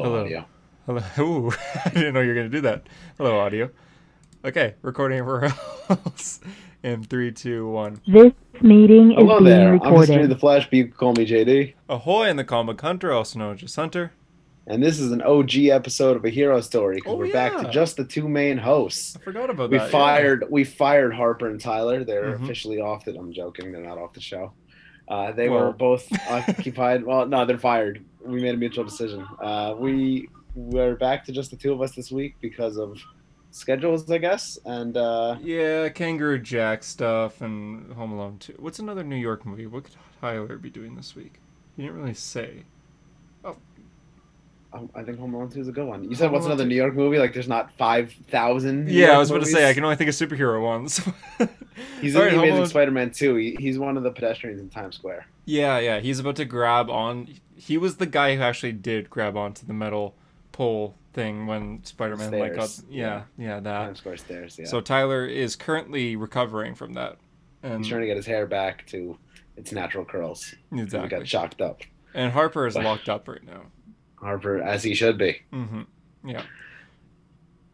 Hello, 0.00 0.10
Hello. 0.10 0.20
audio. 0.24 0.44
Hello. 0.86 1.02
Ooh, 1.48 1.52
I 1.84 1.88
didn't 1.90 2.14
know 2.14 2.20
you 2.20 2.28
were 2.28 2.34
going 2.34 2.48
to 2.48 2.56
do 2.56 2.60
that. 2.60 2.86
Hello, 3.16 3.40
audio. 3.40 3.68
Okay, 4.44 4.76
recording 4.82 5.24
for 5.24 5.44
else 5.90 6.38
in 6.84 7.02
three, 7.02 7.32
two, 7.32 7.66
one. 7.68 8.00
This 8.06 8.32
meeting 8.62 9.10
is 9.10 9.16
Hello 9.16 9.40
being 9.40 9.50
there. 9.50 9.72
I'm 9.72 9.80
Mr. 9.80 10.00
recorded. 10.00 10.30
the 10.30 10.36
Flash, 10.38 10.66
but 10.66 10.74
you 10.74 10.84
can 10.84 10.92
call 10.92 11.12
me 11.14 11.26
JD. 11.26 11.74
Ahoy 11.88 12.28
in 12.28 12.36
the 12.36 12.44
comic 12.44 12.80
hunter, 12.80 13.10
also 13.12 13.40
known 13.40 13.54
as 13.54 13.60
just 13.62 13.74
Hunter. 13.74 14.12
And 14.68 14.80
this 14.80 15.00
is 15.00 15.10
an 15.10 15.20
OG 15.22 15.56
episode 15.66 16.16
of 16.16 16.24
a 16.24 16.30
hero 16.30 16.60
story 16.60 16.94
because 16.96 17.14
Oh, 17.14 17.16
we're 17.16 17.32
back 17.32 17.56
to 17.56 17.64
yeah. 17.64 17.70
just 17.70 17.96
the 17.96 18.04
two 18.04 18.28
main 18.28 18.56
hosts. 18.56 19.16
I 19.16 19.18
forgot 19.24 19.50
about 19.50 19.70
We 19.70 19.78
that. 19.78 19.86
yeah. 19.86 19.90
fired 19.90 20.44
we 20.48 20.62
fired 20.62 21.12
Harper 21.12 21.48
and 21.48 21.60
Tyler. 21.60 22.04
They're 22.04 22.36
Mhm. 22.38 22.44
officially 22.44 22.78
off 22.80 23.04
That 23.06 23.16
I'm 23.16 23.32
joking, 23.32 23.72
they're 23.72 23.82
not 23.82 23.98
off 23.98 24.12
the 24.12 24.20
show. 24.20 24.52
Uh, 25.08 25.32
they 25.32 25.48
Well- 25.48 25.66
were 25.66 25.72
both 25.72 26.06
occupied. 26.30 27.04
Well, 27.04 27.26
no, 27.26 27.44
they're 27.44 27.58
fired. 27.58 28.04
We 28.24 28.42
made 28.42 28.54
a 28.54 28.58
mutual 28.58 28.84
decision. 28.84 29.26
Uh, 29.42 29.74
we 29.78 30.28
we're 30.54 30.96
back 30.96 31.24
to 31.26 31.32
just 31.32 31.50
the 31.50 31.56
two 31.56 31.72
of 31.72 31.80
us 31.80 31.94
this 31.94 32.10
week 32.10 32.34
because 32.40 32.76
of 32.78 32.98
schedules, 33.52 34.10
I 34.10 34.18
guess. 34.18 34.58
And 34.64 34.96
uh, 34.96 35.36
Yeah, 35.40 35.88
Kangaroo 35.88 36.38
Jack 36.40 36.82
stuff 36.82 37.40
and 37.40 37.92
Home 37.92 38.12
Alone 38.12 38.38
2. 38.38 38.54
What's 38.58 38.78
another 38.80 39.04
New 39.04 39.16
York 39.16 39.46
movie? 39.46 39.66
What 39.66 39.84
could 39.84 39.94
Tyler 40.20 40.56
be 40.58 40.68
doing 40.70 40.94
this 40.96 41.14
week? 41.14 41.34
You 41.76 41.84
didn't 41.86 42.00
really 42.00 42.14
say. 42.14 42.64
Um, 44.72 44.90
I 44.94 45.02
think 45.02 45.18
Home 45.18 45.34
Alone 45.34 45.50
2 45.50 45.60
is 45.60 45.68
a 45.68 45.72
good 45.72 45.86
one. 45.86 46.04
You 46.04 46.14
said 46.14 46.24
Home 46.24 46.32
what's 46.34 46.44
Alone 46.44 46.52
another 46.58 46.64
2? 46.64 46.68
New 46.68 46.74
York 46.76 46.94
movie? 46.94 47.18
Like 47.18 47.32
there's 47.32 47.48
not 47.48 47.72
five 47.72 48.12
thousand. 48.30 48.90
Yeah, 48.90 49.12
I 49.12 49.18
was 49.18 49.30
about 49.30 49.40
to 49.44 49.50
say, 49.50 49.68
I 49.68 49.74
can 49.74 49.82
only 49.84 49.96
think 49.96 50.08
of 50.08 50.14
superhero 50.14 50.62
ones. 50.62 51.00
He's 52.00 52.14
All 52.16 52.22
in 52.22 52.26
right, 52.28 52.34
Home 52.34 52.40
Amazing 52.40 52.56
Alone- 52.56 52.66
Spider-Man 52.68 53.10
2. 53.12 53.34
He, 53.36 53.56
he's 53.58 53.78
one 53.78 53.96
of 53.96 54.02
the 54.02 54.10
pedestrians 54.10 54.60
in 54.60 54.68
Times 54.68 54.96
Square. 54.96 55.26
Yeah, 55.44 55.78
yeah, 55.78 56.00
he's 56.00 56.18
about 56.18 56.36
to 56.36 56.44
grab 56.44 56.90
on. 56.90 57.28
He 57.56 57.78
was 57.78 57.96
the 57.96 58.06
guy 58.06 58.36
who 58.36 58.42
actually 58.42 58.72
did 58.72 59.08
grab 59.08 59.36
onto 59.36 59.64
the 59.66 59.72
metal 59.72 60.14
pole 60.52 60.94
thing 61.14 61.46
when 61.46 61.82
Spider-Man 61.84 62.32
like 62.32 62.56
got. 62.56 62.68
Stairs, 62.68 62.86
Yeah, 62.90 63.22
yeah, 63.38 63.60
that. 63.60 63.84
Times 63.84 63.98
Square 63.98 64.16
stairs. 64.18 64.58
Yeah. 64.58 64.66
So 64.66 64.80
Tyler 64.80 65.24
is 65.24 65.56
currently 65.56 66.16
recovering 66.16 66.74
from 66.74 66.92
that. 66.94 67.16
And 67.62 67.78
he's 67.78 67.88
trying 67.88 68.02
to 68.02 68.06
get 68.06 68.16
his 68.16 68.26
hair 68.26 68.46
back 68.46 68.86
to 68.88 69.16
its 69.56 69.72
natural 69.72 70.04
curls. 70.04 70.54
He 70.72 70.80
exactly. 70.80 71.08
got 71.08 71.26
shocked 71.26 71.60
up. 71.60 71.80
And 72.14 72.32
Harper 72.32 72.66
is 72.66 72.76
locked 72.76 73.08
up 73.08 73.26
right 73.28 73.44
now. 73.44 73.62
Harper, 74.20 74.60
as 74.62 74.82
he 74.82 74.94
should 74.94 75.18
be. 75.18 75.42
hmm 75.50 75.82
Yeah. 76.24 76.42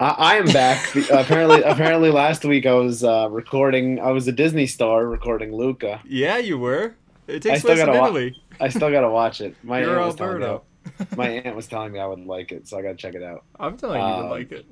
I, 0.00 0.08
I 0.08 0.34
am 0.36 0.46
back. 0.46 0.94
Apparently, 1.10 1.62
apparently, 1.62 2.10
last 2.10 2.44
week 2.44 2.66
I 2.66 2.74
was 2.74 3.04
uh, 3.04 3.28
recording. 3.30 4.00
I 4.00 4.10
was 4.10 4.26
a 4.28 4.32
Disney 4.32 4.66
star 4.66 5.06
recording 5.06 5.54
Luca. 5.54 6.00
Yeah, 6.04 6.38
you 6.38 6.58
were. 6.58 6.96
It 7.28 7.40
takes 7.42 7.62
place 7.62 7.78
in 7.80 7.88
wa- 7.88 8.06
Italy. 8.06 8.36
I 8.60 8.68
still 8.68 8.90
gotta 8.90 9.08
watch 9.08 9.40
it. 9.40 9.54
My 9.62 9.80
You're 9.80 9.96
aunt 9.98 10.06
was 10.06 10.14
telling 10.16 10.40
me. 10.40 10.58
My 11.16 11.28
aunt 11.28 11.56
was 11.56 11.66
telling 11.66 11.92
me 11.92 11.98
I 11.98 12.06
would 12.06 12.26
like 12.26 12.52
it, 12.52 12.68
so 12.68 12.76
I 12.78 12.82
gotta 12.82 12.96
check 12.96 13.14
it 13.14 13.22
out. 13.22 13.44
I'm 13.58 13.78
telling 13.78 14.00
you, 14.02 14.06
you 14.06 14.12
Um, 14.12 14.28
would 14.28 14.30
like 14.30 14.66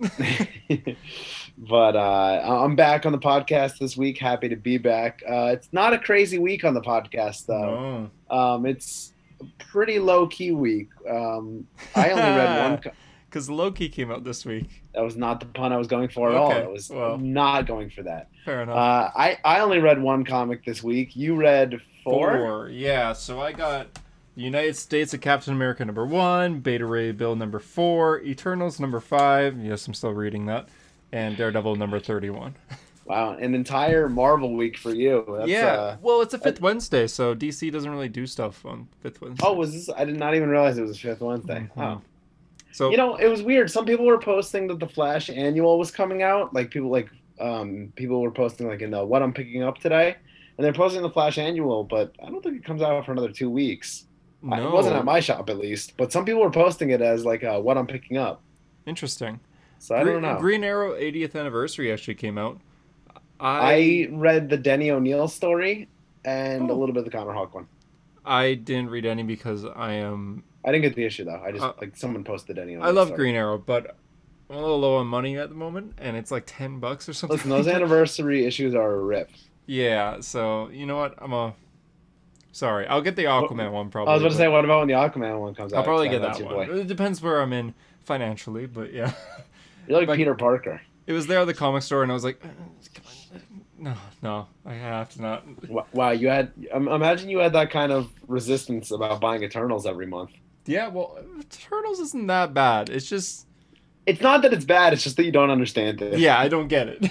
it. 0.69 0.97
but 1.59 1.97
uh, 1.97 2.63
I'm 2.65 2.77
back 2.77 3.07
on 3.07 3.13
the 3.13 3.19
podcast 3.19 3.79
this 3.79 3.97
week. 3.97 4.19
Happy 4.19 4.49
to 4.51 4.57
be 4.57 4.77
back. 4.77 5.23
Uh, 5.27 5.51
it's 5.55 5.69
not 5.73 5.95
a 5.95 5.99
crazy 5.99 6.39
week 6.39 6.65
on 6.65 6.75
the 6.75 6.83
podcast 6.83 7.47
though. 7.47 8.11
no. 8.31 8.37
Um, 8.37 8.67
it's 8.67 9.12
pretty 9.59 9.99
low 9.99 10.27
key 10.27 10.53
week. 10.53 10.89
Um, 11.09 11.67
I 11.95 12.11
only 12.11 12.23
read 12.23 12.63
one. 12.71 12.79
Co- 12.79 12.91
Because 13.29 13.49
Loki 13.51 13.89
came 13.89 14.11
out 14.11 14.25
this 14.25 14.45
week. 14.45 14.83
that 14.95 15.03
was 15.03 15.17
not 15.17 15.41
the 15.41 15.47
pun 15.47 15.73
I 15.73 15.77
was 15.79 15.87
going 15.89 16.09
for 16.09 16.31
at 16.31 16.37
all. 16.37 16.51
Okay, 16.53 16.63
I 16.63 16.67
was 16.67 16.91
well. 16.91 17.19
not 17.19 17.67
going 17.67 17.91
for 17.91 18.03
that. 18.03 18.29
Fair 18.45 18.63
enough. 18.63 18.77
Uh, 18.77 19.11
I 19.17 19.39
I 19.45 19.61
only 19.61 19.79
read 19.79 20.01
one 20.03 20.25
comic 20.25 20.65
this 20.65 20.83
week. 20.83 21.17
You 21.17 21.35
read 21.37 21.81
four. 22.05 22.69
Yeah, 22.73 23.13
so 23.13 23.41
I 23.41 23.53
got 23.53 23.87
United 24.35 24.77
States 24.77 25.15
of 25.15 25.21
Captain 25.21 25.53
America 25.55 25.85
number 25.85 26.05
one, 26.07 26.61
Beta 26.61 26.85
Ray 26.87 27.13
Bill 27.13 27.37
number 27.37 27.59
four, 27.59 28.21
Eternals 28.23 28.81
number 28.81 28.99
five. 29.01 29.57
Yes, 29.59 29.87
I'm 29.87 29.95
still 29.95 30.13
reading 30.13 30.47
that. 30.47 30.69
And 31.13 31.37
Daredevil 31.37 31.77
number 31.77 32.01
31. 32.01 32.55
Wow, 33.05 33.33
an 33.33 33.55
entire 33.55 34.09
Marvel 34.09 34.55
week 34.55 34.79
for 34.79 34.91
you. 34.95 35.25
That's, 35.39 35.49
yeah. 35.51 35.67
Uh, 35.67 35.97
well, 36.01 36.21
it's 36.23 36.35
a 36.35 36.39
fifth 36.39 36.61
Wednesday, 36.61 37.07
so 37.09 37.35
DC 37.35 37.71
doesn't 37.73 37.91
really 37.91 38.09
do 38.09 38.27
stuff 38.27 38.65
on 38.65 38.87
fifth 39.01 39.21
Wednesday. 39.21 39.45
oh, 39.47 39.55
was 39.55 39.73
this? 39.73 39.91
I 39.97 40.05
did 40.05 40.17
not 40.17 40.35
even 40.37 40.49
realize 40.49 40.79
it 40.79 40.83
was 40.83 40.97
a 40.97 41.01
Fifth 41.01 41.21
Wednesday. 41.21 41.69
Mhm. 41.77 41.83
Oh. 41.83 42.01
so 42.71 42.91
You 42.91 42.97
know, 42.97 43.17
it 43.17 43.27
was 43.29 43.43
weird. 43.43 43.71
Some 43.71 43.85
people 43.87 44.07
were 44.07 44.19
posting 44.19 44.69
that 44.69 44.79
the 44.79 44.87
Flash 44.89 45.29
annual 45.31 45.79
was 45.79 45.91
coming 45.91 46.23
out. 46.23 46.55
Like 46.55 46.71
people 46.71 46.91
like 46.91 47.09
um 47.41 47.93
people 47.97 48.21
were 48.23 48.31
posting 48.31 48.69
like 48.69 48.83
in 48.83 48.93
the 48.93 49.05
what 49.05 49.21
I'm 49.23 49.33
picking 49.33 49.63
up 49.65 49.79
today, 49.79 50.15
and 50.57 50.65
they're 50.65 50.73
posting 50.73 51.03
the 51.03 51.11
Flash 51.11 51.39
annual, 51.39 51.83
but 51.83 52.15
I 52.25 52.31
don't 52.31 52.43
think 52.43 52.57
it 52.57 52.65
comes 52.65 52.83
out 52.83 53.05
for 53.05 53.13
another 53.13 53.33
two 53.33 53.51
weeks. 53.51 54.07
I- 54.49 54.59
no. 54.61 54.69
It 54.69 54.73
wasn't 54.73 54.97
at 54.97 55.05
my 55.05 55.19
shop 55.21 55.51
at 55.51 55.59
least, 55.59 55.97
but 55.97 56.13
some 56.13 56.25
people 56.25 56.41
were 56.41 56.51
posting 56.51 56.91
it 56.91 57.01
as 57.03 57.25
like 57.25 57.43
uh, 57.43 57.59
what 57.61 57.77
I'm 57.77 57.87
picking 57.87 58.17
up. 58.17 58.43
Interesting. 58.87 59.41
So 59.79 59.97
I 59.97 60.05
Green, 60.05 60.23
don't 60.23 60.35
know. 60.35 60.39
Green 60.41 60.63
Arrow 60.63 60.93
80th 60.95 61.35
anniversary 61.35 61.93
actually 61.93 62.15
came 62.15 62.39
out. 62.39 62.61
I 63.41 64.09
read 64.13 64.49
the 64.49 64.57
Denny 64.57 64.91
O'Neil 64.91 65.29
story 65.29 65.89
and 66.25 66.71
a 66.71 66.73
Oh. 66.73 66.77
little 66.79 66.95
bit 66.95 67.01
of 67.01 67.05
the 67.07 67.11
Connor 67.11 67.33
Hawk 67.33 67.55
one. 67.55 67.67
I 68.25 68.55
didn't 68.55 68.91
read 68.91 69.05
any 69.05 69.23
because 69.25 69.65
I 69.65 69.95
am 69.95 70.45
I 70.65 70.71
didn't 70.71 70.83
get 70.83 70.95
the 70.95 71.05
issue 71.05 71.25
though. 71.25 71.41
I 71.45 71.51
just 71.51 71.65
Uh, 71.65 71.73
like 71.81 71.97
someone 71.97 72.23
posted 72.23 72.57
Denny. 72.57 72.75
O'Neil 72.77 72.87
I 72.87 72.91
love 72.93 73.09
story. 73.09 73.19
Green 73.19 73.35
Arrow, 73.35 73.59
but 73.59 73.97
I'm 74.49 74.57
a 74.57 74.61
little 74.61 74.79
low 74.79 74.97
on 74.99 75.07
money 75.09 75.37
at 75.39 75.49
the 75.49 75.55
moment, 75.57 75.95
and 75.99 76.17
it's 76.17 76.31
like 76.31 76.45
ten 76.47 76.79
bucks 76.79 77.09
or 77.09 77.13
something. 77.15 77.37
Listen, 77.37 77.51
those 77.51 77.67
anniversary 77.75 78.45
issues 78.47 78.75
are 78.75 78.95
a 78.95 79.01
rip. 79.01 79.31
yeah, 79.67 80.21
so 80.21 80.69
you 80.69 80.87
know 80.87 80.97
what? 80.97 81.15
I'm 81.19 81.33
a 81.33 81.55
sorry. 82.53 82.87
I'll 82.87 83.01
get 83.03 83.17
the 83.17 83.25
Aquaman 83.25 83.73
one 83.73 83.91
probably. 83.91 84.11
I 84.11 84.15
was 84.15 84.23
about 84.23 84.31
to 84.33 84.37
say, 84.37 84.47
what 84.49 84.65
about 84.65 84.81
when 84.81 84.89
the 84.89 84.95
Aquaman 84.95 85.41
one 85.41 85.55
comes 85.57 85.73
out? 85.73 85.79
I'll 85.79 85.85
probably 85.85 86.09
get 86.09 86.21
that 86.23 86.41
one. 86.43 86.69
boy. 86.69 86.79
It 86.81 86.87
depends 86.87 87.21
where 87.23 87.41
I'm 87.41 87.53
in 87.53 87.75
financially, 88.05 88.67
but 88.67 88.93
yeah, 88.93 89.13
You're 89.89 89.99
like 89.99 90.07
But- 90.07 90.17
Peter 90.17 90.35
Parker. 90.37 90.81
it 91.09 91.13
was 91.13 91.27
there 91.27 91.41
at 91.41 91.47
the 91.47 91.55
comic 91.55 91.83
store, 91.83 92.03
and 92.05 92.13
I 92.13 92.15
was 92.15 92.23
like, 92.25 92.39
"Uh, 92.45 92.49
come 92.95 93.05
on, 93.07 93.13
no, 93.83 93.95
no, 94.23 94.47
I 94.65 94.75
have 94.75 95.11
to 95.15 95.23
not. 95.23 95.45
Wow, 95.93 96.11
you 96.11 96.29
had 96.29 96.53
imagine 96.73 97.29
you 97.29 97.39
had 97.39 97.53
that 97.55 97.71
kind 97.71 97.91
of 97.91 98.11
resistance 98.29 98.91
about 98.91 99.21
buying 99.21 99.43
Eternals 99.43 99.87
every 99.87 100.07
month. 100.07 100.31
Yeah, 100.67 100.87
well, 100.89 101.19
Eternals 101.41 101.99
isn't 101.99 102.29
that 102.29 102.55
bad. 102.55 102.89
It's 102.89 103.09
just 103.09 103.47
It's 104.07 104.21
not 104.21 104.43
that 104.43 104.53
it's 104.53 104.65
bad; 104.65 104.93
it's 104.93 105.03
just 105.03 105.17
that 105.17 105.25
you 105.25 105.33
don't 105.33 105.51
understand 105.51 106.01
it. 106.01 106.19
yeah, 106.19 106.39
I 106.39 106.49
don't 106.49 106.69
get 106.69 106.89
it. 106.89 107.09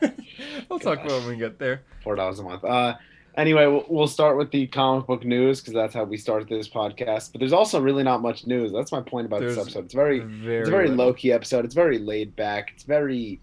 we'll 0.68 0.80
talk 0.80 0.98
about 0.98 1.12
it 1.12 1.20
when 1.20 1.28
we 1.28 1.36
get 1.36 1.58
there. 1.58 1.82
four 2.02 2.16
dollars 2.16 2.40
a 2.40 2.42
month. 2.42 2.64
Uh, 2.64 2.96
anyway, 3.36 3.66
we'll, 3.66 3.84
we'll 3.88 4.06
start 4.08 4.36
with 4.36 4.50
the 4.50 4.66
comic 4.66 5.06
book 5.06 5.24
news 5.24 5.60
because 5.60 5.74
that's 5.74 5.94
how 5.94 6.02
we 6.04 6.16
started 6.16 6.48
this 6.48 6.68
podcast. 6.68 7.30
But 7.32 7.38
there's 7.38 7.52
also 7.52 7.80
really 7.80 8.02
not 8.02 8.22
much 8.22 8.46
news. 8.46 8.72
That's 8.72 8.90
my 8.90 9.00
point 9.00 9.26
about 9.26 9.40
this 9.40 9.56
episode. 9.56 9.84
It's 9.84 9.94
very, 9.94 10.18
Very, 10.18 10.58
it's 10.58 10.68
a 10.68 10.72
very 10.72 10.88
low 10.88 11.14
key 11.14 11.30
episode. 11.32 11.64
It's 11.64 11.74
very 11.74 11.98
laid 11.98 12.34
back. 12.34 12.72
It's 12.74 12.82
very 12.82 13.40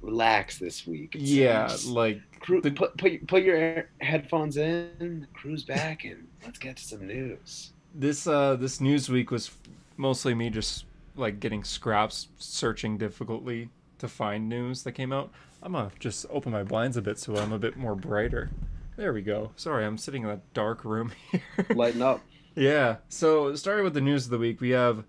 relaxed 0.00 0.60
this 0.60 0.86
week. 0.86 1.14
It's, 1.14 1.24
Yeah, 1.24 1.68
like 1.86 2.20
cru- 2.40 2.60
the- 2.60 2.70
put 2.70 2.96
put 2.96 3.26
put 3.26 3.42
your 3.42 3.88
headphones 4.00 4.56
in, 4.56 5.26
cruise 5.34 5.64
back, 5.64 6.04
and 6.04 6.26
let's 6.44 6.58
get 6.58 6.76
to 6.76 6.84
some 6.84 7.06
news. 7.06 7.70
this 7.94 8.26
uh 8.26 8.54
this 8.56 8.80
news 8.80 9.08
week 9.08 9.30
was 9.30 9.50
mostly 9.96 10.34
me 10.34 10.50
just 10.50 10.84
like 11.16 11.40
getting 11.40 11.64
scraps 11.64 12.28
searching 12.38 12.96
difficultly 12.98 13.68
to 13.98 14.06
find 14.06 14.48
news 14.48 14.84
that 14.84 14.92
came 14.92 15.12
out 15.12 15.32
i'm 15.62 15.72
gonna 15.72 15.90
just 15.98 16.24
open 16.30 16.52
my 16.52 16.62
blinds 16.62 16.96
a 16.96 17.02
bit 17.02 17.18
so 17.18 17.34
i'm 17.36 17.52
a 17.52 17.58
bit 17.58 17.76
more 17.76 17.96
brighter 17.96 18.50
there 18.96 19.12
we 19.12 19.20
go 19.22 19.50
sorry 19.56 19.84
i'm 19.84 19.98
sitting 19.98 20.22
in 20.22 20.28
a 20.28 20.40
dark 20.54 20.84
room 20.84 21.10
here 21.32 21.40
Lighten 21.74 22.00
up. 22.02 22.20
yeah 22.54 22.96
so 23.08 23.52
starting 23.56 23.82
with 23.82 23.94
the 23.94 24.00
news 24.00 24.26
of 24.26 24.30
the 24.30 24.38
week 24.38 24.60
we 24.60 24.70
have 24.70 25.02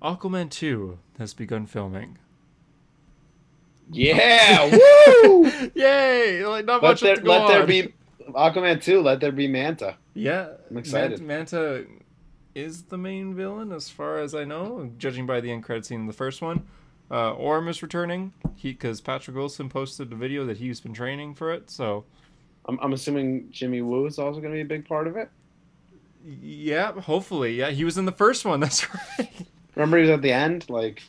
aquaman 0.00 0.48
2 0.50 0.96
has 1.18 1.34
begun 1.34 1.66
filming 1.66 2.18
Yeah, 3.90 4.70
woo! 5.16 5.50
yay 5.74 6.44
like 6.44 6.64
not 6.64 6.82
let 6.82 6.90
much 6.90 7.00
there 7.00 7.16
to 7.16 7.22
go 7.22 7.30
let 7.30 7.48
there 7.48 7.66
be 7.66 7.94
Aquaman 8.30 8.82
two. 8.82 9.00
Let 9.00 9.20
there 9.20 9.32
be 9.32 9.46
Manta. 9.46 9.96
Yeah, 10.14 10.48
I'm 10.70 10.76
excited. 10.78 11.20
Manta 11.20 11.84
is 12.54 12.84
the 12.84 12.96
main 12.98 13.34
villain, 13.34 13.70
as 13.70 13.88
far 13.88 14.18
as 14.18 14.34
I 14.34 14.44
know, 14.44 14.90
judging 14.98 15.26
by 15.26 15.40
the 15.40 15.52
end 15.52 15.62
credit 15.62 15.86
scene 15.86 16.00
in 16.00 16.06
the 16.06 16.12
first 16.12 16.40
one. 16.42 16.66
Uh, 17.10 17.32
Orm 17.34 17.68
is 17.68 17.82
returning, 17.82 18.32
he 18.56 18.72
because 18.72 19.00
Patrick 19.00 19.36
Wilson 19.36 19.68
posted 19.68 20.12
a 20.12 20.16
video 20.16 20.44
that 20.46 20.56
he's 20.56 20.80
been 20.80 20.94
training 20.94 21.34
for 21.34 21.52
it. 21.52 21.70
So, 21.70 22.04
I'm, 22.64 22.80
I'm 22.80 22.92
assuming 22.94 23.48
Jimmy 23.52 23.82
Woo 23.82 24.06
is 24.06 24.18
also 24.18 24.40
going 24.40 24.52
to 24.52 24.56
be 24.56 24.62
a 24.62 24.64
big 24.64 24.88
part 24.88 25.06
of 25.06 25.16
it. 25.16 25.30
yeah, 26.24 26.92
hopefully, 26.92 27.54
yeah, 27.54 27.70
he 27.70 27.84
was 27.84 27.98
in 27.98 28.06
the 28.06 28.12
first 28.12 28.44
one. 28.44 28.58
That's 28.60 28.88
right. 28.92 29.46
Remember, 29.76 29.98
he 29.98 30.02
was 30.02 30.10
at 30.10 30.22
the 30.22 30.32
end. 30.32 30.68
Like, 30.68 31.02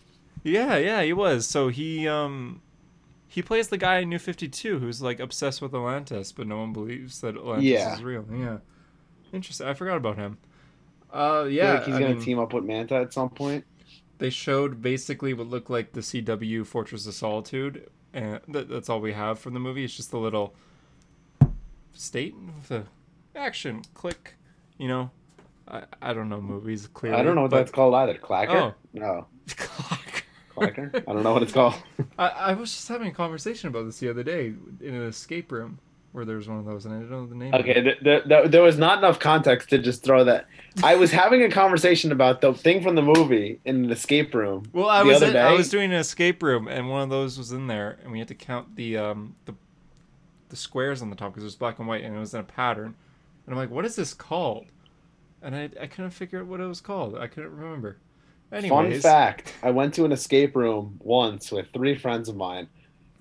yeah, 0.44 0.78
yeah, 0.78 1.02
he 1.02 1.14
was. 1.14 1.48
So 1.48 1.70
he 1.70 2.08
um 2.08 2.62
he 3.28 3.42
plays 3.42 3.68
the 3.68 3.78
guy 3.78 4.00
in 4.00 4.10
New 4.10 4.20
Fifty 4.20 4.48
Two 4.48 4.80
who's 4.80 5.02
like 5.02 5.20
obsessed 5.20 5.62
with 5.62 5.74
Atlantis, 5.76 6.32
but 6.32 6.48
no 6.48 6.58
one 6.58 6.74
believes 6.74 7.22
that 7.22 7.36
Atlantis 7.36 7.66
Yeah. 7.66 7.94
is 7.96 8.04
real. 8.04 8.26
Yeah, 8.32 8.58
interesting. 9.34 9.68
I 9.68 9.74
forgot 9.74 9.98
about 9.98 10.18
him. 10.18 10.38
Uh, 11.12 11.46
yeah, 11.50 11.74
like 11.74 11.86
he's 11.86 11.96
I 11.96 12.00
going 12.00 12.12
to 12.12 12.18
mean- 12.18 12.26
team 12.26 12.40
up 12.40 12.54
with 12.54 12.64
Manta 12.66 12.96
at 12.96 13.14
some 13.14 13.30
point. 13.30 13.66
they 14.20 14.30
showed 14.30 14.82
basically 14.82 15.34
what 15.34 15.48
looked 15.48 15.70
like 15.70 15.94
the 15.94 16.02
CW 16.02 16.66
Fortress 16.66 17.06
of 17.08 17.14
Solitude, 17.14 17.90
and 18.14 18.40
that, 18.50 18.68
that's 18.70 18.90
all 18.90 19.00
we 19.00 19.14
have 19.14 19.40
from 19.40 19.54
the 19.54 19.60
movie. 19.60 19.84
It's 19.86 19.96
just 19.96 20.12
a 20.14 20.18
little 20.18 20.54
state 21.94 22.36
with 22.56 22.72
a 22.72 22.86
action 23.36 23.82
click, 23.94 24.36
you 24.78 24.88
know. 24.88 25.12
I, 25.68 25.84
I 26.02 26.14
don't 26.14 26.30
know 26.30 26.40
movies 26.42 26.88
clearly. 26.88 27.20
I 27.20 27.24
don't 27.24 27.36
know 27.36 27.42
what 27.44 27.52
but- 27.52 27.58
that's 27.58 27.72
called 27.72 27.94
either. 27.96 28.16
Clacker? 28.16 28.50
Oh. 28.50 28.74
No. 28.94 29.28
Clacker. 30.58 31.04
I 31.08 31.14
don't 31.14 31.24
know 31.24 31.34
what 31.34 31.44
it's 31.44 31.54
called. 31.54 31.76
I, 32.20 32.28
I 32.28 32.54
was 32.54 32.72
just 32.72 32.88
having 32.88 33.08
a 33.08 33.14
conversation 33.14 33.70
about 33.70 33.86
this 33.86 34.00
the 34.00 34.10
other 34.10 34.24
day 34.24 34.54
in 34.82 34.94
an 34.94 35.04
escape 35.04 35.52
room 35.52 35.80
where 36.18 36.26
there 36.26 36.38
was 36.38 36.48
one 36.48 36.58
of 36.58 36.66
those, 36.66 36.86
and 36.86 36.96
I 36.96 36.98
didn't 36.98 37.12
know 37.12 37.28
the 37.28 37.36
name. 37.36 37.54
Okay, 37.54 37.76
it. 37.76 37.84
th- 37.84 38.00
th- 38.04 38.24
th- 38.28 38.52
there 38.52 38.64
was 38.64 38.78
not 38.78 38.98
enough 38.98 39.20
context 39.20 39.70
to 39.70 39.78
just 39.78 40.04
throw 40.04 40.24
that. 40.24 40.48
I 40.82 40.96
was 40.96 41.12
having 41.12 41.44
a 41.44 41.50
conversation 41.50 42.12
about 42.12 42.42
the 42.42 42.54
thing 42.54 42.82
from 42.82 42.96
the 42.96 43.04
movie 43.04 43.60
in 43.66 43.86
an 43.86 43.92
escape 43.92 44.34
room. 44.34 44.66
Well, 44.74 44.90
I 44.90 45.04
the 45.04 45.10
was 45.10 45.18
other 45.18 45.30
in, 45.30 45.38
I 45.38 45.54
was 45.54 45.70
doing 45.70 45.92
an 45.92 46.00
escape 46.00 46.42
room, 46.42 46.68
and 46.68 46.90
one 46.90 47.04
of 47.04 47.10
those 47.10 47.38
was 47.38 47.52
in 47.52 47.68
there, 47.68 48.00
and 48.02 48.12
we 48.12 48.20
had 48.20 48.28
to 48.30 48.36
count 48.36 48.76
the 48.76 48.98
um 48.98 49.36
the 49.46 49.54
the 50.50 50.56
squares 50.56 51.02
on 51.02 51.10
the 51.10 51.16
top 51.16 51.34
because 51.34 51.44
it 51.44 51.46
was 51.48 51.56
black 51.56 51.78
and 51.78 51.88
white, 51.88 52.04
and 52.04 52.16
it 52.16 52.20
was 52.20 52.34
in 52.34 52.40
a 52.40 52.44
pattern. 52.44 52.96
And 53.46 53.54
I'm 53.54 53.58
like, 53.58 53.70
what 53.70 53.86
is 53.86 53.96
this 53.96 54.14
called? 54.14 54.66
And 55.42 55.56
I 55.56 55.70
I 55.80 55.86
couldn't 55.88 56.12
figure 56.12 56.40
out 56.40 56.48
what 56.48 56.60
it 56.60 56.66
was 56.66 56.82
called. 56.82 57.16
I 57.16 57.28
couldn't 57.28 57.56
remember. 57.56 57.98
Fun 58.70 58.86
fact: 59.04 59.54
I 59.64 59.72
went 59.72 59.94
to 59.96 60.06
an 60.06 60.12
escape 60.12 60.56
room 60.56 61.00
once 61.04 61.52
with 61.52 61.68
three 61.74 61.98
friends 61.98 62.30
of 62.30 62.36
mine, 62.36 62.68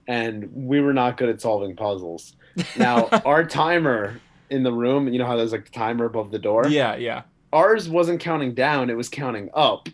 and 0.06 0.50
we 0.55 0.81
were 0.81 0.93
not 0.93 1.17
good 1.17 1.28
at 1.28 1.40
solving 1.40 1.75
puzzles. 1.76 2.34
Now, 2.76 3.08
our 3.25 3.44
timer 3.44 4.20
in 4.50 4.62
the 4.62 4.73
room, 4.73 5.08
you 5.08 5.19
know 5.19 5.26
how 5.26 5.37
there's 5.37 5.52
like 5.52 5.69
a 5.69 5.73
timer 5.73 6.05
above 6.05 6.31
the 6.31 6.38
door. 6.38 6.69
yeah, 6.69 6.94
yeah. 6.96 7.23
Ours 7.52 7.88
wasn't 7.88 8.20
counting 8.20 8.55
down; 8.55 8.90
it 8.90 8.96
was 8.96 9.08
counting 9.08 9.50
up. 9.55 9.88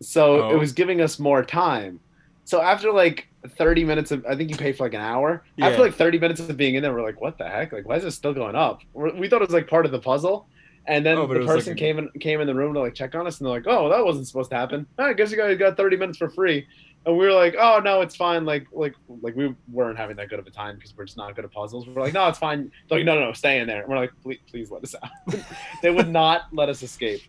So 0.00 0.42
Oh. 0.44 0.50
it 0.50 0.58
was 0.58 0.72
giving 0.72 1.00
us 1.00 1.18
more 1.18 1.44
time. 1.44 2.00
So 2.44 2.60
after 2.60 2.92
like 2.92 3.28
30 3.56 3.84
minutes 3.84 4.10
of, 4.10 4.24
I 4.26 4.34
think 4.34 4.50
you 4.50 4.56
pay 4.56 4.72
for 4.72 4.84
like 4.84 4.94
an 4.94 5.00
hour. 5.00 5.44
Yeah. 5.56 5.68
After 5.68 5.80
like 5.82 5.94
30 5.94 6.18
minutes 6.18 6.40
of 6.40 6.56
being 6.56 6.74
in 6.74 6.82
there, 6.82 6.92
we're 6.92 7.04
like, 7.04 7.20
what 7.20 7.38
the 7.38 7.48
heck? 7.48 7.72
Like, 7.72 7.86
why 7.86 7.96
is 7.96 8.04
it 8.04 8.10
still 8.10 8.34
going 8.34 8.56
up? 8.56 8.80
We're, 8.94 9.14
we 9.14 9.28
thought 9.28 9.42
it 9.42 9.48
was 9.48 9.54
like 9.54 9.68
part 9.68 9.86
of 9.86 9.92
the 9.92 10.00
puzzle. 10.00 10.48
And 10.86 11.06
then 11.06 11.16
Oh, 11.16 11.26
the 11.26 11.38
was 11.38 11.46
like 11.46 11.56
person 11.56 11.72
a- 11.74 11.76
came 11.76 11.98
in 11.98 12.08
came 12.20 12.40
in 12.40 12.46
the 12.46 12.54
room 12.54 12.74
to 12.74 12.80
like 12.80 12.94
check 12.94 13.14
on 13.14 13.26
us, 13.26 13.38
and 13.38 13.46
they're 13.46 13.54
like, 13.54 13.66
"Oh, 13.68 13.88
that 13.88 14.04
wasn't 14.04 14.26
supposed 14.26 14.50
to 14.50 14.56
happen. 14.56 14.86
I 14.98 15.12
guess 15.12 15.30
you 15.30 15.36
guys 15.36 15.56
got 15.56 15.76
30 15.76 15.96
minutes 15.96 16.18
for 16.18 16.28
free." 16.28 16.66
And 17.06 17.16
we 17.16 17.24
were 17.26 17.32
like, 17.32 17.54
"Oh 17.58 17.80
no, 17.84 18.00
it's 18.00 18.16
fine." 18.16 18.44
Like 18.44 18.66
like 18.72 18.94
like 19.22 19.36
we 19.36 19.54
weren't 19.70 19.96
having 19.98 20.16
that 20.16 20.28
good 20.28 20.38
of 20.40 20.46
a 20.46 20.50
time 20.50 20.76
because 20.76 20.96
we're 20.96 21.04
just 21.04 21.16
not 21.16 21.34
good 21.36 21.44
at 21.44 21.52
puzzles. 21.52 21.86
We're 21.86 22.02
like, 22.02 22.12
"No, 22.14 22.26
it's 22.28 22.38
fine." 22.38 22.70
They're 22.88 22.98
like, 22.98 23.06
"No, 23.06 23.14
no, 23.14 23.26
no, 23.26 23.32
stay 23.32 23.60
in 23.60 23.66
there." 23.68 23.80
And 23.82 23.88
we're 23.88 23.96
like, 23.98 24.12
"Please, 24.22 24.38
please 24.50 24.70
let 24.72 24.82
us 24.82 24.94
out." 25.00 25.34
they 25.82 25.90
would 25.90 26.08
not 26.08 26.42
let 26.52 26.68
us 26.68 26.82
escape. 26.82 27.20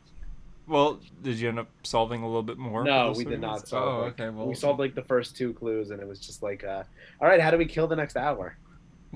Well, 0.66 1.00
did 1.22 1.38
you 1.40 1.50
end 1.50 1.60
up 1.60 1.68
solving 1.84 2.24
a 2.24 2.26
little 2.26 2.42
bit 2.44 2.58
more? 2.58 2.84
No, 2.86 3.14
we 3.16 3.26
did 3.26 3.42
not 3.42 3.68
solve. 3.68 3.84
Oh, 3.88 4.02
like, 4.06 4.14
okay. 4.14 4.30
Well, 4.30 4.48
we 4.48 4.56
solved 4.56 4.80
like 4.80 4.96
the 4.96 5.02
first 5.04 5.36
two 5.36 5.54
clues, 5.54 5.90
and 5.92 6.00
it 6.02 6.08
was 6.08 6.20
just 6.20 6.42
like, 6.42 6.64
uh, 6.64 6.84
"All 7.20 7.28
right, 7.28 7.42
how 7.42 7.52
do 7.52 7.58
we 7.58 7.66
kill 7.66 7.86
the 7.88 7.96
next 7.98 8.16
hour?" 8.16 8.56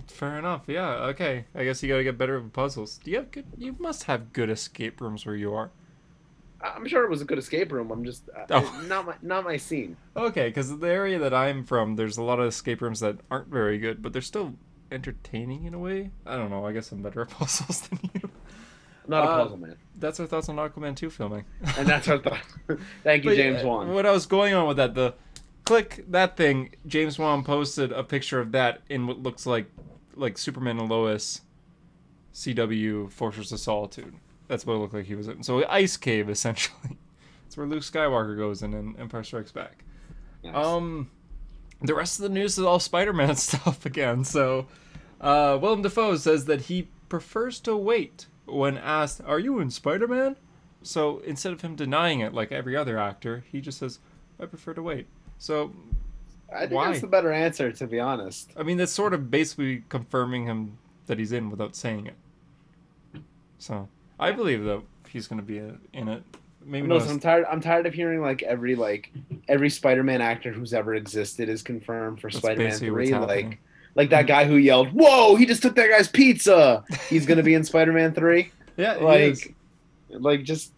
Fair 0.08 0.38
enough. 0.38 0.64
Yeah. 0.68 0.90
Okay. 1.08 1.46
I 1.56 1.64
guess 1.64 1.82
you 1.82 1.90
gotta 1.90 2.04
get 2.04 2.18
better 2.18 2.38
at 2.38 2.54
puzzles. 2.54 3.00
Do 3.04 3.10
you 3.12 3.18
have 3.18 3.32
good? 3.32 3.46
You 3.58 3.76
must 3.80 4.04
have 4.04 4.32
good 4.34 4.50
escape 4.50 5.02
rooms 5.02 5.26
where 5.26 5.36
you 5.36 5.54
are. 5.54 5.72
I'm 6.62 6.88
sure 6.88 7.04
it 7.04 7.10
was 7.10 7.22
a 7.22 7.26
good 7.26 7.38
escape 7.38 7.72
room. 7.72 7.92
I'm 7.92 8.04
just 8.04 8.30
uh, 8.36 8.46
Oh. 8.50 8.84
not 8.88 9.06
my 9.06 9.16
not 9.22 9.44
my 9.44 9.58
scene. 9.58 9.96
Okay, 10.16 10.48
because 10.48 10.78
the 10.80 10.88
area 10.88 11.20
that 11.20 11.34
I'm 11.34 11.64
from, 11.64 11.96
there's 11.96 12.18
a 12.18 12.24
lot 12.24 12.40
of 12.40 12.48
escape 12.48 12.82
rooms 12.82 13.00
that 13.00 13.18
aren't 13.30 13.48
very 13.50 13.78
good, 13.78 14.02
but 14.02 14.14
they're 14.14 14.22
still 14.22 14.54
entertaining 14.92 15.66
in 15.66 15.74
a 15.74 15.80
way. 15.80 16.12
I 16.26 16.36
don't 16.36 16.50
know. 16.50 16.66
I 16.66 16.72
guess 16.72 16.92
I'm 16.92 17.02
better 17.02 17.22
at 17.22 17.30
puzzles 17.32 17.82
than 17.88 18.00
you. 18.14 18.22
I'm 19.06 19.10
not 19.12 19.24
Uh, 19.28 19.32
a 19.32 19.44
puzzle 19.44 19.58
man, 19.58 19.76
That's 19.98 20.20
our 20.20 20.26
thoughts 20.28 20.50
on 20.50 20.56
Aquaman 20.58 20.96
2 20.96 21.10
filming. 21.10 21.46
and 21.78 21.88
that's 21.88 22.08
our 22.08 22.18
thought. 22.18 22.40
Thank 23.04 23.24
you, 23.24 23.30
But, 23.32 23.36
James 23.38 23.64
uh, 23.64 23.68
Wan. 23.68 23.94
What 23.94 24.06
I 24.06 24.12
was 24.12 24.26
going 24.26 24.54
on 24.54 24.68
with 24.68 24.78
that, 24.78 24.96
the 24.96 25.14
click 25.68 26.06
that 26.08 26.38
thing. 26.38 26.75
James 26.86 27.19
Wan 27.19 27.44
posted 27.44 27.92
a 27.92 28.04
picture 28.04 28.40
of 28.40 28.54
that 28.54 28.81
in 28.90 29.06
what 29.06 29.19
looks 29.19 29.46
like 29.46 29.69
like 30.16 30.38
Superman 30.38 30.80
and 30.80 30.90
Lois, 30.90 31.42
CW 32.34 33.12
Fortress 33.12 33.52
of 33.52 33.60
Solitude. 33.60 34.16
That's 34.48 34.66
what 34.66 34.75
it 34.75 34.78
looked 34.78 34.94
like 34.94 35.06
he 35.06 35.16
was 35.16 35.28
in. 35.28 35.44
So 35.44 35.68
ice 35.68 35.98
cave 35.98 36.30
essentially. 36.30 36.98
That's 37.44 37.58
where 37.58 37.68
Luke 37.68 37.84
Skywalker 37.84 38.38
goes 38.38 38.64
in 38.64 38.74
in 38.74 38.96
Empire 38.98 39.24
Strikes 39.24 39.52
Back. 39.52 39.84
Nice. 40.44 40.56
Um, 40.56 41.10
the 41.81 41.94
rest 41.94 42.19
of 42.19 42.24
the 42.24 42.30
news 42.30 42.58
is 42.58 42.64
all 42.64 42.80
Spider-Man 42.80 43.36
stuff 43.38 43.86
again. 43.86 44.24
So, 44.24 44.68
uh, 45.19 45.58
Willem 45.62 45.81
Dafoe 45.81 46.16
says 46.16 46.46
that 46.46 46.62
he 46.62 46.88
prefers 47.10 47.60
to 47.62 47.75
wait 47.75 48.28
when 48.46 48.78
asked, 48.78 49.22
"Are 49.25 49.40
you 49.40 49.60
in 49.60 49.69
Spider-Man?" 49.69 50.38
So 50.81 51.19
instead 51.19 51.52
of 51.52 51.62
him 51.62 51.75
denying 51.75 52.22
it 52.22 52.34
like 52.34 52.52
every 52.52 52.75
other 52.75 52.98
actor, 52.98 53.44
he 53.52 53.60
just 53.60 53.80
says, 53.80 54.00
"I 54.40 54.46
prefer 54.46 54.74
to 54.74 54.81
wait." 54.81 55.08
So, 55.39 55.72
I 56.54 56.62
think 56.62 56.74
why? 56.74 56.88
that's 56.88 57.01
the 57.01 57.07
better 57.07 57.31
answer, 57.31 57.72
to 57.72 57.88
be 57.88 58.00
honest. 58.00 58.51
I 58.57 58.63
mean, 58.63 58.78
that's 58.78 58.92
sort 58.92 59.13
of 59.13 59.30
basically 59.30 59.84
confirming 59.89 60.45
him 60.45 60.78
that 61.07 61.19
he's 61.19 61.31
in 61.31 61.50
without 61.50 61.75
saying 61.75 62.07
it. 62.07 63.22
So, 63.60 63.88
I 64.19 64.31
believe 64.31 64.63
that 64.66 64.81
he's 65.10 65.28
going 65.28 65.39
to 65.39 65.45
be 65.45 65.60
uh, 65.60 65.74
in 65.94 66.07
it. 66.07 66.24
Maybe 66.66 66.88
No, 66.88 67.00
I'm 67.00 67.19
tired. 67.19 67.45
I'm 67.50 67.62
tired 67.62 67.86
of 67.86 67.94
hearing 67.94 68.22
like 68.22 68.44
every 68.44 68.75
like 68.75 69.12
every 69.48 69.69
Spider-Man 69.69 70.22
actor 70.22 70.51
who's 70.51 70.74
ever 70.74 70.95
existed 70.95 71.48
is 71.48 71.62
confirmed 71.62 72.19
for 72.19 72.30
That's 72.30 72.40
Spider-Man 72.40 72.74
Three. 72.74 73.13
Like 73.13 73.60
like 73.95 74.10
that 74.10 74.22
mm-hmm. 74.22 74.28
guy 74.28 74.45
who 74.45 74.57
yelled, 74.57 74.90
"Whoa! 74.90 75.36
He 75.36 75.45
just 75.45 75.62
took 75.62 75.75
that 75.75 75.90
guy's 75.90 76.10
pizza." 76.10 76.83
He's 77.10 77.25
gonna 77.25 77.44
be 77.44 77.54
in 77.54 77.63
Spider-Man 77.63 78.13
Three. 78.13 78.51
yeah. 78.75 78.95
Like, 78.95 79.56
like 80.10 80.44
just 80.44 80.74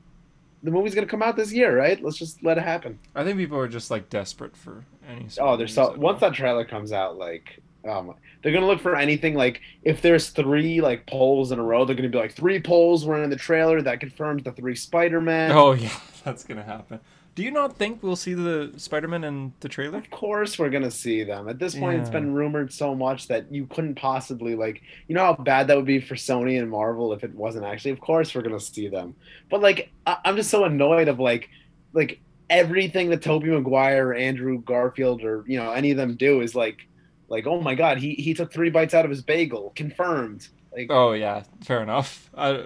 the 0.63 0.71
movie's 0.71 0.95
gonna 0.95 1.07
come 1.07 1.23
out 1.23 1.35
this 1.35 1.53
year, 1.53 1.77
right? 1.77 2.01
Let's 2.03 2.17
just 2.17 2.43
let 2.43 2.57
it 2.57 2.63
happen. 2.63 2.99
I 3.15 3.23
think 3.23 3.37
people 3.37 3.57
are 3.57 3.67
just 3.67 3.91
like 3.91 4.09
desperate 4.09 4.55
for 4.55 4.85
any. 5.07 5.27
Oh, 5.39 5.55
there's 5.57 5.73
so 5.73 5.93
once 5.97 6.19
that 6.21 6.33
trailer 6.33 6.65
comes 6.65 6.91
out, 6.91 7.17
like, 7.17 7.61
um, 7.87 8.13
they're 8.41 8.51
gonna 8.51 8.67
look 8.67 8.81
for 8.81 8.95
anything. 8.95 9.35
Like, 9.35 9.61
if 9.83 10.01
there's 10.01 10.29
three 10.29 10.81
like 10.81 11.05
polls 11.05 11.51
in 11.51 11.59
a 11.59 11.63
row, 11.63 11.85
they're 11.85 11.95
gonna 11.95 12.09
be 12.09 12.17
like 12.17 12.33
three 12.33 12.59
polls 12.59 13.05
were 13.05 13.23
in 13.23 13.29
the 13.29 13.35
trailer 13.35 13.81
that 13.81 13.99
confirms 13.99 14.43
the 14.43 14.51
three 14.51 14.75
Spider-Man. 14.75 15.51
Oh 15.51 15.73
yeah, 15.73 15.97
that's 16.23 16.43
gonna 16.43 16.63
happen. 16.63 16.99
Do 17.39 17.45
you 17.45 17.51
not 17.51 17.77
think 17.77 18.03
we'll 18.03 18.17
see 18.17 18.33
the 18.33 18.73
Spider-Man 18.75 19.23
in 19.23 19.53
the 19.61 19.69
trailer? 19.69 19.99
Of 19.99 20.09
course, 20.09 20.59
we're 20.59 20.69
gonna 20.69 20.91
see 20.91 21.23
them. 21.23 21.47
At 21.47 21.57
this 21.57 21.73
point, 21.73 22.01
it's 22.01 22.09
been 22.09 22.33
rumored 22.33 22.73
so 22.73 22.93
much 22.93 23.29
that 23.29 23.49
you 23.49 23.65
couldn't 23.65 23.95
possibly 23.95 24.55
like. 24.55 24.81
You 25.07 25.15
know 25.15 25.23
how 25.23 25.35
bad 25.35 25.67
that 25.67 25.77
would 25.77 25.85
be 25.85 26.01
for 26.01 26.15
Sony 26.15 26.59
and 26.59 26.69
Marvel 26.69 27.13
if 27.13 27.23
it 27.23 27.33
wasn't 27.33 27.63
actually. 27.63 27.91
Of 27.91 28.01
course, 28.01 28.35
we're 28.35 28.41
gonna 28.41 28.59
see 28.59 28.89
them. 28.89 29.15
But 29.49 29.61
like, 29.61 29.89
I- 30.05 30.17
I'm 30.25 30.35
just 30.35 30.49
so 30.49 30.65
annoyed 30.65 31.07
of 31.07 31.21
like, 31.21 31.49
like 31.93 32.19
everything 32.49 33.09
that 33.11 33.21
Tobey 33.21 33.47
Maguire 33.51 34.09
or 34.09 34.13
Andrew 34.15 34.59
Garfield 34.61 35.23
or 35.23 35.45
you 35.47 35.57
know 35.59 35.71
any 35.71 35.91
of 35.91 35.97
them 35.97 36.15
do 36.17 36.41
is 36.41 36.55
like, 36.55 36.89
like 37.29 37.47
oh 37.47 37.61
my 37.61 37.73
god, 37.73 37.99
he 37.99 38.15
he 38.15 38.33
took 38.33 38.51
three 38.51 38.69
bites 38.69 38.93
out 38.93 39.05
of 39.05 39.11
his 39.11 39.21
bagel, 39.21 39.71
confirmed. 39.77 40.45
Like, 40.75 40.87
Oh 40.89 41.13
yeah, 41.13 41.43
fair 41.63 41.81
enough. 41.83 42.29
I 42.37 42.65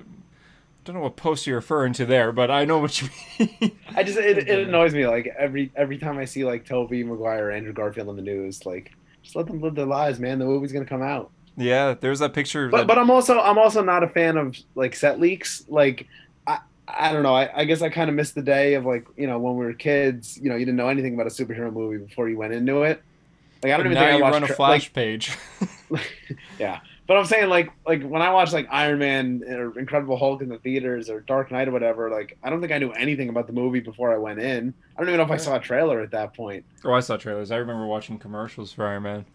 don't 0.83 0.95
know 0.95 1.01
what 1.01 1.15
post 1.15 1.47
you're 1.47 1.55
referring 1.57 1.93
to 1.93 2.05
there, 2.05 2.31
but 2.31 2.51
I 2.51 2.65
know 2.65 2.79
what 2.79 3.01
you 3.01 3.09
mean. 3.39 3.77
I 3.95 4.03
just 4.03 4.17
it, 4.17 4.37
it 4.49 4.67
annoys 4.67 4.93
me 4.93 5.07
like 5.07 5.33
every 5.37 5.71
every 5.75 5.97
time 5.97 6.17
I 6.17 6.25
see 6.25 6.43
like 6.43 6.65
Tobey 6.65 7.03
Maguire 7.03 7.47
or 7.47 7.51
Andrew 7.51 7.73
Garfield 7.73 8.09
in 8.09 8.15
the 8.15 8.21
news, 8.21 8.65
like 8.65 8.91
just 9.21 9.35
let 9.35 9.47
them 9.47 9.61
live 9.61 9.75
their 9.75 9.85
lives, 9.85 10.19
man. 10.19 10.39
The 10.39 10.45
movie's 10.45 10.73
gonna 10.73 10.85
come 10.85 11.01
out. 11.01 11.31
yeah, 11.55 11.93
there's 11.99 12.19
that 12.19 12.33
picture. 12.33 12.67
but 12.69 12.79
that- 12.79 12.87
but 12.87 12.97
I'm 12.97 13.09
also 13.09 13.39
I'm 13.39 13.57
also 13.57 13.81
not 13.83 14.03
a 14.03 14.07
fan 14.09 14.37
of 14.37 14.57
like 14.75 14.95
set 14.95 15.19
leaks. 15.19 15.63
Like 15.69 16.07
I 16.45 16.59
I 16.87 17.13
don't 17.13 17.23
know. 17.23 17.35
I, 17.35 17.61
I 17.61 17.65
guess 17.65 17.81
I 17.81 17.89
kind 17.89 18.09
of 18.09 18.15
missed 18.15 18.35
the 18.35 18.41
day 18.41 18.73
of 18.73 18.85
like 18.85 19.05
you 19.15 19.27
know 19.27 19.39
when 19.39 19.55
we 19.55 19.65
were 19.65 19.73
kids. 19.73 20.37
You 20.37 20.49
know, 20.49 20.55
you 20.55 20.65
didn't 20.65 20.77
know 20.77 20.89
anything 20.89 21.13
about 21.13 21.27
a 21.27 21.29
superhero 21.29 21.71
movie 21.71 22.03
before 22.03 22.27
you 22.27 22.37
went 22.37 22.53
into 22.53 22.83
it. 22.83 23.01
Like 23.63 23.71
I 23.71 23.77
don't 23.77 23.85
even 23.85 23.95
now 23.95 24.01
think 24.07 24.19
I 24.19 24.21
watched 24.21 24.33
run 24.33 24.43
a 24.43 24.47
tra- 24.47 24.55
flash 24.57 24.83
like, 24.87 24.93
page. 24.93 25.37
yeah. 26.59 26.81
But 27.13 27.19
I'm 27.19 27.25
saying 27.25 27.47
like 27.47 27.71
like 27.85 28.01
when 28.01 28.23
I 28.23 28.31
watched 28.31 28.53
like 28.53 28.67
Iron 28.71 28.97
Man 28.97 29.43
or 29.47 29.77
Incredible 29.77 30.17
Hulk 30.17 30.41
in 30.41 30.49
the 30.49 30.57
theaters 30.57 31.11
or 31.11 31.19
Dark 31.19 31.51
Knight 31.51 31.67
or 31.67 31.71
whatever, 31.71 32.09
like 32.09 32.39
I 32.41 32.49
don't 32.49 32.59
think 32.59 32.73
I 32.73 32.79
knew 32.79 32.89
anything 32.93 33.29
about 33.29 33.45
the 33.45 33.53
movie 33.53 33.81
before 33.81 34.11
I 34.11 34.17
went 34.17 34.39
in. 34.39 34.73
I 34.97 34.99
don't 34.99 35.09
even 35.09 35.19
know 35.19 35.23
if 35.23 35.29
I 35.29 35.37
saw 35.37 35.57
a 35.57 35.59
trailer 35.59 36.01
at 36.01 36.09
that 36.09 36.33
point. 36.33 36.65
oh, 36.83 36.91
I 36.91 37.01
saw 37.01 37.15
trailers. 37.15 37.51
I 37.51 37.57
remember 37.57 37.85
watching 37.85 38.17
commercials 38.17 38.73
for 38.73 38.87
Iron 38.87 39.03
Man. 39.03 39.25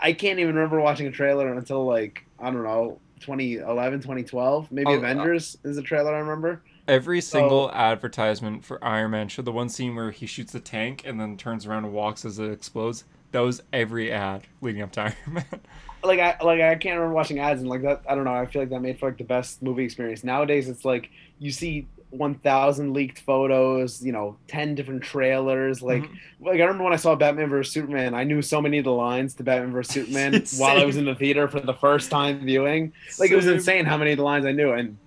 I 0.00 0.12
can't 0.12 0.38
even 0.38 0.54
remember 0.54 0.80
watching 0.80 1.08
a 1.08 1.10
trailer 1.10 1.52
until 1.52 1.84
like 1.84 2.24
I 2.38 2.52
don't 2.52 2.62
know 2.62 3.00
2011, 3.18 4.02
2012. 4.02 4.70
Maybe 4.70 4.88
Oh, 4.88 4.94
uh, 4.94 4.96
Avengers 4.98 5.58
is 5.64 5.78
a 5.78 5.82
trailer 5.82 6.14
I 6.14 6.20
remember. 6.20 6.62
Every 6.86 7.20
single 7.20 7.68
advertisement 7.72 8.64
for 8.64 8.78
Iron 8.84 9.10
Man 9.10 9.26
showed 9.26 9.46
the 9.46 9.50
one 9.50 9.70
scene 9.70 9.96
where 9.96 10.12
he 10.12 10.26
shoots 10.26 10.52
the 10.52 10.60
tank 10.60 11.02
and 11.04 11.20
then 11.20 11.36
turns 11.36 11.66
around 11.66 11.84
and 11.84 11.92
walks 11.92 12.24
as 12.24 12.38
it 12.38 12.52
explodes. 12.52 13.02
That 13.32 13.40
was 13.40 13.60
every 13.72 14.12
ad 14.12 14.42
leading 14.60 14.82
up 14.82 14.92
to 14.92 15.00
Iron 15.06 15.14
Man. 15.26 15.60
Like 16.06 16.20
I 16.20 16.36
like 16.42 16.60
I 16.60 16.74
can't 16.76 16.96
remember 16.96 17.14
watching 17.14 17.38
ads 17.38 17.60
and 17.60 17.68
like 17.68 17.82
that. 17.82 18.02
I 18.08 18.14
don't 18.14 18.24
know. 18.24 18.34
I 18.34 18.46
feel 18.46 18.62
like 18.62 18.70
that 18.70 18.80
made 18.80 18.98
for 18.98 19.08
like 19.08 19.18
the 19.18 19.24
best 19.24 19.62
movie 19.62 19.84
experience. 19.84 20.24
Nowadays, 20.24 20.68
it's 20.68 20.84
like 20.84 21.10
you 21.38 21.50
see 21.50 21.86
one 22.10 22.36
thousand 22.36 22.92
leaked 22.94 23.20
photos, 23.20 24.00
you 24.02 24.12
know, 24.12 24.38
ten 24.48 24.74
different 24.74 25.02
trailers. 25.02 25.82
Like 25.82 26.04
Mhm. 26.04 26.18
like 26.40 26.60
I 26.60 26.64
remember 26.64 26.84
when 26.84 26.92
I 26.92 26.96
saw 26.96 27.14
Batman 27.14 27.48
vs 27.50 27.72
Superman, 27.72 28.14
I 28.14 28.24
knew 28.24 28.40
so 28.42 28.60
many 28.62 28.78
of 28.78 28.84
the 28.84 28.92
lines 28.92 29.34
to 29.34 29.42
Batman 29.42 29.72
vs 29.72 29.92
Superman 29.94 30.44
while 30.58 30.78
I 30.78 30.84
was 30.84 30.96
in 30.96 31.04
the 31.04 31.14
theater 31.14 31.48
for 31.48 31.60
the 31.60 31.74
first 31.74 32.10
time 32.10 32.44
viewing. 32.44 32.92
Like 33.18 33.30
it 33.30 33.36
was 33.36 33.46
insane 33.46 33.84
how 33.84 33.96
many 33.98 34.12
of 34.12 34.16
the 34.18 34.24
lines 34.24 34.46
I 34.46 34.52
knew 34.52 34.72
and. 34.72 34.98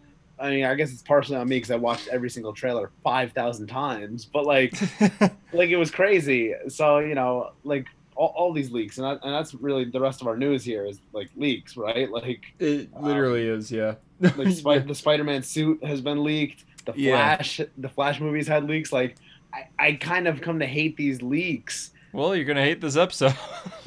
I 0.42 0.52
mean, 0.52 0.64
I 0.64 0.74
guess 0.76 0.94
it's 0.94 1.02
partially 1.02 1.36
on 1.36 1.50
me 1.50 1.58
because 1.58 1.70
I 1.70 1.76
watched 1.76 2.08
every 2.08 2.30
single 2.30 2.54
trailer 2.54 2.92
five 3.04 3.34
thousand 3.34 3.68
times. 3.68 4.24
But 4.24 4.46
like, 4.46 4.72
like 5.52 5.70
it 5.70 5.76
was 5.76 5.92
crazy. 5.92 6.54
So 6.70 7.00
you 7.00 7.14
know, 7.14 7.50
like 7.66 7.88
all, 8.20 8.34
all 8.36 8.52
these 8.54 8.70
leaks, 8.70 8.98
and 8.98 9.08
that, 9.08 9.20
and 9.24 9.34
that's 9.34 9.54
really 9.54 9.86
the 9.86 10.00
rest 10.00 10.20
of 10.20 10.28
our 10.28 10.36
news 10.36 10.64
here 10.66 10.86
is 10.86 11.00
like 11.14 11.30
leaks, 11.38 11.78
right? 11.78 12.10
Like 12.20 12.44
It 12.60 12.90
literally 13.02 13.48
is, 13.48 13.72
yeah. 13.72 13.96
like 14.20 14.50
Spi- 14.52 14.80
the 14.80 14.94
Spider-Man 14.94 15.42
suit 15.44 15.82
has 15.86 16.02
been 16.02 16.24
leaked. 16.24 16.66
The 16.86 16.94
Yeah. 16.98 17.36
Flash, 17.38 17.62
the 17.78 17.90
Flash 17.90 18.20
movies 18.20 18.48
had 18.48 18.66
leaks. 18.66 18.92
Like 18.92 19.16
I, 19.54 19.68
I 19.80 19.94
kind 19.94 20.28
of 20.28 20.42
come 20.42 20.60
to 20.60 20.66
hate 20.66 20.98
these 20.98 21.22
leaks. 21.22 21.92
Well, 22.12 22.36
you're 22.36 22.46
gonna 22.46 22.64
hate 22.64 22.82
this 22.82 22.98
episode. 22.98 23.36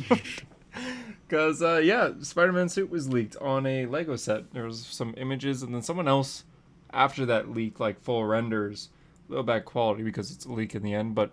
Cause 1.28 1.62
uh, 1.62 1.80
yeah, 1.82 2.10
Spider-Man 2.20 2.68
suit 2.68 2.90
was 2.90 3.08
leaked 3.08 3.36
on 3.36 3.64
a 3.66 3.86
Lego 3.86 4.16
set. 4.16 4.52
There 4.52 4.64
was 4.64 4.84
some 4.84 5.14
images, 5.16 5.62
and 5.62 5.74
then 5.74 5.82
someone 5.82 6.06
else 6.08 6.44
after 6.92 7.24
that 7.26 7.50
leak, 7.50 7.80
like 7.80 8.00
full 8.02 8.24
renders, 8.24 8.90
a 9.28 9.32
little 9.32 9.44
bad 9.44 9.64
quality 9.64 10.02
because 10.02 10.30
it's 10.30 10.44
a 10.44 10.52
leak 10.52 10.74
in 10.74 10.82
the 10.82 10.92
end, 10.94 11.14
but 11.14 11.32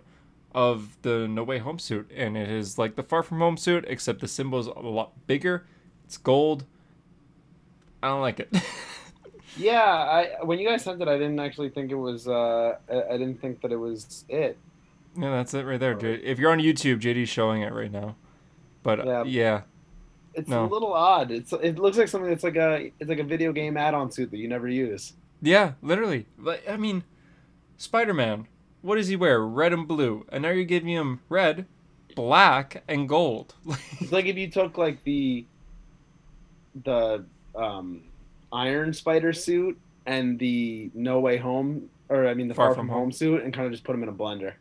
of 0.54 0.96
the 1.02 1.26
No 1.28 1.42
Way 1.44 1.58
Home 1.58 1.78
suit, 1.78 2.10
and 2.14 2.36
it 2.36 2.48
is 2.50 2.78
like 2.78 2.96
the 2.96 3.02
Far 3.02 3.22
From 3.22 3.38
Home 3.38 3.56
suit, 3.56 3.84
except 3.88 4.20
the 4.20 4.28
symbol 4.28 4.58
is 4.58 4.66
a 4.66 4.70
lot 4.78 5.12
bigger. 5.26 5.66
It's 6.04 6.16
gold. 6.16 6.64
I 8.02 8.08
don't 8.08 8.20
like 8.20 8.40
it. 8.40 8.48
Yeah, 9.56 9.82
I 9.82 10.44
when 10.44 10.60
you 10.60 10.68
guys 10.68 10.84
sent 10.84 11.02
it, 11.02 11.08
I 11.08 11.18
didn't 11.18 11.40
actually 11.40 11.70
think 11.70 11.90
it 11.90 11.96
was. 11.96 12.28
Uh, 12.28 12.76
I, 12.88 13.02
I 13.14 13.18
didn't 13.18 13.40
think 13.40 13.60
that 13.62 13.72
it 13.72 13.76
was 13.76 14.24
it. 14.28 14.56
yeah, 15.18 15.30
that's 15.32 15.52
it 15.54 15.64
right 15.66 15.78
there. 15.80 15.92
J- 15.94 16.22
If 16.22 16.38
you're 16.38 16.52
on 16.52 16.60
YouTube, 16.60 17.00
JD's 17.00 17.28
showing 17.28 17.62
it 17.62 17.72
right 17.72 17.90
now. 17.90 18.14
But 18.84 19.04
Yeah. 19.04 19.20
uh, 19.20 19.24
yeah, 19.24 19.60
It's 20.34 20.48
No. 20.48 20.64
a 20.64 20.66
little 20.66 20.92
odd. 20.94 21.32
It's 21.32 21.52
it 21.52 21.80
looks 21.80 21.98
like 21.98 22.06
something 22.06 22.30
that's 22.30 22.44
like 22.44 22.54
a 22.54 22.92
it's 23.00 23.08
like 23.08 23.18
a 23.18 23.24
video 23.24 23.52
game 23.52 23.76
add-on 23.76 24.12
suit 24.12 24.30
that 24.30 24.38
you 24.38 24.46
never 24.46 24.68
use. 24.68 25.14
Yeah, 25.42 25.72
literally. 25.82 26.26
Like 26.38 26.62
I 26.68 26.76
mean, 26.76 27.02
Spider 27.76 28.14
Man. 28.14 28.46
What 28.82 28.96
does 28.96 29.08
he 29.08 29.16
wear? 29.16 29.40
Red 29.40 29.72
and 29.72 29.86
blue, 29.86 30.24
and 30.30 30.42
now 30.42 30.50
you're 30.50 30.64
giving 30.64 30.88
him 30.88 31.20
red, 31.28 31.66
black, 32.16 32.82
and 32.88 33.08
gold. 33.08 33.54
It's 34.00 34.12
like 34.12 34.26
if 34.26 34.36
you 34.36 34.50
took 34.50 34.78
like 34.78 35.02
the 35.04 35.44
the 36.84 37.24
um, 37.54 38.02
Iron 38.52 38.92
Spider 38.92 39.32
suit 39.32 39.78
and 40.06 40.38
the 40.38 40.90
No 40.94 41.20
Way 41.20 41.36
Home, 41.36 41.90
or 42.08 42.26
I 42.26 42.34
mean 42.34 42.48
the 42.48 42.54
Far, 42.54 42.74
From, 42.74 42.88
Home. 42.88 43.12
suit, 43.12 43.42
and 43.42 43.52
kind 43.52 43.66
of 43.66 43.72
just 43.72 43.84
put 43.84 43.92
them 43.92 44.02
in 44.02 44.08
a 44.08 44.12
blender. 44.12 44.54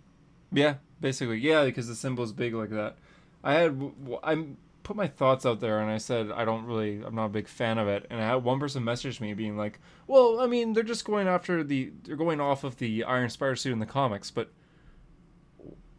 yeah, 0.51 0.75
basically, 0.99 1.37
yeah, 1.39 1.65
because 1.65 1.87
the 1.87 1.95
symbol's 1.95 2.33
big 2.33 2.53
like 2.53 2.71
that. 2.71 2.95
I 3.43 3.53
had 3.53 3.79
w- 3.79 3.93
w- 4.01 4.19
I 4.23 4.45
put 4.89 4.95
my 4.97 5.07
thoughts 5.07 5.45
out 5.45 5.59
there, 5.59 5.79
and 5.81 5.91
I 5.91 5.99
said 5.99 6.31
I 6.31 6.45
don't 6.45 6.65
really, 6.65 7.03
I'm 7.05 7.13
not 7.13 7.27
a 7.27 7.29
big 7.29 7.47
fan 7.47 7.77
of 7.77 7.87
it. 7.87 8.07
And 8.09 8.19
I 8.19 8.25
had 8.25 8.43
one 8.43 8.59
person 8.59 8.83
message 8.83 9.21
me 9.21 9.35
being 9.35 9.55
like, 9.55 9.79
"Well, 10.07 10.39
I 10.39 10.47
mean, 10.47 10.73
they're 10.73 10.81
just 10.81 11.05
going 11.05 11.27
after 11.27 11.63
the, 11.63 11.91
they're 12.03 12.15
going 12.15 12.41
off 12.41 12.63
of 12.63 12.77
the 12.77 13.03
Iron 13.03 13.29
Spider 13.29 13.55
suit 13.55 13.71
in 13.71 13.77
the 13.77 13.85
comics, 13.85 14.31
but 14.31 14.51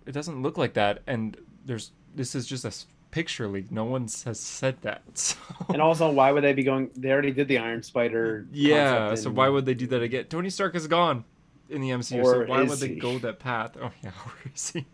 it 0.06 0.10
doesn't 0.10 0.42
look 0.42 0.58
like 0.58 0.74
that." 0.74 1.02
And 1.06 1.36
there's 1.64 1.92
this 2.16 2.34
is 2.34 2.46
just 2.46 2.64
a 2.64 2.72
picture 3.12 3.46
leak. 3.46 3.70
No 3.70 3.84
one 3.84 4.08
has 4.24 4.40
said 4.40 4.82
that. 4.82 5.02
So. 5.14 5.36
And 5.68 5.80
also, 5.80 6.10
why 6.10 6.32
would 6.32 6.42
they 6.42 6.52
be 6.52 6.64
going? 6.64 6.90
They 6.96 7.12
already 7.12 7.30
did 7.30 7.46
the 7.46 7.58
Iron 7.58 7.84
Spider. 7.84 8.48
Yeah, 8.50 9.14
so 9.14 9.30
why 9.30 9.48
would 9.48 9.66
they 9.66 9.74
do 9.74 9.86
that 9.86 10.02
again? 10.02 10.24
Tony 10.24 10.50
Stark 10.50 10.74
is 10.74 10.88
gone 10.88 11.24
in 11.68 11.80
the 11.80 11.90
MCU, 11.90 12.24
so 12.24 12.44
why 12.46 12.64
would 12.64 12.78
they 12.80 12.88
he? 12.88 12.94
go 12.96 13.20
that 13.20 13.38
path? 13.38 13.76
Oh 13.80 13.92
yeah, 14.02 14.10
where 14.24 14.52
is 14.52 14.70
he? 14.70 14.84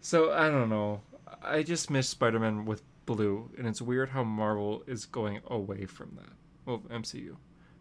So 0.00 0.32
I 0.32 0.48
don't 0.48 0.70
know. 0.70 1.02
I 1.42 1.62
just 1.62 1.90
miss 1.90 2.08
Spider-Man 2.08 2.64
with 2.64 2.82
blue, 3.06 3.50
and 3.56 3.66
it's 3.66 3.82
weird 3.82 4.10
how 4.10 4.24
Marvel 4.24 4.82
is 4.86 5.04
going 5.06 5.40
away 5.46 5.86
from 5.86 6.16
that. 6.16 6.32
Well, 6.64 6.82
MCU, 6.90 7.36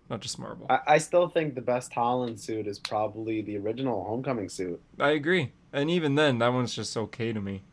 not 0.09 0.21
just 0.21 0.39
Marvel. 0.39 0.65
I, 0.69 0.79
I, 0.87 0.97
still 0.97 1.27
think 1.27 1.55
the 1.55 1.61
best 1.61 1.93
Holland 1.93 2.39
suit 2.39 2.67
is 2.67 2.79
probably 2.79 3.41
the 3.41 3.57
original 3.57 4.03
Homecoming 4.05 4.49
suit. 4.49 4.81
I 4.99 5.11
agree, 5.11 5.51
and 5.71 5.89
even 5.89 6.15
then, 6.15 6.39
that 6.39 6.53
one's 6.53 6.73
just 6.73 6.97
okay 6.97 7.31
to 7.33 7.41
me. 7.41 7.63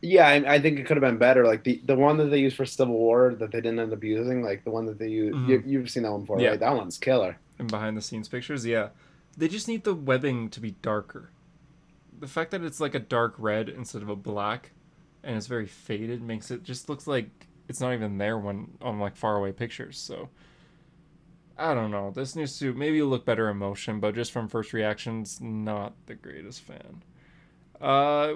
Yeah, 0.00 0.28
I, 0.28 0.54
I 0.54 0.60
think 0.60 0.78
it 0.78 0.86
could 0.86 0.96
have 0.96 1.02
been 1.02 1.18
better. 1.18 1.44
Like 1.44 1.64
the, 1.64 1.80
the 1.84 1.96
one 1.96 2.18
that 2.18 2.26
they 2.26 2.38
used 2.38 2.56
for 2.56 2.64
Civil 2.64 2.94
War 2.94 3.34
that 3.34 3.50
they 3.50 3.60
didn't 3.60 3.80
end 3.80 3.92
up 3.92 4.04
using, 4.04 4.42
like 4.42 4.62
the 4.64 4.70
one 4.70 4.86
that 4.86 4.98
they 4.98 5.08
used. 5.08 5.36
Mhm. 5.36 5.48
You, 5.48 5.62
you've 5.66 5.90
seen 5.90 6.04
that 6.04 6.12
one 6.12 6.20
before, 6.20 6.40
Yeah. 6.40 6.50
right? 6.50 6.60
That 6.60 6.74
one's 6.76 6.98
killer. 6.98 7.38
And 7.58 7.68
behind 7.68 7.96
the 7.96 8.02
scenes 8.02 8.28
pictures, 8.28 8.64
yeah, 8.64 8.90
they 9.36 9.48
just 9.48 9.66
need 9.66 9.82
the 9.84 9.94
webbing 9.94 10.50
to 10.50 10.60
be 10.60 10.72
darker. 10.82 11.30
The 12.16 12.28
fact 12.28 12.52
that 12.52 12.62
it's 12.62 12.78
like 12.80 12.94
a 12.94 13.00
dark 13.00 13.34
red 13.38 13.68
instead 13.68 14.02
of 14.02 14.08
a 14.08 14.14
black, 14.16 14.70
and 15.22 15.36
it's 15.36 15.46
very 15.46 15.66
faded, 15.66 16.22
makes 16.22 16.50
it 16.50 16.62
just 16.62 16.88
looks 16.88 17.06
like 17.06 17.28
it's 17.68 17.80
not 17.80 17.92
even 17.92 18.18
there 18.18 18.38
when 18.38 18.78
on 18.80 18.98
like 18.98 19.16
far 19.16 19.36
away 19.36 19.52
pictures. 19.52 19.98
So 19.98 20.28
I 21.58 21.74
don't 21.74 21.90
know. 21.90 22.10
This 22.10 22.36
new 22.36 22.46
suit 22.46 22.76
maybe 22.76 23.02
look 23.02 23.24
better 23.24 23.50
in 23.50 23.56
motion, 23.56 23.98
but 24.00 24.14
just 24.14 24.32
from 24.32 24.48
first 24.48 24.72
reactions, 24.72 25.40
not 25.40 25.94
the 26.06 26.14
greatest 26.14 26.62
fan. 26.62 27.02
Uh, 27.80 28.34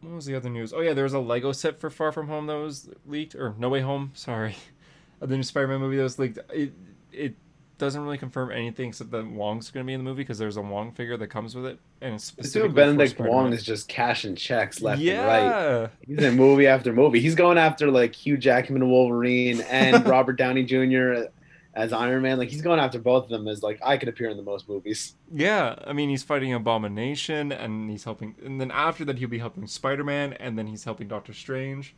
what 0.00 0.14
was 0.14 0.26
the 0.26 0.36
other 0.36 0.48
news? 0.48 0.72
Oh 0.72 0.80
yeah, 0.80 0.94
there 0.94 1.04
was 1.04 1.12
a 1.12 1.18
Lego 1.18 1.52
set 1.52 1.80
for 1.80 1.90
Far 1.90 2.12
From 2.12 2.28
Home 2.28 2.46
that 2.46 2.54
was 2.54 2.88
leaked, 3.04 3.34
or 3.34 3.54
No 3.58 3.68
Way 3.68 3.80
Home. 3.80 4.12
Sorry, 4.14 4.56
the 5.20 5.36
new 5.36 5.42
Spider-Man 5.42 5.80
movie 5.80 5.96
that 5.96 6.04
was 6.04 6.18
leaked. 6.18 6.38
It 6.52 6.72
it 7.12 7.34
doesn't 7.78 8.02
really 8.02 8.18
confirm 8.18 8.50
anything 8.50 8.88
except 8.88 9.10
that 9.10 9.26
Wong's 9.26 9.70
going 9.70 9.84
to 9.84 9.86
be 9.86 9.92
in 9.92 10.00
the 10.00 10.04
movie 10.04 10.22
because 10.22 10.38
there's 10.38 10.56
a 10.56 10.62
Wong 10.62 10.92
figure 10.92 11.16
that 11.16 11.28
comes 11.28 11.54
with 11.54 11.66
it, 11.66 11.78
and 12.00 12.14
it's 12.14 12.24
specifically 12.24 12.68
dude 12.68 12.76
Benedict 12.76 13.20
Wong 13.20 13.52
is 13.52 13.62
just 13.62 13.88
cashing 13.88 14.34
checks 14.34 14.80
left 14.80 15.00
yeah. 15.00 15.20
and 15.20 15.82
right. 15.82 15.90
He's 16.06 16.18
in 16.18 16.36
movie 16.36 16.66
after 16.66 16.92
movie. 16.92 17.20
He's 17.20 17.34
going 17.34 17.58
after 17.58 17.90
like 17.90 18.14
Hugh 18.14 18.36
Jackman 18.36 18.88
Wolverine 18.88 19.60
and 19.62 20.06
Robert 20.08 20.34
Downey 20.34 20.64
Jr. 20.64 21.28
as 21.74 21.92
Iron 21.92 22.22
Man. 22.22 22.38
Like 22.38 22.48
he's 22.48 22.62
going 22.62 22.80
after 22.80 22.98
both 22.98 23.24
of 23.24 23.30
them 23.30 23.46
as 23.46 23.62
like 23.62 23.78
I 23.84 23.98
could 23.98 24.08
appear 24.08 24.30
in 24.30 24.36
the 24.36 24.42
most 24.42 24.68
movies. 24.68 25.14
Yeah, 25.30 25.76
I 25.86 25.92
mean 25.92 26.08
he's 26.08 26.22
fighting 26.22 26.54
Abomination, 26.54 27.52
and 27.52 27.90
he's 27.90 28.04
helping, 28.04 28.36
and 28.44 28.60
then 28.60 28.70
after 28.70 29.04
that 29.04 29.18
he'll 29.18 29.28
be 29.28 29.38
helping 29.38 29.66
Spider-Man, 29.66 30.32
and 30.34 30.58
then 30.58 30.66
he's 30.66 30.84
helping 30.84 31.08
Doctor 31.08 31.34
Strange. 31.34 31.94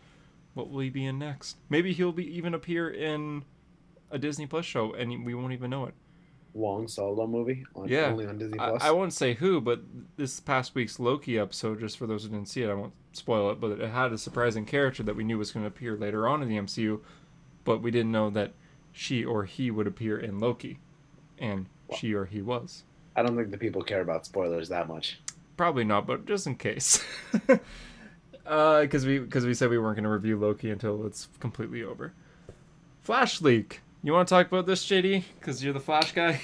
What 0.55 0.71
will 0.71 0.81
he 0.81 0.91
be 0.91 1.05
in 1.05 1.21
next? 1.21 1.57
Maybe 1.71 1.93
he'll 1.93 2.11
be 2.11 2.37
even 2.37 2.53
appear 2.53 2.91
in 2.91 3.45
a 4.11 4.19
Disney 4.19 4.47
Plus 4.47 4.65
show, 4.65 4.93
and 4.95 5.25
we 5.25 5.35
won't 5.35 5.53
even 5.53 5.71
know 5.71 5.87
it. 5.87 5.95
Wong 6.55 6.89
solo 6.89 7.27
movie 7.27 7.65
on 7.77 7.89
Yeah. 7.89 8.07
only 8.07 8.27
on 8.27 8.39
Disney 8.39 8.59
I, 8.59 8.71
Plus. 8.71 8.83
I 8.83 8.91
won't 8.91 9.13
say 9.13 9.35
who, 9.35 9.61
but 9.61 9.81
this 10.17 10.41
past 10.41 10.75
week's 10.75 10.99
Loki 10.99 11.39
episode, 11.39 11.79
just 11.81 11.99
for 11.99 12.07
those 12.07 12.25
who 12.25 12.31
didn't 12.31 12.49
see 12.49 12.63
it, 12.63 12.71
I 12.71 12.75
won't 12.75 12.95
spoil 13.13 13.51
it, 13.51 13.61
but 13.61 13.73
it 13.73 13.91
had 13.91 14.13
a 14.13 14.19
surprising 14.19 14.65
character 14.65 15.03
that 15.03 15.15
we 15.15 15.25
knew 15.25 15.39
was 15.39 15.53
going 15.53 15.65
to 15.65 15.69
appear 15.69 15.97
later 15.97 16.27
on 16.27 16.43
in 16.43 16.49
the 16.49 16.57
MCU, 16.57 17.01
but 17.65 17.83
we 17.83 17.91
didn't 17.91 18.13
know 18.13 18.31
that 18.31 18.53
she 18.93 19.25
or 19.25 19.45
he 19.45 19.71
would 19.71 19.87
appear 19.87 20.19
in 20.19 20.39
Loki, 20.39 20.79
and 21.39 21.67
she 21.97 22.15
or 22.15 22.25
he 22.25 22.41
was. 22.43 22.85
I 23.15 23.23
don't 23.23 23.37
think 23.37 23.51
the 23.51 23.59
people 23.59 23.83
care 23.83 24.01
about 24.01 24.25
spoilers 24.25 24.69
that 24.71 24.89
much. 24.89 25.21
Probably 25.57 25.85
not, 25.85 26.07
but 26.07 26.25
just 26.27 26.47
in 26.47 26.57
case. 26.57 27.05
Uh, 28.47 28.81
because 28.81 29.05
we 29.05 29.19
because 29.19 29.45
we 29.45 29.53
said 29.53 29.69
we 29.69 29.77
weren't 29.77 29.95
going 29.97 30.05
to 30.05 30.09
review 30.09 30.39
Loki 30.39 30.71
until 30.71 31.05
it's 31.05 31.29
completely 31.39 31.83
over. 31.83 32.15
Flash 33.03 33.43
leak. 33.43 33.83
You 34.03 34.13
want 34.13 34.29
to 34.29 34.35
talk 34.35 34.47
about 34.47 34.67
this, 34.67 34.85
JD? 34.87 35.25
Because 35.39 35.63
you're 35.63 35.73
the 35.73 35.81
Flash 35.81 36.13
guy. 36.13 36.41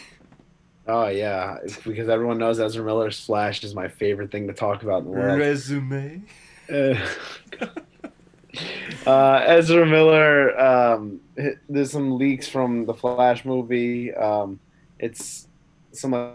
Oh 0.87 1.07
yeah, 1.07 1.59
it's 1.63 1.77
because 1.79 2.09
everyone 2.09 2.39
knows 2.39 2.61
Ezra 2.61 2.85
Miller's 2.85 3.25
Flash 3.25 3.63
is 3.65 3.75
my 3.75 3.89
favorite 3.89 4.31
thing 4.31 4.49
to 4.49 4.53
talk 4.53 4.83
about 4.83 4.99
in 4.99 5.05
the 5.05 5.11
world. 5.13 5.39
Resume. 5.39 6.23
Uh, 6.71 6.95
uh, 9.07 9.45
Ezra 9.47 9.87
Miller. 9.87 10.59
Um, 10.61 11.21
there's 11.69 11.93
some 11.93 12.19
leaks 12.19 12.49
from 12.49 12.87
the 12.87 12.93
Flash 12.93 13.45
movie. 13.45 14.13
Um, 14.13 14.59
it's 14.99 15.49
some 15.93 16.13
uh, 16.13 16.33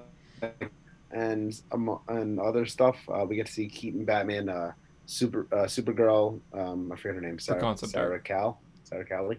and 1.12 1.62
um, 1.72 2.00
and 2.08 2.40
other 2.40 2.66
stuff. 2.66 2.98
Uh, 3.08 3.26
we 3.28 3.36
get 3.36 3.46
to 3.46 3.52
see 3.52 3.68
Keaton 3.68 4.06
Batman, 4.06 4.50
uh, 4.50 4.72
Super 5.06 5.48
uh, 5.52 5.66
Supergirl. 5.66 6.40
Um, 6.54 6.92
I 6.92 6.96
forget 6.96 7.16
her 7.16 7.22
name. 7.22 7.40
Sarah, 7.40 7.78
Sarah 7.78 8.20
Cal. 8.20 8.60
Sarah 8.86 9.06
Cali. 9.06 9.38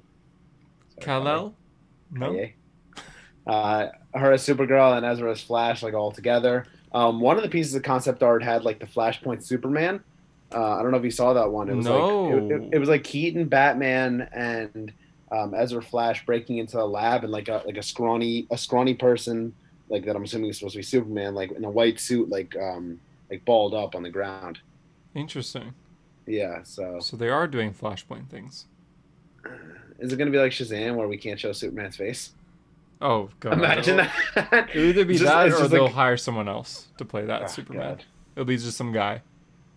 Kal-El? 1.01 1.55
No. 2.13 2.33
Yeah. 2.33 2.47
Uh, 3.47 3.91
her 4.15 4.33
as 4.33 4.43
Supergirl 4.47 4.97
and 4.97 5.05
Ezra 5.07 5.31
as 5.31 5.41
Flash, 5.41 5.83
like 5.83 5.95
all 5.95 6.13
together. 6.13 6.67
Um, 6.93 7.21
one 7.21 7.37
of 7.37 7.43
the 7.43 7.49
pieces 7.49 7.75
of 7.75 7.83
concept 7.83 8.23
art 8.23 8.43
had 8.43 8.65
like 8.65 8.79
the 8.81 8.87
Flashpoint 8.87 9.43
Superman. 9.45 10.01
Uh, 10.53 10.75
I 10.79 10.83
don't 10.83 10.91
know 10.91 10.99
if 10.99 11.05
you 11.05 11.11
saw 11.13 11.33
that 11.35 11.51
one. 11.51 11.69
It 11.71 11.77
was 11.77 11.87
No. 11.87 12.23
like 12.25 12.35
it, 12.35 12.53
it- 12.53 12.69
it 12.75 12.79
was 12.79 12.89
like 12.89 13.05
Keaton, 13.05 13.47
Batman, 13.47 14.29
and 14.33 14.93
um, 15.31 15.55
Ezra 15.55 15.81
Flash 15.83 16.27
breaking 16.27 16.59
into 16.59 16.81
a 16.81 16.85
lab 16.85 17.23
and 17.23 17.33
like 17.33 17.49
a 17.49 17.63
like 17.65 17.77
a 17.77 17.83
scrawny 17.83 18.47
a 18.51 18.59
scrawny 18.59 18.95
person 18.95 19.55
like 19.89 20.05
that. 20.05 20.17
I'm 20.17 20.25
assuming 20.25 20.51
is 20.51 20.59
supposed 20.59 20.73
to 20.75 20.79
be 20.81 20.83
Superman, 20.83 21.35
like 21.37 21.53
in 21.53 21.65
a 21.65 21.71
white 21.71 22.01
suit, 22.01 22.29
like 22.29 22.57
um 22.57 22.99
like 23.31 23.45
balled 23.45 23.75
up 23.75 23.95
on 23.95 24.03
the 24.03 24.11
ground. 24.11 24.59
Interesting. 25.15 25.73
Yeah. 26.27 26.63
So 26.65 26.99
So 27.01 27.17
they 27.17 27.29
are 27.29 27.47
doing 27.47 27.73
Flashpoint 27.73 28.29
things. 28.29 28.67
is 30.01 30.13
it 30.13 30.17
gonna 30.17 30.31
be 30.31 30.39
like 30.39 30.53
Shazam 30.53 30.97
where 30.97 31.09
we 31.09 31.17
can't 31.17 31.39
show 31.39 31.53
Superman's 31.53 31.97
face? 31.97 32.33
Oh 33.01 33.31
god. 33.41 33.55
Imagine 33.55 33.97
that. 33.99 34.69
It'll 34.75 34.85
either 34.89 35.05
be 35.05 35.15
just- 35.15 35.25
that 35.25 35.53
or 35.53 35.69
they'll 35.69 35.85
like- 35.85 35.93
hire 35.95 36.17
someone 36.17 36.49
else 36.49 36.89
to 36.99 37.05
play 37.05 37.25
that 37.25 37.43
Oh, 37.43 37.47
Superman. 37.47 37.81
God. 37.97 38.05
It'll 38.37 38.45
be 38.47 38.57
just 38.57 38.77
some 38.77 38.93
guy. 38.93 39.23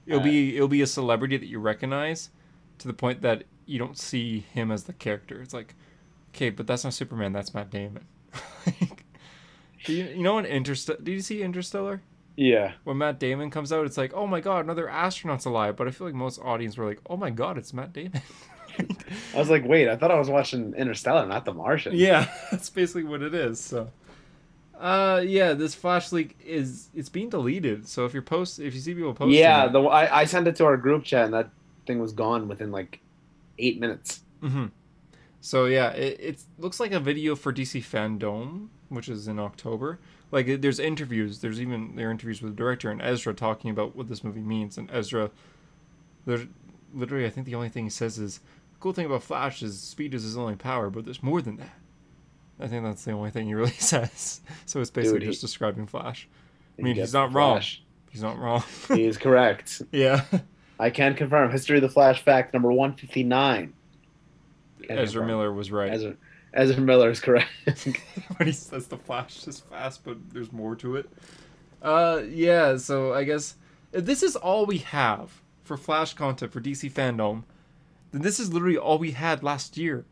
It'll 0.06 0.20
Uh, 0.20 0.24
be 0.24 0.56
it'll 0.56 0.68
be 0.68 0.82
a 0.82 0.88
celebrity 0.88 1.38
that 1.38 1.46
you 1.48 1.60
recognize 1.60 2.30
to 2.80 2.88
the 2.88 2.94
point 2.94 3.22
that 3.22 3.44
you 3.66 3.80
don't 3.80 3.98
see 3.98 4.40
him 4.40 4.72
as 4.72 4.84
the 4.84 4.94
character. 4.94 5.42
It's 5.42 5.54
like, 5.54 5.74
okay, 6.36 6.50
but 6.50 6.68
that's 6.68 6.84
not 6.84 6.94
Superman. 6.94 7.32
That's 7.32 7.54
Matt 7.54 7.70
Damon. 7.70 8.06
Like, 8.66 9.04
do 9.86 9.92
you, 9.94 10.06
you 10.06 10.24
know 10.24 10.38
in 10.38 10.46
Interstellar? 10.46 11.00
Did 11.02 11.12
you 11.12 11.20
see 11.22 11.42
Interstellar? 11.44 12.02
Yeah. 12.38 12.72
When 12.86 12.98
Matt 12.98 13.20
Damon 13.20 13.50
comes 13.50 13.72
out, 13.74 13.86
it's 13.86 13.98
like, 13.98 14.14
oh 14.14 14.26
my 14.26 14.40
god, 14.40 14.64
another 14.64 14.88
astronaut's 14.90 15.44
alive. 15.46 15.76
But 15.76 15.88
I 15.88 15.92
feel 15.92 16.08
like 16.08 16.16
most 16.16 16.40
audience 16.40 16.78
were 16.78 16.86
like, 16.86 17.00
oh 17.10 17.18
my 17.18 17.30
god, 17.30 17.58
it's 17.58 17.74
Matt 17.74 17.92
Damon. 17.94 18.22
I 18.80 19.38
was 19.40 19.50
like, 19.50 19.66
wait, 19.66 19.88
I 19.90 19.96
thought 19.96 20.12
I 20.12 20.18
was 20.20 20.30
watching 20.30 20.74
Interstellar, 20.76 21.26
not 21.28 21.46
The 21.46 21.54
Martian. 21.54 21.94
yeah, 21.96 22.28
that's 22.52 22.70
basically 22.70 23.04
what 23.04 23.22
it 23.22 23.34
is. 23.34 23.60
So, 23.60 23.90
uh, 24.80 25.22
yeah, 25.26 25.54
this 25.54 25.76
Flash 25.76 26.12
leak 26.12 26.38
is 26.46 26.90
it's 26.96 27.10
being 27.10 27.30
deleted. 27.30 27.88
So 27.88 28.06
if 28.06 28.14
you're 28.14 28.22
post, 28.24 28.60
if 28.60 28.74
you 28.74 28.80
see 28.80 28.94
people 28.94 29.14
posting, 29.14 29.36
Yeah, 29.36 29.66
it- 29.66 29.72
the 29.74 29.82
I, 29.82 30.22
I 30.22 30.26
sent 30.26 30.48
it 30.48 30.56
to 30.58 30.66
our 30.66 30.78
group 30.78 31.04
chat, 31.04 31.26
and 31.26 31.34
that 31.34 31.50
thing 31.86 32.00
was 32.00 32.12
gone 32.14 32.48
within 32.48 32.72
like 32.72 33.00
eight 33.60 33.80
minutes. 33.80 34.22
hmm 34.42 34.66
So 35.42 35.66
yeah, 35.66 35.90
it 35.92 36.18
it 36.20 36.44
looks 36.58 36.80
like 36.80 36.92
a 36.92 37.00
video 37.00 37.36
for 37.36 37.54
DC 37.54 37.82
Fandom, 37.84 38.70
which 38.90 39.10
is 39.10 39.28
in 39.28 39.40
October. 39.40 40.00
Like 40.32 40.62
there's 40.62 40.80
interviews. 40.80 41.40
There's 41.40 41.62
even 41.62 41.96
there 41.96 42.08
are 42.08 42.12
interviews 42.12 42.42
with 42.42 42.54
the 42.54 42.58
director 42.58 42.90
and 42.90 43.02
Ezra 43.02 43.34
talking 43.36 43.70
about 43.70 43.96
what 43.96 44.10
this 44.10 44.24
movie 44.24 44.42
means. 44.42 44.78
And 44.80 44.90
Ezra, 44.92 45.30
there's 46.26 46.48
literally 46.94 47.26
I 47.26 47.30
think 47.30 47.46
the 47.46 47.56
only 47.56 47.70
thing 47.70 47.84
he 47.84 47.90
says 47.92 48.18
is, 48.18 48.40
"The 48.40 48.44
cool 48.84 48.92
thing 48.92 49.06
about 49.06 49.24
Flash 49.24 49.64
is 49.64 49.80
speed 49.80 50.14
is 50.14 50.24
his 50.24 50.38
only 50.38 50.58
power, 50.58 50.90
but 50.90 51.06
there's 51.06 51.24
more 51.24 51.42
than 51.42 51.56
that." 51.58 51.70
I 52.60 52.68
think 52.68 52.84
that's 52.84 53.06
the 53.06 53.14
only 53.14 53.32
thing 53.32 53.48
he 53.48 53.54
really 53.54 53.72
says. 53.80 54.42
So 54.66 54.82
it's 54.82 54.92
basically 54.92 55.20
Dude, 55.20 55.28
he- 55.28 55.32
just 55.32 55.42
describing 55.42 55.88
Flash. 55.88 56.28
I 56.78 56.82
mean, 56.82 56.96
he's 56.96 57.14
not 57.14 57.30
the 57.30 57.36
wrong. 57.36 57.62
He's 58.12 58.22
not 58.22 58.38
wrong. 58.38 58.64
he 58.90 59.06
is 59.06 59.18
correct. 59.18 59.82
yeah. 59.92 60.26
I 60.80 60.90
can 60.90 61.16
confirm. 61.16 61.50
History 61.50 61.78
of 61.78 61.82
the 61.82 61.90
Flash 61.90 62.22
fact 62.22 62.54
number 62.54 62.72
one 62.72 62.94
fifty 62.94 63.24
nine. 63.24 63.74
Can 64.82 64.98
Ezra 64.98 65.22
confirm. 65.22 65.28
Miller 65.28 65.54
was 65.54 65.72
right. 65.72 65.92
Ezra, 65.94 66.16
Ezra 66.54 66.82
Miller 66.82 67.10
is 67.10 67.22
correct. 67.22 67.50
when 68.38 68.48
he 68.48 68.52
says 68.52 68.88
the 68.88 68.98
flash 68.98 69.48
is 69.48 69.60
fast 69.60 70.04
but 70.04 70.18
there's 70.32 70.52
more 70.52 70.76
to 70.76 70.96
it 70.96 71.10
uh 71.82 72.22
yeah 72.30 72.78
so 72.78 73.14
i 73.14 73.24
guess 73.24 73.56
this 73.92 74.24
is 74.24 74.36
all 74.36 74.66
we 74.66 74.80
have 74.80 75.42
for 75.64 75.78
flash 75.78 76.14
content 76.14 76.52
for 76.52 76.62
dc 76.62 76.92
fandom 76.92 77.44
then 78.14 78.22
this 78.22 78.40
is 78.40 78.54
literally 78.54 78.78
all 78.78 78.98
we 78.98 79.12
had 79.12 79.44
last 79.44 79.76
year. 79.78 80.06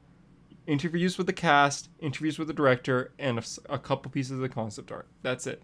Interviews 0.67 1.17
with 1.17 1.27
the 1.27 1.33
cast 1.33 1.89
interviews 1.99 2.37
with 2.37 2.47
the 2.47 2.53
director 2.53 3.11
and 3.17 3.39
a 3.69 3.79
couple 3.79 4.11
pieces 4.11 4.33
of 4.33 4.39
the 4.39 4.49
concept 4.49 4.91
art. 4.91 5.07
That's 5.23 5.47
it. 5.47 5.61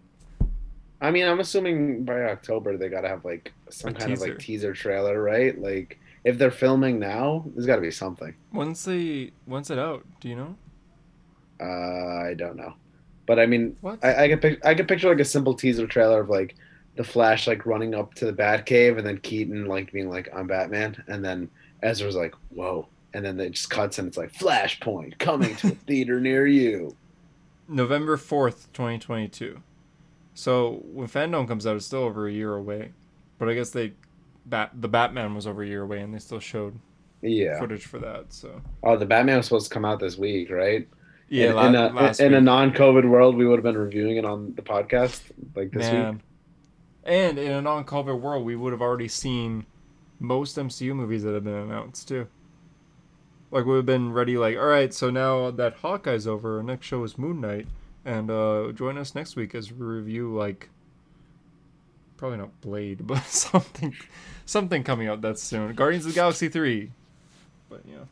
I 1.00 1.12
mean, 1.12 1.24
I'm 1.24 1.38
assuming 1.38 2.04
by 2.04 2.22
October 2.24 2.76
they 2.76 2.88
gotta 2.88 3.08
have 3.08 3.24
like 3.24 3.52
some 3.70 3.90
A 3.90 3.94
kind 3.94 4.12
of 4.12 4.20
like 4.20 4.38
teaser. 4.38 4.72
trailer, 4.72 5.22
right? 5.22 5.56
Like 5.60 6.00
if 6.24 6.36
they're 6.38 6.50
filming 6.50 6.98
now, 6.98 7.44
there's 7.54 7.66
got 7.66 7.76
to 7.76 7.80
be 7.82 7.92
something. 7.92 8.34
Once 8.52 8.84
they 8.84 9.30
once 9.46 9.70
it 9.70 9.78
out 9.78 10.04
do 10.20 10.28
you 10.28 10.34
know? 10.36 10.56
Uh, 11.60 11.64
I 12.28 12.34
don't 12.36 12.56
know, 12.56 12.74
but 13.26 13.38
I 13.38 13.46
mean, 13.46 13.76
what? 13.80 14.04
I, 14.04 14.24
I 14.24 14.28
could 14.28 14.40
pic- 14.42 14.64
I 14.66 14.74
could 14.74 14.88
picture 14.88 15.08
like 15.08 15.20
a 15.20 15.24
simple 15.24 15.54
teaser 15.54 15.86
trailer 15.86 16.20
of 16.20 16.28
like 16.28 16.56
the 16.98 17.04
Flash 17.04 17.46
like 17.46 17.64
running 17.64 17.94
up 17.94 18.12
to 18.14 18.26
the 18.26 18.32
Batcave 18.32 18.98
and 18.98 19.06
then 19.06 19.16
Keaton 19.18 19.64
like 19.66 19.90
being 19.92 20.10
like 20.10 20.28
I'm 20.34 20.46
Batman 20.48 21.02
and 21.06 21.24
then 21.24 21.48
Ezra's 21.82 22.16
like 22.16 22.34
whoa 22.50 22.86
and 23.14 23.24
then 23.24 23.40
it 23.40 23.52
just 23.52 23.70
cuts 23.70 23.98
and 23.98 24.06
it's 24.08 24.18
like 24.18 24.32
Flashpoint 24.34 25.18
coming 25.18 25.56
to 25.56 25.68
a 25.68 25.70
theater 25.86 26.20
near 26.20 26.46
you. 26.46 26.94
november 27.68 28.16
4th 28.16 28.66
2022 28.72 29.60
so 30.34 30.82
when 30.92 31.06
fandom 31.08 31.46
comes 31.46 31.66
out 31.66 31.76
it's 31.76 31.86
still 31.86 32.02
over 32.04 32.26
a 32.26 32.32
year 32.32 32.54
away 32.54 32.90
but 33.38 33.48
i 33.48 33.54
guess 33.54 33.70
they 33.70 33.92
bat 34.46 34.70
the 34.74 34.88
batman 34.88 35.34
was 35.34 35.46
over 35.46 35.62
a 35.62 35.66
year 35.66 35.82
away 35.82 36.00
and 36.00 36.14
they 36.14 36.18
still 36.18 36.40
showed 36.40 36.74
Yeah. 37.22 37.58
footage 37.58 37.84
for 37.86 37.98
that. 37.98 38.32
So 38.32 38.60
Oh, 38.82 38.96
the 38.96 39.04
Batman 39.06 39.36
was 39.38 39.46
supposed 39.46 39.68
to 39.68 39.74
come 39.74 39.84
out 39.84 40.00
this 40.00 40.16
week, 40.16 40.50
right? 40.50 40.86
yeah, 41.28 41.50
in, 41.50 41.54
la- 41.56 41.66
in 41.66 41.74
a 41.74 42.24
in 42.26 42.34
a 42.34 42.40
non-COVID 42.40 43.06
world, 43.08 43.36
we 43.36 43.44
would 43.46 43.58
have 43.58 43.64
been 43.64 43.76
reviewing 43.76 44.16
it 44.16 44.24
on 44.24 44.54
the 44.56 44.62
podcast 44.62 45.20
like 45.54 45.70
this 45.72 45.90
week. 45.92 46.20
And 47.08 47.38
in 47.38 47.50
a 47.50 47.62
non-COVID 47.62 48.20
world, 48.20 48.44
we 48.44 48.54
would 48.54 48.72
have 48.72 48.82
already 48.82 49.08
seen 49.08 49.64
most 50.20 50.56
MCU 50.58 50.94
movies 50.94 51.22
that 51.22 51.32
have 51.32 51.42
been 51.44 51.54
announced 51.54 52.06
too. 52.06 52.28
Like 53.50 53.64
we 53.64 53.70
would 53.70 53.76
have 53.78 53.86
been 53.86 54.12
ready. 54.12 54.36
Like, 54.36 54.58
all 54.58 54.66
right, 54.66 54.92
so 54.92 55.08
now 55.08 55.50
that 55.52 55.76
Hawkeye's 55.76 56.26
over, 56.26 56.58
our 56.58 56.62
next 56.62 56.86
show 56.86 57.02
is 57.04 57.16
Moon 57.16 57.40
Knight, 57.40 57.66
and 58.04 58.30
uh, 58.30 58.72
join 58.72 58.98
us 58.98 59.14
next 59.14 59.36
week 59.36 59.54
as 59.54 59.72
we 59.72 59.86
review 59.86 60.34
like 60.36 60.68
probably 62.18 62.36
not 62.36 62.60
Blade, 62.60 62.98
but 63.06 63.24
something 63.24 63.96
something 64.44 64.84
coming 64.84 65.08
out 65.08 65.22
that's 65.22 65.42
soon. 65.42 65.72
Guardians 65.74 66.04
of 66.04 66.12
the 66.12 66.16
Galaxy 66.16 66.48
three. 66.50 66.90
But 67.70 67.86
you 67.86 67.94
know, 67.94 68.08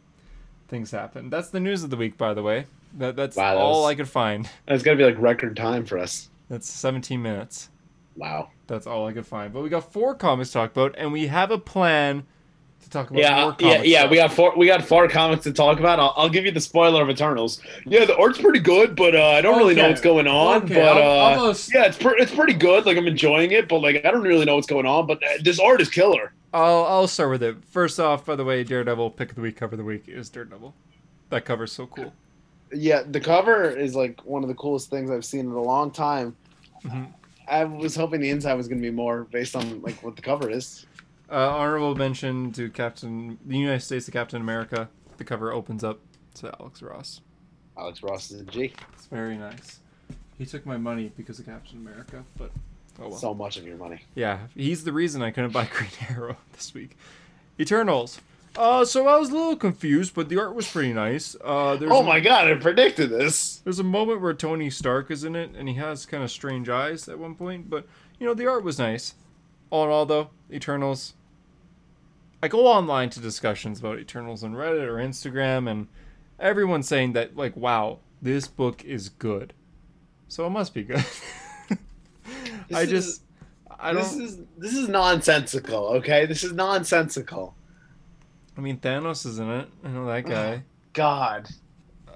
things 0.68 0.90
happen. 0.90 1.28
That's 1.28 1.50
the 1.50 1.60
news 1.60 1.82
of 1.84 1.90
the 1.90 1.96
week, 1.98 2.16
by 2.16 2.32
the 2.32 2.42
way. 2.42 2.64
That 2.96 3.14
that's 3.14 3.36
Wow, 3.36 3.54
that 3.56 3.60
all 3.60 3.82
was- 3.82 3.90
I 3.90 3.94
could 3.94 4.08
find. 4.08 4.48
It's 4.66 4.82
got 4.82 4.92
to 4.92 4.96
be 4.96 5.04
like 5.04 5.18
record 5.20 5.54
time 5.54 5.84
for 5.84 5.98
us. 5.98 6.30
That's 6.48 6.66
17 6.70 7.20
minutes. 7.20 7.68
Wow. 8.16 8.50
That's 8.66 8.86
all 8.86 9.06
I 9.06 9.12
could 9.12 9.26
find. 9.26 9.52
But 9.52 9.62
we 9.62 9.68
got 9.68 9.92
four 9.92 10.14
comics 10.14 10.50
to 10.50 10.54
talk 10.54 10.72
about, 10.72 10.94
and 10.98 11.12
we 11.12 11.26
have 11.26 11.50
a 11.50 11.58
plan 11.58 12.24
to 12.82 12.90
talk 12.90 13.10
about 13.10 13.20
Yeah, 13.20 13.40
more 13.42 13.56
yeah, 13.60 13.72
comics. 13.74 13.88
yeah. 13.88 14.10
We 14.10 14.16
got 14.16 14.32
four. 14.32 14.56
We 14.56 14.66
got 14.66 14.84
four 14.84 15.06
comics 15.08 15.44
to 15.44 15.52
talk 15.52 15.78
about. 15.78 16.00
I'll, 16.00 16.14
I'll 16.16 16.28
give 16.28 16.44
you 16.44 16.50
the 16.52 16.60
spoiler 16.60 17.02
of 17.02 17.10
Eternals. 17.10 17.60
Yeah, 17.84 18.04
the 18.04 18.16
art's 18.16 18.40
pretty 18.40 18.58
good, 18.60 18.96
but 18.96 19.14
uh, 19.14 19.22
I 19.30 19.40
don't 19.40 19.58
really 19.58 19.74
know 19.74 19.88
what's 19.88 20.00
going 20.00 20.26
on. 20.26 20.64
Okay, 20.64 20.74
but 20.74 20.96
uh, 20.96 21.00
almost- 21.00 21.72
yeah, 21.74 21.84
it's 21.84 21.98
pre- 21.98 22.16
it's 22.18 22.34
pretty 22.34 22.54
good. 22.54 22.86
Like 22.86 22.96
I'm 22.96 23.06
enjoying 23.06 23.52
it, 23.52 23.68
but 23.68 23.80
like 23.80 24.04
I 24.04 24.10
don't 24.10 24.22
really 24.22 24.44
know 24.44 24.54
what's 24.56 24.66
going 24.66 24.86
on. 24.86 25.06
But 25.06 25.22
uh, 25.22 25.28
this 25.42 25.60
art 25.60 25.80
is 25.80 25.88
killer. 25.90 26.32
I'll, 26.54 26.84
I'll 26.84 27.08
start 27.08 27.30
with 27.30 27.42
it. 27.42 27.56
First 27.66 28.00
off, 28.00 28.24
by 28.24 28.34
the 28.36 28.44
way, 28.44 28.64
Daredevil 28.64 29.10
pick 29.10 29.28
of 29.30 29.34
the 29.36 29.42
week, 29.42 29.56
cover 29.56 29.74
of 29.74 29.78
the 29.78 29.84
week 29.84 30.04
is 30.08 30.30
Daredevil. 30.30 30.74
That 31.28 31.44
cover's 31.44 31.72
so 31.72 31.86
cool. 31.86 32.12
Yeah, 32.72 33.02
the 33.06 33.20
cover 33.20 33.68
is 33.70 33.94
like 33.94 34.20
one 34.24 34.42
of 34.42 34.48
the 34.48 34.54
coolest 34.54 34.88
things 34.90 35.10
I've 35.10 35.24
seen 35.24 35.40
in 35.40 35.52
a 35.52 35.60
long 35.60 35.90
time. 35.90 36.34
Mhm. 36.84 37.08
I 37.48 37.64
was 37.64 37.94
hoping 37.94 38.20
the 38.20 38.30
inside 38.30 38.54
was 38.54 38.68
going 38.68 38.80
to 38.80 38.88
be 38.88 38.94
more 38.94 39.24
based 39.24 39.54
on 39.54 39.82
like 39.82 40.02
what 40.02 40.16
the 40.16 40.22
cover 40.22 40.50
is. 40.50 40.86
Uh, 41.30 41.48
honorable 41.50 41.94
mention 41.94 42.52
to 42.52 42.70
Captain, 42.70 43.38
the 43.44 43.58
United 43.58 43.80
States 43.80 44.06
of 44.08 44.14
Captain 44.14 44.40
America. 44.40 44.88
The 45.16 45.24
cover 45.24 45.52
opens 45.52 45.82
up 45.82 46.00
to 46.34 46.54
Alex 46.60 46.82
Ross. 46.82 47.20
Alex 47.76 48.02
Ross 48.02 48.30
is 48.30 48.40
a 48.40 48.44
G. 48.44 48.72
It's 48.92 49.06
very 49.06 49.36
nice. 49.36 49.80
He 50.38 50.46
took 50.46 50.66
my 50.66 50.76
money 50.76 51.12
because 51.16 51.38
of 51.38 51.46
Captain 51.46 51.78
America, 51.78 52.24
but 52.36 52.50
oh 53.00 53.08
well. 53.08 53.18
So 53.18 53.34
much 53.34 53.56
of 53.56 53.66
your 53.66 53.76
money. 53.76 54.02
Yeah, 54.14 54.40
he's 54.54 54.84
the 54.84 54.92
reason 54.92 55.22
I 55.22 55.30
couldn't 55.30 55.52
buy 55.52 55.64
Green 55.72 55.90
Arrow 56.10 56.36
this 56.52 56.74
week. 56.74 56.96
Eternals. 57.58 58.20
Uh, 58.56 58.84
so 58.84 59.06
I 59.06 59.16
was 59.18 59.30
a 59.30 59.32
little 59.34 59.56
confused, 59.56 60.14
but 60.14 60.28
the 60.28 60.38
art 60.38 60.54
was 60.54 60.70
pretty 60.70 60.92
nice. 60.92 61.36
Uh, 61.44 61.76
there's 61.76 61.90
Oh 61.92 62.00
a- 62.00 62.04
my 62.04 62.20
god! 62.20 62.48
I 62.48 62.54
predicted 62.54 63.10
this. 63.10 63.56
There's 63.58 63.78
a 63.78 63.84
moment 63.84 64.20
where 64.22 64.32
Tony 64.32 64.70
Stark 64.70 65.10
is 65.10 65.24
in 65.24 65.36
it, 65.36 65.50
and 65.56 65.68
he 65.68 65.74
has 65.74 66.06
kind 66.06 66.22
of 66.24 66.30
strange 66.30 66.68
eyes 66.68 67.08
at 67.08 67.18
one 67.18 67.34
point, 67.34 67.68
but 67.68 67.86
you 68.18 68.26
know 68.26 68.34
the 68.34 68.46
art 68.46 68.64
was 68.64 68.78
nice. 68.78 69.14
All 69.70 69.84
in 69.84 69.90
all, 69.90 70.06
though, 70.06 70.30
Eternals. 70.50 71.14
I 72.42 72.48
go 72.48 72.66
online 72.66 73.10
to 73.10 73.20
discussions 73.20 73.80
about 73.80 73.98
Eternals 73.98 74.44
on 74.44 74.52
Reddit 74.54 74.86
or 74.86 74.94
Instagram, 74.96 75.68
and 75.70 75.88
everyone's 76.38 76.86
saying 76.88 77.12
that 77.14 77.36
like, 77.36 77.56
wow, 77.56 77.98
this 78.22 78.46
book 78.48 78.84
is 78.84 79.08
good, 79.08 79.52
so 80.28 80.46
it 80.46 80.50
must 80.50 80.72
be 80.72 80.82
good. 80.84 81.04
I 82.74 82.82
is- 82.82 82.90
just, 82.90 83.22
I 83.78 83.92
don't. 83.92 84.02
is 84.22 84.38
this 84.56 84.74
is 84.74 84.88
nonsensical. 84.88 85.88
Okay, 85.98 86.24
this 86.24 86.42
is 86.42 86.52
nonsensical. 86.52 87.54
I 88.56 88.60
mean, 88.60 88.78
Thanos 88.78 89.26
is 89.26 89.38
in 89.38 89.50
it. 89.50 89.68
I 89.84 89.88
know 89.88 90.06
that 90.06 90.26
guy. 90.26 90.62
God. 90.92 91.48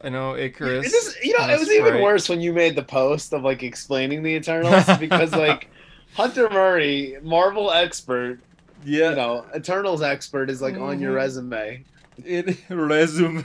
I 0.03 0.09
know 0.09 0.35
Icarus. 0.37 0.87
It 0.87 0.95
is, 0.95 1.17
you 1.23 1.39
know, 1.39 1.47
it 1.47 1.59
was 1.59 1.71
even 1.71 2.01
worse 2.01 2.29
when 2.31 2.41
you 2.41 2.55
made 2.55 2.75
the 2.75 2.83
post 2.83 3.35
of 3.35 3.43
like 3.43 3.63
explaining 3.63 4.23
the 4.23 4.31
Eternals 4.31 4.87
because 4.99 5.33
like 5.33 5.69
Hunter 6.15 6.49
Murray, 6.49 7.19
Marvel 7.23 7.71
expert, 7.71 8.41
Yeah, 8.83 9.11
you 9.11 9.17
know, 9.17 9.45
Eternals 9.55 10.01
expert 10.01 10.49
is 10.49 10.63
like 10.63 10.77
on 10.79 10.99
your 11.01 11.13
Mhm. 11.13 11.17
resume. 11.17 11.85
it 12.25 12.57
resume. 12.71 13.45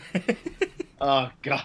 Oh 1.02 1.30
god. 1.44 1.64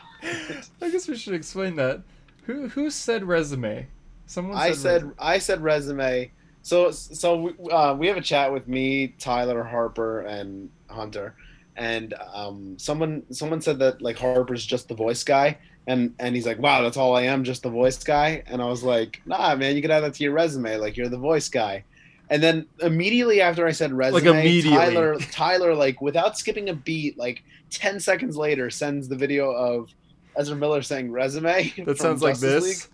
I 0.82 0.90
guess 0.90 1.06
we 1.06 1.16
should 1.16 1.34
explain 1.34 1.76
that. 1.76 2.02
Who 2.46 2.66
who 2.68 2.90
said 2.90 3.22
resume? 3.22 3.86
Someone 4.26 4.56
I 4.58 4.72
said, 4.72 4.76
said 4.76 5.02
resume. 5.04 5.14
I 5.20 5.38
said 5.38 5.60
resume. 5.62 6.30
So 6.62 6.90
so 6.90 7.36
we, 7.36 7.70
uh, 7.70 7.94
we 7.94 8.06
have 8.08 8.16
a 8.16 8.22
chat 8.22 8.52
with 8.52 8.68
me, 8.68 9.08
Tyler, 9.18 9.62
Harper, 9.62 10.20
and 10.20 10.70
Hunter, 10.88 11.34
and 11.76 12.14
um, 12.34 12.78
someone 12.78 13.22
someone 13.30 13.60
said 13.60 13.78
that 13.78 14.02
like 14.02 14.18
Harper's 14.18 14.64
just 14.64 14.88
the 14.88 14.94
voice 14.94 15.24
guy, 15.24 15.58
and 15.86 16.14
and 16.18 16.34
he's 16.34 16.46
like, 16.46 16.58
wow, 16.58 16.82
that's 16.82 16.96
all 16.96 17.16
I 17.16 17.22
am, 17.22 17.44
just 17.44 17.62
the 17.62 17.70
voice 17.70 18.02
guy, 18.02 18.42
and 18.46 18.60
I 18.60 18.66
was 18.66 18.82
like, 18.82 19.22
nah, 19.24 19.54
man, 19.56 19.74
you 19.74 19.82
can 19.82 19.90
add 19.90 20.00
that 20.00 20.14
to 20.14 20.24
your 20.24 20.32
resume, 20.32 20.76
like 20.76 20.96
you're 20.96 21.08
the 21.08 21.18
voice 21.18 21.48
guy. 21.48 21.84
And 22.28 22.40
then 22.40 22.66
immediately 22.80 23.40
after 23.40 23.66
I 23.66 23.72
said 23.72 23.92
resume, 23.92 24.40
immediately. 24.40 24.76
Tyler 24.76 25.18
Tyler 25.32 25.74
like 25.74 26.00
without 26.00 26.38
skipping 26.38 26.68
a 26.68 26.74
beat, 26.74 27.18
like 27.18 27.42
ten 27.70 27.98
seconds 27.98 28.36
later, 28.36 28.70
sends 28.70 29.08
the 29.08 29.16
video 29.16 29.50
of 29.50 29.90
Ezra 30.36 30.56
Miller 30.56 30.82
saying 30.82 31.10
resume. 31.10 31.72
that 31.76 31.84
from 31.84 31.96
sounds 31.96 32.22
like 32.22 32.38
this. 32.38 32.64
League. 32.64 32.92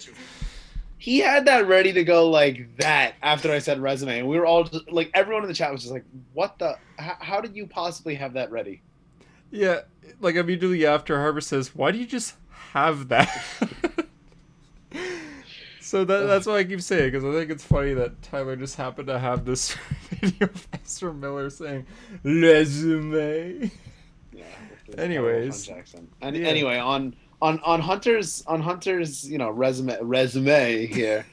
From 0.00 0.14
the 0.14 0.18
French. 0.18 0.42
Of 0.42 0.48
he 0.98 1.18
had 1.18 1.46
that 1.46 1.66
ready 1.66 1.92
to 1.92 2.04
go 2.04 2.30
like 2.30 2.76
that 2.76 3.14
after 3.22 3.50
I 3.50 3.58
said 3.58 3.80
resume, 3.80 4.20
and 4.20 4.28
we 4.28 4.38
were 4.38 4.46
all 4.46 4.64
just 4.64 4.90
like 4.90 5.10
everyone 5.14 5.42
in 5.42 5.48
the 5.48 5.54
chat 5.54 5.72
was 5.72 5.82
just 5.82 5.92
like, 5.92 6.04
"What 6.32 6.58
the? 6.58 6.76
How, 6.98 7.16
how 7.20 7.40
did 7.40 7.56
you 7.56 7.66
possibly 7.66 8.14
have 8.14 8.34
that 8.34 8.50
ready?" 8.50 8.82
Yeah, 9.50 9.80
like 10.20 10.36
immediately 10.36 10.86
after 10.86 11.18
Harper 11.18 11.40
says, 11.40 11.74
"Why 11.74 11.90
do 11.90 11.98
you 11.98 12.06
just 12.06 12.34
have 12.72 13.08
that. 13.08 13.28
so 15.80 16.04
that, 16.04 16.20
that's 16.26 16.46
why 16.46 16.58
I 16.58 16.64
keep 16.64 16.80
saying 16.80 17.10
because 17.10 17.24
I 17.24 17.32
think 17.32 17.50
it's 17.50 17.64
funny 17.64 17.92
that 17.94 18.22
Tyler 18.22 18.56
just 18.56 18.76
happened 18.76 19.08
to 19.08 19.18
have 19.18 19.44
this 19.44 19.76
video 20.10 20.46
of 20.46 20.68
Ezra 20.72 21.12
Miller 21.12 21.50
saying 21.50 21.86
resume. 22.22 23.70
Yeah. 24.32 24.44
Anyways. 24.96 25.68
And 26.22 26.36
Yeah. 26.36 26.48
anyway, 26.48 26.78
on 26.78 27.14
on 27.42 27.60
on 27.64 27.80
Hunter's 27.80 28.42
on 28.46 28.62
Hunter's 28.62 29.28
you 29.28 29.36
know 29.36 29.50
resume 29.50 29.98
resume 30.00 30.86
here, 30.86 31.26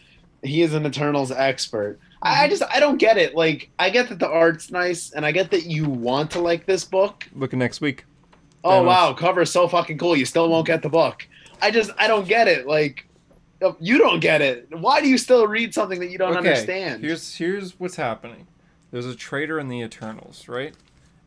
he 0.44 0.64
is 0.64 0.74
an 0.74 0.86
Eternals 0.86 1.32
expert. 1.32 2.00
I, 2.22 2.44
I 2.44 2.50
just 2.50 2.64
I 2.70 2.82
don't 2.82 2.98
get 2.98 3.18
it. 3.18 3.36
Like 3.36 3.70
I 3.80 3.92
get 3.92 4.10
that 4.10 4.20
the 4.20 4.28
art's 4.28 4.72
nice, 4.72 5.12
and 5.12 5.26
I 5.26 5.32
get 5.32 5.52
that 5.52 5.68
you 5.68 5.86
want 5.86 6.32
to 6.32 6.40
like 6.42 6.66
this 6.66 6.84
book. 6.84 7.26
Looking 7.34 7.60
next 7.60 7.80
week. 7.80 8.06
Oh 8.64 8.82
Thanos. 8.82 8.86
wow, 8.86 9.14
cover 9.14 9.42
is 9.42 9.52
so 9.52 9.68
fucking 9.68 10.00
cool. 10.00 10.18
You 10.18 10.26
still 10.26 10.50
won't 10.50 10.66
get 10.68 10.82
the 10.82 10.90
book. 10.90 11.26
I 11.62 11.72
just 11.72 11.92
I 11.98 12.08
don't 12.08 12.28
get 12.28 12.48
it. 12.48 12.66
Like 12.68 13.06
uh, 13.62 13.74
you 13.80 14.00
don't 14.00 14.20
get 14.20 14.42
it. 14.42 14.68
Why 14.72 15.02
do 15.02 15.08
you 15.08 15.18
still 15.18 15.48
read 15.48 15.74
something 15.76 16.00
that 16.00 16.10
you 16.10 16.18
don't 16.18 16.36
understand? 16.36 17.04
Here's 17.04 17.36
here's 17.36 17.80
what's 17.80 17.96
happening. 17.96 18.48
There's 18.92 19.06
a 19.06 19.16
traitor 19.16 19.60
in 19.60 19.68
the 19.68 19.82
Eternals, 19.82 20.48
right? 20.48 20.74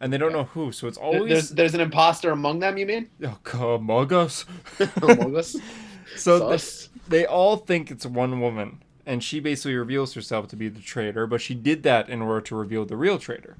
And 0.02 0.12
they 0.12 0.18
don't 0.18 0.30
Okay. 0.34 0.38
know 0.38 0.44
who, 0.44 0.72
so 0.72 0.88
it's 0.88 0.98
always 0.98 1.28
there's 1.28 1.50
there's 1.50 1.74
an 1.74 1.80
imposter 1.80 2.32
among 2.32 2.58
them. 2.58 2.76
You 2.76 2.86
mean? 2.86 3.08
oh, 3.54 3.74
among 3.74 4.12
us. 4.12 4.44
among 5.02 5.36
us. 5.36 5.56
so 6.16 6.48
th- 6.50 6.88
they 7.08 7.24
all 7.24 7.56
think 7.56 7.90
it's 7.90 8.04
one 8.04 8.40
woman, 8.40 8.82
and 9.06 9.22
she 9.22 9.38
basically 9.38 9.76
reveals 9.76 10.12
herself 10.14 10.48
to 10.48 10.56
be 10.56 10.68
the 10.68 10.80
traitor, 10.80 11.28
but 11.28 11.40
she 11.40 11.54
did 11.54 11.84
that 11.84 12.08
in 12.10 12.20
order 12.20 12.40
to 12.40 12.56
reveal 12.56 12.84
the 12.84 12.96
real 12.96 13.16
traitor, 13.18 13.56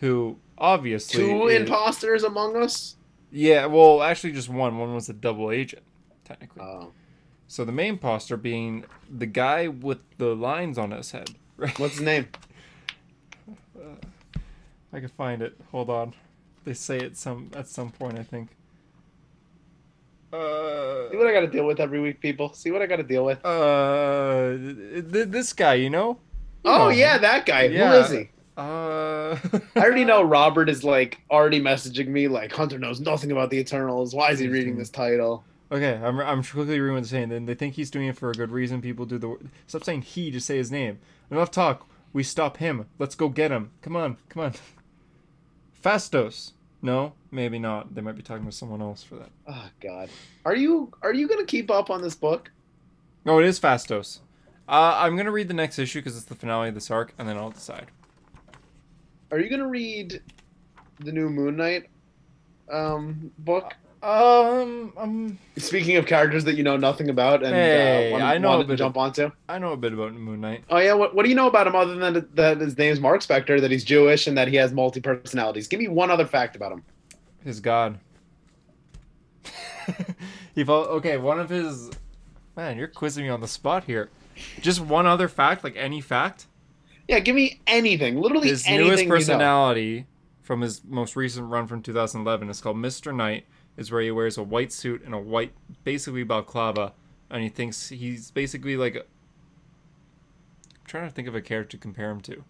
who 0.00 0.38
obviously 0.56 1.20
Two 1.26 1.48
is- 1.48 1.60
imposters 1.60 2.22
among 2.24 2.56
us. 2.56 2.96
Yeah, 3.30 3.66
well, 3.66 4.02
actually, 4.02 4.32
just 4.32 4.48
one. 4.48 4.78
One 4.78 4.94
was 4.94 5.08
a 5.10 5.12
double 5.12 5.50
agent, 5.50 5.82
technically. 6.24 6.62
Oh, 6.62 6.92
so 7.46 7.64
the 7.66 7.72
main 7.72 7.90
imposter 7.94 8.38
being 8.38 8.86
the 9.10 9.26
guy 9.26 9.68
with 9.68 9.98
the 10.16 10.34
lines 10.34 10.78
on 10.78 10.92
his 10.92 11.10
head. 11.10 11.30
Right? 11.58 11.78
what's 11.78 11.94
his 11.96 12.02
name? 12.02 12.28
I 14.94 15.00
can 15.00 15.08
find 15.08 15.42
it. 15.42 15.54
Hold 15.72 15.90
on. 15.90 16.14
They 16.64 16.72
say 16.74 16.98
it 16.98 17.16
some 17.16 17.50
at 17.54 17.66
some 17.68 17.90
point, 17.90 18.18
I 18.18 18.22
think. 18.22 18.50
Uh, 20.32 21.10
See 21.10 21.16
what 21.16 21.26
I 21.26 21.32
got 21.32 21.40
to 21.40 21.46
deal 21.46 21.66
with 21.66 21.78
every 21.80 22.00
week, 22.00 22.20
people. 22.20 22.52
See 22.54 22.70
what 22.70 22.82
I 22.82 22.86
got 22.86 22.96
to 22.96 23.02
deal 23.02 23.24
with. 23.24 23.44
uh, 23.44 24.56
th- 24.56 25.12
th- 25.12 25.28
this 25.28 25.52
guy, 25.52 25.74
you 25.74 25.90
know? 25.90 26.18
You 26.64 26.70
Oh 26.70 26.78
know 26.78 26.88
yeah, 26.88 27.16
him. 27.16 27.22
that 27.22 27.46
guy. 27.46 27.64
Yeah. 27.66 27.92
Who 27.92 27.98
is 27.98 28.10
he? 28.10 28.30
Uh, 28.56 29.36
I 29.76 29.80
already 29.80 30.04
know 30.04 30.22
Robert 30.22 30.68
is 30.68 30.82
like 30.84 31.20
already 31.30 31.60
messaging 31.60 32.08
me 32.08 32.26
like 32.28 32.52
Hunter 32.52 32.78
knows 32.78 33.00
nothing 33.00 33.30
about 33.32 33.50
the 33.50 33.58
Eternals. 33.58 34.14
Why 34.14 34.30
is 34.30 34.38
he 34.38 34.48
reading 34.48 34.76
this 34.76 34.90
title? 34.90 35.44
Okay, 35.72 35.94
I'm, 36.02 36.18
I'm 36.20 36.42
quickly 36.42 36.78
reading 36.80 36.94
what 36.94 37.02
they're 37.02 37.08
saying. 37.08 37.28
Then 37.30 37.46
they 37.46 37.54
think 37.54 37.74
he's 37.74 37.90
doing 37.90 38.06
it 38.08 38.16
for 38.16 38.30
a 38.30 38.34
good 38.34 38.50
reason. 38.50 38.80
People 38.80 39.06
do 39.06 39.18
the 39.18 39.36
stop 39.66 39.84
saying 39.84 40.02
he, 40.02 40.30
just 40.30 40.46
say 40.46 40.56
his 40.56 40.70
name. 40.70 40.98
Enough 41.30 41.50
talk. 41.50 41.88
We 42.12 42.22
stop 42.22 42.58
him. 42.58 42.86
Let's 42.98 43.14
go 43.16 43.28
get 43.28 43.50
him. 43.50 43.70
Come 43.82 43.96
on, 43.96 44.16
come 44.28 44.44
on. 44.44 44.52
Phastos. 45.84 46.52
No, 46.80 47.12
maybe 47.30 47.58
not. 47.58 47.94
They 47.94 48.00
might 48.00 48.16
be 48.16 48.22
talking 48.22 48.46
to 48.46 48.52
someone 48.52 48.80
else 48.80 49.02
for 49.02 49.16
that. 49.16 49.30
Oh 49.46 49.68
God, 49.80 50.08
are 50.44 50.56
you 50.56 50.90
are 51.02 51.12
you 51.12 51.28
gonna 51.28 51.44
keep 51.44 51.70
up 51.70 51.90
on 51.90 52.00
this 52.00 52.14
book? 52.14 52.50
No, 53.24 53.38
it 53.38 53.44
is 53.44 53.60
Phastos. 53.60 54.20
Uh, 54.66 54.94
I'm 54.96 55.16
gonna 55.16 55.30
read 55.30 55.48
the 55.48 55.54
next 55.54 55.78
issue 55.78 56.00
because 56.00 56.16
it's 56.16 56.26
the 56.26 56.34
finale 56.34 56.68
of 56.68 56.74
this 56.74 56.90
arc, 56.90 57.14
and 57.18 57.28
then 57.28 57.36
I'll 57.36 57.50
decide. 57.50 57.86
Are 59.30 59.38
you 59.38 59.50
gonna 59.50 59.68
read 59.68 60.22
the 61.00 61.12
new 61.12 61.28
Moon 61.28 61.56
Knight 61.56 61.90
um, 62.70 63.30
book? 63.38 63.74
Um, 64.04 64.92
um, 64.98 65.38
Speaking 65.56 65.96
of 65.96 66.04
characters 66.04 66.44
that 66.44 66.56
you 66.56 66.62
know 66.62 66.76
nothing 66.76 67.08
about 67.08 67.42
and 67.42 67.54
Hey, 67.54 68.12
uh, 68.12 68.18
I 68.18 68.36
know 68.36 68.60
a 68.60 68.62
to 68.62 68.68
bit 68.68 68.76
jump 68.76 68.98
onto. 68.98 69.30
I 69.48 69.58
know 69.58 69.72
a 69.72 69.78
bit 69.78 69.94
about 69.94 70.12
Moon 70.12 70.42
Knight. 70.42 70.62
Oh 70.68 70.76
yeah, 70.76 70.92
what, 70.92 71.14
what 71.14 71.22
do 71.22 71.30
you 71.30 71.34
know 71.34 71.46
about 71.46 71.66
him 71.66 71.74
other 71.74 71.94
than 71.94 72.28
that 72.34 72.58
his 72.58 72.76
name's 72.76 73.00
Mark 73.00 73.22
Spector, 73.22 73.58
that 73.62 73.70
he's 73.70 73.82
Jewish, 73.82 74.26
and 74.26 74.36
that 74.36 74.48
he 74.48 74.56
has 74.56 74.72
multi 74.72 75.00
personalities? 75.00 75.68
Give 75.68 75.80
me 75.80 75.88
one 75.88 76.10
other 76.10 76.26
fact 76.26 76.54
about 76.54 76.72
him. 76.72 76.84
His 77.42 77.60
god. 77.60 77.98
he 80.54 80.64
felt 80.64 80.88
okay. 80.88 81.16
One 81.16 81.40
of 81.40 81.48
his 81.48 81.90
man, 82.56 82.76
you're 82.76 82.88
quizzing 82.88 83.24
me 83.24 83.30
on 83.30 83.40
the 83.40 83.48
spot 83.48 83.84
here. 83.84 84.10
Just 84.60 84.80
one 84.80 85.06
other 85.06 85.28
fact, 85.28 85.64
like 85.64 85.76
any 85.76 86.02
fact. 86.02 86.46
Yeah, 87.08 87.20
give 87.20 87.36
me 87.36 87.60
anything, 87.66 88.20
literally 88.20 88.48
His 88.48 88.66
anything 88.66 88.86
newest 88.86 89.02
you 89.02 89.08
know. 89.08 89.14
personality 89.14 90.06
from 90.42 90.60
his 90.60 90.82
most 90.84 91.16
recent 91.16 91.48
run 91.48 91.66
from 91.66 91.82
2011 91.82 92.50
is 92.50 92.60
called 92.60 92.76
Mr. 92.76 93.14
Knight. 93.14 93.46
Is 93.76 93.90
where 93.90 94.00
he 94.02 94.10
wears 94.10 94.38
a 94.38 94.42
white 94.42 94.72
suit 94.72 95.02
and 95.04 95.14
a 95.14 95.18
white, 95.18 95.52
basically 95.82 96.22
balaclava, 96.22 96.92
and 97.30 97.42
he 97.42 97.48
thinks 97.48 97.88
he's 97.88 98.30
basically 98.30 98.76
like. 98.76 98.94
A, 98.94 99.00
I'm 99.00 100.86
trying 100.86 101.08
to 101.08 101.14
think 101.14 101.26
of 101.28 101.34
a 101.34 101.40
character 101.40 101.76
to 101.76 101.80
compare 101.80 102.10
him 102.10 102.20
to. 102.22 102.44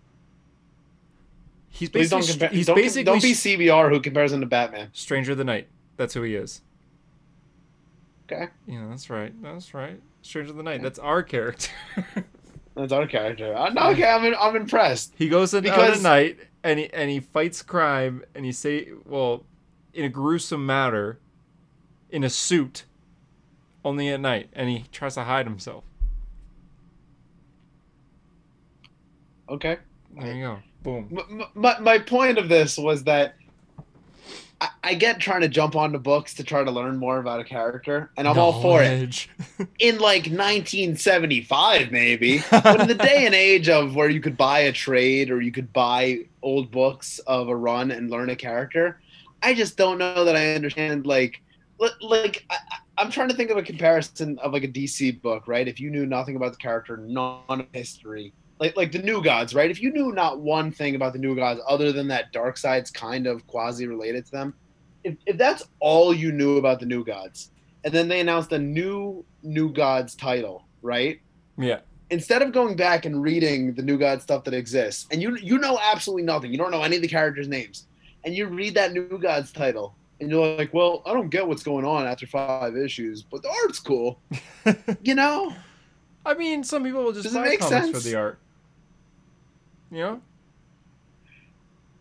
He's 1.69 1.89
Please 1.91 2.11
basically 2.11 2.21
don't 2.21 2.31
compare. 2.31 2.49
he's 2.51 2.67
don't, 2.67 2.77
basically 2.77 3.05
don't 3.05 3.23
be 3.23 3.33
CBR 3.33 3.91
who 3.91 4.01
compares 4.01 4.33
him 4.33 4.41
to 4.41 4.47
Batman. 4.47 4.91
Stranger 4.93 5.33
of 5.33 5.39
the 5.39 5.45
Night. 5.45 5.69
That's 5.97 6.15
who 6.15 6.23
he 6.23 6.35
is. 6.35 6.61
Okay, 8.31 8.49
Yeah, 8.67 8.87
that's 8.89 9.11
right. 9.11 9.33
That's 9.43 9.75
right. 9.75 10.01
Stranger 10.23 10.51
of 10.53 10.57
the 10.57 10.63
Night. 10.63 10.83
That's 10.83 10.99
our 10.99 11.23
character. 11.23 11.71
that's 12.75 12.93
our 12.93 13.07
character. 13.07 13.53
No, 13.75 13.91
okay, 13.91 14.09
I'm 14.09 14.25
in, 14.25 14.35
I'm 14.39 14.57
impressed. 14.57 15.13
he 15.17 15.29
goes 15.29 15.53
in 15.53 15.59
out 15.59 15.63
Because- 15.75 15.97
at 15.99 16.03
night 16.03 16.39
and 16.63 16.79
he 16.79 16.91
and 16.93 17.11
he 17.11 17.21
fights 17.21 17.61
crime 17.63 18.25
and 18.35 18.45
he 18.45 18.53
say 18.53 18.89
well, 19.05 19.45
in 19.95 20.05
a 20.05 20.09
gruesome 20.09 20.67
manner, 20.67 21.19
in 22.11 22.25
a 22.25 22.31
suit, 22.31 22.85
only 23.85 24.09
at 24.09 24.21
night, 24.21 24.51
and 24.53 24.69
he 24.69 24.85
tries 24.93 25.15
to 25.15 25.25
hide 25.25 25.47
himself. 25.47 25.85
Okay. 29.49 29.79
There 30.19 30.35
you 30.35 30.43
go. 30.43 30.59
Boom. 30.83 31.09
M- 31.11 31.41
m- 31.41 31.49
my, 31.55 31.79
my 31.79 31.99
point 31.99 32.39
of 32.39 32.49
this 32.49 32.79
was 32.79 33.05
that 33.05 33.35
I, 34.61 34.69
I 34.83 34.95
get 34.95 35.21
trying 35.21 35.43
to 35.43 35.49
jump 35.49 35.77
onto 35.77 35.99
books 35.99 36.35
to 36.35 36.45
try 36.45 36.65
to 36.65 36.71
learn 36.71 36.97
more 36.97 37.19
about 37.19 37.41
a 37.41 37.45
character, 37.45 38.11
and 38.17 38.27
I'm 38.27 38.39
all 38.39 38.63
for 38.63 38.83
it. 38.83 39.27
In 39.79 39.99
like 39.99 40.27
1975, 40.27 41.91
maybe, 41.91 42.43
but 42.51 42.81
in 42.81 42.89
the 42.89 42.95
day 42.95 43.27
and 43.27 43.35
age 43.35 43.69
of 43.69 43.95
where 43.95 44.09
you 44.09 44.21
could 44.21 44.37
buy 44.37 44.61
a 44.61 44.73
trade 44.73 45.31
or 45.31 45.41
you 45.41 45.53
could 45.53 45.73
buy 45.73 46.21
old 46.43 46.71
books 46.71 47.19
of 47.21 47.49
a 47.49 47.57
run 47.57 47.91
and 47.91 48.11
learn 48.11 48.31
a 48.31 48.37
character, 48.37 49.01
I 49.45 49.55
just 49.55 49.77
don't 49.77 49.99
know 49.99 50.25
that 50.25 50.35
I 50.35 50.55
understand. 50.55 51.07
Like, 51.07 51.43
like 52.01 52.47
I, 52.51 52.57
I'm 52.97 53.11
trying 53.11 53.29
to 53.29 53.35
think 53.35 53.51
of 53.51 53.59
a 53.59 53.63
comparison 53.63 54.39
of 54.39 54.53
like 54.53 54.65
a 54.65 54.69
DC 54.69 55.21
book, 55.21 55.47
right? 55.47 55.69
If 55.69 55.79
you 55.79 55.91
knew 55.91 56.07
nothing 56.07 56.37
about 56.37 56.53
the 56.53 56.59
character, 56.59 56.97
none 56.97 57.43
of 57.49 57.67
history, 57.73 58.33
like 58.59 58.77
like 58.77 58.91
the 58.91 59.01
New 59.01 59.23
Gods, 59.23 59.55
right? 59.55 59.71
If 59.71 59.83
you 59.83 59.93
knew 59.93 60.13
not 60.13 60.41
one 60.41 60.73
thing 60.73 60.95
about 60.95 61.13
the 61.13 61.19
New 61.19 61.37
Gods 61.37 61.61
other 61.69 61.93
than 61.93 62.09
that 62.09 62.33
Darkseid's 62.33 62.91
kind 62.91 63.27
of 63.27 63.47
quasi 63.47 63.87
related 63.87 64.25
to 64.27 64.33
them, 64.33 64.55
if, 65.03 65.17
if 65.27 65.37
that's 65.37 65.63
all 65.81 66.15
you 66.15 66.33
knew 66.33 66.57
about 66.57 66.81
the 66.81 66.87
New 66.87 67.05
Gods, 67.05 67.51
and 67.85 67.93
then 67.93 68.09
they 68.09 68.21
announced 68.21 68.53
a 68.53 68.59
new 68.59 69.25
New 69.43 69.71
Gods 69.71 70.15
title, 70.15 70.65
right? 70.83 71.21
yeah. 71.59 71.81
Instead 72.11 72.43
of 72.43 72.53
going 72.53 72.77
back 72.77 73.07
and 73.07 73.23
reading 73.23 73.75
the 73.75 73.83
New 73.83 73.99
God 73.99 74.23
stuff 74.23 74.45
that 74.45 74.55
exists, 74.55 75.07
and 75.11 75.21
you 75.21 75.37
you 75.37 75.59
know 75.59 75.79
absolutely 75.83 76.23
nothing, 76.23 76.53
you 76.53 76.59
don't 76.59 76.71
know 76.71 76.83
any 76.83 76.97
of 76.97 77.03
the 77.03 77.09
characters' 77.09 77.49
names, 77.49 77.87
and 78.25 78.35
you 78.35 78.47
read 78.47 78.75
that 78.75 78.93
New 78.93 79.19
Gods 79.19 79.53
title, 79.53 79.95
and 80.21 80.31
you're 80.31 80.57
like, 80.57 80.73
well, 80.73 81.03
I 81.07 81.13
don't 81.13 81.31
get 81.31 81.47
what's 81.47 81.63
going 81.63 81.85
on 81.85 82.07
after 82.07 82.27
five 82.27 82.77
issues, 82.77 83.23
but 83.23 83.43
the 83.43 83.49
art's 83.49 83.81
cool, 83.81 84.19
you 85.03 85.15
know? 85.15 85.53
I 86.27 86.35
mean, 86.35 86.65
some 86.65 86.85
people 86.85 87.05
will 87.05 87.13
just 87.13 87.25
Does 87.25 87.35
buy 87.35 87.45
make 87.45 87.61
comics 87.61 87.87
sense? 87.87 87.97
for 87.97 88.09
the 88.09 88.17
art. 88.17 88.39
You 89.91 89.99
know? 89.99 90.21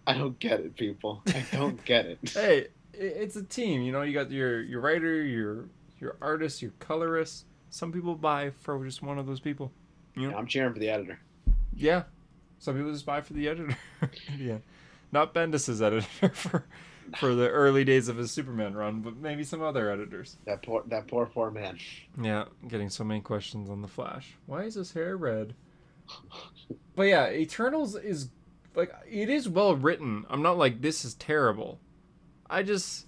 I 0.06 0.14
don't 0.14 0.38
get 0.40 0.60
it, 0.60 0.76
people. 0.76 1.22
I 1.28 1.46
don't 1.52 1.84
get 1.86 2.06
it. 2.06 2.20
hey, 2.34 2.68
it's 2.94 3.36
a 3.36 3.44
team. 3.44 3.82
You 3.82 3.92
know, 3.92 4.02
you 4.02 4.14
got 4.14 4.32
your 4.32 4.62
your 4.62 4.82
writer, 4.82 5.24
your 5.24 5.66
your 6.00 6.18
artist, 6.22 6.62
your 6.62 6.72
colorist. 6.80 7.46
Some 7.70 7.92
people 7.92 8.16
buy 8.16 8.52
for 8.60 8.84
just 8.84 9.02
one 9.02 9.18
of 9.18 9.26
those 9.26 9.40
people. 9.40 9.72
I'm 10.18 10.46
cheering 10.46 10.74
for 10.74 10.80
the 10.80 10.90
editor. 10.90 11.20
Yeah, 11.76 12.04
some 12.60 12.76
people 12.76 12.92
just 12.92 13.06
buy 13.06 13.22
for 13.22 13.34
the 13.34 13.48
editor. 13.48 13.78
yeah, 14.38 14.58
not 15.14 15.34
Bendis's 15.34 15.82
editor 15.82 16.30
for 16.34 16.66
for 17.20 17.36
the 17.36 17.50
early 17.50 17.84
days 17.84 18.08
of 18.08 18.18
his 18.18 18.32
Superman 18.32 18.74
run, 18.74 19.02
but 19.02 19.18
maybe 19.18 19.44
some 19.44 19.62
other 19.62 19.90
editors. 19.92 20.38
That 20.46 20.64
poor 20.64 20.84
that 20.88 21.08
poor 21.08 21.26
poor 21.28 21.52
man. 21.52 21.78
Yeah, 22.22 22.46
getting 22.68 22.90
so 22.90 23.04
many 23.04 23.22
questions 23.22 23.70
on 23.70 23.82
the 23.82 23.88
Flash. 23.88 24.36
Why 24.46 24.64
is 24.64 24.76
his 24.76 24.92
hair 24.92 25.16
red? 25.16 25.54
But 26.96 27.04
yeah, 27.04 27.30
Eternals 27.30 27.96
is 27.96 28.30
like 28.76 28.92
it 29.10 29.30
is 29.30 29.48
well 29.48 29.76
written. 29.76 30.26
I'm 30.30 30.42
not 30.42 30.58
like 30.58 30.82
this 30.82 31.06
is 31.06 31.14
terrible. 31.14 31.80
I 32.50 32.64
just 32.64 33.08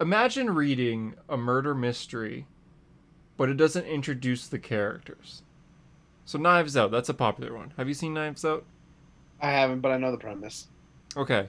imagine 0.00 0.50
reading 0.50 1.14
a 1.28 1.36
murder 1.36 1.74
mystery, 1.74 2.46
but 3.36 3.48
it 3.48 3.56
doesn't 3.56 3.86
introduce 3.86 4.46
the 4.46 4.58
characters. 4.58 5.42
So 6.24 6.38
Knives 6.38 6.76
Out, 6.76 6.90
that's 6.90 7.08
a 7.08 7.14
popular 7.14 7.56
one. 7.56 7.72
Have 7.78 7.88
you 7.88 7.94
seen 7.94 8.12
Knives 8.14 8.44
Out? 8.44 8.64
I 9.40 9.50
haven't, 9.50 9.80
but 9.80 9.92
I 9.92 9.96
know 9.96 10.10
the 10.10 10.18
premise. 10.18 10.68
Okay. 11.16 11.48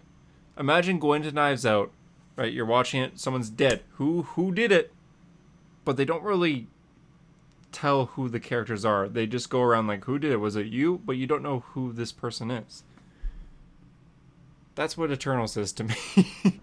Imagine 0.57 0.99
going 0.99 1.21
to 1.23 1.31
Knives 1.31 1.65
Out, 1.65 1.91
right? 2.35 2.51
You're 2.51 2.65
watching 2.65 3.01
it, 3.01 3.19
someone's 3.19 3.49
dead. 3.49 3.83
Who 3.93 4.23
who 4.23 4.51
did 4.53 4.71
it? 4.71 4.93
but 5.89 5.97
they 5.97 6.05
don't 6.05 6.21
really 6.21 6.67
tell 7.71 8.05
who 8.05 8.29
the 8.29 8.39
characters 8.39 8.85
are. 8.85 9.09
They 9.09 9.25
just 9.25 9.49
go 9.49 9.61
around 9.63 9.87
like, 9.87 10.05
"Who 10.05 10.19
did 10.19 10.31
it? 10.31 10.37
Was 10.37 10.55
it 10.55 10.67
you?" 10.67 11.01
But 11.03 11.17
you 11.17 11.25
don't 11.25 11.41
know 11.41 11.61
who 11.61 11.91
this 11.91 12.11
person 12.11 12.51
is. 12.51 12.83
That's 14.75 14.95
what 14.95 15.09
Eternals 15.09 15.57
is 15.57 15.73
to 15.73 15.83
me. 15.85 15.95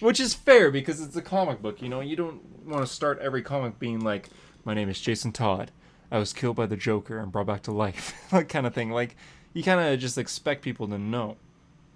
Which 0.00 0.20
is 0.20 0.34
fair 0.34 0.70
because 0.70 1.00
it's 1.00 1.16
a 1.16 1.22
comic 1.22 1.60
book, 1.60 1.82
you 1.82 1.88
know. 1.88 2.00
You 2.00 2.14
don't 2.14 2.64
want 2.64 2.86
to 2.86 2.92
start 2.92 3.18
every 3.18 3.42
comic 3.42 3.80
being 3.80 3.98
like, 3.98 4.28
"My 4.64 4.72
name 4.72 4.88
is 4.88 5.00
Jason 5.00 5.32
Todd. 5.32 5.72
I 6.08 6.18
was 6.18 6.32
killed 6.32 6.54
by 6.54 6.66
the 6.66 6.76
Joker 6.76 7.18
and 7.18 7.32
brought 7.32 7.46
back 7.48 7.62
to 7.62 7.72
life." 7.72 8.14
that 8.30 8.48
kind 8.48 8.68
of 8.68 8.74
thing. 8.74 8.90
Like 8.90 9.16
you 9.52 9.64
kind 9.64 9.80
of 9.80 9.98
just 9.98 10.16
expect 10.16 10.62
people 10.62 10.86
to 10.86 10.98
know. 10.98 11.38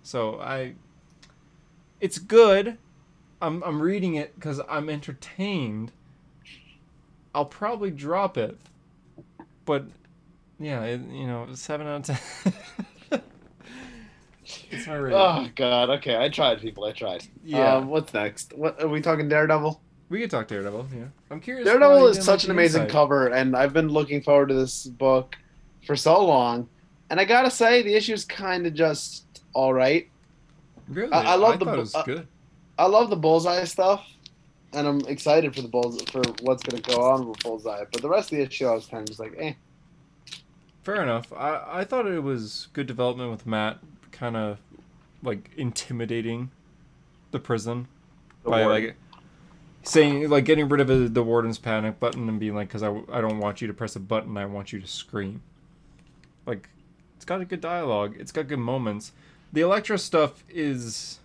So 0.04 0.38
I 0.40 0.74
it's 2.00 2.18
good. 2.18 2.78
I'm 3.42 3.62
I'm 3.64 3.82
reading 3.82 4.14
it 4.14 4.38
cuz 4.38 4.60
I'm 4.68 4.88
entertained. 4.88 5.90
I'll 7.34 7.46
probably 7.46 7.90
drop 7.90 8.38
it. 8.38 8.56
But 9.64 9.86
yeah, 10.60 10.82
it, 10.84 11.00
you 11.10 11.26
know, 11.26 11.48
7 11.52 11.86
out 11.86 12.08
of 12.08 12.20
10. 13.10 13.20
it's 14.70 14.86
my 14.86 14.94
rating. 14.94 15.18
Oh 15.18 15.48
God. 15.56 15.90
Okay, 15.90 16.16
I 16.16 16.28
tried, 16.28 16.60
people. 16.60 16.84
I 16.84 16.92
tried. 16.92 17.24
Yeah. 17.44 17.74
Um, 17.74 17.88
what's 17.88 18.14
next? 18.14 18.52
What 18.52 18.80
are 18.80 18.88
we 18.88 19.00
talking? 19.00 19.28
Daredevil. 19.28 19.80
We 20.10 20.20
could 20.20 20.30
talk 20.30 20.46
Daredevil, 20.46 20.88
yeah. 20.94 21.04
I'm 21.30 21.40
curious. 21.40 21.66
Daredevil 21.66 22.06
is 22.08 22.24
such 22.24 22.44
an 22.44 22.50
amazing 22.50 22.82
inside. 22.82 22.92
cover, 22.92 23.28
and 23.28 23.56
I've 23.56 23.72
been 23.72 23.88
looking 23.88 24.22
forward 24.22 24.50
to 24.50 24.54
this 24.54 24.86
book 24.86 25.36
for 25.86 25.96
so 25.96 26.24
long. 26.24 26.68
And 27.10 27.18
I 27.18 27.24
gotta 27.24 27.50
say, 27.50 27.82
the 27.82 27.94
issue's 27.94 28.24
kind 28.24 28.66
of 28.66 28.74
just 28.74 29.33
all 29.54 29.72
right. 29.72 30.08
Really? 30.88 31.12
I- 31.12 31.32
I 31.32 31.34
love 31.36 31.58
the 31.58 31.64
thought 31.64 31.70
bu- 31.72 31.76
it 31.76 31.80
was 31.80 31.96
good. 32.04 32.28
I 32.78 32.86
love 32.86 33.08
the 33.08 33.16
bullseye 33.16 33.64
stuff, 33.64 34.04
and 34.72 34.86
I'm 34.86 35.00
excited 35.02 35.54
for 35.54 35.62
the 35.62 35.68
bulls 35.68 36.02
for 36.10 36.22
what's 36.42 36.62
gonna 36.62 36.82
go 36.82 37.00
on 37.02 37.28
with 37.28 37.38
bullseye. 37.42 37.84
But 37.90 38.02
the 38.02 38.08
rest 38.08 38.32
of 38.32 38.38
the 38.38 38.44
issue, 38.44 38.66
I 38.66 38.74
was 38.74 38.86
kind 38.86 39.00
of 39.02 39.06
just 39.08 39.20
like, 39.20 39.34
eh. 39.38 39.54
Fair 40.82 41.02
enough. 41.02 41.32
I, 41.32 41.80
I 41.80 41.84
thought 41.84 42.06
it 42.06 42.22
was 42.22 42.68
good 42.74 42.86
development 42.86 43.30
with 43.30 43.46
Matt, 43.46 43.78
kind 44.12 44.36
of 44.36 44.58
like 45.22 45.50
intimidating 45.56 46.50
the 47.30 47.38
prison 47.38 47.88
The 48.42 48.50
by 48.50 48.66
warden. 48.66 48.86
like 48.88 48.96
saying 49.84 50.28
like 50.30 50.44
getting 50.44 50.68
rid 50.68 50.80
of 50.80 50.88
the- 50.88 51.08
the 51.08 51.22
warden's 51.22 51.58
panic 51.58 51.98
button 52.00 52.28
and 52.28 52.38
being 52.38 52.54
like, 52.54 52.68
because 52.68 52.82
I, 52.82 52.90
I 53.10 53.20
don't 53.22 53.38
want 53.38 53.60
you 53.62 53.66
to 53.68 53.72
press 53.74 53.96
a 53.96 54.00
button, 54.00 54.36
I 54.36 54.44
want 54.46 54.72
you 54.72 54.80
to 54.80 54.86
scream. 54.86 55.42
Like, 56.46 56.68
it's 57.16 57.24
got 57.24 57.40
a 57.40 57.44
good 57.46 57.60
dialogue. 57.62 58.16
It's 58.18 58.32
got 58.32 58.48
good 58.48 58.58
moments. 58.58 59.12
The 59.54 59.60
Elektra 59.60 59.96
stuff 59.98 60.42
is. 60.48 61.20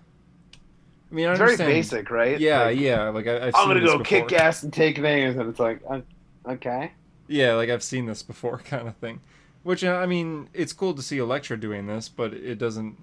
I 1.12 1.15
mean, 1.15 1.26
I 1.28 1.32
It's 1.32 1.39
very 1.39 1.58
basic, 1.58 2.12
right? 2.12 2.39
Yeah, 2.39 2.65
Like, 2.65 2.80
yeah. 2.80 3.10
Like 3.10 3.26
I, 3.26 3.48
I've 3.48 3.56
I'm 3.56 3.68
gonna 3.68 3.80
go 3.80 3.98
before. 3.98 4.06
kick 4.06 4.34
ass 4.34 4.62
and 4.62 4.72
take 4.72 5.02
names, 5.02 5.36
and 5.36 5.50
it's 5.50 5.60
like, 5.60 5.82
uh, 5.89 6.02
okay. 6.48 6.92
Yeah, 7.28 7.56
like 7.56 7.72
I've 7.72 7.82
seen 7.82 8.06
this 8.06 8.22
before, 8.22 8.58
kind 8.65 8.88
of 8.88 8.96
thing. 8.98 9.22
Which 9.63 9.84
I 9.84 10.06
mean, 10.06 10.48
it's 10.54 10.74
cool 10.74 10.94
to 10.94 11.02
see 11.02 11.18
Elektra 11.18 11.60
doing 11.60 11.88
this, 11.88 12.08
but 12.08 12.32
it 12.34 12.60
doesn't 12.60 12.98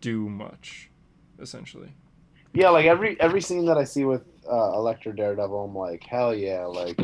do 0.00 0.30
much, 0.30 0.88
essentially. 1.38 1.92
Yeah, 2.54 2.70
like 2.70 2.86
every 2.86 3.20
every 3.20 3.42
scene 3.42 3.66
that 3.66 3.76
I 3.76 3.84
see 3.84 4.06
with 4.06 4.22
uh, 4.50 4.72
Elektra 4.78 5.14
Daredevil, 5.14 5.64
I'm 5.64 5.74
like, 5.76 6.02
hell 6.04 6.34
yeah, 6.34 6.64
like, 6.64 6.98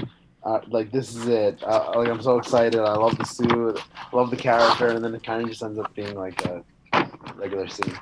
uh, 0.44 0.60
like 0.68 0.90
this 0.90 1.14
is 1.14 1.28
it. 1.28 1.62
Uh, 1.62 1.92
like 1.94 2.08
I'm 2.08 2.22
so 2.22 2.38
excited. 2.38 2.80
I 2.80 2.94
love 2.94 3.18
the 3.18 3.24
suit, 3.24 3.78
love 4.14 4.30
the 4.30 4.36
character, 4.38 4.86
and 4.88 5.04
then 5.04 5.14
it 5.14 5.22
kind 5.22 5.42
of 5.42 5.50
just 5.50 5.62
ends 5.62 5.78
up 5.78 5.94
being 5.94 6.14
like 6.14 6.42
a 6.46 6.64
regular 7.36 7.68
scene. 7.68 7.98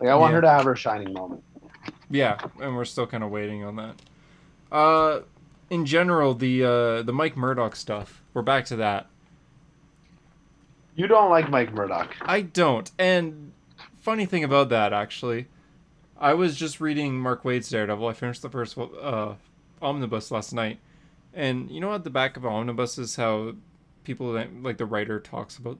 Like 0.00 0.10
I 0.10 0.14
want 0.14 0.30
Yeah. 0.32 0.36
her 0.36 0.40
to 0.42 0.50
have 0.50 0.64
her 0.64 0.76
shining 0.76 1.12
moment. 1.12 1.42
Yeah, 2.10 2.38
and 2.60 2.76
we're 2.76 2.84
still 2.84 3.06
kind 3.06 3.24
of 3.24 3.30
waiting 3.30 3.64
on 3.64 3.76
that. 3.76 3.94
Uh, 4.70 5.20
in 5.70 5.86
general, 5.86 6.34
the 6.34 6.64
uh, 6.64 7.02
the 7.02 7.12
Mike 7.12 7.36
Murdock 7.36 7.74
stuff. 7.76 8.22
We're 8.34 8.42
back 8.42 8.64
to 8.66 8.76
that. 8.76 9.06
You 10.94 11.06
don't 11.06 11.30
like 11.30 11.48
Mike 11.48 11.72
Murdock. 11.72 12.14
I 12.22 12.42
don't. 12.42 12.90
And 12.98 13.52
funny 14.00 14.26
thing 14.26 14.44
about 14.44 14.68
that, 14.68 14.92
actually, 14.92 15.46
I 16.18 16.34
was 16.34 16.56
just 16.56 16.80
reading 16.80 17.18
Mark 17.18 17.44
Waid's 17.44 17.70
Daredevil. 17.70 18.06
I 18.06 18.12
finished 18.12 18.42
the 18.42 18.50
first 18.50 18.76
uh, 18.76 19.34
omnibus 19.80 20.30
last 20.30 20.52
night, 20.52 20.78
and 21.32 21.70
you 21.70 21.80
know 21.80 21.94
at 21.94 22.04
the 22.04 22.10
back 22.10 22.36
of 22.36 22.44
omnibus 22.44 22.98
is 22.98 23.16
how 23.16 23.54
people 24.04 24.26
like 24.62 24.76
the 24.76 24.86
writer 24.86 25.18
talks 25.18 25.56
about 25.56 25.78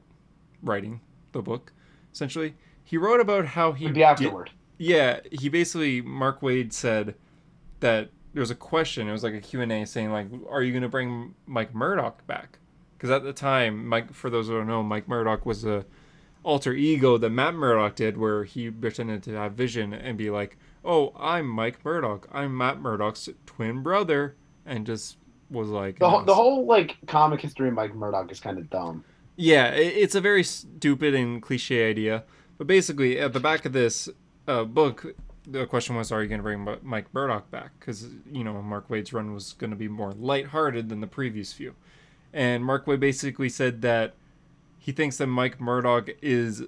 writing 0.62 1.00
the 1.32 1.42
book. 1.42 1.72
Essentially, 2.12 2.54
he 2.84 2.96
wrote 2.96 3.20
about 3.20 3.46
how 3.46 3.72
he 3.72 3.84
It'd 3.86 3.94
be 3.94 4.00
did- 4.00 4.06
afterward. 4.06 4.50
yeah, 4.78 5.20
he 5.30 5.48
basically 5.48 6.00
Mark 6.00 6.40
Waid 6.40 6.72
said 6.72 7.14
that 7.80 8.10
there 8.34 8.40
was 8.40 8.50
a 8.50 8.54
question. 8.56 9.08
It 9.08 9.12
was 9.12 9.22
like 9.22 9.34
a 9.34 9.40
Q 9.40 9.60
and 9.60 9.72
A 9.72 9.84
saying 9.86 10.10
like, 10.10 10.26
"Are 10.48 10.62
you 10.62 10.72
going 10.72 10.82
to 10.82 10.88
bring 10.88 11.34
Mike 11.46 11.74
Murdock 11.74 12.26
back?" 12.26 12.58
Because 12.96 13.10
at 13.10 13.24
the 13.24 13.32
time, 13.32 13.86
Mike, 13.86 14.12
for 14.12 14.30
those 14.30 14.46
who 14.48 14.56
don't 14.58 14.66
know, 14.68 14.82
Mike 14.82 15.08
Murdock 15.08 15.44
was 15.44 15.64
a 15.64 15.84
alter 16.44 16.72
ego 16.72 17.16
that 17.18 17.30
Matt 17.30 17.54
Murdock 17.54 17.94
did, 17.96 18.16
where 18.16 18.44
he 18.44 18.70
pretended 18.70 19.22
to 19.24 19.32
have 19.32 19.52
vision 19.52 19.92
and 19.92 20.16
be 20.18 20.30
like, 20.30 20.56
"Oh, 20.84 21.12
I'm 21.18 21.46
Mike 21.48 21.84
Murdock. 21.84 22.28
I'm 22.32 22.56
Matt 22.56 22.80
Murdock's 22.80 23.28
twin 23.46 23.82
brother," 23.82 24.36
and 24.66 24.86
just 24.86 25.18
was 25.50 25.68
like, 25.68 25.98
The, 25.98 26.08
whole 26.08 26.24
the 26.24 26.34
whole 26.34 26.64
like 26.66 26.96
comic 27.06 27.40
history 27.40 27.68
of 27.68 27.74
Mike 27.74 27.94
Murdock 27.94 28.32
is 28.32 28.40
kind 28.40 28.56
of 28.58 28.70
dumb. 28.70 29.04
Yeah, 29.36 29.68
it's 29.68 30.14
a 30.14 30.20
very 30.20 30.44
stupid 30.44 31.14
and 31.14 31.40
cliche 31.40 31.88
idea. 31.88 32.24
But 32.58 32.66
basically, 32.66 33.18
at 33.18 33.32
the 33.32 33.40
back 33.40 33.64
of 33.64 33.72
this 33.72 34.08
uh, 34.46 34.64
book, 34.64 35.14
the 35.46 35.66
question 35.66 35.96
was, 35.96 36.12
are 36.12 36.22
you 36.22 36.28
going 36.28 36.38
to 36.38 36.42
bring 36.42 36.78
Mike 36.82 37.12
Murdock 37.12 37.50
back? 37.50 37.72
Because, 37.78 38.08
you 38.30 38.44
know, 38.44 38.60
Mark 38.62 38.88
Waid's 38.88 39.12
run 39.12 39.32
was 39.32 39.54
going 39.54 39.70
to 39.70 39.76
be 39.76 39.88
more 39.88 40.12
lighthearted 40.12 40.88
than 40.88 41.00
the 41.00 41.06
previous 41.06 41.52
few. 41.52 41.74
And 42.32 42.64
Mark 42.64 42.86
Waid 42.86 43.00
basically 43.00 43.48
said 43.48 43.82
that 43.82 44.14
he 44.78 44.92
thinks 44.92 45.16
that 45.18 45.26
Mike 45.26 45.60
Murdock 45.60 46.10
is 46.22 46.62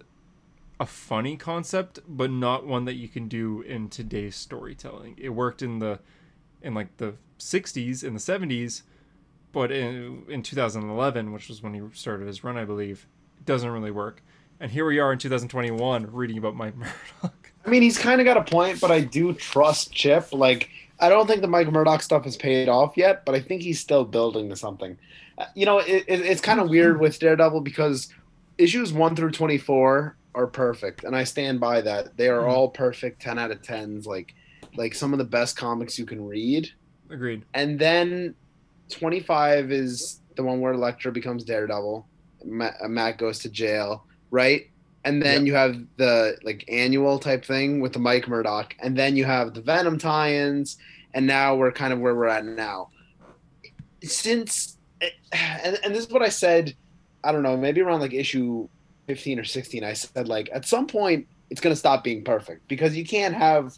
a 0.79 0.87
funny 0.87 1.37
concept, 1.37 2.01
but 2.09 2.31
not 2.31 2.67
one 2.67 2.85
that 2.85 2.95
you 2.95 3.09
can 3.09 3.29
do 3.29 3.63
in 3.63 3.89
today's 3.89 4.37
storytelling. 4.37 5.15
It 5.19 5.31
worked 5.31 5.63
in 5.63 5.79
the 5.79 6.01
in 6.63 6.75
like 6.75 6.97
the 6.97 7.15
60s 7.39 8.03
and 8.03 8.17
the 8.17 8.21
70s, 8.21 8.83
but 9.55 9.73
in, 9.73 10.25
in 10.29 10.43
2011, 10.43 11.33
which 11.33 11.49
was 11.49 11.63
when 11.63 11.73
he 11.75 11.81
started 11.95 12.27
his 12.27 12.45
run, 12.45 12.57
I 12.59 12.65
believe, 12.65 13.07
it 13.39 13.47
doesn't 13.47 13.71
really 13.71 13.91
work. 13.91 14.23
And 14.61 14.71
here 14.71 14.85
we 14.87 14.99
are 14.99 15.13
in 15.13 15.19
2021 15.19 16.13
reading 16.13 16.39
about 16.39 16.55
Mike 16.57 16.77
Murdock. 16.77 17.53
I 17.67 17.71
mean, 17.71 17.83
he's 17.83 17.97
kind 17.99 18.21
of 18.21 18.25
got 18.27 18.37
a 18.37 18.43
point, 18.45 18.81
but 18.81 18.91
I 18.91 19.01
do 19.01 19.33
trust 19.33 19.93
Chip. 19.93 20.33
Like, 20.33 20.69
I 21.01 21.09
don't 21.09 21.27
think 21.27 21.41
the 21.41 21.49
Mike 21.49 21.71
Murdock 21.73 22.03
stuff 22.03 22.25
has 22.25 22.37
paid 22.37 22.69
off 22.69 22.97
yet, 22.97 23.25
but 23.25 23.35
I 23.35 23.41
think 23.41 23.63
he's 23.63 23.81
still 23.81 24.05
building 24.05 24.49
to 24.51 24.57
something. 24.57 24.99
Uh, 25.39 25.47
You 25.55 25.67
know, 25.67 25.79
it, 25.79 26.05
it, 26.07 26.21
it's 26.21 26.41
kind 26.41 26.61
of 26.61 26.69
weird 26.69 27.01
with 27.01 27.19
Daredevil 27.19 27.63
because 27.63 28.13
issues 28.59 28.93
one 28.93 29.17
through 29.17 29.33
twenty 29.33 29.59
four 29.59 30.17
are 30.35 30.47
perfect, 30.47 31.05
and 31.05 31.17
I 31.17 31.25
stand 31.25 31.59
by 31.59 31.81
that. 31.81 32.17
They 32.17 32.29
are 32.29 32.43
Mhm. 32.43 32.49
all 32.49 32.69
perfect, 32.69 33.21
ten 33.23 33.39
out 33.39 33.51
of 33.51 33.63
tens, 33.63 34.07
like 34.07 34.35
like 34.77 34.95
some 34.95 35.13
of 35.13 35.19
the 35.19 35.25
best 35.25 35.57
comics 35.57 35.99
you 35.99 36.07
can 36.07 36.25
read. 36.25 36.69
Agreed. 37.11 37.45
And 37.55 37.79
then 37.79 38.35
twenty 38.91 39.21
five 39.21 39.71
is 39.73 40.21
the 40.37 40.43
one 40.43 40.61
where 40.61 40.73
Elektra 40.73 41.13
becomes 41.13 41.45
Daredevil. 41.45 42.07
Matt, 42.45 42.75
uh, 42.83 42.89
Matt 42.89 43.19
goes 43.19 43.39
to 43.41 43.49
jail, 43.49 44.07
right? 44.31 44.71
And 45.05 45.23
then 45.23 45.41
Yep. 45.41 45.47
you 45.47 45.55
have 45.55 45.77
the 45.97 46.37
like 46.45 46.65
annual 46.69 47.19
type 47.19 47.45
thing 47.45 47.81
with 47.81 47.93
the 47.93 47.99
Mike 47.99 48.27
Murdock, 48.29 48.75
and 48.81 48.97
then 48.97 49.17
you 49.17 49.25
have 49.25 49.55
the 49.55 49.61
Venom 49.61 49.99
tie-ins, 49.99 50.77
and 51.15 51.27
now 51.27 51.55
we're 51.55 51.73
kind 51.73 51.93
of 51.93 52.01
where 52.01 52.15
we're 52.15 52.27
at 52.27 52.45
now. 52.45 52.89
Since 54.03 54.79
eh, 55.01 55.11
and, 55.33 55.79
and 55.85 55.95
this 55.95 56.07
is 56.07 56.11
what 56.13 56.23
I 56.23 56.29
said, 56.29 56.75
I 57.23 57.33
don't 57.33 57.43
know, 57.43 57.57
maybe 57.57 57.81
around 57.81 58.01
like 58.01 58.13
issue 58.15 58.69
fifteen 59.07 59.39
or 59.39 59.45
sixteen, 59.45 59.85
I 59.85 59.93
said 59.95 60.29
like 60.29 60.49
at 60.53 60.67
some 60.67 60.87
point 60.87 61.27
it's 61.51 61.61
gonna 61.61 61.77
stop 61.77 62.03
being 62.05 62.25
perfect 62.25 62.67
because 62.69 62.97
you 62.97 63.05
can't 63.05 63.35
have 63.35 63.77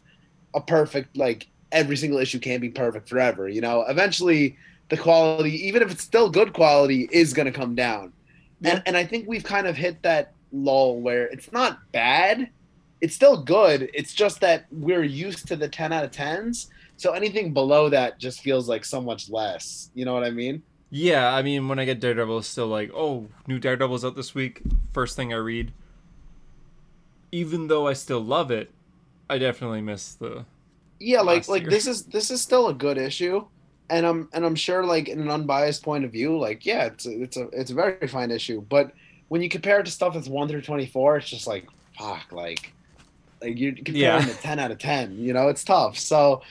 a 0.55 0.61
perfect 0.61 1.17
like 1.17 1.49
every 1.73 1.97
single 1.97 2.19
issue 2.19 2.39
can't 2.39 2.61
be 2.61 2.71
perfect 2.71 3.09
forever. 3.09 3.49
You 3.49 3.61
know, 3.61 3.83
eventually 3.83 4.57
the 4.89 4.97
quality, 4.97 5.67
even 5.67 5.83
if 5.83 5.91
it's 5.91 6.03
still 6.03 6.31
good 6.31 6.53
quality, 6.53 7.09
is 7.13 7.33
gonna 7.33 7.53
come 7.53 7.75
down. 7.75 8.13
Yeah. 8.61 8.71
And 8.71 8.83
and 8.87 8.97
I 8.97 9.05
think 9.05 9.29
we've 9.29 9.45
kind 9.45 9.67
of 9.67 9.77
hit 9.77 10.03
that 10.03 10.33
lull 10.53 11.01
where 11.01 11.27
it's 11.27 11.53
not 11.53 11.79
bad. 11.93 12.51
It's 13.01 13.15
still 13.15 13.43
good. 13.43 13.91
It's 13.93 14.15
just 14.15 14.41
that 14.41 14.67
we're 14.71 15.05
used 15.05 15.47
to 15.49 15.57
the 15.57 15.69
10 15.69 15.93
out 15.93 16.05
of 16.05 16.11
10s. 16.11 16.69
So 16.97 17.13
anything 17.13 17.53
below 17.53 17.91
that 17.91 18.19
just 18.19 18.41
feels 18.41 18.69
like 18.69 18.85
so 18.85 19.01
much 19.03 19.29
less. 19.29 19.91
You 19.95 20.07
know 20.07 20.15
what 20.15 20.25
I 20.25 20.31
mean? 20.31 20.63
Yeah, 20.91 21.35
I 21.35 21.43
mean, 21.43 21.69
when 21.69 21.79
I 21.79 21.85
get 21.85 22.01
Daredevil, 22.01 22.39
it's 22.39 22.49
still 22.49 22.69
like, 22.69 22.91
oh, 22.95 23.29
new 23.47 23.59
Daredevil's 23.59 24.05
out 24.05 24.17
this 24.17 24.35
week. 24.35 24.63
First 24.93 25.17
thing 25.17 25.33
I 25.33 25.37
read. 25.37 25.73
Even 27.33 27.67
though 27.67 27.87
I 27.87 27.93
still 27.93 28.21
love 28.21 28.51
it, 28.51 28.71
I 29.29 29.39
definitely 29.39 29.83
miss 29.83 30.15
the. 30.15 30.47
Yeah, 30.99 31.21
like 31.21 31.49
like 31.49 31.63
year. 31.63 31.71
this 31.71 31.87
is 31.87 32.05
this 32.05 32.31
is 32.31 32.41
still 32.41 32.69
a 32.69 32.75
good 32.75 32.97
issue. 32.97 33.45
And 33.89 34.05
I'm 34.07 34.29
and 34.33 34.45
I'm 34.45 34.55
sure 34.57 34.85
like 34.85 35.09
in 35.09 35.21
an 35.21 35.31
unbiased 35.31 35.83
point 35.83 36.05
of 36.05 36.13
view, 36.13 36.39
like 36.39 36.67
yeah, 36.67 36.87
it's 36.87 37.07
a, 37.07 37.23
it's 37.23 37.37
a 37.37 37.49
it's 37.53 37.71
a 37.71 37.75
very 37.75 38.09
fine 38.09 38.31
issue. 38.31 38.61
But 38.69 38.93
when 39.29 39.43
you 39.43 39.49
compare 39.49 39.81
it 39.81 39.85
to 39.87 39.91
stuff 39.93 40.15
that's 40.15 40.29
one 40.29 40.49
through 40.49 40.63
twenty 40.63 40.87
four, 40.87 41.17
it's 41.17 41.29
just 41.29 41.47
like 41.47 41.67
fuck, 41.99 42.33
like 42.33 42.73
like 43.41 43.59
you're 43.59 43.73
comparing 43.73 44.27
Yeah. 44.27 44.35
ten 44.41 44.59
out 44.59 44.71
of 44.71 44.79
ten. 44.79 45.17
You 45.19 45.33
know, 45.33 45.49
it's 45.49 45.63
tough. 45.65 45.99
So 45.99 46.43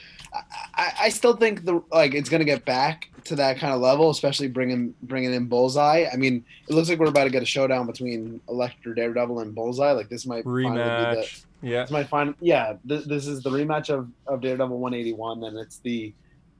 I, 0.74 0.92
I 1.02 1.08
still 1.10 1.36
think 1.36 1.64
the 1.64 1.82
like 1.92 2.14
it's 2.14 2.28
gonna 2.28 2.44
get 2.44 2.64
back 2.64 3.10
to 3.24 3.36
that 3.36 3.58
kind 3.58 3.74
of 3.74 3.80
level, 3.80 4.08
especially 4.10 4.48
bringing 4.48 4.94
bringing 5.02 5.34
in 5.34 5.46
Bullseye. 5.46 6.06
I 6.12 6.16
mean, 6.16 6.44
it 6.68 6.74
looks 6.74 6.88
like 6.88 6.98
we're 6.98 7.06
about 7.06 7.24
to 7.24 7.30
get 7.30 7.42
a 7.42 7.46
showdown 7.46 7.86
between 7.86 8.40
Elektra, 8.48 8.94
Daredevil, 8.94 9.40
and 9.40 9.54
Bullseye. 9.54 9.92
Like 9.92 10.08
this 10.08 10.26
might 10.26 10.44
finally 10.44 10.70
be 10.70 10.76
the, 10.78 10.80
Rematch. 11.22 11.42
Yeah. 11.62 11.82
this 11.82 11.90
might 11.90 12.08
find 12.08 12.34
yeah. 12.40 12.74
This, 12.84 13.04
this 13.04 13.26
is 13.26 13.42
the 13.42 13.50
rematch 13.50 13.90
of, 13.90 14.08
of 14.26 14.40
Daredevil 14.40 14.78
181, 14.78 15.44
and 15.44 15.58
it's 15.58 15.78
the 15.78 16.12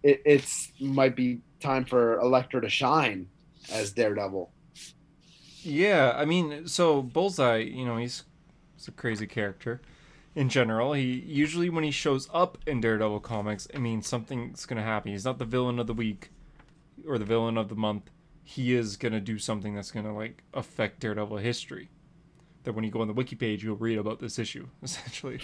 it, 0.06 0.22
it's 0.24 0.72
might 0.80 1.16
be 1.16 1.40
time 1.58 1.84
for 1.84 2.18
Elektra 2.20 2.60
to 2.60 2.68
shine 2.68 3.28
as 3.72 3.90
Daredevil. 3.92 4.52
Yeah, 5.62 6.14
I 6.16 6.24
mean, 6.24 6.68
so 6.68 7.02
Bullseye, 7.02 7.58
you 7.58 7.84
know, 7.84 7.96
he's, 7.96 8.22
he's 8.76 8.86
a 8.86 8.92
crazy 8.92 9.26
character 9.26 9.82
in 10.36 10.48
general. 10.48 10.92
He 10.92 11.24
usually 11.26 11.68
when 11.70 11.82
he 11.82 11.90
shows 11.90 12.28
up 12.32 12.56
in 12.66 12.80
Daredevil 12.80 13.20
comics, 13.20 13.66
it 13.66 13.80
means 13.80 14.06
something's 14.06 14.64
gonna 14.64 14.84
happen. 14.84 15.10
He's 15.10 15.24
not 15.24 15.38
the 15.38 15.44
villain 15.44 15.80
of 15.80 15.88
the 15.88 15.94
week 15.94 16.30
or 17.08 17.18
the 17.18 17.24
villain 17.24 17.58
of 17.58 17.68
the 17.68 17.74
month. 17.74 18.10
He 18.44 18.74
is 18.74 18.96
gonna 18.96 19.20
do 19.20 19.40
something 19.40 19.74
that's 19.74 19.90
gonna 19.90 20.14
like 20.14 20.44
affect 20.54 21.00
Daredevil 21.00 21.38
history. 21.38 21.90
That 22.62 22.74
when 22.74 22.84
you 22.84 22.92
go 22.92 23.00
on 23.00 23.08
the 23.08 23.14
wiki 23.14 23.34
page, 23.34 23.64
you'll 23.64 23.76
read 23.76 23.98
about 23.98 24.20
this 24.20 24.38
issue 24.38 24.68
essentially. 24.84 25.40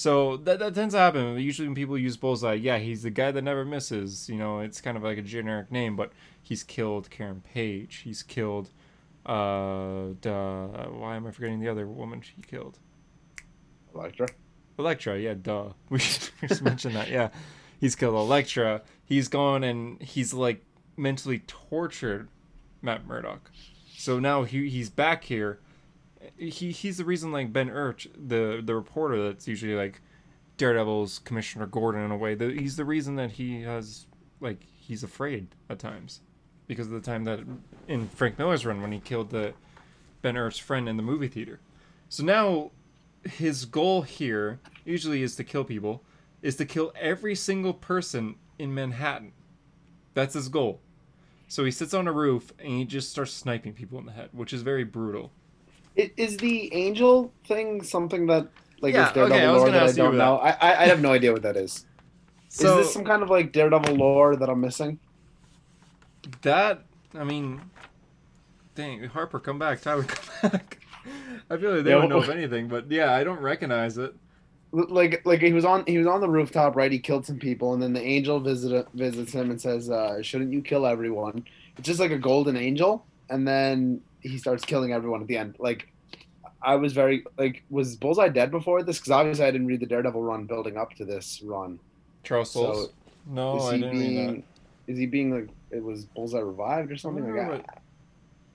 So 0.00 0.38
that, 0.38 0.58
that 0.60 0.74
tends 0.74 0.94
to 0.94 0.98
happen. 0.98 1.38
Usually 1.38 1.68
when 1.68 1.74
people 1.74 1.98
use 1.98 2.16
Bullseye, 2.16 2.54
yeah, 2.54 2.78
he's 2.78 3.02
the 3.02 3.10
guy 3.10 3.30
that 3.32 3.42
never 3.42 3.64
misses. 3.66 4.28
You 4.30 4.36
know, 4.36 4.60
it's 4.60 4.80
kind 4.80 4.96
of 4.96 5.02
like 5.02 5.18
a 5.18 5.22
generic 5.22 5.70
name, 5.70 5.94
but 5.94 6.12
he's 6.42 6.62
killed 6.64 7.10
Karen 7.10 7.42
Page. 7.52 7.96
He's 7.96 8.22
killed 8.22 8.70
uh, 9.26 10.14
duh, 10.20 10.66
why 10.88 11.16
am 11.16 11.26
I 11.26 11.30
forgetting 11.30 11.60
the 11.60 11.68
other 11.68 11.86
woman 11.86 12.22
she 12.22 12.40
killed? 12.42 12.78
Elektra. 13.94 14.28
Elektra, 14.78 15.18
yeah, 15.18 15.34
duh. 15.34 15.72
We 15.90 15.98
just 15.98 16.62
mentioned 16.62 16.96
that. 16.96 17.10
Yeah, 17.10 17.28
he's 17.78 17.94
killed 17.94 18.14
Elektra. 18.14 18.82
He's 19.04 19.28
gone 19.28 19.62
and 19.62 20.00
he's 20.00 20.32
like 20.32 20.64
mentally 20.96 21.40
tortured 21.46 22.28
Matt 22.80 23.06
Murdock. 23.06 23.50
So 23.96 24.18
now 24.18 24.44
he 24.44 24.70
he's 24.70 24.88
back 24.88 25.24
here. 25.24 25.60
He 26.36 26.72
he's 26.72 26.98
the 26.98 27.04
reason 27.04 27.32
like 27.32 27.52
Ben 27.52 27.68
Urich, 27.68 28.08
the 28.14 28.60
the 28.62 28.74
reporter 28.74 29.22
that's 29.28 29.48
usually 29.48 29.74
like 29.74 30.00
Daredevil's 30.56 31.18
Commissioner 31.20 31.66
Gordon 31.66 32.04
in 32.04 32.10
a 32.10 32.16
way. 32.16 32.34
The, 32.34 32.52
he's 32.52 32.76
the 32.76 32.84
reason 32.84 33.16
that 33.16 33.32
he 33.32 33.62
has 33.62 34.06
like 34.40 34.62
he's 34.62 35.02
afraid 35.02 35.48
at 35.68 35.78
times 35.78 36.20
because 36.66 36.86
of 36.86 36.92
the 36.92 37.00
time 37.00 37.24
that 37.24 37.40
in 37.88 38.08
Frank 38.08 38.38
Miller's 38.38 38.66
run 38.66 38.82
when 38.82 38.92
he 38.92 39.00
killed 39.00 39.30
the 39.30 39.54
Ben 40.22 40.34
Urich's 40.34 40.58
friend 40.58 40.88
in 40.88 40.96
the 40.96 41.02
movie 41.02 41.28
theater. 41.28 41.60
So 42.08 42.24
now 42.24 42.70
his 43.24 43.64
goal 43.64 44.02
here 44.02 44.60
usually 44.84 45.22
is 45.22 45.36
to 45.36 45.44
kill 45.44 45.64
people, 45.64 46.04
is 46.42 46.56
to 46.56 46.64
kill 46.64 46.92
every 46.98 47.34
single 47.34 47.74
person 47.74 48.36
in 48.58 48.74
Manhattan. 48.74 49.32
That's 50.14 50.34
his 50.34 50.48
goal. 50.48 50.80
So 51.48 51.64
he 51.64 51.70
sits 51.70 51.94
on 51.94 52.06
a 52.06 52.12
roof 52.12 52.52
and 52.58 52.68
he 52.68 52.84
just 52.84 53.10
starts 53.10 53.32
sniping 53.32 53.72
people 53.72 53.98
in 53.98 54.06
the 54.06 54.12
head, 54.12 54.28
which 54.32 54.52
is 54.52 54.62
very 54.62 54.84
brutal. 54.84 55.32
I- 56.02 56.12
Is 56.16 56.36
the 56.38 56.72
angel 56.74 57.34
thing 57.46 57.82
something 57.82 58.26
that 58.28 58.48
like 58.80 58.94
Yeah, 58.94 59.08
is 59.08 59.12
Daredevil 59.12 59.38
okay, 59.38 59.46
I 59.46 59.52
lore 59.52 59.66
gonna 59.66 59.78
that 59.78 59.88
I 59.88 59.92
don't 59.92 60.16
know? 60.16 60.36
I, 60.38 60.50
I 60.50 60.82
I 60.82 60.86
have 60.86 61.00
no 61.00 61.12
idea 61.12 61.32
what 61.32 61.42
that 61.42 61.56
is. 61.56 61.84
So 62.48 62.64
is 62.66 62.76
this 62.76 62.92
some 62.94 63.04
kind 63.04 63.22
of 63.22 63.30
like 63.30 63.52
Daredevil 63.52 63.94
lore 63.96 64.36
that 64.36 64.48
I'm 64.48 64.60
missing? 64.60 65.00
that 66.42 66.84
I 67.14 67.24
mean, 67.24 67.60
dang 68.74 69.02
Harper, 69.04 69.40
come 69.40 69.58
back, 69.58 69.80
Tyler, 69.80 70.02
come 70.08 70.50
back. 70.50 70.78
I 71.50 71.56
feel 71.56 71.74
like 71.74 71.84
they 71.84 71.90
Yeah, 71.90 71.96
don't 71.96 72.08
know 72.08 72.18
of 72.18 72.28
anything, 72.28 72.68
but 72.68 72.90
yeah, 72.90 73.12
I 73.14 73.24
don't 73.24 73.40
recognize 73.40 73.98
it. 73.98 74.14
Like 74.72 75.22
like 75.26 75.40
he 75.40 75.52
was 75.52 75.64
on 75.64 75.84
he 75.86 75.98
was 75.98 76.06
on 76.06 76.20
the 76.20 76.28
rooftop, 76.28 76.76
right? 76.76 76.92
He 76.92 77.00
killed 77.00 77.26
some 77.26 77.40
people, 77.40 77.74
and 77.74 77.82
then 77.82 77.92
the 77.92 78.02
angel 78.02 78.38
visit 78.38 78.86
visits 78.94 79.32
him 79.32 79.50
and 79.50 79.60
says, 79.60 79.90
uh, 79.90 80.22
"Shouldn't 80.22 80.52
you 80.52 80.62
kill 80.62 80.86
everyone?" 80.86 81.44
It's 81.76 81.86
just 81.88 81.98
like 81.98 82.12
a 82.12 82.18
golden 82.18 82.56
angel, 82.56 83.08
and 83.28 83.46
then 83.48 84.02
he 84.20 84.38
starts 84.38 84.64
killing 84.64 84.92
everyone 84.92 85.20
at 85.22 85.26
the 85.26 85.36
end. 85.36 85.56
Like 85.58 85.88
I 86.62 86.76
was 86.76 86.92
very 86.92 87.24
like, 87.38 87.62
was 87.70 87.96
Bullseye 87.96 88.28
dead 88.28 88.50
before 88.50 88.82
this? 88.82 88.98
Because 88.98 89.10
obviously 89.12 89.44
I 89.44 89.50
didn't 89.50 89.66
read 89.66 89.80
the 89.80 89.86
Daredevil 89.86 90.22
run 90.22 90.44
building 90.46 90.76
up 90.76 90.94
to 90.94 91.04
this 91.04 91.40
run. 91.42 91.78
Charles 92.22 92.50
So, 92.50 92.72
Souls. 92.72 92.88
no, 93.26 93.56
is 93.58 93.64
I 93.64 93.72
didn't 93.78 93.90
read 93.90 93.98
that. 93.98 94.00
being 94.02 94.42
is 94.86 94.98
he 94.98 95.06
being 95.06 95.30
like 95.32 95.48
it 95.70 95.82
was 95.82 96.04
Bullseye 96.04 96.40
revived 96.40 96.90
or 96.92 96.96
something 96.96 97.34
like? 97.34 97.64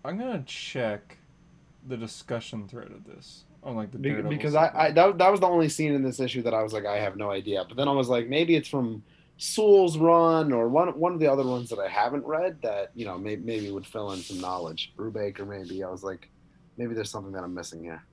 I'm 0.04 0.18
gonna 0.18 0.44
check 0.46 1.18
the 1.88 1.98
discussion 1.98 2.68
thread 2.68 2.92
of 2.92 3.06
this 3.06 3.44
on 3.64 3.76
like 3.76 3.92
the 3.92 3.98
Daredevil 3.98 4.30
because 4.30 4.54
I. 4.56 4.72
I 4.74 4.92
that, 4.92 5.18
that 5.18 5.32
was 5.32 5.40
the 5.40 5.48
only 5.48 5.70
scene 5.70 5.94
in 5.94 6.04
this 6.04 6.20
issue 6.20 6.42
that 6.44 6.54
I 6.54 6.62
was 6.62 6.74
like 6.74 6.86
I 6.86 6.98
have 6.98 7.16
no 7.18 7.32
idea. 7.32 7.64
But 7.68 7.78
then 7.78 7.88
I 7.88 7.92
was 7.92 8.08
like 8.10 8.28
maybe 8.28 8.56
it's 8.56 8.68
from 8.68 9.04
Soule's 9.38 9.98
run 9.98 10.54
or 10.54 10.70
one 10.70 10.88
one 10.98 11.14
of 11.14 11.20
the 11.20 11.28
other 11.28 11.46
ones 11.46 11.70
that 11.70 11.80
I 11.80 11.88
haven't 11.90 12.26
read 12.26 12.62
that 12.62 12.92
you 12.96 13.06
know 13.06 13.18
maybe, 13.18 13.44
maybe 13.44 13.72
would 13.72 13.86
fill 13.86 14.12
in 14.14 14.20
some 14.20 14.40
knowledge. 14.40 14.94
Brubaker 14.98 15.48
maybe. 15.48 15.84
I 15.84 15.90
was 15.90 16.04
like 16.04 16.30
maybe 16.78 16.94
there's 16.94 17.10
something 17.10 17.34
that 17.34 17.44
I'm 17.44 17.54
missing 17.54 17.84
here. 17.84 18.04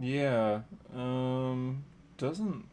Yeah. 0.00 0.60
Um. 0.94 1.84
Doesn't 2.16 2.64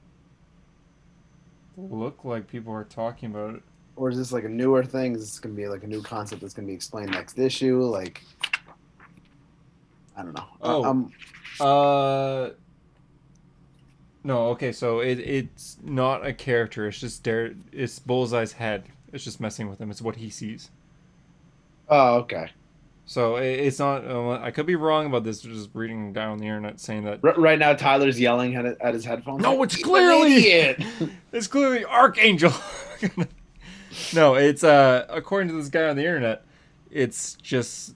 look 1.78 2.24
like 2.26 2.47
people 2.47 2.74
are 2.74 2.84
talking 2.84 3.32
about 3.32 3.56
it. 3.56 3.63
Or 3.95 4.10
is 4.10 4.17
this 4.17 4.32
like 4.32 4.43
a 4.43 4.50
newer 4.50 4.84
thing? 4.84 5.15
Is 5.15 5.21
this 5.21 5.39
gonna 5.39 5.56
be 5.56 5.67
like 5.67 5.84
a 5.84 5.88
new 5.88 6.02
concept 6.02 6.41
that's 6.41 6.54
gonna 6.54 6.67
be 6.67 6.74
explained 6.74 7.12
next 7.12 7.38
issue? 7.38 7.82
Like 7.84 8.21
I 10.15 10.24
don't 10.24 10.34
know. 10.34 10.47
Oh. 10.62 10.84
I, 10.84 10.89
I'm, 10.89 11.12
Uh. 11.60 12.50
No. 14.23 14.47
Okay. 14.49 14.71
So 14.71 14.99
it 14.99 15.19
it's 15.19 15.77
not 15.84 16.25
a 16.25 16.34
character. 16.34 16.88
It's 16.88 16.99
just 16.99 17.23
Dare. 17.23 17.53
It's 17.71 17.99
Bullseye's 17.99 18.53
head. 18.53 18.84
It's 19.13 19.23
just 19.23 19.39
messing 19.41 19.69
with 19.69 19.79
him. 19.79 19.89
It's 19.91 20.01
what 20.01 20.15
he 20.17 20.29
sees. 20.29 20.69
oh 21.89 22.15
okay. 22.17 22.51
So 23.05 23.36
it, 23.38 23.60
it's 23.60 23.79
not. 23.79 24.05
Uh, 24.05 24.39
I 24.41 24.51
could 24.51 24.65
be 24.65 24.75
wrong 24.75 25.05
about 25.07 25.23
this. 25.23 25.41
Just 25.41 25.69
reading 25.73 26.13
down 26.13 26.38
the 26.38 26.45
internet 26.45 26.79
saying 26.79 27.03
that. 27.05 27.19
R- 27.23 27.34
right 27.36 27.60
now 27.60 27.73
Tyler's 27.73 28.19
yelling 28.19 28.55
at, 28.55 28.65
at 28.79 28.93
his 28.93 29.03
headphones. 29.03 29.41
No, 29.41 29.62
it's 29.63 29.75
clearly- 29.81 30.36
idiot." 30.36 30.84
It's 31.34 31.47
clearly 31.47 31.84
Archangel. 31.86 32.53
no, 34.13 34.36
it's 34.36 34.63
uh 34.63 35.05
according 35.10 35.49
to 35.49 35.55
this 35.55 35.69
guy 35.69 35.89
on 35.89 35.95
the 35.95 36.03
internet, 36.05 36.43
it's 36.89 37.36
just 37.36 37.95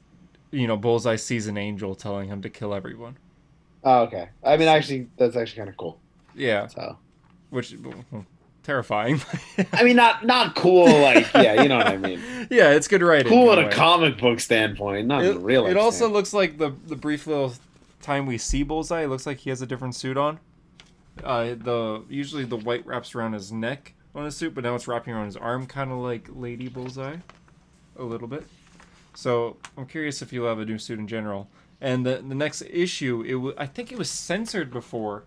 you 0.51 0.67
know 0.67 0.75
Bullseye 0.77 1.15
sees 1.17 1.47
an 1.47 1.57
angel 1.57 1.95
telling 1.95 2.27
him 2.29 2.41
to 2.41 2.49
kill 2.49 2.73
everyone. 2.73 3.17
oh 3.83 4.01
okay. 4.03 4.29
I 4.43 4.57
mean 4.57 4.67
actually 4.67 5.07
that's 5.17 5.35
actually 5.35 5.57
kind 5.57 5.69
of 5.69 5.77
cool. 5.77 5.99
Yeah, 6.35 6.67
So. 6.67 6.97
which 7.49 7.75
well, 8.11 8.25
terrifying. 8.63 9.21
I 9.73 9.83
mean, 9.83 9.95
not 9.95 10.25
not 10.25 10.55
cool. 10.55 10.85
Like, 10.85 11.31
yeah, 11.33 11.61
you 11.61 11.69
know 11.69 11.77
what 11.77 11.87
I 11.87 11.97
mean. 11.97 12.19
yeah, 12.49 12.71
it's 12.71 12.87
good 12.87 13.01
writing. 13.01 13.31
Cool 13.31 13.53
in 13.53 13.59
a 13.59 13.63
way. 13.67 13.71
comic 13.71 14.17
book 14.17 14.39
standpoint, 14.39 15.07
not 15.07 15.23
It, 15.23 15.37
real. 15.39 15.65
it 15.65 15.69
life 15.75 15.77
also 15.77 15.95
standpoint. 15.97 16.13
looks 16.15 16.33
like 16.33 16.57
the 16.57 16.71
the 16.87 16.95
brief 16.95 17.27
little 17.27 17.53
time 18.01 18.25
we 18.25 18.37
see 18.37 18.63
Bullseye. 18.63 19.03
It 19.03 19.07
looks 19.07 19.25
like 19.25 19.37
he 19.39 19.49
has 19.49 19.61
a 19.61 19.65
different 19.67 19.95
suit 19.95 20.17
on. 20.17 20.39
Uh, 21.23 21.55
the 21.55 22.03
usually 22.09 22.43
the 22.43 22.57
white 22.57 22.85
wraps 22.85 23.15
around 23.15 23.33
his 23.33 23.51
neck 23.51 23.93
on 24.13 24.25
his 24.25 24.35
suit, 24.35 24.53
but 24.53 24.63
now 24.63 24.75
it's 24.75 24.87
wrapping 24.87 25.13
around 25.13 25.25
his 25.25 25.37
arm, 25.37 25.65
kind 25.65 25.91
of 25.91 25.99
like 25.99 26.27
Lady 26.33 26.67
Bullseye, 26.67 27.17
a 27.97 28.03
little 28.03 28.27
bit. 28.27 28.45
So 29.13 29.55
I'm 29.77 29.85
curious 29.85 30.21
if 30.21 30.33
you'll 30.33 30.47
have 30.47 30.59
a 30.59 30.65
new 30.65 30.77
suit 30.77 30.99
in 30.99 31.07
general. 31.07 31.47
And 31.81 32.05
the 32.05 32.23
the 32.27 32.35
next 32.35 32.63
issue, 32.69 33.21
it 33.25 33.33
w- 33.33 33.53
I 33.57 33.65
think 33.65 33.91
it 33.91 33.97
was 33.97 34.09
censored 34.09 34.71
before. 34.71 35.23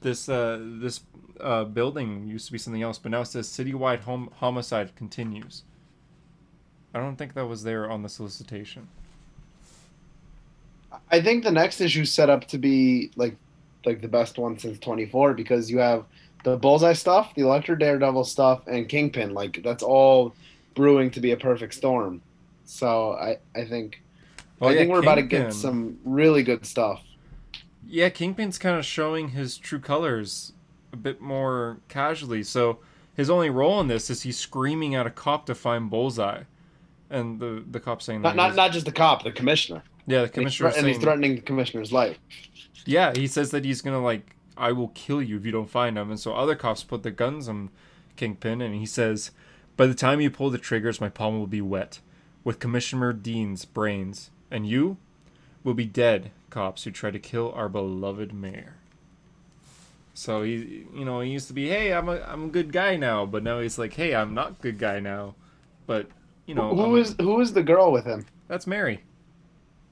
This 0.00 0.28
uh 0.28 0.58
this 0.80 1.00
uh 1.40 1.64
building 1.64 2.26
used 2.26 2.46
to 2.46 2.52
be 2.52 2.58
something 2.58 2.82
else, 2.82 2.98
but 2.98 3.10
now 3.10 3.20
it 3.22 3.26
says 3.26 3.48
citywide 3.48 4.00
hom- 4.00 4.30
homicide 4.36 4.94
continues. 4.96 5.64
I 6.92 6.98
don't 6.98 7.14
think 7.14 7.34
that 7.34 7.46
was 7.46 7.62
there 7.62 7.88
on 7.88 8.02
the 8.02 8.08
solicitation. 8.08 8.88
I 11.10 11.20
think 11.20 11.44
the 11.44 11.50
next 11.52 11.80
issue 11.80 12.04
set 12.04 12.30
up 12.30 12.46
to 12.48 12.58
be 12.58 13.12
like 13.16 13.38
like 13.84 14.00
the 14.02 14.08
best 14.08 14.38
one 14.38 14.58
since 14.58 14.78
24 14.80 15.34
because 15.34 15.70
you 15.70 15.78
have 15.78 16.06
the 16.44 16.56
Bullseye 16.56 16.92
stuff, 16.94 17.32
the 17.36 17.42
Elektra 17.42 17.78
Daredevil 17.78 18.24
stuff, 18.24 18.62
and 18.66 18.88
Kingpin. 18.88 19.32
Like 19.34 19.60
that's 19.64 19.82
all 19.82 20.36
brewing 20.74 21.10
to 21.12 21.20
be 21.20 21.32
a 21.32 21.36
perfect 21.36 21.74
storm. 21.74 22.22
So 22.64 23.12
I 23.12 23.36
I 23.54 23.66
think 23.66 23.96
Oh, 24.60 24.68
I 24.68 24.74
yeah, 24.74 24.76
think 24.76 24.90
we're 24.90 25.00
about 25.00 25.16
to 25.16 25.22
get 25.22 25.52
some 25.52 26.00
really 26.04 26.42
good 26.42 26.66
stuff. 26.66 27.02
Yeah, 27.88 28.08
Kingpin's 28.08 28.58
kind 28.58 28.76
of 28.78 28.84
showing 28.84 29.28
his 29.28 29.56
true 29.58 29.78
colors 29.78 30.52
a 30.92 30.96
bit 30.96 31.20
more 31.20 31.78
casually. 31.88 32.42
So 32.42 32.78
his 33.14 33.30
only 33.30 33.50
role 33.50 33.80
in 33.80 33.88
this 33.88 34.10
is 34.10 34.22
he's 34.22 34.38
screaming 34.38 34.94
at 34.94 35.06
a 35.06 35.10
cop 35.10 35.46
to 35.46 35.54
find 35.54 35.88
Bullseye, 35.90 36.42
and 37.10 37.38
the 37.40 37.64
the 37.70 37.80
cop 37.80 38.02
saying 38.02 38.22
Not 38.22 38.30
that 38.30 38.36
not 38.36 38.54
not 38.56 38.72
just 38.72 38.86
the 38.86 38.92
cop, 38.92 39.24
the 39.24 39.32
commissioner. 39.32 39.82
yeah 40.06 40.18
the 40.18 40.24
And 40.24 40.32
commissioner 40.32 40.70
thre- 40.70 40.78
and 40.78 40.86
he's 40.88 40.98
threatening 40.98 41.36
the 41.36 41.42
commissioner's 41.42 41.92
life. 41.92 42.18
yeah 42.84 43.12
he 43.14 43.26
says 43.26 43.50
that 43.52 43.64
he's 43.64 43.80
gonna 43.82 44.02
like 44.02 44.34
I 44.56 44.72
will 44.72 44.88
kill 44.88 45.22
you 45.22 45.36
if 45.36 45.44
you 45.46 45.52
don't 45.52 45.70
find 45.70 45.96
him, 45.98 46.10
and 46.10 46.18
so 46.18 46.34
other 46.34 46.54
cops 46.54 46.82
put 46.82 47.02
their 47.02 47.12
guns 47.12 47.48
on 47.48 47.70
Kingpin, 48.16 48.62
and 48.62 48.74
he 48.74 48.86
says, 48.86 49.30
by 49.76 49.86
the 49.86 49.94
time 49.94 50.20
you 50.22 50.30
pull 50.30 50.48
the 50.48 50.56
triggers, 50.56 50.98
my 51.00 51.10
palm 51.10 51.38
will 51.38 51.46
be 51.46 51.60
wet 51.60 52.00
with 52.42 52.58
Commissioner 52.58 53.12
Dean's 53.12 53.66
brains, 53.66 54.30
and 54.50 54.66
you 54.66 54.96
will 55.62 55.74
be 55.74 55.84
dead, 55.84 56.30
cops 56.56 56.84
who 56.84 56.90
tried 56.90 57.12
to 57.12 57.18
kill 57.18 57.52
our 57.54 57.68
beloved 57.68 58.32
mayor. 58.32 58.76
So 60.14 60.42
he, 60.42 60.86
you 60.94 61.04
know, 61.04 61.20
he 61.20 61.30
used 61.30 61.48
to 61.48 61.52
be, 61.52 61.68
hey, 61.68 61.92
I'm 61.92 62.08
a, 62.08 62.18
I'm 62.26 62.44
a 62.44 62.48
good 62.48 62.72
guy 62.72 62.96
now, 62.96 63.26
but 63.26 63.42
now 63.42 63.60
he's 63.60 63.78
like, 63.78 63.92
hey, 63.92 64.14
I'm 64.14 64.32
not 64.32 64.62
good 64.62 64.78
guy 64.78 64.98
now. 65.00 65.34
But 65.86 66.06
you 66.46 66.54
know, 66.54 66.74
who 66.74 66.82
I'm- 66.94 66.96
is 66.96 67.14
who 67.20 67.40
is 67.40 67.52
the 67.52 67.62
girl 67.62 67.92
with 67.92 68.06
him? 68.06 68.24
that's 68.48 68.66
Mary. 68.66 69.02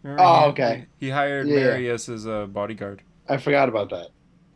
Remember 0.03 0.23
Oh, 0.25 0.41
he- 0.41 0.47
okay. 0.53 0.87
He 0.99 1.11
hired 1.11 1.47
Yeah. 1.49 1.57
Mary 1.57 1.91
as 1.91 2.07
his 2.07 2.27
uh, 2.27 2.47
bodyguard. 2.47 3.03
I 3.29 3.37
forgot 3.37 3.69
about 3.69 3.91
that. 3.91 4.09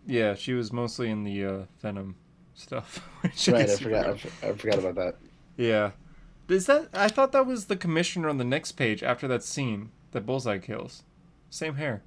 Yeah, 0.07 0.35
she 0.35 0.55
was 0.55 0.73
mostly 0.73 1.11
in 1.11 1.25
the 1.25 1.45
uh, 1.45 1.59
Venom 1.83 2.17
stuff. 2.55 3.05
Right, 3.49 3.69
I 3.69 3.77
forgot. 3.77 4.07
I, 4.43 4.49
I 4.49 4.53
forgot 4.55 4.79
about 4.79 4.95
that. 4.95 5.17
Yeah. 5.59 5.91
Is 6.49 6.65
that? 6.67 6.89
I 6.95 7.09
thought 7.09 7.33
that 7.33 7.45
was 7.47 7.67
the 7.67 7.77
commissioner 7.77 8.31
on 8.31 8.39
the 8.39 8.45
next 8.45 8.73
page 8.73 9.03
after 9.03 9.29
that 9.29 9.43
scene 9.45 9.91
that 10.13 10.25
Bullseye 10.25 10.59
kills. 10.59 11.03
Same 11.51 11.75
hair. 11.75 12.03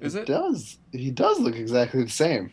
Is 0.00 0.14
it? 0.14 0.26
Does 0.26 0.78
he 0.92 1.10
does 1.10 1.40
look 1.40 1.56
exactly 1.56 2.02
the 2.02 2.10
same? 2.10 2.52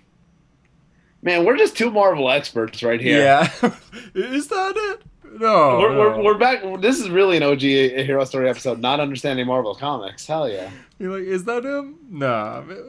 Man, 1.22 1.46
we're 1.46 1.58
just 1.58 1.78
two 1.78 1.90
Marvel 1.92 2.30
experts 2.30 2.84
right 2.84 3.00
here. 3.00 3.20
Yeah. 3.20 3.44
is 4.14 4.48
that 4.50 4.74
it? 4.76 5.40
No. 5.40 5.80
We're, 5.80 5.92
no. 5.94 6.00
we're, 6.00 6.24
we're 6.24 6.38
back. 6.38 6.64
This 6.82 7.00
is 7.00 7.10
really 7.10 7.38
an 7.38 7.44
OG 7.44 7.62
hero 7.62 8.24
story 8.26 8.50
episode. 8.50 8.80
Not 8.80 9.00
understanding 9.00 9.48
Marvel 9.48 9.74
comics. 9.76 10.26
Hell 10.26 10.50
yeah! 10.50 10.70
You're 11.00 11.18
like, 11.20 11.28
is 11.28 11.44
that 11.46 11.66
him? 11.66 11.98
Nah. 12.10 12.62
Maybe. 12.62 12.82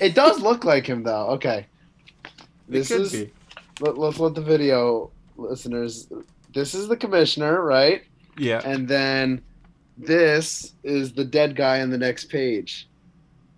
It 0.00 0.14
does 0.14 0.40
look 0.40 0.64
like 0.64 0.86
him 0.86 1.02
though. 1.02 1.28
Okay, 1.30 1.66
It 2.24 2.32
this 2.68 2.90
is. 2.90 3.12
be. 3.12 3.32
Let, 3.80 3.96
let's 3.98 4.18
let 4.18 4.34
the 4.34 4.40
video 4.40 5.10
listeners. 5.36 6.08
This 6.52 6.74
is 6.74 6.88
the 6.88 6.96
commissioner, 6.96 7.60
right? 7.62 8.02
Yeah. 8.36 8.60
And 8.64 8.88
then 8.88 9.42
this 9.98 10.74
is 10.84 11.12
the 11.12 11.24
dead 11.24 11.56
guy 11.56 11.80
on 11.80 11.90
the 11.90 11.98
next 11.98 12.26
page. 12.26 12.88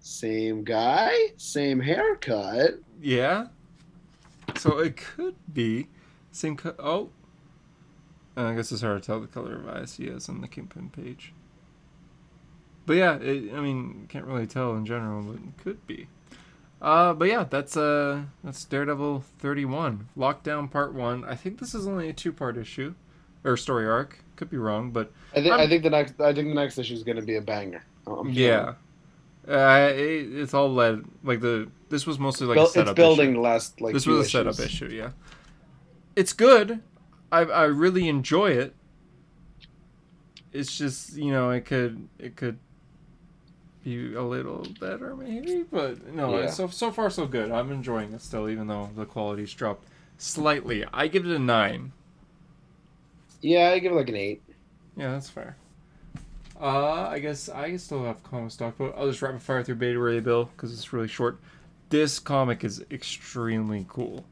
Same 0.01 0.64
guy, 0.64 1.12
same 1.36 1.80
haircut. 1.80 2.80
Yeah. 3.01 3.47
So 4.57 4.78
it 4.78 4.97
could 4.97 5.36
be 5.53 5.88
same. 6.32 6.57
Co- 6.57 6.74
oh. 6.78 7.11
I 8.36 8.55
guess 8.55 8.72
it's 8.72 8.80
hard 8.80 9.03
to 9.03 9.07
tell 9.07 9.20
the 9.20 9.26
color 9.26 9.57
of 9.57 9.68
eyes 9.68 9.97
he 9.97 10.07
has 10.09 10.28
on 10.28 10.41
the 10.41 10.49
Kingpin 10.49 10.91
page. 10.91 11.34
But 12.86 12.95
yeah, 12.95 13.16
it, 13.16 13.53
I 13.53 13.61
mean, 13.61 14.07
can't 14.09 14.24
really 14.24 14.47
tell 14.47 14.74
in 14.74 14.86
general, 14.86 15.22
but 15.22 15.36
it 15.36 15.62
could 15.62 15.86
be. 15.86 16.09
Uh, 16.80 17.12
but 17.12 17.28
yeah, 17.28 17.45
that's 17.45 17.76
uh, 17.76 18.22
that's 18.43 18.64
Daredevil 18.64 19.24
thirty 19.38 19.66
one, 19.66 20.09
Lockdown 20.16 20.70
Part 20.70 20.95
One. 20.95 21.24
I 21.24 21.34
think 21.34 21.59
this 21.59 21.74
is 21.74 21.86
only 21.86 22.09
a 22.09 22.12
two 22.14 22.32
part 22.32 22.57
issue, 22.57 22.95
or 23.45 23.57
story 23.57 23.86
arc. 23.86 24.24
Could 24.41 24.49
be 24.49 24.57
wrong, 24.57 24.91
but 24.91 25.12
I 25.36 25.43
think 25.43 25.53
I 25.53 25.68
think 25.68 25.82
the 25.82 25.91
next 25.91 26.18
I 26.18 26.32
think 26.32 26.49
the 26.49 26.55
next 26.55 26.78
issue 26.78 26.95
is 26.95 27.03
going 27.03 27.16
to 27.16 27.22
be 27.22 27.36
a 27.36 27.43
banger. 27.43 27.82
I'm 28.07 28.30
yeah, 28.30 28.72
uh, 29.47 29.91
it, 29.93 30.34
it's 30.34 30.55
all 30.55 30.72
led 30.72 31.05
like 31.22 31.43
the. 31.43 31.68
This 31.91 32.07
was 32.07 32.18
mostly 32.18 32.47
like 32.47 32.57
a 32.57 32.66
setup 32.66 32.93
it's 32.93 32.97
building 32.97 33.32
issue. 33.32 33.34
the 33.34 33.41
last 33.41 33.82
like 33.82 33.93
this 33.93 34.07
was 34.07 34.26
a 34.26 34.30
setup 34.30 34.55
issues. 34.55 34.64
issue, 34.64 34.97
yeah. 34.97 35.11
It's 36.16 36.32
good. 36.32 36.80
I 37.30 37.41
I 37.41 37.64
really 37.64 38.09
enjoy 38.09 38.53
it. 38.53 38.74
It's 40.55 40.78
just 40.78 41.18
you 41.18 41.30
know 41.30 41.51
it 41.51 41.66
could 41.66 42.09
it 42.18 42.36
could 42.36 42.59
be 43.84 44.14
a 44.14 44.22
little 44.22 44.66
better 44.80 45.14
maybe, 45.14 45.66
but 45.70 46.14
no. 46.14 46.38
Yeah. 46.38 46.47
So 46.49 46.68
so 46.68 46.91
far 46.91 47.11
so 47.11 47.26
good. 47.26 47.51
I'm 47.51 47.70
enjoying 47.70 48.14
it 48.14 48.22
still, 48.22 48.49
even 48.49 48.68
though 48.68 48.88
the 48.97 49.05
quality's 49.05 49.53
dropped 49.53 49.86
slightly. 50.16 50.86
I 50.95 51.09
give 51.09 51.26
it 51.26 51.36
a 51.36 51.38
nine. 51.38 51.93
Yeah, 53.41 53.70
I 53.70 53.78
give 53.78 53.93
it 53.93 53.97
like 53.97 54.09
an 54.09 54.16
eight. 54.16 54.43
Yeah, 54.97 55.12
that's 55.12 55.30
fair. 55.30 55.57
Uh, 56.61 57.09
I 57.09 57.20
guess 57.20 57.49
I 57.49 57.76
still 57.76 58.05
have 58.05 58.22
comic 58.22 58.51
stock, 58.51 58.74
but 58.76 58.95
I'll 58.97 59.09
just 59.09 59.22
rapid 59.22 59.41
fire 59.41 59.64
through 59.64 59.76
Beta 59.76 59.99
Ray 59.99 60.20
Bill 60.20 60.45
because 60.45 60.72
it's 60.72 60.93
really 60.93 61.09
short. 61.09 61.38
This 61.88 62.18
comic 62.18 62.62
is 62.64 62.84
extremely 62.91 63.86
cool 63.88 64.24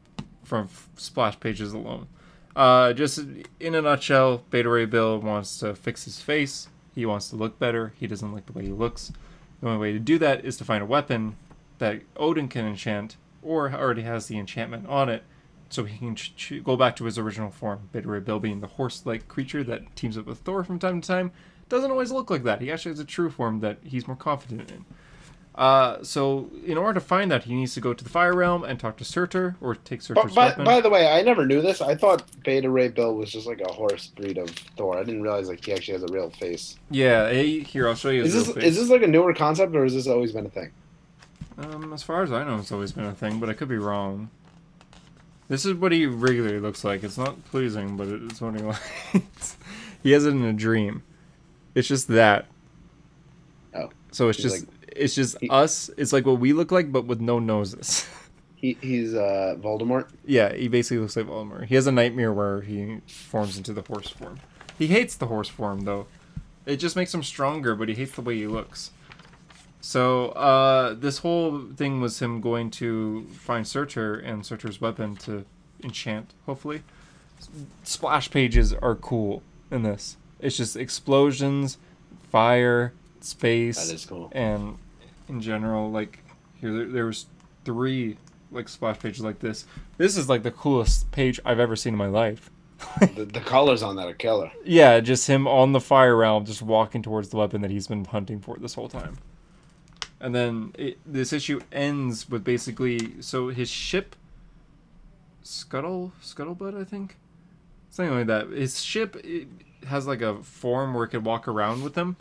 from 0.45 0.65
f- 0.65 0.89
splash 0.97 1.41
pages 1.41 1.73
alone. 1.73 2.07
Uh, 2.55 2.93
just 2.93 3.21
in 3.61 3.75
a 3.75 3.81
nutshell, 3.81 4.43
Beta 4.51 4.69
Ray 4.69 4.85
Bill 4.85 5.19
wants 5.19 5.59
to 5.61 5.75
fix 5.75 6.05
his 6.05 6.21
face. 6.21 6.69
He 6.95 7.07
wants 7.07 7.31
to 7.31 7.37
look 7.37 7.59
better. 7.59 7.95
He 7.99 8.07
doesn't 8.07 8.33
like 8.33 8.47
the 8.47 8.53
way 8.53 8.65
he 8.65 8.73
looks. 8.73 9.13
The 9.61 9.69
only 9.69 9.79
way 9.81 9.93
to 9.93 9.99
do 9.99 10.19
that 10.19 10.45
is 10.45 10.57
to 10.59 10.65
find 10.65 10.83
a 10.83 10.87
weapon 10.87 11.37
that 11.79 12.03
Odin 12.17 12.49
can 12.49 12.67
enchant 12.67 13.17
or 13.43 13.73
already 13.73 14.03
has 14.03 14.27
the 14.27 14.39
enchantment 14.39 14.87
on 14.89 15.09
it 15.09 15.23
so 15.71 15.85
he 15.85 15.99
can 15.99 16.15
ch- 16.15 16.35
ch- 16.37 16.63
go 16.65 16.77
back 16.77 16.97
to 16.97 17.05
his 17.05 17.19
original 17.19 17.51
form. 17.51 17.89
Beta 17.93 18.09
Ray 18.09 18.21
Bill 18.21 18.39
being 18.41 18.61
the 18.61 18.67
horse-like 18.67 19.29
creature 19.29 19.63
that 19.65 19.95
teams 19.97 20.17
up 20.17 20.27
with 20.27 20.39
Thor 20.39 20.65
from 20.65 20.79
time 20.79 21.01
to 21.01 21.07
time 21.07 21.33
doesn't 21.69 21.91
always 21.91 22.11
look 22.11 22.31
like 22.31 22.45
that. 22.45 22.61
He 22.61 22.73
actually 22.73 22.93
has 22.93 23.01
a 23.01 23.05
true 23.05 23.31
form 23.31 23.61
that 23.61 23.79
he's 23.83 24.07
more 24.07 24.17
confident 24.17 24.71
in. 24.71 24.85
Uh, 25.55 26.01
so 26.05 26.49
in 26.65 26.79
order 26.79 26.95
to 26.95 27.05
find 27.05 27.33
that, 27.33 27.43
he 27.43 27.55
needs 27.55 27.75
to 27.75 27.81
go 27.81 27.93
to 27.93 28.05
the 28.05 28.09
Fire 28.09 28.33
Realm 28.33 28.63
and 28.63 28.79
talk 28.79 28.97
to 28.99 29.05
Surtur 29.05 29.57
or 29.61 29.75
take 29.75 30.01
Surtur's 30.03 30.33
by, 30.33 30.47
weapon. 30.47 30.65
by 30.65 30.81
the 30.81 30.89
way, 30.89 31.09
I 31.09 31.21
never 31.23 31.45
knew 31.45 31.61
this. 31.61 31.81
I 31.81 31.97
thought 31.97 32.23
Beta 32.45 32.71
Ray 32.71 32.89
Bill 32.89 33.17
was 33.17 33.33
just 33.33 33.45
like 33.45 33.61
a 33.61 33.73
horse 33.73 34.07
breed 34.07 34.39
of 34.39 34.49
Thor. 34.77 34.97
I 34.97 35.03
didn't 35.03 35.23
realize 35.23 35.49
like 35.49 35.65
he 35.65 35.73
actually 35.73 35.95
has 35.95 36.05
a 36.09 36.13
real 36.13 36.31
face. 36.31 36.77
yeah, 36.91 37.29
hey, 37.29 37.59
here 37.59 37.89
I'll 37.89 37.97
show 37.97 38.11
you 38.11 38.23
his 38.23 38.37
Is 38.37 38.47
this 38.47 38.57
is 38.65 38.77
this 38.77 38.89
like 38.89 39.03
a 39.03 39.09
newer 39.09 39.35
concept 39.35 39.75
or 39.75 39.83
has 39.83 39.95
this 39.95 40.07
always 40.07 40.31
been 40.31 40.47
a 40.47 40.51
thing? 40.51 40.71
Um, 41.59 41.93
as 41.93 42.05
far 42.05 42.23
as 42.23 42.31
I 42.31 42.45
know, 42.45 42.59
it's 42.59 42.71
always 42.71 42.93
been 42.93 43.07
a 43.07 43.15
thing, 43.15 43.41
but 43.41 43.51
I 43.51 43.53
could 43.53 43.69
be 43.69 43.79
wrong. 43.79 44.31
This 45.49 45.65
is 45.65 45.75
what 45.75 45.93
he 45.93 46.07
regularly 46.07 46.61
looks 46.61 46.85
like. 46.85 47.03
It's 47.03 47.17
not 47.19 47.43
pleasing, 47.47 47.97
but 47.97 48.09
it's 48.09 48.41
what 48.41 48.55
he 48.55 48.63
likes. 49.15 49.57
he 50.03 50.13
has 50.13 50.27
it 50.27 50.31
in 50.31 50.45
a 50.45 50.53
dream. 50.53 51.03
It's 51.75 51.89
just 51.89 52.09
that. 52.09 52.47
Oh. 53.75 53.91
So 54.13 54.29
it's 54.29 54.39
just 54.39 54.61
like- 54.61 54.69
it's 54.97 55.15
just 55.15 55.39
he- 55.41 55.49
us. 55.49 55.91
It's 55.97 56.13
like 56.13 56.27
what 56.27 56.41
we 56.41 56.53
look 56.53 56.71
like, 56.73 56.91
but 56.93 57.07
with 57.07 57.21
no 57.21 57.39
noses. 57.39 58.07
He 58.61 58.77
he's 58.81 59.15
uh 59.15 59.55
Voldemort. 59.61 60.09
yeah, 60.27 60.53
he 60.53 60.67
basically 60.67 60.99
looks 60.99 61.15
like 61.17 61.27
Voldemort. 61.27 61.67
He 61.67 61.77
has 61.77 61.87
a 61.87 61.93
nightmare 61.93 62.33
where 62.33 62.61
he 62.63 63.01
forms 63.07 63.57
into 63.57 63.73
the 63.73 63.83
horse 63.83 64.09
form. 64.11 64.41
He 64.77 64.89
hates 64.89 65.15
the 65.15 65.27
horse 65.27 65.47
form 65.49 65.83
though. 65.83 66.09
It 66.67 66.79
just 66.79 66.97
makes 66.97 67.15
him 67.15 67.23
stronger, 67.23 67.77
but 67.77 67.89
he 67.89 67.95
hates 67.95 68.17
the 68.17 68.21
way 68.21 68.35
he 68.35 68.49
looks. 68.49 68.91
So 69.81 70.31
uh, 70.31 70.95
this 70.95 71.19
whole 71.19 71.61
thing 71.77 72.01
was 72.01 72.21
him 72.21 72.41
going 72.41 72.71
to 72.73 73.27
find 73.33 73.67
Surtur 73.67 74.15
and 74.15 74.45
Surtur's 74.45 74.81
weapon 74.81 75.17
to 75.17 75.45
enchant. 75.83 76.35
Hopefully, 76.47 76.83
splash 77.85 78.31
pages 78.31 78.73
are 78.75 78.95
cool 78.97 79.43
in 79.71 79.83
this. 79.83 80.17
It's 80.41 80.57
just 80.57 80.77
explosions, 80.77 81.79
fire, 82.31 82.93
space, 83.21 83.87
That 83.89 83.95
is 83.95 84.05
cool. 84.07 84.31
and 84.33 84.79
in 85.29 85.41
general, 85.41 85.91
like 85.91 86.19
here 86.61 86.73
there, 86.73 86.87
there 86.87 87.07
was 87.07 87.27
three 87.65 88.17
like 88.51 88.69
splash 88.69 88.99
pages 88.99 89.23
like 89.23 89.39
this. 89.41 89.65
This 89.97 90.17
is 90.17 90.29
like 90.29 90.43
the 90.43 90.51
coolest 90.51 91.11
page 91.13 91.39
I've 91.45 91.61
ever 91.61 91.77
seen 91.77 91.95
in 91.95 91.99
my 91.99 92.07
life. 92.07 92.51
the, 93.01 93.25
the 93.25 93.41
colors 93.41 93.83
on 93.83 93.97
that 93.97 94.07
are 94.07 94.15
killer. 94.15 94.51
Yeah, 94.65 95.01
just 95.01 95.27
him 95.27 95.49
on 95.49 95.73
the 95.73 95.81
fire 95.81 96.17
realm, 96.17 96.45
just 96.45 96.63
walking 96.63 97.03
towards 97.03 97.29
the 97.31 97.37
weapon 97.37 97.61
that 97.63 97.71
he's 97.73 97.89
been 97.89 98.05
hunting 98.05 98.41
for 98.41 98.57
this 98.57 98.75
whole 98.75 98.89
time. 98.89 99.19
And 100.21 100.35
then 100.35 100.73
it, 100.77 100.99
this 101.07 101.33
issue 101.33 101.61
ends 101.71 102.29
with 102.29 102.43
basically 102.43 103.21
so 103.21 103.49
his 103.49 103.71
ship, 103.71 104.17
Scuttle 105.43 106.13
Skuttlebutt, 106.23 106.79
I 106.79 106.85
think, 106.85 107.17
something 107.91 108.15
like 108.15 108.27
that. 108.27 108.49
His 108.49 108.83
ship 108.83 109.25
has 109.87 110.07
like 110.07 110.21
a 110.21 110.43
form 110.43 110.95
where 110.95 111.05
it 111.05 111.09
could 111.09 111.25
walk 111.25 111.47
around 111.47 111.83
with 111.83 111.95
him, 111.95 112.17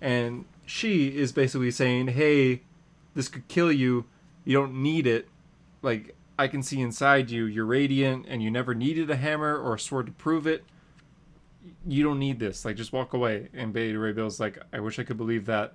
and 0.00 0.46
she 0.64 1.08
is 1.08 1.32
basically 1.32 1.70
saying, 1.70 2.08
"Hey, 2.08 2.62
this 3.14 3.28
could 3.28 3.46
kill 3.48 3.70
you. 3.70 4.06
You 4.44 4.58
don't 4.58 4.82
need 4.82 5.06
it. 5.06 5.28
Like 5.82 6.14
I 6.38 6.48
can 6.48 6.62
see 6.62 6.80
inside 6.80 7.30
you. 7.30 7.44
You're 7.44 7.66
radiant, 7.66 8.24
and 8.28 8.42
you 8.42 8.50
never 8.50 8.74
needed 8.74 9.10
a 9.10 9.16
hammer 9.16 9.56
or 9.56 9.74
a 9.74 9.78
sword 9.78 10.06
to 10.06 10.12
prove 10.12 10.46
it. 10.46 10.64
You 11.86 12.02
don't 12.02 12.18
need 12.18 12.38
this. 12.38 12.64
Like 12.64 12.76
just 12.76 12.94
walk 12.94 13.12
away." 13.12 13.48
And 13.52 13.74
Beta 13.74 13.98
Ray 13.98 14.12
Bill's 14.12 14.40
like, 14.40 14.58
"I 14.72 14.80
wish 14.80 14.98
I 14.98 15.04
could 15.04 15.18
believe 15.18 15.44
that, 15.46 15.74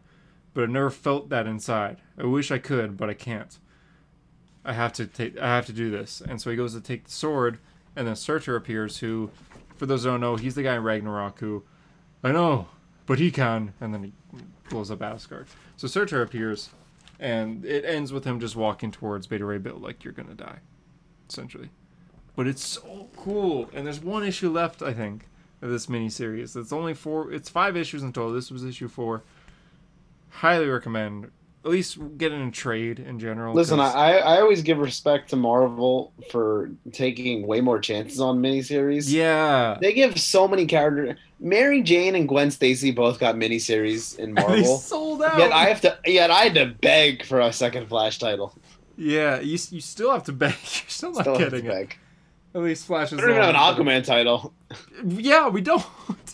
but 0.58 0.64
I've 0.64 0.72
never 0.72 0.90
felt 0.90 1.30
that 1.30 1.46
inside. 1.46 1.98
I 2.18 2.26
wish 2.26 2.50
I 2.50 2.58
could, 2.58 2.98
but 2.98 3.12
I 3.12 3.14
can't. 3.14 3.60
I 4.66 4.74
have 4.74 4.92
to 4.94 5.06
take. 5.06 5.38
I 5.38 5.46
have 5.46 5.68
to 5.68 5.72
do 5.72 5.92
this." 5.92 6.20
And 6.20 6.42
so 6.42 6.50
he 6.50 6.56
goes 6.56 6.74
to 6.74 6.82
take 6.82 7.04
the 7.04 7.12
sword, 7.12 7.60
and 7.96 8.08
then 8.08 8.16
Surtur 8.16 8.56
appears, 8.56 8.98
who, 8.98 9.30
for 9.76 9.86
those 9.86 10.04
who 10.04 10.10
don't 10.10 10.20
know, 10.20 10.36
he's 10.36 10.56
the 10.56 10.64
guy 10.64 10.76
in 10.76 10.82
Ragnarok 10.82 11.40
who, 11.42 11.64
I 12.24 12.32
know, 12.32 12.70
but 13.06 13.20
he 13.20 13.30
can, 13.30 13.74
and 13.80 13.94
then 13.94 14.04
he 14.06 14.14
blows 14.72 14.90
up 14.90 15.04
Asgard. 15.04 15.46
So 15.76 15.88
Surtur 15.88 16.24
appears, 16.24 16.70
and 17.20 17.64
it 17.64 17.86
ends 17.86 18.12
with 18.12 18.26
him 18.26 18.40
just 18.40 18.56
walking 18.56 18.90
towards 18.90 19.28
Beta 19.28 19.46
Ray 19.46 19.60
Bill 19.60 19.78
like 19.78 20.04
you're 20.04 20.12
gonna 20.12 20.34
die, 20.34 20.58
essentially. 21.30 21.70
But 22.36 22.48
it's 22.48 22.66
so 22.66 23.10
cool, 23.16 23.70
and 23.74 23.86
there's 23.86 24.02
one 24.02 24.24
issue 24.24 24.50
left, 24.50 24.82
I 24.82 24.96
think, 24.96 25.28
of 25.62 25.70
this 25.70 25.86
miniseries. 25.86 26.56
It's 26.56 26.74
only 26.74 26.96
four. 26.96 27.32
It's 27.32 27.48
five 27.48 27.78
issues 27.78 28.02
in 28.02 28.12
total. 28.12 28.34
This 28.34 28.50
was 28.50 28.64
issue 28.64 28.88
four. 28.88 29.22
Highly 30.30 30.68
recommend. 30.68 31.32
At 31.66 31.72
least 31.72 31.98
get 32.18 32.32
in 32.32 32.42
a 32.42 32.52
trade 32.52 33.00
in 33.00 33.20
general. 33.20 33.54
Listen, 33.54 33.78
'cause- 33.80 33.94
I 33.94 34.18
I 34.20 34.40
always 34.40 34.62
give 34.62 34.78
respect 34.78 35.32
to 35.32 35.36
Marvel 35.36 36.14
for 36.32 36.70
taking 36.94 37.46
way 37.46 37.60
more 37.60 37.80
chances 37.80 38.22
on 38.22 38.42
miniseries. 38.42 39.12
yeah, 39.12 39.78
They 39.82 39.92
give 39.94 40.18
so 40.20 40.48
many 40.48 40.66
characters. 40.66 41.18
Mary 41.42 41.82
Jane 41.82 42.16
and 42.16 42.28
Gwen 42.28 42.52
Stacy 42.52 42.92
both 42.92 43.20
got 43.20 43.36
miniseries 43.36 44.18
in 44.18 44.34
they 44.36 44.42
Marvel. 44.42 44.78
sold 44.78 45.22
out. 45.24 45.38
Yet 45.40 45.52
I 45.52 45.66
have 45.66 45.82
to. 45.82 45.98
Yet 46.06 46.32
I 46.32 46.44
had 46.44 46.54
to 46.56 46.68
beg 46.68 47.26
for 47.26 47.42
a 47.42 47.52
second 47.52 47.88
Flash 47.88 48.18
title. 48.18 48.56
Yeah, 48.96 49.40
you, 49.42 49.58
you 49.72 49.82
still 49.82 50.12
have 50.12 50.24
to 50.24 50.32
beg. 50.34 50.52
You're 50.62 50.90
still 50.90 51.12
not 51.12 51.22
Still 51.22 51.38
getting 51.38 51.66
it. 51.66 51.70
beg. 51.70 51.98
At 52.56 52.62
least 52.62 52.88
Flash 52.88 53.08
is 53.12 53.18
We 53.20 53.22
don't 53.22 53.32
even 53.32 53.44
have 53.56 53.78
an 53.78 53.86
Aquaman 53.86 54.04
title. 54.06 54.54
Yeah, 55.06 55.50
we 55.50 55.62
don't. 55.62 55.84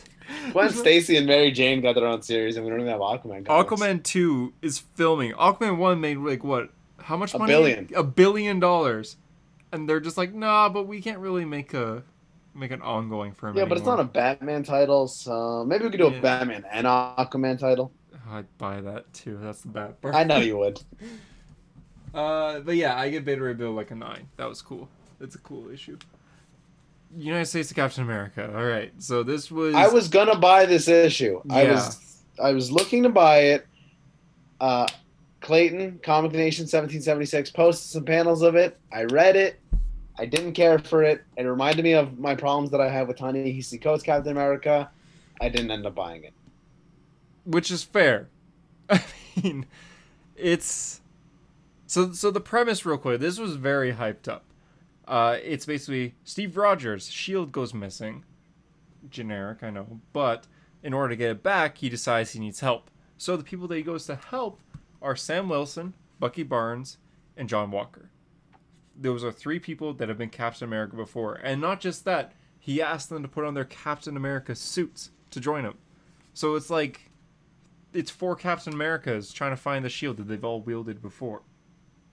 Gwen 0.51 0.69
Stacy 0.71 1.17
and 1.17 1.28
Mary 1.28 1.51
Jane 1.51 1.82
got 1.82 1.95
their 1.95 2.05
own 2.07 2.21
series, 2.21 2.55
and 2.55 2.65
we 2.65 2.69
don't 2.71 2.80
even 2.82 2.91
have 2.91 3.01
Aquaman. 3.01 3.45
comics. 3.45 3.69
Aquaman 3.82 4.03
2 4.03 4.53
is 4.61 4.80
filming. 4.80 5.32
Aquaman 5.34 5.78
1 5.78 5.99
made 6.01 6.17
like 6.17 6.43
what? 6.43 6.69
How 6.99 7.17
much 7.17 7.34
money? 7.38 7.51
A 7.53 7.57
billion. 7.57 7.89
A 7.95 8.03
billion 8.03 8.59
dollars. 8.59 9.17
And 9.71 9.89
they're 9.89 9.99
just 9.99 10.17
like, 10.17 10.34
"Nah, 10.34 10.69
but 10.69 10.84
we 10.88 11.01
can't 11.01 11.19
really 11.19 11.45
make 11.45 11.74
a 11.74 12.03
make 12.53 12.71
an 12.71 12.82
ongoing 12.82 13.34
for 13.34 13.49
him." 13.49 13.57
Yeah, 13.57 13.65
but 13.65 13.78
it's 13.78 13.88
not 13.88 13.99
a 13.99 14.03
Batman 14.03 14.63
title, 14.63 15.07
so 15.07 15.65
maybe 15.65 15.84
we 15.86 15.89
could 15.89 15.97
do 15.99 16.09
Yeah. 16.11 16.17
a 16.19 16.21
Batman 16.21 16.63
and 16.71 16.86
Aquaman 16.88 17.57
title. 17.57 17.91
I'd 18.30 18.45
buy 18.57 18.80
that 18.82 19.11
too. 19.13 19.38
That's 19.41 19.61
the 19.61 19.69
bad 19.69 19.99
part. 20.01 20.15
I 20.15 20.24
know 20.24 20.38
you 20.38 20.57
would. 20.57 20.82
Uh, 22.13 22.59
but 22.59 22.76
yeah, 22.76 22.95
I 22.95 23.09
give 23.09 23.26
Beta 23.26 23.41
Ray 23.41 23.53
Bill 23.53 23.71
like 23.71 23.89
a 23.89 23.95
nine. 23.95 24.28
That 24.38 24.47
was 24.47 24.61
cool. 24.61 24.88
It's 25.19 25.34
a 25.34 25.39
cool 25.39 25.71
issue. 25.71 25.97
United 27.18 27.45
States 27.45 27.70
of 27.70 27.76
Captain 27.76 28.03
America. 28.03 28.51
All 28.55 28.66
right, 28.66 28.91
so 28.99 29.24
this 29.24 29.51
was. 29.51 29.76
I 29.76 29.88
was 29.88 30.07
gonna 30.07 30.38
buy 30.38 30.66
this 30.66 30.88
issue. 30.88 31.41
I 31.49 31.66
was 31.66 32.24
I 32.41 32.51
was 32.53 32.72
looking 32.72 33.03
to 33.03 33.09
buy 33.09 33.39
it. 33.39 33.68
Uh, 34.59 34.88
Clayton, 35.41 35.99
Comic 36.03 36.32
Nation, 36.32 36.68
seventeen 36.68 37.01
seventy 37.01 37.26
six, 37.26 37.49
posted 37.51 37.91
some 37.91 38.05
panels 38.05 38.41
of 38.41 38.55
it. 38.55 38.78
I 38.91 39.03
read 39.05 39.36
it. 39.36 39.59
I 40.18 40.26
didn't 40.26 40.53
care 40.53 40.78
for 40.80 41.03
it. 41.03 41.24
It 41.38 41.43
reminded 41.43 41.84
me 41.84 41.93
of 41.93 42.20
my 42.20 42.36
problems 42.36 42.70
that 42.72 42.80
I 42.80 42.88
have 42.89 43.07
with 43.07 43.18
Ta-Nehisi 43.18 43.82
Coates 43.82 44.03
Captain 44.03 44.32
America. 44.32 44.89
I 45.41 45.49
didn't 45.49 45.72
end 45.72 45.86
up 45.88 45.95
buying 45.95 46.24
it. 46.24 46.34
which 47.45 47.72
is 47.72 47.84
fair. 47.84 48.30
I 48.89 49.03
mean, 49.41 49.66
it's 50.38 51.01
so 51.88 52.11
so 52.14 52.32
the 52.32 52.39
premise 52.41 52.86
real 52.86 52.97
quick. 52.97 53.20
This 53.20 53.39
was 53.39 53.55
very 53.55 53.93
hyped 53.93 54.28
up. 54.28 54.43
Uh, 55.08 55.38
it's 55.41 55.66
basically 55.66 56.16
Steve 56.24 56.58
Rogers' 56.58 57.12
shield 57.12 57.51
goes 57.51 57.74
missing. 57.74 58.24
Generic, 59.10 59.64
I 59.64 59.70
know, 59.70 59.99
but 60.14 60.47
in 60.82 60.93
order 60.93 61.10
to 61.10 61.16
get 61.16 61.32
it 61.32 61.43
back, 61.43 61.78
he 61.78 61.89
decides 61.89 62.32
he 62.32 62.39
needs 62.39 62.62
help. 62.62 62.89
So 63.18 63.36
the 63.36 63.43
people 63.43 63.68
that 63.68 63.76
he 63.76 63.84
goes 63.84 64.06
to 64.06 64.16
help 64.16 64.60
are 65.01 65.16
Sam 65.16 65.49
Wilson, 65.49 65.93
Bucky 66.20 66.43
Barnes, 66.43 66.97
and 67.36 67.49
John 67.49 67.72
Walker. 67.72 68.10
Those 68.95 69.24
are 69.24 69.32
three 69.32 69.60
people 69.60 69.93
that 69.93 70.08
have 70.08 70.18
been 70.18 70.30
Captain 70.30 70.68
America 70.68 70.95
before, 70.95 71.36
and 71.36 71.60
not 71.60 71.80
just 71.82 72.06
that. 72.06 72.34
He 72.60 72.82
asked 72.82 73.10
them 73.10 73.24
to 73.24 73.28
put 73.28 73.43
on 73.43 73.56
their 73.56 73.66
Captain 73.66 74.16
America 74.16 74.56
suits 74.56 75.12
to 75.32 75.41
join 75.41 75.66
him. 75.66 75.78
So 76.34 76.56
it's 76.56 76.70
like 76.70 77.12
it's 77.91 78.10
four 78.10 78.36
Captain 78.36 78.74
Americas 78.74 79.34
trying 79.34 79.51
to 79.51 79.58
find 79.58 79.84
the 79.84 79.89
shield 79.89 80.18
that 80.18 80.28
they've 80.28 80.43
all 80.43 80.62
wielded 80.62 81.01
before. 81.01 81.41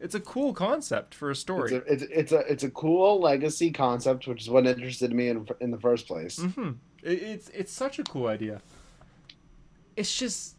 It's 0.00 0.14
a 0.14 0.20
cool 0.20 0.54
concept 0.54 1.14
for 1.14 1.28
a 1.28 1.32
It's 1.32 1.40
story. 1.40 1.74
a, 1.74 1.78
it's, 1.86 2.02
it's 2.04 2.32
a 2.32 2.38
it's 2.40 2.64
a 2.64 2.70
cool 2.70 3.20
legacy 3.20 3.70
concept, 3.70 4.26
which 4.26 4.42
is 4.42 4.50
what 4.50 4.66
interested 4.66 5.12
me 5.12 5.28
in 5.28 5.46
in 5.60 5.70
the 5.70 5.78
first 5.78 6.06
place. 6.06 6.38
hmm 6.38 6.70
It, 7.02 7.22
it's 7.22 7.48
it's 7.50 7.72
such 7.72 7.98
a 7.98 8.04
cool 8.04 8.26
idea. 8.26 8.62
It's 9.96 10.16
just 10.16 10.56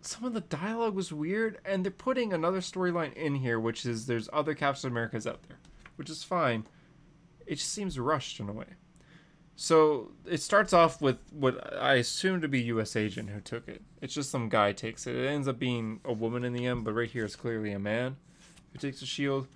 some 0.00 0.24
of 0.24 0.34
the 0.34 0.40
dialogue 0.40 0.94
was 0.96 1.12
weird, 1.12 1.58
and 1.64 1.84
they're 1.84 1.92
putting 1.92 2.32
another 2.32 2.58
storyline 2.60 3.12
in 3.14 3.36
here, 3.36 3.60
which 3.60 3.86
is 3.86 4.06
there's 4.06 4.28
other 4.32 4.54
Captain 4.54 4.90
Americas 4.90 5.26
out 5.28 5.42
there, 5.44 5.58
which 5.96 6.10
is 6.10 6.24
fine. 6.24 6.66
It 7.46 7.56
just 7.56 7.72
seems 7.72 7.98
rushed 7.98 8.40
in 8.40 8.48
a 8.48 8.52
way. 8.52 8.66
So 9.54 10.12
it 10.26 10.40
starts 10.40 10.72
off 10.72 11.00
with 11.00 11.18
what 11.30 11.76
I 11.80 11.94
assume 11.94 12.40
to 12.40 12.48
be 12.48 12.62
U.S. 12.62 12.96
agent 12.96 13.30
who 13.30 13.40
took 13.40 13.68
it. 13.68 13.82
It's 14.00 14.14
just 14.14 14.30
some 14.30 14.48
guy 14.48 14.72
takes 14.72 15.06
it. 15.06 15.14
It 15.14 15.26
ends 15.28 15.46
up 15.46 15.58
being 15.58 16.00
a 16.04 16.12
woman 16.12 16.42
in 16.42 16.52
the 16.52 16.66
end, 16.66 16.84
but 16.84 16.94
right 16.94 17.10
here 17.10 17.24
it's 17.24 17.36
clearly 17.36 17.70
a 17.72 17.78
man 17.78 18.16
who 18.72 18.78
takes 18.78 19.00
the 19.00 19.06
shield. 19.06 19.46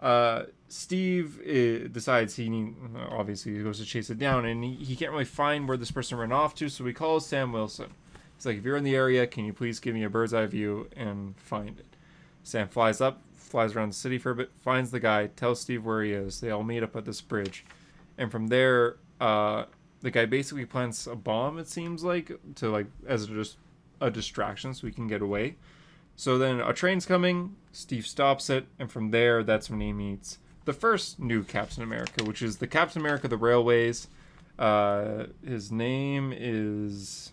Uh, 0.00 0.44
Steve 0.68 1.40
uh, 1.40 1.88
decides 1.88 2.36
he 2.36 2.48
need, 2.48 2.74
obviously 3.10 3.56
he 3.56 3.62
goes 3.62 3.78
to 3.78 3.84
chase 3.84 4.10
it 4.10 4.18
down, 4.18 4.44
and 4.44 4.62
he, 4.62 4.74
he 4.74 4.96
can't 4.96 5.10
really 5.10 5.24
find 5.24 5.66
where 5.66 5.76
this 5.76 5.90
person 5.90 6.18
ran 6.18 6.30
off 6.30 6.54
to, 6.56 6.68
so 6.68 6.84
he 6.84 6.92
calls 6.92 7.26
Sam 7.26 7.52
Wilson. 7.52 7.90
He's 8.36 8.46
like, 8.46 8.58
"If 8.58 8.64
you're 8.64 8.76
in 8.76 8.84
the 8.84 8.94
area, 8.94 9.26
can 9.26 9.44
you 9.44 9.52
please 9.52 9.80
give 9.80 9.94
me 9.94 10.04
a 10.04 10.10
bird's 10.10 10.32
eye 10.34 10.46
view 10.46 10.88
and 10.96 11.36
find 11.38 11.78
it?" 11.80 11.96
Sam 12.44 12.68
flies 12.68 13.00
up, 13.00 13.22
flies 13.34 13.74
around 13.74 13.90
the 13.90 13.96
city 13.96 14.18
for 14.18 14.30
a 14.30 14.34
bit, 14.36 14.50
finds 14.62 14.90
the 14.90 15.00
guy, 15.00 15.26
tells 15.26 15.60
Steve 15.60 15.84
where 15.84 16.02
he 16.02 16.12
is. 16.12 16.40
They 16.40 16.50
all 16.50 16.62
meet 16.62 16.82
up 16.82 16.94
at 16.94 17.04
this 17.04 17.20
bridge, 17.20 17.64
and 18.16 18.30
from 18.30 18.48
there, 18.48 18.96
uh, 19.20 19.64
the 20.02 20.10
guy 20.10 20.26
basically 20.26 20.66
plants 20.66 21.06
a 21.06 21.16
bomb. 21.16 21.58
It 21.58 21.68
seems 21.68 22.04
like 22.04 22.30
to 22.56 22.68
like 22.68 22.86
as 23.06 23.26
just 23.26 23.56
a 24.00 24.10
distraction, 24.10 24.74
so 24.74 24.86
he 24.86 24.92
can 24.92 25.08
get 25.08 25.22
away. 25.22 25.56
So 26.18 26.36
then 26.36 26.58
a 26.60 26.72
train's 26.72 27.06
coming. 27.06 27.54
Steve 27.70 28.04
stops 28.04 28.50
it, 28.50 28.66
and 28.76 28.90
from 28.90 29.12
there, 29.12 29.44
that's 29.44 29.70
when 29.70 29.80
he 29.80 29.92
meets 29.92 30.38
the 30.64 30.72
first 30.72 31.20
new 31.20 31.44
Captain 31.44 31.80
America, 31.84 32.24
which 32.24 32.42
is 32.42 32.56
the 32.56 32.66
Captain 32.66 33.00
America 33.00 33.26
of 33.26 33.30
the 33.30 33.36
Railways. 33.36 34.08
Uh, 34.58 35.26
his 35.46 35.70
name 35.70 36.34
is 36.36 37.30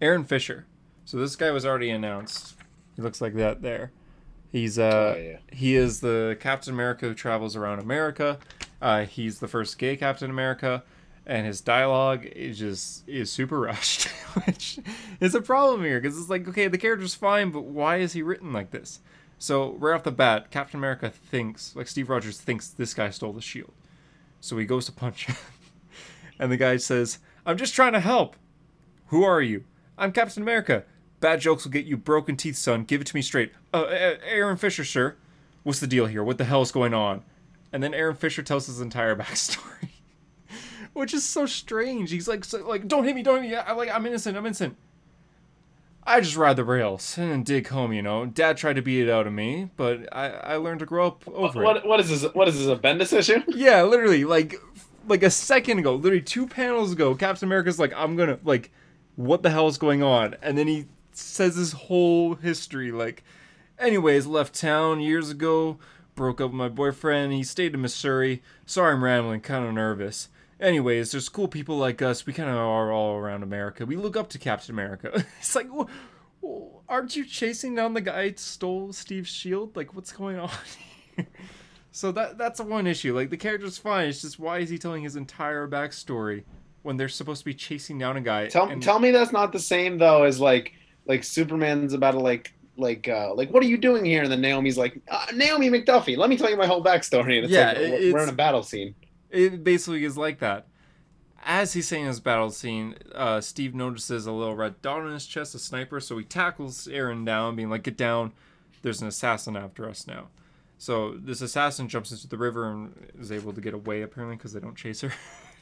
Aaron 0.00 0.22
Fisher. 0.22 0.66
So 1.04 1.16
this 1.16 1.34
guy 1.34 1.50
was 1.50 1.66
already 1.66 1.90
announced. 1.90 2.54
He 2.94 3.02
looks 3.02 3.20
like 3.20 3.34
that 3.34 3.60
there. 3.60 3.90
He's 4.52 4.78
uh 4.78 5.14
Oh, 5.16 5.20
yeah. 5.20 5.38
he 5.50 5.74
is 5.74 5.98
the 5.98 6.36
Captain 6.38 6.72
America 6.72 7.08
who 7.08 7.14
travels 7.14 7.56
around 7.56 7.80
America. 7.80 8.38
Uh, 8.80 9.04
he's 9.04 9.40
the 9.40 9.48
first 9.48 9.78
gay 9.78 9.96
Captain 9.96 10.30
America, 10.30 10.84
and 11.26 11.46
his 11.46 11.60
dialogue 11.60 12.26
is 12.26 12.58
just 12.58 13.08
is 13.08 13.30
super 13.30 13.60
rushed, 13.60 14.04
which 14.46 14.78
is 15.20 15.34
a 15.34 15.40
problem 15.40 15.84
here 15.84 16.00
because 16.00 16.18
it's 16.18 16.30
like 16.30 16.46
okay, 16.48 16.68
the 16.68 16.78
character's 16.78 17.14
fine, 17.14 17.50
but 17.50 17.62
why 17.62 17.96
is 17.96 18.12
he 18.12 18.22
written 18.22 18.52
like 18.52 18.70
this? 18.70 19.00
So 19.38 19.72
right 19.74 19.94
off 19.94 20.04
the 20.04 20.12
bat, 20.12 20.50
Captain 20.50 20.78
America 20.78 21.10
thinks 21.10 21.74
like 21.74 21.88
Steve 21.88 22.08
Rogers 22.08 22.40
thinks 22.40 22.68
this 22.68 22.94
guy 22.94 23.10
stole 23.10 23.32
the 23.32 23.40
shield, 23.40 23.72
so 24.40 24.56
he 24.58 24.64
goes 24.64 24.86
to 24.86 24.92
punch 24.92 25.26
him, 25.26 25.36
and 26.38 26.50
the 26.50 26.56
guy 26.56 26.76
says, 26.76 27.18
"I'm 27.46 27.56
just 27.56 27.74
trying 27.74 27.92
to 27.92 28.00
help. 28.00 28.36
Who 29.08 29.22
are 29.22 29.42
you? 29.42 29.64
I'm 29.96 30.12
Captain 30.12 30.42
America. 30.42 30.84
Bad 31.20 31.40
jokes 31.40 31.64
will 31.64 31.72
get 31.72 31.86
you 31.86 31.96
broken 31.96 32.36
teeth, 32.36 32.56
son. 32.56 32.84
Give 32.84 33.00
it 33.00 33.06
to 33.06 33.16
me 33.16 33.22
straight. 33.22 33.52
Uh, 33.72 33.84
Aaron 34.26 34.56
Fisher, 34.56 34.84
sir. 34.84 35.16
What's 35.62 35.80
the 35.80 35.86
deal 35.86 36.06
here? 36.06 36.22
What 36.22 36.36
the 36.36 36.44
hell 36.44 36.62
is 36.62 36.72
going 36.72 36.92
on? 36.92 37.22
And 37.72 37.82
then 37.82 37.94
Aaron 37.94 38.16
Fisher 38.16 38.42
tells 38.42 38.66
his 38.66 38.80
entire 38.80 39.16
backstory, 39.16 39.88
which 40.94 41.12
is 41.12 41.24
so 41.24 41.44
strange. 41.44 42.10
He's 42.10 42.26
like, 42.26 42.44
so, 42.44 42.66
like, 42.66 42.88
don't 42.88 43.04
hit 43.04 43.14
me, 43.14 43.22
don't 43.22 43.42
hit 43.42 43.50
me. 43.50 43.56
I, 43.56 43.72
like, 43.72 43.94
I'm 43.94 44.06
innocent. 44.06 44.36
I'm 44.36 44.46
innocent. 44.46 44.76
I 46.06 46.20
just 46.20 46.36
ride 46.36 46.56
the 46.56 46.64
rails 46.64 47.16
and 47.18 47.44
dig 47.44 47.68
home, 47.68 47.92
you 47.92 48.02
know. 48.02 48.26
Dad 48.26 48.56
tried 48.56 48.76
to 48.76 48.82
beat 48.82 49.02
it 49.02 49.10
out 49.10 49.26
of 49.26 49.32
me, 49.32 49.70
but 49.76 50.08
I, 50.12 50.28
I 50.28 50.56
learned 50.56 50.80
to 50.80 50.86
grow 50.86 51.06
up 51.06 51.26
over 51.28 51.62
it. 51.62 51.64
What 51.64 51.86
what 51.86 52.00
is 52.00 52.08
this? 52.08 52.34
What 52.34 52.46
is 52.46 52.58
this? 52.58 52.68
A 52.68 52.76
Bendis 52.76 53.12
issue? 53.12 53.42
Yeah, 53.48 53.82
literally, 53.84 54.24
like 54.24 54.54
like 55.08 55.22
a 55.22 55.30
second 55.30 55.78
ago, 55.78 55.94
literally 55.94 56.22
two 56.22 56.46
panels 56.46 56.92
ago, 56.92 57.14
Captain 57.14 57.48
America's 57.48 57.78
like, 57.78 57.94
I'm 57.96 58.16
gonna 58.16 58.38
like, 58.44 58.70
what 59.16 59.42
the 59.42 59.50
hell 59.50 59.66
is 59.66 59.78
going 59.78 60.02
on? 60.02 60.36
And 60.42 60.58
then 60.58 60.66
he 60.66 60.86
says 61.12 61.56
his 61.56 61.72
whole 61.72 62.34
history, 62.34 62.92
like, 62.92 63.24
anyways, 63.78 64.26
left 64.26 64.54
town 64.54 65.00
years 65.00 65.30
ago, 65.30 65.78
broke 66.14 66.38
up 66.38 66.50
with 66.50 66.58
my 66.58 66.68
boyfriend, 66.68 67.32
he 67.32 67.42
stayed 67.42 67.72
in 67.72 67.80
Missouri. 67.80 68.42
Sorry, 68.66 68.92
I'm 68.92 69.02
rambling, 69.02 69.40
kind 69.40 69.64
of 69.64 69.72
nervous. 69.72 70.28
Anyways, 70.60 71.10
there's 71.12 71.28
cool 71.28 71.48
people 71.48 71.76
like 71.76 72.00
us. 72.02 72.26
We 72.26 72.32
kind 72.32 72.48
of 72.48 72.56
are 72.56 72.92
all 72.92 73.16
around 73.16 73.42
America. 73.42 73.84
We 73.86 73.96
look 73.96 74.16
up 74.16 74.28
to 74.30 74.38
Captain 74.38 74.72
America. 74.74 75.10
it's 75.40 75.54
like, 75.56 75.68
wh- 75.68 75.88
wh- 76.44 76.78
aren't 76.88 77.16
you 77.16 77.24
chasing 77.24 77.74
down 77.74 77.94
the 77.94 78.00
guy 78.00 78.28
who 78.30 78.36
stole 78.36 78.92
Steve's 78.92 79.28
shield? 79.30 79.76
Like, 79.76 79.94
what's 79.94 80.12
going 80.12 80.38
on? 80.38 80.50
So 81.96 82.10
that 82.10 82.38
that's 82.38 82.60
one 82.60 82.88
issue. 82.88 83.14
Like 83.14 83.30
the 83.30 83.36
character's 83.36 83.78
fine. 83.78 84.08
It's 84.08 84.20
just 84.22 84.40
why 84.40 84.58
is 84.58 84.68
he 84.68 84.78
telling 84.78 85.04
his 85.04 85.14
entire 85.14 85.68
backstory 85.68 86.42
when 86.82 86.96
they're 86.96 87.08
supposed 87.08 87.38
to 87.42 87.44
be 87.44 87.54
chasing 87.54 87.98
down 88.00 88.16
a 88.16 88.20
guy? 88.20 88.48
Tell 88.48 88.68
and- 88.68 88.82
tell 88.82 88.98
me 88.98 89.12
that's 89.12 89.30
not 89.30 89.52
the 89.52 89.60
same 89.60 89.96
though 89.98 90.24
as 90.24 90.40
like 90.40 90.72
like 91.06 91.22
Superman's 91.22 91.92
about 91.92 92.10
to 92.12 92.18
like 92.18 92.52
like 92.76 93.06
uh 93.08 93.32
like 93.34 93.52
what 93.52 93.62
are 93.62 93.66
you 93.66 93.76
doing 93.78 94.04
here? 94.04 94.24
And 94.24 94.32
then 94.32 94.40
Naomi's 94.40 94.76
like 94.76 95.00
uh, 95.08 95.26
Naomi 95.34 95.70
McDuffie. 95.70 96.16
Let 96.16 96.30
me 96.30 96.36
tell 96.36 96.50
you 96.50 96.56
my 96.56 96.66
whole 96.66 96.82
backstory. 96.82 97.36
And 97.36 97.44
it's 97.44 97.50
Yeah, 97.52 97.68
like 97.68 97.76
it- 97.76 97.90
we're- 97.92 98.12
we're 98.12 98.22
in 98.24 98.28
a 98.28 98.32
battle 98.32 98.64
scene. 98.64 98.92
It 99.34 99.64
basically 99.64 100.04
is 100.04 100.16
like 100.16 100.38
that. 100.38 100.68
As 101.44 101.72
he's 101.74 101.88
saying 101.88 102.06
his 102.06 102.20
battle 102.20 102.50
scene, 102.50 102.94
uh, 103.14 103.40
Steve 103.40 103.74
notices 103.74 104.26
a 104.26 104.32
little 104.32 104.54
red 104.54 104.80
dot 104.80 105.00
on 105.00 105.12
his 105.12 105.26
chest, 105.26 105.54
a 105.54 105.58
sniper. 105.58 106.00
So 106.00 106.16
he 106.16 106.24
tackles 106.24 106.88
Aaron 106.88 107.24
down, 107.24 107.56
being 107.56 107.68
like, 107.68 107.82
"Get 107.82 107.96
down! 107.96 108.32
There's 108.82 109.02
an 109.02 109.08
assassin 109.08 109.56
after 109.56 109.88
us 109.88 110.06
now." 110.06 110.28
So 110.78 111.16
this 111.16 111.40
assassin 111.40 111.88
jumps 111.88 112.12
into 112.12 112.28
the 112.28 112.38
river 112.38 112.70
and 112.70 113.10
is 113.18 113.32
able 113.32 113.52
to 113.52 113.60
get 113.60 113.74
away 113.74 114.02
apparently 114.02 114.36
because 114.36 114.52
they 114.52 114.60
don't 114.60 114.76
chase 114.76 115.00
her. 115.02 115.12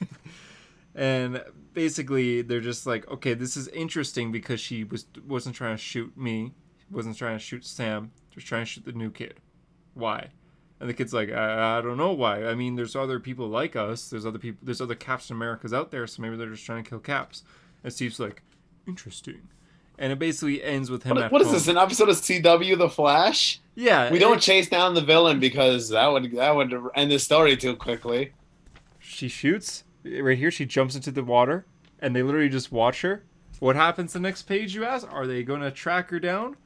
and 0.95 1.43
basically, 1.73 2.43
they're 2.43 2.61
just 2.61 2.87
like, 2.87 3.11
"Okay, 3.11 3.35
this 3.35 3.57
is 3.57 3.69
interesting 3.69 4.31
because 4.31 4.61
she 4.61 4.85
was 4.85 5.07
wasn't 5.27 5.57
trying 5.57 5.77
to 5.77 5.83
shoot 5.83 6.17
me, 6.17 6.53
wasn't 6.91 7.17
trying 7.17 7.39
to 7.39 7.45
shoot 7.45 7.65
Sam, 7.65 8.13
just 8.31 8.47
trying 8.47 8.63
to 8.63 8.67
shoot 8.67 8.85
the 8.85 8.93
new 8.93 9.11
kid. 9.11 9.41
Why?" 9.95 10.29
And 10.83 10.91
the 10.91 10.95
kid's 10.95 11.15
like, 11.15 11.31
I, 11.31 11.79
I 11.79 11.81
don't 11.81 11.97
know 11.97 12.13
why. 12.13 12.45
I 12.45 12.55
mean, 12.57 12.75
there's 12.75 12.97
other 12.97 13.21
people 13.21 13.47
like 13.49 13.77
us. 13.77 14.11
There's 14.11 14.27
other 14.27 14.39
people. 14.41 14.59
There's 14.65 14.81
other 14.81 14.97
Captain 14.97 15.37
Americas 15.37 15.73
out 15.73 15.93
there. 15.93 16.07
So 16.09 16.21
maybe 16.21 16.37
they're 16.37 16.51
just 16.51 16.67
trying 16.67 16.83
to 16.83 16.91
kill 16.91 16.99
Caps. 16.99 17.45
And 17.85 17.93
Steve's 17.93 18.19
like, 18.19 18.43
interesting. 18.89 19.43
and 19.99 20.13
it 20.13 20.19
basically 20.19 20.61
ends 20.63 20.91
with 20.91 21.05
him. 21.05 21.15
What, 21.15 21.25
at 21.27 21.33
what 21.33 21.41
is 21.43 21.53
this? 21.53 21.69
An 21.69 21.79
episode 21.79 22.09
of 22.09 22.17
CW 22.17 22.77
The 22.77 22.89
Flash? 22.89 23.61
Yeah, 23.77 24.11
We 24.11 24.19
don't 24.19 24.39
it- 24.39 24.41
chase 24.43 24.69
down 24.69 24.95
the 24.95 25.01
villain 25.01 25.39
because 25.39 25.89
that 25.91 26.09
would 26.09 26.33
that 26.33 26.55
would 26.57 26.75
end 26.97 27.11
the 27.13 27.19
story 27.21 27.57
too 27.57 27.77
quickly. 27.77 28.33
she 28.99 29.29
shoots 29.29 29.85
right 30.05 30.37
here. 30.37 30.51
She 30.51 30.67
jumps 30.67 30.97
into 30.97 31.11
the 31.13 31.23
water, 31.23 31.65
and 32.01 32.15
they 32.17 32.23
literally 32.25 32.49
just 32.49 32.73
watch 32.73 33.03
her. 33.03 33.23
What 33.61 33.77
happens 33.77 34.13
the 34.15 34.21
next 34.21 34.43
page? 34.43 34.75
You 34.75 34.85
ask. 34.85 35.07
Are 35.13 35.27
they 35.29 35.45
going 35.45 35.61
to 35.61 35.71
track 35.71 36.11
her 36.11 36.19
down? 36.19 36.57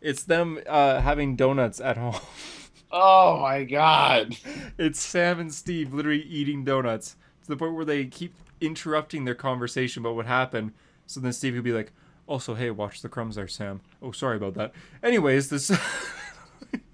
It's 0.00 0.22
them 0.22 0.60
uh, 0.68 1.00
having 1.00 1.34
donuts 1.34 1.80
at 1.80 1.96
home. 1.96 2.14
Oh 2.90 3.40
my 3.40 3.64
god. 3.64 4.36
it's 4.78 5.00
Sam 5.00 5.40
and 5.40 5.52
Steve 5.52 5.92
literally 5.92 6.22
eating 6.22 6.64
donuts 6.64 7.16
to 7.42 7.48
the 7.48 7.56
point 7.56 7.74
where 7.74 7.84
they 7.84 8.04
keep 8.06 8.34
interrupting 8.60 9.24
their 9.24 9.34
conversation 9.34 10.02
about 10.02 10.16
what 10.16 10.26
happened. 10.26 10.72
So 11.06 11.20
then 11.20 11.32
Steve 11.32 11.54
could 11.54 11.64
be 11.64 11.72
like, 11.72 11.92
"Also, 12.26 12.54
hey, 12.54 12.70
watch 12.70 13.02
the 13.02 13.08
crumbs 13.08 13.36
there, 13.36 13.48
Sam. 13.48 13.80
Oh, 14.02 14.12
sorry 14.12 14.36
about 14.36 14.54
that." 14.54 14.72
Anyways, 15.02 15.48
this. 15.50 15.70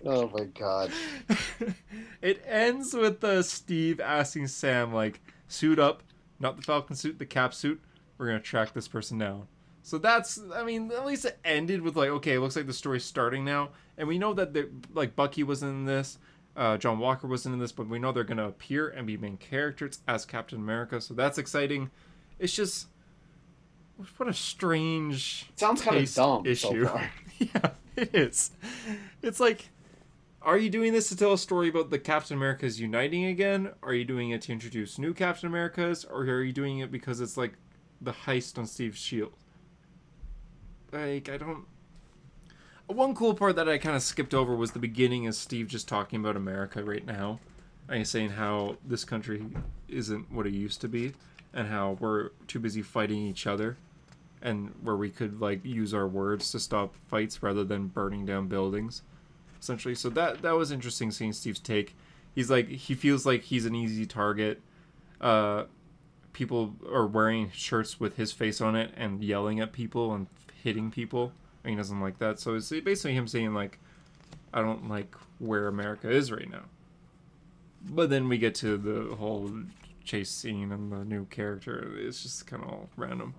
Oh 0.05 0.28
my 0.34 0.45
god. 0.45 0.90
it 2.22 2.43
ends 2.47 2.93
with 2.93 3.22
uh, 3.22 3.43
Steve 3.43 4.01
asking 4.01 4.49
Sam, 4.49 4.93
like, 4.93 5.20
suit 5.47 5.78
up, 5.78 6.03
not 6.40 6.57
the 6.57 6.62
Falcon 6.62 6.97
suit, 6.97 7.18
the 7.18 7.26
cap 7.26 7.55
suit. 7.55 7.80
We're 8.18 8.26
gonna 8.26 8.40
track 8.40 8.72
this 8.72 8.88
person 8.88 9.18
down. 9.18 9.47
So 9.83 9.99
that's, 9.99 10.41
I 10.55 10.62
mean, 10.62 10.91
at 10.93 11.05
least 11.05 11.24
it 11.24 11.39
ended 11.45 11.83
with 11.83 11.97
like, 11.97 12.09
okay, 12.09 12.35
it 12.35 12.41
looks 12.41 12.57
like 12.57 12.66
the 12.66 12.72
story's 12.72 13.05
starting 13.05 13.45
now, 13.45 13.70
and 13.99 14.07
we 14.07 14.18
know 14.18 14.33
that 14.35 14.55
the, 14.55 14.68
like 14.93 15.16
Bucky 15.16 15.43
was 15.43 15.62
in 15.62 15.85
this, 15.85 16.18
uh, 16.57 16.76
John 16.76 16.99
Walker 16.99 17.26
wasn't 17.26 17.55
in 17.55 17.59
this, 17.59 17.72
but 17.72 17.89
we 17.89 17.99
know 17.99 18.12
they're 18.12 18.24
gonna 18.24 18.49
appear 18.49 18.89
and 18.89 19.07
be 19.07 19.16
main 19.16 19.37
characters 19.39 20.01
as 20.07 20.24
Captain 20.24 20.59
America. 20.59 21.01
So 21.01 21.14
that's 21.14 21.37
exciting. 21.39 21.91
It's 22.39 22.55
just, 22.55 22.87
what 24.16 24.28
a 24.28 24.35
strange 24.35 25.47
It 25.51 25.61
sounds 25.61 25.83
kind 25.83 25.97
of 25.97 26.14
dumb 26.14 26.47
issue. 26.47 26.87
so 26.87 27.01
yeah, 27.39 27.70
it 27.97 28.14
is. 28.14 28.53
It's 29.20 29.41
like, 29.41 29.68
are 30.41 30.59
you 30.59 30.70
doing 30.70 30.93
this 30.93 31.09
to 31.09 31.16
tell 31.16 31.33
a 31.33 31.39
story 31.39 31.68
about 31.68 31.91
the 31.91 31.99
Captain 31.99 32.37
Americas 32.37 32.80
uniting 32.80 33.24
again? 33.26 33.72
Are 33.83 33.95
you 33.95 34.05
doing 34.05 34.30
it 34.30 34.43
to 34.43 34.53
introduce 34.53 34.99
new 34.99 35.14
Captain 35.14 35.49
Americas? 35.49 36.05
Or 36.05 36.22
are 36.22 36.43
you 36.43 36.53
doing 36.53 36.80
it 36.80 36.91
because 36.91 37.20
it's 37.20 37.37
like 37.37 37.55
the 38.01 38.12
heist 38.12 38.59
on 38.59 38.66
Steve's 38.66 38.99
shield? 38.99 39.33
Like, 40.93 41.28
I 41.28 41.36
don't. 41.38 41.64
One 42.86 43.14
cool 43.14 43.34
part 43.34 43.57
that 43.57 43.68
I 43.68 43.78
kind 43.78 43.97
of 43.97 44.03
skipped 44.03 44.34
over 44.34 44.55
was 44.55 44.72
the 44.72 44.78
beginning 44.78 45.26
of 45.26 45.34
Steve 45.34 45.66
just 45.66 45.88
talking 45.88 46.20
about 46.20 46.36
America 46.36 46.84
right 46.84 47.05
now. 47.07 47.40
And 47.88 48.07
saying 48.07 48.30
how 48.30 48.76
this 48.84 49.05
country 49.05 49.45
isn't 49.88 50.30
what 50.30 50.47
it 50.47 50.53
used 50.53 50.80
to 50.82 50.88
be, 50.88 51.14
and 51.53 51.68
how 51.68 51.97
we're 52.01 52.30
too 52.47 52.59
busy 52.61 52.82
fighting 52.82 53.18
each 53.18 53.47
other 53.47 53.76
and 54.43 54.74
where 54.82 54.97
we 54.97 55.09
could 55.09 55.40
like 55.40 55.64
use 55.64 55.95
our 55.95 56.07
words 56.07 56.51
to 56.51 56.59
stop 56.59 56.95
fights 57.09 57.43
rather 57.43 57.64
than 57.64 57.86
burning 57.86 58.26
down 58.26 58.49
buildings 58.49 59.03
essentially 59.61 59.95
so 59.95 60.11
that 60.11 60.43
that 60.43 60.53
was 60.53 60.72
interesting 60.72 61.11
seeing 61.11 61.32
steve's 61.32 61.61
take 61.61 61.95
he's 62.34 62.51
like 62.51 62.68
he 62.68 62.95
feels 62.95 63.24
like 63.24 63.43
he's 63.43 63.64
an 63.64 63.74
easy 63.74 64.05
target 64.05 64.61
uh 65.20 65.64
people 66.32 66.74
are 66.93 67.07
wearing 67.07 67.51
shirts 67.53 68.01
with 68.01 68.16
his 68.16 68.32
face 68.32 68.61
on 68.61 68.74
it 68.74 68.93
and 68.97 69.22
yelling 69.22 69.61
at 69.61 69.72
people 69.72 70.12
and 70.12 70.26
hitting 70.62 70.90
people 70.90 71.32
and 71.64 71.70
he 71.70 71.76
doesn't 71.76 72.00
like 72.00 72.18
that 72.18 72.38
so 72.38 72.54
it's 72.54 72.70
basically 72.70 73.14
him 73.14 73.26
saying 73.26 73.54
like 73.54 73.78
i 74.52 74.60
don't 74.60 74.88
like 74.88 75.14
where 75.38 75.68
america 75.68 76.10
is 76.10 76.30
right 76.30 76.50
now 76.50 76.62
but 77.90 78.10
then 78.10 78.28
we 78.28 78.38
get 78.38 78.54
to 78.54 78.76
the 78.76 79.14
whole 79.16 79.50
chase 80.04 80.30
scene 80.30 80.72
and 80.72 80.92
the 80.92 81.04
new 81.04 81.24
character 81.26 81.94
it's 81.98 82.22
just 82.22 82.46
kind 82.46 82.62
of 82.62 82.68
all 82.68 82.88
random 82.96 83.34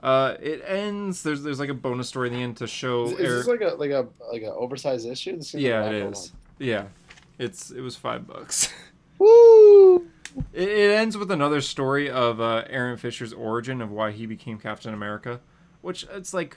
uh, 0.00 0.36
it 0.42 0.62
ends. 0.66 1.22
There's 1.22 1.42
there's 1.42 1.58
like 1.58 1.70
a 1.70 1.74
bonus 1.74 2.08
story 2.08 2.28
in 2.28 2.34
the 2.34 2.42
end 2.42 2.58
to 2.58 2.66
show. 2.66 3.04
Is, 3.04 3.12
is 3.12 3.20
Eric- 3.20 3.38
this 3.38 3.46
like 3.46 3.60
a 3.60 3.74
like 3.74 3.90
a 3.90 4.06
like 4.30 4.42
an 4.42 4.52
oversized 4.54 5.06
issue? 5.06 5.36
This 5.36 5.48
seems 5.48 5.64
like 5.64 5.70
yeah, 5.70 5.86
it 5.86 5.94
is. 5.94 6.32
Yeah, 6.58 6.84
it's 7.38 7.70
it 7.70 7.80
was 7.80 7.96
five 7.96 8.26
bucks. 8.26 8.72
Woo! 9.18 10.06
it, 10.52 10.68
it 10.68 10.90
ends 10.92 11.16
with 11.16 11.30
another 11.30 11.60
story 11.60 12.10
of 12.10 12.40
uh, 12.40 12.64
Aaron 12.68 12.98
Fisher's 12.98 13.32
origin 13.32 13.80
of 13.80 13.90
why 13.90 14.10
he 14.10 14.26
became 14.26 14.58
Captain 14.58 14.92
America, 14.92 15.40
which 15.86 16.04
it's 16.10 16.34
like, 16.34 16.56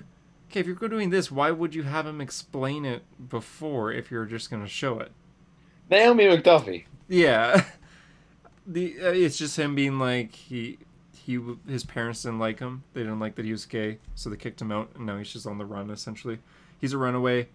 okay, 0.50 0.60
if 0.60 0.66
you're 0.66 0.76
doing 0.90 1.12
this, 1.12 1.30
why 1.32 1.52
would 1.52 1.76
you 1.76 1.84
have 1.84 2.08
him 2.08 2.20
explain 2.20 2.84
it 2.84 3.04
before 3.30 3.92
if 3.92 4.10
you're 4.10 4.26
just 4.26 4.50
gonna 4.50 4.68
show 4.68 4.98
it? 4.98 5.12
Naomi 5.88 6.24
McDuffie. 6.26 6.86
Yeah, 7.08 7.64
the 8.66 8.96
uh, 9.00 9.12
it's 9.12 9.38
just 9.38 9.56
him 9.56 9.76
being 9.76 10.00
like 10.00 10.34
he 10.34 10.80
he 11.14 11.40
his 11.68 11.84
parents 11.84 12.24
didn't 12.24 12.40
like 12.40 12.58
him. 12.58 12.84
They 12.94 13.02
didn't 13.02 13.20
like 13.20 13.36
that 13.36 13.46
he 13.46 13.52
was 13.52 13.68
gay, 13.68 14.00
so 14.16 14.32
they 14.32 14.36
kicked 14.36 14.60
him 14.60 14.72
out, 14.72 14.90
and 14.96 15.06
now 15.06 15.20
he's 15.20 15.32
just 15.32 15.46
on 15.46 15.60
the 15.60 15.66
run. 15.66 15.92
Essentially, 15.92 16.40
he's 16.82 16.94
a 16.94 16.98
runaway. 16.98 17.50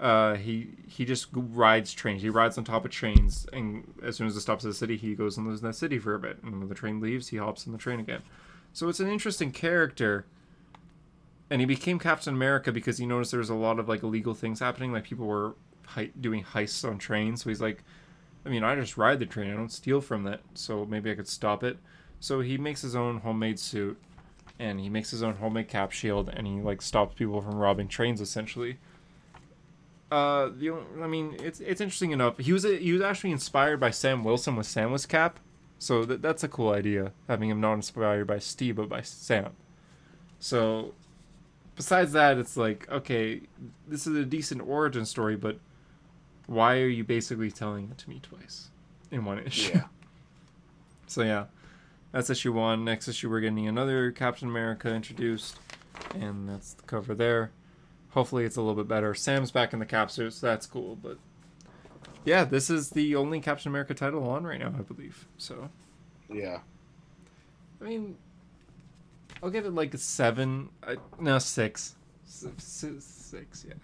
Uh, 0.00 0.34
he 0.34 0.70
he 0.88 1.04
just 1.04 1.28
rides 1.32 1.92
trains. 1.92 2.22
He 2.22 2.28
rides 2.28 2.58
on 2.58 2.64
top 2.64 2.84
of 2.84 2.90
trains, 2.90 3.46
and 3.52 3.84
as 4.02 4.16
soon 4.16 4.26
as 4.26 4.36
it 4.36 4.40
stops 4.40 4.64
at 4.64 4.68
the 4.68 4.74
city, 4.74 4.96
he 4.96 5.14
goes 5.14 5.36
and 5.36 5.46
lives 5.46 5.60
in 5.60 5.68
that 5.68 5.74
city 5.74 6.00
for 6.00 6.12
a 6.12 6.18
bit. 6.18 6.38
And 6.42 6.58
when 6.58 6.68
the 6.68 6.74
train 6.74 7.00
leaves, 7.00 7.28
he 7.28 7.36
hops 7.36 7.68
on 7.68 7.72
the 7.72 7.78
train 7.78 8.00
again. 8.00 8.22
So 8.72 8.88
it's 8.88 8.98
an 8.98 9.08
interesting 9.08 9.52
character. 9.52 10.26
And 11.50 11.60
he 11.60 11.66
became 11.66 11.98
Captain 11.98 12.34
America 12.34 12.70
because 12.70 12.98
he 12.98 13.06
noticed 13.06 13.32
there 13.32 13.38
was 13.40 13.50
a 13.50 13.54
lot 13.54 13.78
of 13.78 13.88
like 13.88 14.02
illegal 14.02 14.34
things 14.34 14.60
happening, 14.60 14.92
like 14.92 15.04
people 15.04 15.26
were 15.26 15.54
hei- 15.88 16.12
doing 16.20 16.44
heists 16.44 16.88
on 16.88 16.98
trains. 16.98 17.42
So 17.42 17.50
he's 17.50 17.60
like, 17.60 17.82
I 18.46 18.48
mean, 18.48 18.62
I 18.62 18.74
just 18.76 18.96
ride 18.96 19.18
the 19.18 19.26
train. 19.26 19.50
I 19.52 19.56
don't 19.56 19.72
steal 19.72 20.00
from 20.00 20.22
that. 20.24 20.40
So 20.54 20.86
maybe 20.86 21.10
I 21.10 21.14
could 21.14 21.28
stop 21.28 21.64
it. 21.64 21.78
So 22.20 22.40
he 22.40 22.56
makes 22.56 22.82
his 22.82 22.94
own 22.94 23.20
homemade 23.20 23.58
suit, 23.58 23.98
and 24.58 24.78
he 24.78 24.88
makes 24.88 25.10
his 25.10 25.22
own 25.22 25.36
homemade 25.36 25.68
cap 25.68 25.90
shield, 25.90 26.28
and 26.28 26.46
he 26.46 26.60
like 26.60 26.82
stops 26.82 27.14
people 27.14 27.40
from 27.40 27.56
robbing 27.56 27.88
trains 27.88 28.20
essentially. 28.20 28.78
Uh, 30.10 30.50
the 30.56 30.70
I 31.02 31.06
mean, 31.06 31.36
it's 31.40 31.60
it's 31.60 31.80
interesting 31.80 32.10
enough. 32.10 32.38
He 32.38 32.52
was 32.52 32.64
he 32.64 32.92
was 32.92 33.00
actually 33.00 33.30
inspired 33.30 33.80
by 33.80 33.90
Sam 33.90 34.22
Wilson 34.22 34.56
with 34.56 34.66
Sam's 34.66 35.06
cap, 35.06 35.40
so 35.78 36.04
that 36.04 36.20
that's 36.20 36.44
a 36.44 36.48
cool 36.48 36.70
idea. 36.70 37.12
Having 37.28 37.50
him 37.50 37.60
not 37.60 37.74
inspired 37.74 38.26
by 38.26 38.38
Steve 38.38 38.76
but 38.76 38.88
by 38.88 39.02
Sam. 39.02 39.52
So, 40.38 40.94
besides 41.80 42.12
that, 42.12 42.36
it's 42.36 42.58
like 42.58 42.86
okay, 42.90 43.40
this 43.88 44.06
is 44.06 44.14
a 44.14 44.24
decent 44.26 44.60
origin 44.60 45.06
story, 45.06 45.34
but 45.34 45.58
why 46.46 46.78
are 46.78 46.88
you 46.88 47.04
basically 47.04 47.50
telling 47.50 47.88
it 47.90 47.96
to 47.96 48.10
me 48.10 48.20
twice 48.22 48.68
in 49.10 49.24
one 49.24 49.38
issue? 49.38 49.72
Yeah. 49.74 49.84
So 51.06 51.22
yeah, 51.22 51.46
that's 52.12 52.30
issue 52.30 52.52
one. 52.52 52.84
Next 52.84 53.08
issue, 53.08 53.28
we're 53.28 53.40
getting 53.40 53.66
another 53.66 54.12
Captain 54.12 54.46
America 54.46 54.94
introduced, 54.94 55.58
and 56.14 56.48
that's 56.48 56.74
the 56.74 56.84
cover 56.84 57.16
there. 57.16 57.50
Hopefully, 58.10 58.44
it's 58.44 58.54
a 58.54 58.60
little 58.60 58.76
bit 58.76 58.86
better. 58.86 59.12
Sam's 59.12 59.50
back 59.50 59.72
in 59.72 59.80
the 59.80 59.86
cap 59.86 60.12
suit, 60.12 60.34
so 60.34 60.46
that's 60.46 60.66
cool. 60.66 60.94
But 60.94 61.18
yeah, 62.24 62.44
this 62.44 62.70
is 62.70 62.90
the 62.90 63.16
only 63.16 63.40
Captain 63.40 63.72
America 63.72 63.92
title 63.92 64.28
on 64.30 64.44
right 64.44 64.60
now, 64.60 64.68
I 64.68 64.82
believe. 64.82 65.26
So 65.36 65.68
Yeah. 66.32 66.60
I 67.80 67.84
mean, 67.84 68.16
I'll 69.42 69.50
give 69.50 69.64
it 69.66 69.74
like 69.74 69.94
a 69.94 69.98
seven. 69.98 70.68
Uh, 70.82 70.96
no, 71.18 71.38
six. 71.38 71.94
S- 72.26 72.46
s- 72.58 73.04
Six, 73.04 73.64
yeah. 73.66 73.74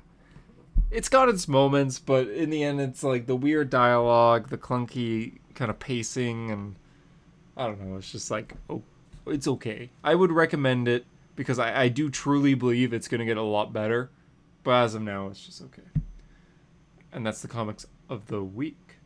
It's 0.91 1.09
got 1.09 1.29
its 1.29 1.47
moments, 1.49 1.99
but 2.01 2.29
in 2.29 2.51
the 2.51 2.63
end, 2.65 2.81
it's 2.81 3.03
like 3.05 3.27
the 3.27 3.37
weird 3.37 3.71
dialogue, 3.71 4.49
the 4.49 4.59
clunky 4.59 5.39
kind 5.55 5.71
of 5.71 5.79
pacing, 5.79 6.51
and 6.51 6.75
I 7.57 7.67
don't 7.67 7.81
know. 7.81 7.97
It's 7.97 8.11
just 8.11 8.31
like, 8.31 8.55
oh, 8.69 8.83
it's 9.27 9.47
okay. 9.49 9.91
I 10.05 10.15
would 10.15 10.33
recommend 10.33 10.89
it 10.89 11.05
because 11.37 11.59
I, 11.59 11.83
I 11.83 11.89
do 11.89 12.11
truly 12.11 12.55
believe 12.55 12.93
it's 12.93 13.09
going 13.09 13.21
to 13.21 13.25
get 13.25 13.37
a 13.37 13.43
lot 13.43 13.73
better. 13.73 14.11
But 14.65 14.83
as 14.83 14.95
of 14.97 15.03
now, 15.03 15.29
it's 15.29 15.45
just 15.47 15.63
okay. 15.63 15.83
And 17.13 17.25
that's 17.25 17.41
the 17.43 17.49
comics 17.49 17.87
of 18.09 18.27
the 18.27 18.43
week. 18.43 18.97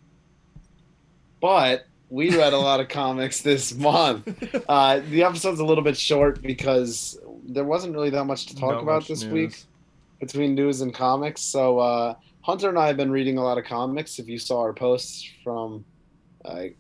But 1.40 1.86
we 2.10 2.36
read 2.36 2.52
a 2.52 2.58
lot 2.58 2.80
of 2.80 2.88
comics 2.88 3.40
this 3.42 3.74
month. 3.74 4.26
Uh, 4.68 5.00
the 5.10 5.24
episode's 5.24 5.58
a 5.60 5.64
little 5.64 5.82
bit 5.82 5.96
short 5.96 6.40
because 6.42 7.18
there 7.44 7.64
wasn't 7.64 7.92
really 7.94 8.10
that 8.10 8.24
much 8.24 8.46
to 8.46 8.54
talk 8.56 8.72
Not 8.72 8.82
about 8.82 9.06
this 9.08 9.22
news. 9.24 9.32
week 9.32 9.64
between 10.20 10.54
news 10.54 10.80
and 10.80 10.92
comics. 10.94 11.40
So 11.42 11.78
uh, 11.78 12.14
Hunter 12.42 12.68
and 12.68 12.78
I 12.78 12.86
have 12.86 12.96
been 12.96 13.10
reading 13.10 13.36
a 13.38 13.42
lot 13.42 13.58
of 13.58 13.64
comics. 13.64 14.18
If 14.20 14.28
you 14.28 14.38
saw 14.38 14.60
our 14.60 14.72
posts 14.72 15.28
from, 15.42 15.84
uh, 16.44 16.48
I 16.48 16.74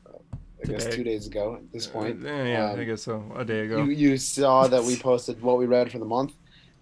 guess 0.66 0.84
Today. 0.84 0.96
two 0.96 1.04
days 1.04 1.26
ago 1.26 1.56
at 1.56 1.72
this 1.72 1.86
point, 1.86 2.24
Uh, 2.24 2.28
yeah, 2.28 2.70
Um, 2.72 2.80
I 2.80 2.84
guess 2.84 3.02
so. 3.02 3.24
A 3.34 3.44
day 3.44 3.60
ago. 3.60 3.82
you 3.82 3.90
you 3.90 4.16
saw 4.18 4.68
that 4.68 4.82
we 4.84 4.96
posted 5.08 5.40
what 5.42 5.58
we 5.58 5.66
read 5.66 5.90
for 5.90 5.98
the 5.98 6.04
month. 6.04 6.32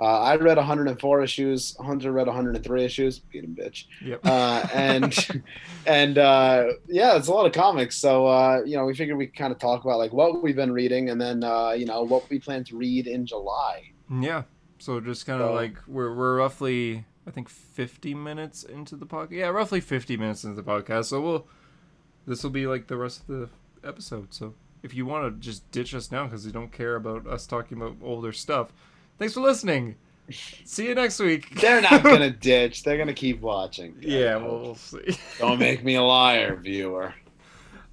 Uh, 0.01 0.21
I 0.21 0.37
read 0.37 0.57
104 0.57 1.23
issues. 1.23 1.77
Hunter 1.79 2.13
read 2.13 2.27
103 2.29 2.85
issues. 2.85 3.19
Beat 3.19 3.43
him, 3.45 3.57
bitch. 3.59 3.87
Yep. 4.05 4.21
Uh, 4.25 4.67
and 4.73 5.43
and 5.87 6.19
uh, 6.19 6.67
yeah, 6.87 7.17
it's 7.17 7.29
a 7.29 7.33
lot 7.33 7.47
of 7.47 7.53
comics. 7.53 7.97
So 7.97 8.27
uh, 8.27 8.61
you 8.65 8.77
know, 8.77 8.85
we 8.85 8.95
figured 8.95 9.19
we 9.19 9.27
could 9.27 9.37
kind 9.37 9.53
of 9.53 9.59
talk 9.59 9.85
about 9.85 9.99
like 9.99 10.13
what 10.13 10.43
we've 10.43 10.55
been 10.57 10.73
reading, 10.73 11.11
and 11.11 11.21
then 11.21 11.43
uh, 11.43 11.71
you 11.71 11.85
know 11.87 12.03
what 12.05 12.29
we 12.31 12.39
plan 12.39 12.63
to 12.65 12.77
read 12.77 13.07
in 13.07 13.27
July. 13.27 13.91
Yeah. 14.21 14.43
So 14.79 15.01
just 15.01 15.27
kind 15.27 15.43
of 15.43 15.49
So- 15.51 15.55
like 15.55 15.75
we're 15.89 16.15
we're 16.15 16.37
roughly 16.39 17.05
I 17.27 17.31
think 17.31 17.49
50 17.49 18.15
minutes 18.15 18.63
into 18.63 18.95
the 18.97 19.05
podcast. 19.07 19.33
Yeah, 19.33 19.49
roughly 19.49 19.81
50 19.81 20.17
minutes 20.17 20.45
into 20.45 20.63
the 20.63 20.63
podcast. 20.71 21.07
So 21.07 21.21
we'll 21.21 21.47
this 22.27 22.43
will 22.43 22.51
be 22.51 22.67
like 22.67 22.87
the 22.87 22.97
rest 22.97 23.23
of 23.23 23.27
the 23.27 23.49
episode. 23.87 24.33
So 24.33 24.55
if 24.83 24.95
you 24.95 25.05
want 25.07 25.25
to 25.35 25.41
just 25.45 25.69
ditch 25.73 25.93
us 25.95 26.13
now 26.13 26.25
because 26.27 26.47
you 26.47 26.53
don't 26.53 26.71
care 26.71 26.95
about 26.95 27.27
us 27.27 27.47
talking 27.47 27.77
about 27.81 27.97
older 28.03 28.33
stuff, 28.33 28.73
thanks 29.19 29.35
for 29.35 29.41
listening. 29.41 29.97
See 30.31 30.87
you 30.87 30.95
next 30.95 31.19
week. 31.21 31.59
They're 31.61 31.81
not 31.81 32.03
gonna 32.03 32.31
ditch. 32.31 32.83
They're 32.83 32.99
gonna 32.99 33.15
keep 33.15 33.41
watching. 33.41 33.97
Yeah, 34.01 34.37
well, 34.37 34.61
we'll 34.61 34.75
see. 34.75 35.19
Don't 35.39 35.59
make 35.59 35.83
me 35.83 35.95
a 35.95 36.03
liar, 36.03 36.57
viewer. 36.57 37.15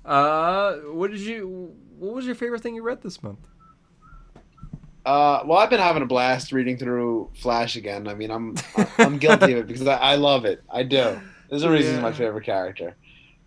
Uh, 0.04 0.76
what 0.92 1.12
did 1.12 1.22
you? 1.22 1.74
What 1.98 2.14
was 2.14 2.26
your 2.26 2.36
favorite 2.36 2.62
thing 2.62 2.76
you 2.76 2.84
read 2.84 3.02
this 3.02 3.24
month? 3.24 3.40
Uh, 5.06 5.44
well, 5.46 5.60
I've 5.60 5.70
been 5.70 5.80
having 5.80 6.02
a 6.02 6.06
blast 6.08 6.52
reading 6.52 6.78
through 6.78 7.30
Flash 7.36 7.76
again. 7.76 8.08
I 8.08 8.16
mean, 8.16 8.32
I'm 8.32 8.56
I'm 8.98 9.18
guilty 9.18 9.54
of 9.54 9.60
it 9.60 9.68
because 9.68 9.86
I, 9.88 9.98
I 9.98 10.16
love 10.16 10.46
it. 10.46 10.64
I 10.70 10.84
do. 10.84 11.22
There's 11.50 11.64
a 11.64 11.70
reason 11.70 11.94
he's 11.94 12.02
my 12.02 12.12
favorite 12.12 12.44
character. 12.44 12.96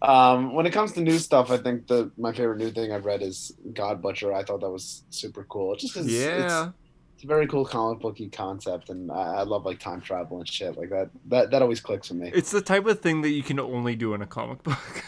Um, 0.00 0.54
when 0.54 0.64
it 0.66 0.72
comes 0.72 0.92
to 0.92 1.00
new 1.00 1.18
stuff, 1.18 1.50
I 1.50 1.56
think 1.56 1.88
the 1.88 2.10
my 2.16 2.32
favorite 2.32 2.58
new 2.58 2.70
thing 2.70 2.92
I've 2.92 3.04
read 3.04 3.22
is 3.22 3.52
God 3.74 4.00
Butcher. 4.00 4.32
I 4.32 4.44
thought 4.44 4.60
that 4.60 4.70
was 4.70 5.02
super 5.10 5.44
cool. 5.44 5.74
It 5.74 5.80
just 5.80 5.94
because 5.94 6.08
Yeah, 6.10 6.66
it's, 6.66 6.74
it's 7.18 7.24
a 7.24 7.26
very 7.26 7.48
cool 7.48 7.64
comic 7.64 7.98
booky 7.98 8.28
concept, 8.28 8.90
and 8.90 9.10
I, 9.10 9.38
I 9.38 9.42
love 9.42 9.66
like 9.66 9.80
time 9.80 10.00
travel 10.00 10.38
and 10.38 10.48
shit 10.48 10.78
like 10.78 10.90
that. 10.90 11.10
That 11.26 11.50
that 11.50 11.62
always 11.62 11.80
clicks 11.80 12.10
with 12.10 12.18
me. 12.20 12.30
it's 12.32 12.52
the 12.52 12.60
type 12.60 12.86
of 12.86 13.00
thing 13.00 13.22
that 13.22 13.30
you 13.30 13.42
can 13.42 13.58
only 13.58 13.96
do 13.96 14.14
in 14.14 14.22
a 14.22 14.26
comic 14.26 14.62
book. 14.62 15.04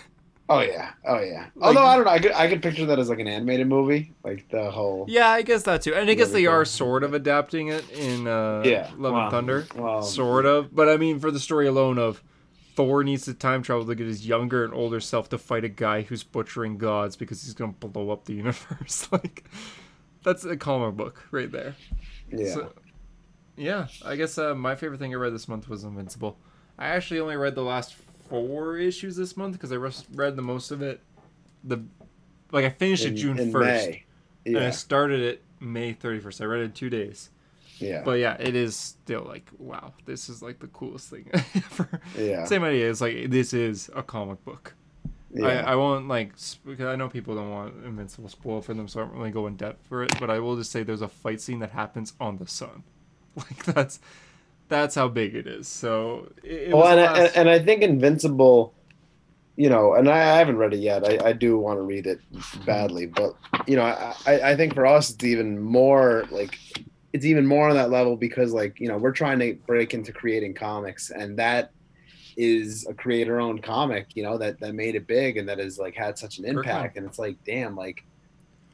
Oh 0.49 0.59
yeah, 0.59 0.91
oh 1.07 1.21
yeah. 1.21 1.47
Like- 1.55 1.69
Although 1.69 1.87
I 1.87 1.95
don't 1.95 2.05
know, 2.07 2.11
I 2.11 2.19
could 2.19 2.33
I 2.33 2.49
could 2.49 2.61
picture 2.65 2.85
that 2.87 2.99
as 2.99 3.09
like 3.09 3.21
an 3.21 3.29
animated 3.29 3.69
movie, 3.69 4.13
like 4.25 4.49
the 4.51 4.73
whole 4.73 5.05
yeah, 5.09 5.29
I 5.29 5.43
guess 5.43 5.63
that 5.63 5.83
too. 5.83 5.95
And 5.95 6.11
I 6.11 6.15
guess 6.15 6.33
they 6.33 6.47
are 6.47 6.65
sort 6.65 7.05
of 7.05 7.15
adapting 7.15 7.69
it 7.69 7.89
in 7.93 8.27
uh, 8.27 8.65
yeah, 8.65 8.91
Love 8.97 9.13
well, 9.13 9.23
and 9.23 9.31
Thunder. 9.31 10.03
Sort 10.03 10.47
of 10.47 10.75
but 10.75 10.89
i 10.89 10.97
mean 10.97 11.21
for 11.21 11.31
the 11.31 11.39
story 11.39 11.69
alone 11.69 11.97
of 11.97 12.25
thor 12.75 13.05
needs 13.05 13.27
to 13.27 13.35
time 13.35 13.63
travel 13.63 13.87
to 13.87 13.95
get 13.95 14.09
his 14.09 14.27
younger 14.27 14.65
and 14.65 14.75
older 14.75 14.99
self 14.99 15.29
to 15.29 15.39
fight 15.39 15.65
a 15.65 15.69
guy 15.69 16.03
who's 16.03 16.25
butchering 16.25 16.79
gods 16.79 17.15
because 17.15 17.43
he's 17.45 17.55
going 17.55 17.73
to 17.73 17.87
blow 17.87 18.11
up 18.11 18.25
the 18.25 18.35
universe 18.35 19.07
like 19.13 19.45
that's 20.23 20.45
a 20.45 20.57
comic 20.57 20.97
book 20.97 21.25
right 21.31 21.51
there 21.51 21.75
yeah. 22.33 22.55
So- 22.55 22.73
yeah 23.57 23.87
i 24.05 24.17
guess 24.17 24.39
uh, 24.39 24.55
my 24.55 24.75
favorite 24.75 24.99
thing 24.99 25.13
i 25.13 25.17
read 25.17 25.33
this 25.35 25.49
month 25.49 25.69
was 25.69 25.85
invincible 25.85 26.37
i 26.79 26.87
actually 26.89 27.21
only 27.21 27.37
read 27.37 27.55
the 27.55 27.63
last 27.63 27.95
four 28.29 28.77
issues 28.77 29.17
this 29.17 29.37
month 29.37 29.53
because 29.55 29.73
i 29.73 29.77
res- 29.77 30.07
read 30.15 30.37
the 30.37 30.43
most 30.43 30.71
of 30.71 30.83
it 30.83 31.01
the 31.65 31.83
like 32.53 32.65
i 32.65 32.71
finished 32.71 33.05
it 33.05 33.13
june 33.15 33.37
1st 33.37 33.53
May. 33.61 34.05
and 34.47 34.59
i 34.59 34.71
started 34.71 35.21
it 35.21 35.43
may 35.59 35.93
31st 35.93 36.41
i 36.41 36.45
read 36.45 36.61
it 36.61 36.65
in 36.65 36.73
two 36.73 36.91
days 36.91 37.31
yeah, 37.79 38.03
but 38.05 38.19
yeah, 38.19 38.37
it 38.39 38.55
is 38.55 38.77
still 38.77 39.23
like 39.23 39.49
wow, 39.59 39.95
this 40.05 40.29
is 40.29 40.43
like 40.43 40.59
the 40.59 40.67
coolest 40.67 41.09
thing 41.09 41.31
ever. 41.35 42.01
yeah, 42.19 42.45
Same 42.45 42.63
idea. 42.63 42.91
It's 42.91 43.01
like 43.01 43.31
this 43.31 43.55
is 43.55 43.89
a 43.97 44.03
comic 44.03 44.45
book. 44.45 44.75
Yeah. 45.33 45.65
I, 45.67 45.73
I 45.73 45.75
won't 45.77 46.09
like 46.09 46.33
because 46.65 46.87
I 46.87 46.97
know 46.97 47.09
people 47.09 47.35
don't 47.35 47.51
want 47.51 47.85
Invincible 47.85 48.29
spoiled 48.29 48.65
for 48.65 48.75
them, 48.75 48.89
so 48.89 49.01
I 49.01 49.05
don't 49.05 49.17
really 49.17 49.31
go 49.31 49.47
in 49.47 49.57
depth 49.57 49.87
for 49.87 50.03
it. 50.03 50.13
But 50.19 50.31
I 50.31 50.39
will 50.41 50.57
just 50.57 50.71
say 50.73 50.83
there's 50.83 51.03
a 51.03 51.09
fight 51.09 51.41
scene 51.41 51.61
that 51.61 51.71
happens 51.71 52.15
on 52.21 52.37
the 52.39 52.47
sun. 52.47 52.83
Like 53.37 53.65
that's 53.65 54.01
that's 54.69 54.95
how 54.97 55.09
big 55.09 55.35
it 55.37 55.47
is. 55.47 55.69
So 55.69 56.33
it, 56.43 56.69
it 56.71 56.75
well, 56.75 56.83
was 56.83 56.91
and, 56.93 57.01
I- 57.01 57.19
and, 57.27 57.37
and 57.37 57.49
I 57.51 57.59
think 57.61 57.83
Invincible, 57.83 58.75
you 59.57 59.71
know, 59.71 59.95
and 59.95 60.09
I, 60.09 60.19
I 60.35 60.39
haven't 60.39 60.57
read 60.57 60.75
it 60.75 60.81
yet. 60.81 61.05
I, 61.07 61.29
I 61.29 61.33
do 61.33 61.57
want 61.59 61.79
to 61.79 61.83
read 61.83 62.07
it 62.07 62.21
badly, 62.67 63.07
but 63.07 63.35
you 63.67 63.77
know, 63.77 63.83
I 63.83 64.15
I 64.27 64.57
think 64.57 64.75
for 64.75 64.85
us 64.85 65.11
it's 65.11 65.25
even 65.25 65.61
more 65.61 66.25
like 66.31 66.59
it's 67.13 67.25
even 67.25 67.47
more 67.47 67.69
on 67.69 67.77
that 67.77 67.91
level 67.91 68.17
because 68.17 68.53
like 68.53 68.81
you 68.81 68.89
know 68.89 68.97
we're 68.99 69.13
trying 69.13 69.39
to 69.41 69.55
break 69.67 69.95
into 69.95 70.13
creating 70.13 70.55
comics, 70.55 71.11
and 71.11 71.39
that 71.39 71.71
is 72.43 72.87
a 72.89 72.95
creator-owned 72.95 73.63
comic, 73.63 74.07
you 74.15 74.23
know, 74.23 74.39
that 74.39 74.59
that 74.61 74.75
made 74.75 74.95
it 74.95 75.07
big 75.07 75.37
and 75.37 75.49
that 75.49 75.59
has 75.59 75.79
like 75.79 75.95
had 75.95 76.19
such 76.19 76.39
an 76.39 76.45
Kirkman. 76.45 76.59
impact, 76.65 76.97
and 76.97 77.07
it's 77.07 77.19
like 77.19 77.37
damn, 77.45 77.77
like. 77.77 78.05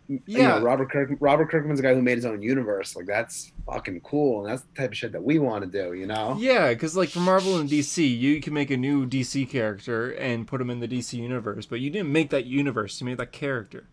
You 0.08 0.20
Yeah. 0.26 0.58
know, 0.58 0.60
Robert 0.62 0.88
Kirk, 0.92 1.10
Robert 1.18 1.50
Kirkman's 1.50 1.80
a 1.80 1.82
guy 1.82 1.92
who 1.92 2.00
made 2.00 2.14
his 2.16 2.24
own 2.24 2.40
universe. 2.40 2.94
Like 2.94 3.06
that's 3.06 3.50
fucking 3.66 4.02
cool, 4.02 4.38
and 4.40 4.48
that's 4.48 4.62
the 4.62 4.80
type 4.82 4.90
of 4.92 4.96
shit 4.96 5.10
that 5.10 5.24
we 5.24 5.40
want 5.40 5.64
to 5.64 5.68
do. 5.82 5.94
You 5.94 6.06
know? 6.06 6.36
Yeah, 6.38 6.68
because 6.68 6.96
like 6.96 7.08
for 7.08 7.18
Marvel 7.18 7.56
and 7.58 7.68
DC, 7.68 8.16
you 8.16 8.40
can 8.40 8.54
make 8.54 8.70
a 8.70 8.76
new 8.76 9.04
DC 9.04 9.50
character 9.50 10.12
and 10.12 10.46
put 10.46 10.60
him 10.60 10.70
in 10.70 10.78
the 10.78 10.86
DC 10.86 11.14
universe, 11.14 11.66
but 11.66 11.80
you 11.80 11.90
didn't 11.90 12.12
make 12.12 12.30
that 12.30 12.44
universe. 12.46 13.00
You 13.00 13.06
made 13.06 13.18
that 13.18 13.32
character 13.32 13.88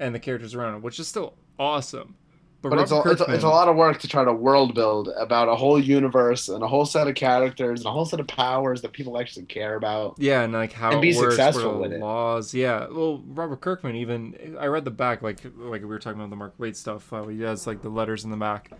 and 0.00 0.14
the 0.14 0.18
characters 0.18 0.54
around 0.54 0.76
him, 0.76 0.80
which 0.80 0.98
is 0.98 1.06
still 1.06 1.34
awesome. 1.58 2.14
But 2.60 2.80
it's 2.80 2.90
a, 2.90 3.02
it's, 3.06 3.20
a, 3.20 3.24
it's 3.34 3.44
a 3.44 3.48
lot 3.48 3.68
of 3.68 3.76
work 3.76 4.00
to 4.00 4.08
try 4.08 4.24
to 4.24 4.32
world 4.32 4.74
build 4.74 5.10
about 5.16 5.48
a 5.48 5.54
whole 5.54 5.78
universe 5.78 6.48
and 6.48 6.60
a 6.62 6.66
whole 6.66 6.84
set 6.84 7.06
of 7.06 7.14
characters 7.14 7.80
and 7.80 7.86
a 7.86 7.92
whole 7.92 8.04
set 8.04 8.18
of 8.18 8.26
powers 8.26 8.82
that 8.82 8.92
people 8.92 9.16
actually 9.18 9.46
care 9.46 9.76
about. 9.76 10.16
Yeah, 10.18 10.42
and 10.42 10.52
like 10.52 10.72
how 10.72 10.90
and 10.90 11.00
be 11.00 11.10
it 11.10 11.16
works, 11.16 11.36
successful 11.36 11.78
with 11.78 11.90
the 11.90 11.98
it. 11.98 12.00
laws. 12.00 12.52
Yeah, 12.52 12.88
well, 12.90 13.22
Robert 13.28 13.60
Kirkman 13.60 13.94
even 13.94 14.56
I 14.58 14.66
read 14.66 14.84
the 14.84 14.90
back 14.90 15.22
like 15.22 15.38
like 15.56 15.82
we 15.82 15.86
were 15.86 16.00
talking 16.00 16.18
about 16.18 16.30
the 16.30 16.36
Mark 16.36 16.58
Waid 16.58 16.74
stuff. 16.74 17.12
Uh, 17.12 17.28
he 17.28 17.42
has 17.42 17.64
like 17.66 17.82
the 17.82 17.90
letters 17.90 18.24
in 18.24 18.30
the 18.30 18.36
back, 18.36 18.72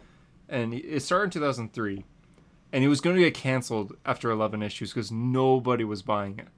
and 0.48 0.74
it 0.74 1.00
started 1.02 1.26
in 1.26 1.30
2003, 1.30 2.04
and 2.72 2.82
he 2.82 2.88
was 2.88 3.00
going 3.00 3.14
to 3.14 3.22
get 3.22 3.34
canceled 3.34 3.96
after 4.04 4.28
11 4.28 4.60
issues 4.60 4.92
because 4.92 5.12
nobody 5.12 5.84
was 5.84 6.02
buying 6.02 6.40
it, 6.40 6.48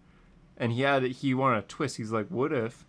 and 0.56 0.72
he 0.72 0.80
had 0.82 1.02
he 1.02 1.34
wanted 1.34 1.58
a 1.58 1.62
twist. 1.66 1.98
He's 1.98 2.12
like, 2.12 2.28
what 2.28 2.50
if 2.50 2.86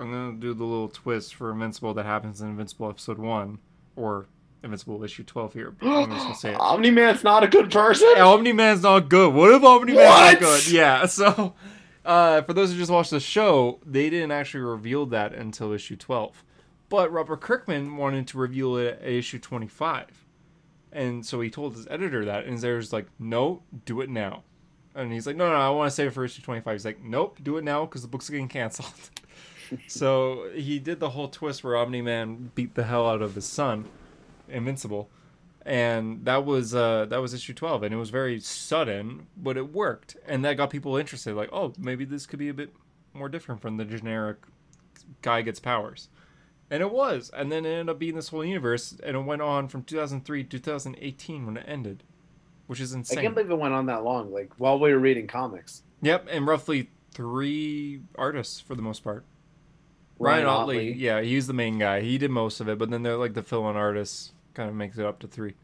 I'm 0.00 0.10
gonna 0.10 0.32
do 0.38 0.54
the 0.54 0.64
little 0.64 0.88
twist 0.88 1.34
for 1.34 1.52
Invincible 1.52 1.92
that 1.94 2.06
happens 2.06 2.40
in 2.40 2.48
Invincible 2.48 2.88
episode 2.88 3.18
one 3.18 3.58
or 3.96 4.26
Invincible 4.64 5.04
issue 5.04 5.24
12 5.24 5.52
here. 5.52 5.74
I'm 5.82 6.10
just 6.10 6.22
gonna 6.24 6.34
say 6.34 6.52
it. 6.52 6.56
Omni 6.60 6.90
Man's 6.90 7.22
not 7.22 7.44
a 7.44 7.48
good 7.48 7.70
person. 7.70 8.08
Omni 8.16 8.52
Man's 8.54 8.82
not 8.82 9.10
good. 9.10 9.34
What 9.34 9.52
if 9.52 9.62
Omni 9.62 9.92
Man's 9.92 10.40
not 10.40 10.40
good? 10.40 10.68
Yeah. 10.68 11.06
So, 11.06 11.54
uh, 12.04 12.40
for 12.42 12.54
those 12.54 12.72
who 12.72 12.78
just 12.78 12.90
watched 12.90 13.10
the 13.10 13.20
show, 13.20 13.78
they 13.84 14.08
didn't 14.08 14.32
actually 14.32 14.62
reveal 14.62 15.04
that 15.06 15.34
until 15.34 15.72
issue 15.72 15.96
12. 15.96 16.44
But 16.88 17.12
Robert 17.12 17.42
Kirkman 17.42 17.98
wanted 17.98 18.26
to 18.28 18.38
reveal 18.38 18.76
it 18.78 19.00
at 19.02 19.08
issue 19.08 19.38
25. 19.38 20.06
And 20.92 21.24
so 21.24 21.40
he 21.40 21.50
told 21.50 21.74
his 21.76 21.86
editor 21.88 22.24
that, 22.24 22.46
and 22.46 22.58
there's 22.58 22.92
like, 22.92 23.06
no, 23.18 23.62
do 23.84 24.00
it 24.00 24.08
now. 24.08 24.44
And 24.94 25.12
he's 25.12 25.26
like, 25.26 25.36
no, 25.36 25.48
no, 25.48 25.54
I 25.54 25.68
want 25.70 25.88
to 25.88 25.94
save 25.94 26.08
it 26.08 26.14
for 26.14 26.24
issue 26.24 26.42
25. 26.42 26.72
He's 26.72 26.84
like, 26.84 27.02
nope, 27.02 27.38
do 27.42 27.58
it 27.58 27.64
now 27.64 27.84
because 27.84 28.02
the 28.02 28.08
book's 28.08 28.28
getting 28.30 28.48
canceled. 28.48 28.92
so 29.86 30.50
he 30.54 30.78
did 30.78 31.00
the 31.00 31.10
whole 31.10 31.28
twist 31.28 31.62
where 31.64 31.76
Omni 31.76 32.02
Man 32.02 32.50
beat 32.54 32.74
the 32.74 32.84
hell 32.84 33.08
out 33.08 33.22
of 33.22 33.34
his 33.34 33.46
son, 33.46 33.86
Invincible 34.48 35.08
and 35.66 36.24
that 36.24 36.44
was 36.44 36.74
uh 36.74 37.04
that 37.06 37.20
was 37.20 37.34
issue 37.34 37.52
12 37.52 37.82
and 37.82 37.94
it 37.94 37.96
was 37.98 38.10
very 38.10 38.40
sudden 38.40 39.26
but 39.36 39.56
it 39.56 39.72
worked 39.72 40.16
and 40.26 40.44
that 40.44 40.56
got 40.56 40.70
people 40.70 40.96
interested 40.96 41.34
like 41.34 41.50
oh 41.52 41.72
maybe 41.78 42.04
this 42.04 42.26
could 42.26 42.38
be 42.38 42.48
a 42.48 42.54
bit 42.54 42.74
more 43.12 43.28
different 43.28 43.60
from 43.60 43.76
the 43.76 43.84
generic 43.84 44.38
guy 45.22 45.42
gets 45.42 45.60
powers 45.60 46.08
and 46.70 46.82
it 46.82 46.90
was 46.90 47.30
and 47.36 47.52
then 47.52 47.66
it 47.66 47.70
ended 47.70 47.90
up 47.90 47.98
being 47.98 48.14
this 48.14 48.28
whole 48.28 48.44
universe 48.44 48.96
and 49.02 49.16
it 49.16 49.20
went 49.20 49.42
on 49.42 49.68
from 49.68 49.82
2003 49.82 50.44
to 50.44 50.58
2018 50.58 51.46
when 51.46 51.56
it 51.56 51.64
ended 51.66 52.02
which 52.66 52.80
is 52.80 52.92
insane. 52.92 53.18
I 53.18 53.22
can't 53.22 53.34
believe 53.34 53.50
it 53.50 53.58
went 53.58 53.74
on 53.74 53.86
that 53.86 54.04
long. 54.04 54.32
Like 54.32 54.52
while 54.56 54.78
we 54.78 54.92
were 54.92 55.00
reading 55.00 55.26
comics. 55.26 55.82
yep 56.00 56.26
and 56.30 56.46
roughly 56.46 56.88
three 57.10 58.00
artists 58.14 58.60
for 58.60 58.76
the 58.76 58.82
most 58.82 59.02
part 59.02 59.24
Ryan, 60.20 60.46
Ottley, 60.46 60.92
yeah, 60.92 61.20
he's 61.22 61.46
the 61.46 61.52
main 61.52 61.78
guy. 61.78 62.02
He 62.02 62.18
did 62.18 62.30
most 62.30 62.60
of 62.60 62.68
it, 62.68 62.78
but 62.78 62.90
then 62.90 63.02
they're 63.02 63.16
like 63.16 63.34
the 63.34 63.42
fill-in 63.42 63.76
artists 63.76 64.32
kind 64.54 64.68
of 64.68 64.74
makes 64.74 64.98
it 64.98 65.06
up 65.06 65.18
to 65.20 65.26
three. 65.26 65.54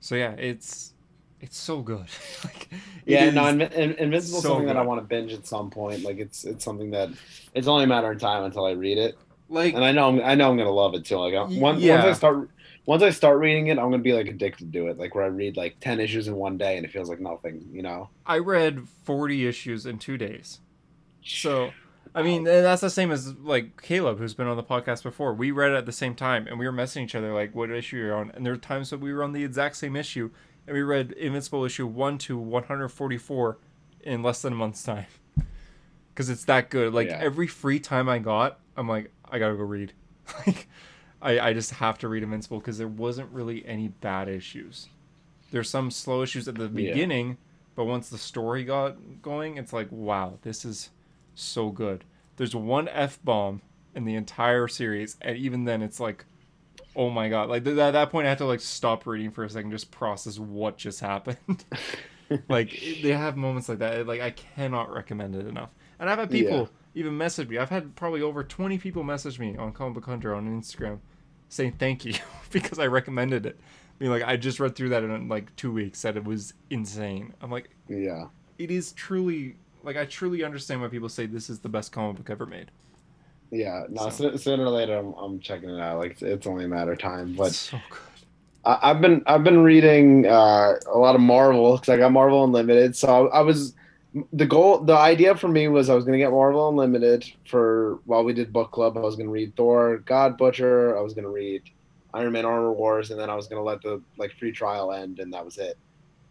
So 0.00 0.14
yeah, 0.16 0.32
it's 0.32 0.94
it's 1.40 1.56
so 1.56 1.80
good. 1.80 2.06
like, 2.44 2.68
Yeah, 3.04 3.30
no, 3.30 3.44
Invi- 3.44 3.72
In- 3.72 3.94
Invincible's 3.94 4.42
so 4.42 4.48
something 4.50 4.66
that 4.66 4.76
I 4.76 4.82
want 4.82 5.00
to 5.00 5.06
binge 5.06 5.32
at 5.32 5.46
some 5.46 5.70
point. 5.70 6.02
Like 6.02 6.18
it's 6.18 6.44
it's 6.44 6.64
something 6.64 6.90
that 6.90 7.10
it's 7.54 7.68
only 7.68 7.84
a 7.84 7.86
matter 7.86 8.10
of 8.10 8.20
time 8.20 8.44
until 8.44 8.66
I 8.66 8.72
read 8.72 8.98
it, 8.98 9.16
like 9.48 9.74
and 9.74 9.84
I 9.84 9.92
know 9.92 10.08
I'm, 10.08 10.20
I 10.22 10.34
know 10.34 10.50
I'm 10.50 10.56
gonna 10.56 10.70
love 10.70 10.94
it 10.94 11.04
too. 11.04 11.16
Like 11.16 11.34
uh, 11.34 11.46
once, 11.48 11.80
yeah. 11.80 11.94
once 11.94 12.06
I 12.06 12.12
start 12.14 12.50
once 12.86 13.02
I 13.02 13.10
start 13.10 13.38
reading 13.38 13.68
it, 13.68 13.78
I'm 13.78 13.90
gonna 13.90 13.98
be 13.98 14.12
like 14.12 14.28
addicted 14.28 14.72
to 14.72 14.88
it. 14.88 14.98
Like 14.98 15.14
where 15.14 15.24
I 15.24 15.28
read 15.28 15.56
like 15.56 15.78
ten 15.80 16.00
issues 16.00 16.28
in 16.28 16.34
one 16.34 16.58
day, 16.58 16.76
and 16.76 16.84
it 16.84 16.90
feels 16.90 17.08
like 17.08 17.20
nothing. 17.20 17.68
You 17.72 17.82
know? 17.82 18.10
I 18.26 18.38
read 18.38 18.88
forty 19.04 19.46
issues 19.46 19.86
in 19.86 19.98
two 19.98 20.16
days. 20.16 20.60
So 21.24 21.72
I 22.14 22.22
mean, 22.22 22.44
that's 22.44 22.80
the 22.80 22.90
same 22.90 23.10
as 23.10 23.34
like 23.34 23.82
Caleb, 23.82 24.18
who's 24.18 24.34
been 24.34 24.46
on 24.46 24.56
the 24.56 24.62
podcast 24.62 25.02
before. 25.02 25.34
We 25.34 25.50
read 25.50 25.72
it 25.72 25.76
at 25.76 25.86
the 25.86 25.92
same 25.92 26.14
time, 26.14 26.46
and 26.46 26.58
we 26.58 26.66
were 26.66 26.72
messaging 26.72 27.04
each 27.04 27.14
other 27.14 27.32
like, 27.34 27.54
"What 27.54 27.70
issue 27.70 27.96
you're 27.98 28.14
on?" 28.16 28.30
And 28.34 28.44
there 28.46 28.52
were 28.54 28.58
times 28.58 28.90
that 28.90 29.00
we 29.00 29.12
were 29.12 29.22
on 29.22 29.32
the 29.32 29.44
exact 29.44 29.76
same 29.76 29.96
issue, 29.96 30.30
and 30.66 30.74
we 30.74 30.82
read 30.82 31.12
Invincible 31.12 31.64
issue 31.64 31.86
one 31.86 32.16
to 32.18 32.38
144 32.38 33.58
in 34.02 34.22
less 34.22 34.42
than 34.42 34.52
a 34.52 34.56
month's 34.56 34.82
time, 34.82 35.06
because 36.14 36.30
it's 36.30 36.44
that 36.44 36.70
good. 36.70 36.94
Like 36.94 37.08
Yeah. 37.08 37.18
every 37.20 37.46
free 37.46 37.80
time 37.80 38.08
I 38.08 38.18
got, 38.18 38.60
I'm 38.76 38.88
like, 38.88 39.10
I 39.28 39.38
gotta 39.38 39.56
go 39.56 39.62
read. 39.64 39.92
like, 40.46 40.68
I 41.20 41.38
I 41.40 41.52
just 41.52 41.72
have 41.72 41.98
to 41.98 42.08
read 42.08 42.22
Invincible 42.22 42.58
because 42.60 42.78
there 42.78 42.88
wasn't 42.88 43.30
really 43.32 43.64
any 43.66 43.88
bad 43.88 44.28
issues. 44.28 44.88
There's 45.50 45.68
some 45.70 45.90
slow 45.90 46.22
issues 46.22 46.48
at 46.48 46.54
the 46.56 46.64
Yeah. 46.64 46.92
beginning, 46.92 47.38
but 47.74 47.84
once 47.84 48.08
the 48.08 48.18
story 48.18 48.64
got 48.64 48.96
going, 49.22 49.56
it's 49.58 49.72
like, 49.72 49.88
wow, 49.90 50.38
this 50.42 50.64
is 50.64 50.90
so 51.36 51.70
good. 51.70 52.04
There's 52.36 52.54
one 52.56 52.88
f 52.88 53.18
bomb 53.22 53.62
in 53.94 54.04
the 54.04 54.14
entire 54.16 54.66
series, 54.68 55.16
and 55.22 55.36
even 55.38 55.64
then, 55.64 55.80
it's 55.82 56.00
like, 56.00 56.24
oh 56.96 57.08
my 57.10 57.28
god! 57.28 57.48
Like 57.48 57.64
th- 57.64 57.78
at 57.78 57.92
that 57.92 58.10
point, 58.10 58.26
I 58.26 58.30
have 58.30 58.38
to 58.38 58.44
like 58.46 58.60
stop 58.60 59.06
reading 59.06 59.30
for 59.30 59.44
a 59.44 59.48
second, 59.50 59.70
just 59.70 59.90
process 59.90 60.38
what 60.38 60.76
just 60.76 61.00
happened. 61.12 61.64
like 62.48 62.74
it- 62.82 63.02
they 63.02 63.12
have 63.12 63.36
moments 63.36 63.68
like 63.68 63.78
that. 63.78 64.06
Like 64.06 64.20
I 64.20 64.30
cannot 64.30 64.92
recommend 64.92 65.34
it 65.36 65.46
enough. 65.46 65.70
And 65.98 66.10
I've 66.10 66.18
had 66.18 66.30
people 66.30 66.68
even 66.94 67.16
message 67.16 67.48
me. 67.48 67.58
I've 67.58 67.70
had 67.70 67.94
probably 67.94 68.20
over 68.22 68.42
20 68.44 68.78
people 68.78 69.02
message 69.02 69.38
me 69.38 69.56
on 69.56 69.72
Comic 69.72 69.94
Book 69.94 70.06
Hunter 70.06 70.34
on 70.34 70.46
Instagram 70.60 70.98
saying 71.48 71.72
thank 71.78 72.04
you 72.04 72.14
because 72.50 72.78
I 72.78 72.86
recommended 72.86 73.46
it. 73.46 73.58
being 73.98 74.10
like, 74.10 74.22
I 74.24 74.36
just 74.36 74.60
read 74.60 74.74
through 74.74 74.90
that 74.90 75.04
in 75.04 75.28
like 75.28 75.54
two 75.56 75.72
weeks. 75.72 76.02
That 76.02 76.16
it 76.16 76.24
was 76.24 76.52
insane. 76.70 77.32
I'm 77.40 77.50
like, 77.50 77.70
Yeah. 77.88 78.26
it 78.58 78.70
is 78.70 78.92
truly 78.92 79.56
like 79.86 79.96
I 79.96 80.04
truly 80.04 80.42
understand 80.44 80.82
why 80.82 80.88
people 80.88 81.08
say 81.08 81.26
this 81.26 81.48
is 81.48 81.60
the 81.60 81.68
best 81.68 81.92
comic 81.92 82.16
book 82.16 82.28
ever 82.28 82.44
made. 82.44 82.70
Yeah. 83.50 83.84
No, 83.88 84.10
So- 84.10 84.30
so, 84.32 84.36
sooner 84.36 84.64
or 84.64 84.70
later, 84.70 84.98
I'm, 84.98 85.14
I'm 85.14 85.38
checking 85.40 85.70
it 85.70 85.80
out. 85.80 85.98
Like 85.98 86.10
it's, 86.12 86.22
it's 86.22 86.46
only 86.46 86.64
a 86.64 86.68
matter 86.68 86.92
of 86.92 86.98
time. 86.98 87.34
But 87.34 87.52
so 87.52 87.78
good. 87.88 87.98
I, 88.64 88.90
I've 88.90 89.00
been 89.00 89.22
I've 89.26 89.44
been 89.44 89.62
reading 89.62 90.26
uh, 90.26 90.74
a 90.92 90.98
lot 90.98 91.14
of 91.14 91.20
Marvel 91.20 91.76
because 91.76 91.88
I 91.88 91.96
got 91.96 92.10
Marvel 92.12 92.44
Unlimited. 92.44 92.96
So 92.96 93.28
I, 93.28 93.38
I 93.38 93.40
was 93.42 93.74
the 94.32 94.46
goal. 94.46 94.80
The 94.80 94.96
idea 94.96 95.36
for 95.36 95.46
me 95.48 95.68
was 95.68 95.88
I 95.88 95.94
was 95.94 96.04
going 96.04 96.18
to 96.18 96.24
get 96.24 96.32
Marvel 96.32 96.68
Unlimited 96.68 97.24
for 97.46 98.00
while 98.06 98.24
we 98.24 98.32
did 98.32 98.52
book 98.52 98.72
club. 98.72 98.98
I 98.98 99.00
was 99.00 99.14
going 99.14 99.26
to 99.28 99.32
read 99.32 99.54
Thor, 99.54 99.98
God 99.98 100.36
Butcher. 100.36 100.98
I 100.98 101.00
was 101.00 101.14
going 101.14 101.24
to 101.24 101.30
read 101.30 101.62
Iron 102.12 102.32
Man 102.32 102.44
Armor 102.44 102.72
Wars, 102.72 103.12
and 103.12 103.20
then 103.20 103.30
I 103.30 103.36
was 103.36 103.46
going 103.46 103.60
to 103.60 103.64
let 103.64 103.82
the 103.82 104.02
like 104.18 104.32
free 104.32 104.50
trial 104.50 104.92
end, 104.92 105.20
and 105.20 105.32
that 105.32 105.44
was 105.44 105.58
it. 105.58 105.78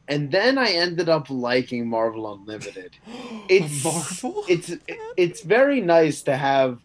And 0.08 0.32
then 0.32 0.58
I 0.58 0.70
ended 0.70 1.10
up 1.10 1.30
liking 1.30 1.88
Marvel 1.89 2.32
Unlimited. 2.34 2.97
It's 3.49 3.84
Marvel. 3.84 4.43
It's 4.47 4.72
it's 5.18 5.41
very 5.41 5.80
nice 5.80 6.24
to 6.24 6.36
have 6.36 6.80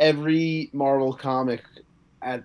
every 0.00 0.68
Marvel 0.72 1.12
comic 1.12 1.62
at 2.22 2.42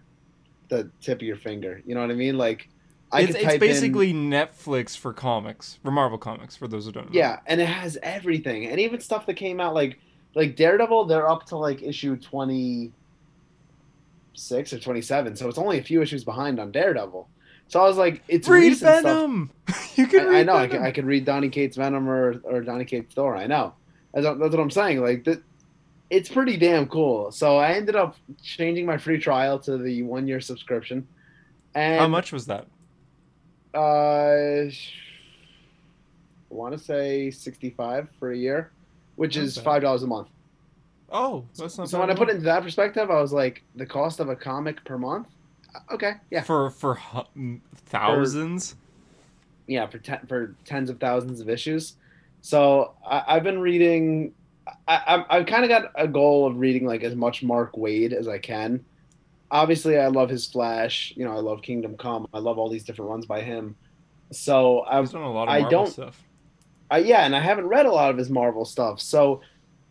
the 0.70 0.92
tip 1.02 1.20
of 1.20 1.24
your 1.24 1.38
finger. 1.38 1.82
You 1.86 1.96
know 1.96 2.02
what 2.02 2.12
I 2.12 2.16
mean? 2.16 2.38
Like 2.38 2.70
I 3.12 3.22
it's, 3.22 3.36
it's 3.36 3.44
type 3.44 3.54
in- 3.54 3.60
basically 3.60 4.14
Netflix 4.14 4.98
for 4.98 5.14
comics, 5.14 5.80
for 5.82 5.92
Marvel 5.92 6.18
comics, 6.18 6.56
for 6.56 6.68
those 6.68 6.86
who 6.86 6.92
don't 6.92 7.06
know. 7.08 7.18
yeah, 7.18 7.40
and 7.48 7.60
it 7.62 7.68
has 7.68 7.98
everything, 8.04 8.68
and 8.68 8.80
even 8.80 9.00
stuff 9.00 9.26
that 9.26 9.36
came 9.36 9.60
out 9.60 9.74
like 9.74 10.00
like 10.36 10.56
Daredevil. 10.56 11.06
They're 11.06 11.28
up 11.28 11.46
to 11.48 11.58
like 11.58 11.82
issue 11.82 12.16
twenty 12.18 12.92
six 14.34 14.74
or 14.74 14.80
twenty 14.80 15.02
seven, 15.02 15.36
so 15.36 15.48
it's 15.48 15.58
only 15.58 15.80
a 15.80 15.84
few 15.84 16.02
issues 16.02 16.24
behind 16.24 16.60
on 16.60 16.72
Daredevil. 16.72 17.28
So 17.68 17.80
I 17.82 17.88
was 17.88 17.98
like, 17.98 18.22
it's 18.28 18.48
read. 18.48 18.78
Venom. 18.78 19.50
you 19.96 20.08
can 20.08 20.22
I, 20.22 20.24
read 20.26 20.40
I 20.40 20.44
know. 20.44 20.56
I 20.56 20.68
can, 20.68 20.84
I 20.84 20.92
could 20.92 21.06
read 21.06 21.26
Donny 21.26 21.50
Cates 21.50 21.76
Venom 21.78 22.08
or, 22.08 22.40
or 22.44 22.62
Donny 22.62 22.86
Cates 22.86 23.14
Thor. 23.16 23.36
I 23.36 23.48
know. 23.48 23.74
That's, 24.14 24.26
what- 24.26 24.40
that's 24.40 24.52
what 24.52 24.62
I'm 24.62 24.72
saying. 24.72 25.02
Like 25.02 25.24
that, 25.26 25.42
it's 26.10 26.30
pretty 26.30 26.58
damn 26.58 26.88
cool. 26.88 27.32
So 27.32 27.58
I 27.58 27.72
ended 27.74 27.96
up 27.96 28.16
changing 28.44 28.86
my 28.86 28.98
free 28.98 29.20
trial 29.20 29.58
to 29.60 29.78
the 29.78 30.04
one 30.04 30.28
year 30.28 30.40
subscription. 30.40 31.08
And 31.74 32.00
How 32.00 32.08
much 32.08 32.32
was 32.32 32.46
that? 32.46 32.68
Uh, 33.74 34.70
I 34.70 34.72
want 36.50 36.78
to 36.78 36.82
say 36.82 37.32
65 37.32 38.08
for 38.20 38.32
a 38.32 38.38
year, 38.38 38.72
which 39.16 39.36
is 39.36 39.58
five 39.58 39.82
dollars 39.82 40.04
a 40.04 40.08
month. 40.08 40.30
Oh, 41.12 41.46
that's 41.58 41.78
not 41.78 41.90
So 41.90 41.98
bad 41.98 42.08
when 42.08 42.16
I 42.16 42.18
put 42.18 42.30
it 42.30 42.34
into 42.36 42.46
that 42.46 42.64
perspective, 42.64 43.12
I 43.12 43.20
was 43.22 43.34
like, 43.34 43.64
the 43.76 43.86
cost 43.86 44.20
of 44.20 44.30
a 44.30 44.36
comic 44.36 44.84
per 44.86 44.98
month. 44.98 45.28
Okay, 45.92 46.14
yeah, 46.32 46.42
for 46.44 46.70
for 46.70 47.00
thousands. 47.86 48.76
yeah, 49.68 49.88
for 49.88 49.98
ten, 49.98 50.20
for 50.28 50.56
tens 50.66 50.90
of 50.90 51.00
thousands 51.00 51.40
of 51.42 51.50
issues. 51.50 51.96
So 52.42 52.94
I, 53.06 53.24
I've 53.28 53.44
been 53.44 53.60
reading. 53.60 54.34
I, 54.88 54.96
I 55.30 55.38
I've 55.38 55.46
kind 55.46 55.64
of 55.64 55.70
got 55.70 55.92
a 55.96 56.08
goal 56.08 56.48
of 56.48 56.58
reading 56.58 56.86
like 56.86 57.04
as 57.04 57.16
much 57.16 57.44
Mark 57.44 57.74
Waid 57.76 58.14
as 58.14 58.28
I 58.28 58.38
can. 58.38 58.84
Obviously, 59.52 59.98
I 60.00 60.08
love 60.08 60.30
his 60.30 60.46
Flash. 60.48 61.14
You 61.16 61.26
know, 61.26 61.32
I 61.32 61.40
love 61.40 61.62
Kingdom 61.62 61.98
Come. 61.98 62.28
I 62.34 62.40
love 62.40 62.58
all 62.58 62.70
these 62.70 62.84
different 62.84 63.12
runs 63.12 63.26
by 63.26 63.42
him. 63.42 63.76
So 64.32 64.82
I've 64.82 65.10
done 65.12 65.22
a 65.22 65.32
lot 65.32 65.44
of 65.44 65.50
I 65.50 65.62
Marvel 65.62 65.84
don't- 65.86 65.92
stuff. 65.94 66.22
I, 66.92 67.00
yeah, 67.00 67.26
and 67.26 67.36
I 67.36 67.40
haven't 67.40 67.66
read 67.66 67.88
a 67.88 67.92
lot 67.92 68.12
of 68.12 68.18
his 68.18 68.30
Marvel 68.30 68.64
stuff. 68.64 69.02
So 69.02 69.42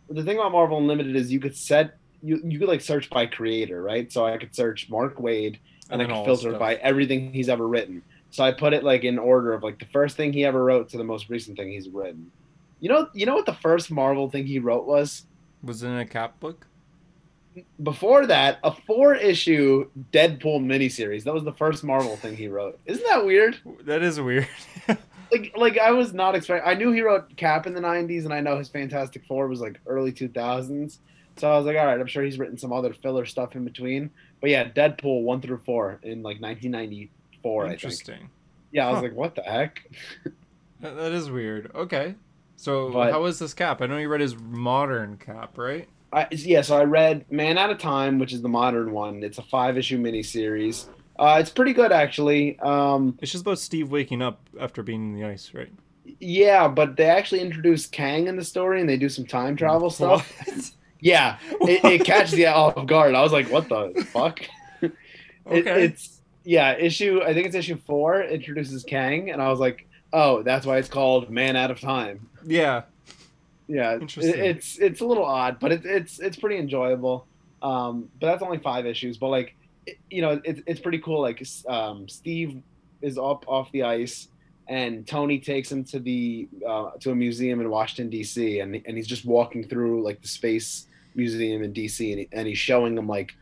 the 0.09 0.23
thing 0.23 0.37
about 0.39 0.53
Marvel 0.53 0.79
Unlimited 0.79 1.17
is 1.17 1.33
you 1.33 1.41
could 1.41 1.57
set 1.57 1.97
you 2.23 2.41
you 2.45 2.59
could 2.59 2.69
like 2.69 2.81
search 2.81 3.11
by 3.11 3.27
creator, 3.27 3.83
right? 3.83 4.13
So 4.13 4.25
I 4.27 4.39
could 4.39 4.55
search 4.55 4.89
Mark 4.89 5.17
Waid 5.19 5.59
and, 5.95 6.03
I 6.03 6.05
then 6.05 6.15
could 6.15 6.19
all 6.19 6.25
filter 6.25 6.59
by 6.59 6.75
everything 6.77 7.33
he's 7.33 7.49
ever 7.49 7.67
written. 7.67 8.03
So 8.31 8.45
I 8.45 8.53
put 8.53 8.73
it 8.73 8.83
like 8.83 9.05
in 9.05 9.19
order 9.19 9.53
of 9.53 9.63
like 9.63 9.79
the 9.79 9.87
first 9.87 10.17
thing 10.17 10.33
he 10.33 10.45
ever 10.45 10.65
wrote 10.65 10.89
to 10.91 10.99
the 10.99 11.05
most 11.05 11.29
recent 11.29 11.57
thing 11.57 11.71
he's 11.71 11.89
written. 11.89 12.31
You 12.81 12.89
know, 12.89 13.09
you 13.15 13.27
know 13.27 13.35
what 13.35 13.47
the 13.47 13.55
first 13.55 13.91
Marvel 13.91 14.29
thing 14.29 14.47
he 14.47 14.59
wrote 14.59 14.87
was? 14.87 15.27
Was 15.63 15.83
it 15.83 15.89
in 15.89 15.99
a 15.99 16.05
cap 16.05 16.41
book? 16.41 16.67
Before 17.83 18.27
that, 18.27 18.59
a 18.65 18.73
four 18.73 19.15
issue 19.15 19.89
Deadpool 20.13 20.61
miniseries. 20.61 21.23
That 21.23 21.33
was 21.33 21.45
the 21.45 21.53
first 21.53 21.85
Marvel 21.85 22.17
thing 22.17 22.37
he 22.37 22.49
wrote. 22.49 22.79
Isn't 22.87 23.07
that 23.09 23.25
weird? 23.25 23.59
That 23.83 24.03
is 24.03 24.21
weird. 24.21 24.49
like 25.33 25.53
like 25.57 25.79
I 25.79 25.91
was 25.91 26.13
not 26.15 26.35
expecting. 26.35 26.69
I 26.69 26.75
knew 26.75 26.93
he 26.93 27.01
wrote 27.03 27.37
Cap 27.37 27.67
in 27.67 27.75
the 27.75 27.81
'90s, 27.81 28.25
and 28.25 28.33
I 28.33 28.41
know 28.41 28.59
his 28.59 28.69
Fantastic 28.69 29.25
Four 29.27 29.49
was 29.49 29.61
like 29.61 29.81
early 29.87 30.13
2000s. 30.13 30.99
So 31.37 31.51
I 31.53 31.57
was 31.57 31.67
like, 31.67 31.77
all 31.77 31.87
right, 31.87 31.99
I'm 32.01 32.07
sure 32.07 32.23
he's 32.23 32.39
written 32.39 32.57
some 32.57 32.73
other 32.73 32.93
filler 32.95 33.25
stuff 33.27 33.57
in 33.57 33.65
between. 33.65 34.11
But 34.41 34.51
yeah, 34.51 34.69
Deadpool 34.69 35.23
one 35.23 35.41
through 35.41 35.59
four 35.59 35.99
in 36.05 36.23
like 36.23 36.41
1994, 36.41 37.65
I 37.65 37.69
think. 37.69 37.83
Interesting. 37.83 38.31
Yeah, 38.71 38.87
I 38.87 38.91
was 38.91 38.97
Huh. 38.99 39.03
like, 39.03 39.15
what 39.15 39.35
the 39.35 39.43
heck? 39.43 39.91
That, 40.81 41.13
is 41.13 41.31
weird. 41.31 41.71
Okay. 41.75 42.15
So 42.57 42.91
But- 42.91 43.11
how 43.13 43.23
was 43.23 43.39
this 43.39 43.55
cap? 43.55 43.81
I 43.81 43.87
know 43.87 43.97
you 43.97 44.09
read 44.09 44.21
his 44.21 44.37
modern 44.39 45.17
cap, 45.17 45.57
right? 45.57 45.89
I, 46.13 46.27
yeah, 46.31 46.61
so 46.61 46.77
I 46.77 46.85
read 46.85 47.25
Man 47.33 47.57
at 47.57 47.71
a 47.71 47.75
Time, 47.75 48.19
which 48.19 48.35
is 48.35 48.43
the 48.43 48.49
modern 48.51 48.93
one. 48.93 49.23
It's 49.23 49.39
a 49.39 49.43
five 49.43 49.79
issue 49.79 49.99
miniseries. 49.99 50.87
Uh, 51.19 51.37
it's 51.41 51.51
pretty 51.51 51.73
good 51.73 51.93
actually. 51.93 52.59
Um, 52.61 53.17
It's 53.23 53.31
just 53.33 53.43
about 53.43 53.59
Steve 53.59 53.91
waking 53.91 54.21
up 54.23 54.41
after 54.61 54.83
being 54.83 55.13
in 55.15 55.21
the 55.21 55.25
ice, 55.27 55.53
right? 55.55 55.73
yeah, 56.21 56.69
but 56.69 56.97
they 56.97 57.07
actually 57.07 57.41
introduce 57.41 57.87
Kang 57.87 58.27
in 58.29 58.37
the 58.37 58.45
story, 58.45 58.81
and 58.81 58.89
they 58.89 58.97
do 58.99 59.09
some 59.09 59.25
time 59.27 59.57
travel 59.57 59.91
stuff. 59.91 60.31
What? 60.47 60.71
Yeah, 61.01 61.37
it, 61.61 61.85
it 61.85 62.05
catches 62.07 62.39
you 62.39 62.47
off 62.47 62.87
guard. 62.87 63.15
I 63.15 63.21
was 63.21 63.31
like, 63.33 63.51
what 63.51 63.69
the 63.69 64.07
fuck? 64.11 64.41
It, 64.81 65.67
it's 65.67 66.21
yeah, 66.45 66.73
issue. 66.79 67.21
I 67.23 67.35
think 67.35 67.47
it's 67.47 67.55
issue 67.55 67.77
four. 67.87 68.23
Introduces 68.23 68.83
Kang, 68.85 69.31
and 69.31 69.43
I 69.43 69.51
was 69.51 69.61
like, 69.61 69.87
oh, 70.15 70.43
that's 70.43 70.65
why 70.65 70.79
it's 70.79 70.89
called 70.89 71.29
Man 71.31 71.57
Out 71.57 71.71
of 71.71 71.79
Time. 71.81 72.27
yeah. 72.47 72.83
Yeah, 73.69 73.97
it- 73.97 74.17
it's 74.19 74.79
it's 74.79 75.01
a 75.03 75.05
little 75.07 75.25
odd, 75.27 75.59
but 75.61 75.73
it, 75.73 75.85
it's 75.85 76.19
it's 76.21 76.37
pretty 76.39 76.57
enjoyable. 76.59 77.27
Um, 77.63 78.09
but 78.21 78.27
that's 78.29 78.43
only 78.43 78.59
five 78.59 78.85
issues. 78.87 79.17
But 79.19 79.29
like, 79.29 79.55
you 80.11 80.23
know, 80.23 80.41
it's 80.45 80.61
it's 80.67 80.81
pretty 80.81 80.99
cool. 80.99 81.21
Like, 81.21 81.45
um, 81.69 82.09
Steve 82.09 82.63
is 83.03 83.19
up 83.19 83.45
off 83.49 83.71
the 83.73 83.83
ice, 83.83 84.29
and 84.69 85.07
Tony 85.07 85.39
takes 85.39 85.71
him 85.71 85.85
to 85.85 85.99
the 85.99 86.49
uh, 86.67 86.91
to 87.01 87.11
a 87.11 87.15
museum 87.15 87.61
in 87.61 87.69
Washington 87.71 88.11
D.C. 88.11 88.61
and 88.61 88.81
and 88.87 88.97
he's 88.97 89.07
just 89.07 89.25
walking 89.25 89.67
through 89.67 90.03
like 90.03 90.21
the 90.23 90.29
space 90.29 90.87
museum 91.15 91.63
in 91.63 91.73
D.C. 91.73 92.11
and, 92.13 92.21
he, 92.21 92.29
and 92.33 92.49
he's 92.49 92.59
showing 92.59 92.97
him 92.99 93.07
like 93.07 93.35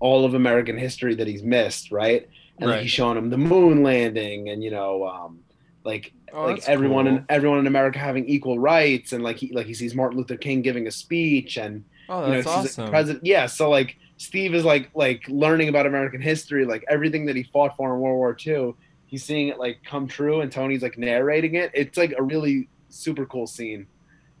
all 0.00 0.24
of 0.24 0.34
American 0.34 0.78
history 0.78 1.14
that 1.16 1.26
he's 1.26 1.42
missed, 1.42 1.90
right? 1.90 2.28
And 2.60 2.70
like, 2.70 2.82
he's 2.82 2.90
showing 2.90 3.16
him 3.18 3.30
the 3.30 3.38
moon 3.38 3.82
landing, 3.82 4.48
and 4.50 4.62
you 4.62 4.70
know, 4.70 5.06
um, 5.06 5.40
like 5.84 6.12
Oh, 6.30 6.44
like 6.44 6.56
that's 6.56 6.68
everyone 6.68 7.06
cool. 7.06 7.16
in 7.16 7.24
everyone 7.30 7.58
in 7.60 7.66
America 7.66 7.98
having 7.98 8.28
equal 8.28 8.58
rights, 8.58 9.12
and 9.12 9.24
like 9.24 9.36
he 9.38 9.50
like 9.52 9.66
he 9.66 9.72
sees 9.74 9.94
Martin 9.94 10.18
Luther 10.18 10.36
King 10.36 10.60
giving 10.62 10.86
a 10.86 10.90
speech, 10.90 11.56
and 11.56 11.84
Oh, 12.10 12.20
you 12.26 12.26
know, 12.32 12.42
that's 12.42 12.46
awesome. 12.78 12.88
president. 12.90 13.24
Yeah, 13.24 13.46
so 13.46 13.68
like 13.70 13.96
Steve 14.18 14.54
is 14.54 14.64
like 14.64 14.90
like 14.94 15.22
learning 15.28 15.68
about 15.70 15.86
American 15.86 16.20
history, 16.20 16.64
like 16.66 16.84
everything 16.88 17.24
that 17.26 17.36
he 17.36 17.44
fought 17.44 17.74
for 17.76 17.94
in 17.94 18.00
World 18.00 18.16
War 18.18 18.36
II. 18.46 18.74
He's 19.06 19.24
seeing 19.24 19.48
it 19.48 19.58
like 19.58 19.78
come 19.84 20.06
true, 20.06 20.42
and 20.42 20.52
Tony's 20.52 20.82
like 20.82 20.98
narrating 20.98 21.54
it. 21.54 21.70
It's 21.72 21.96
like 21.96 22.12
a 22.18 22.22
really 22.22 22.68
super 22.90 23.24
cool 23.24 23.46
scene. 23.46 23.86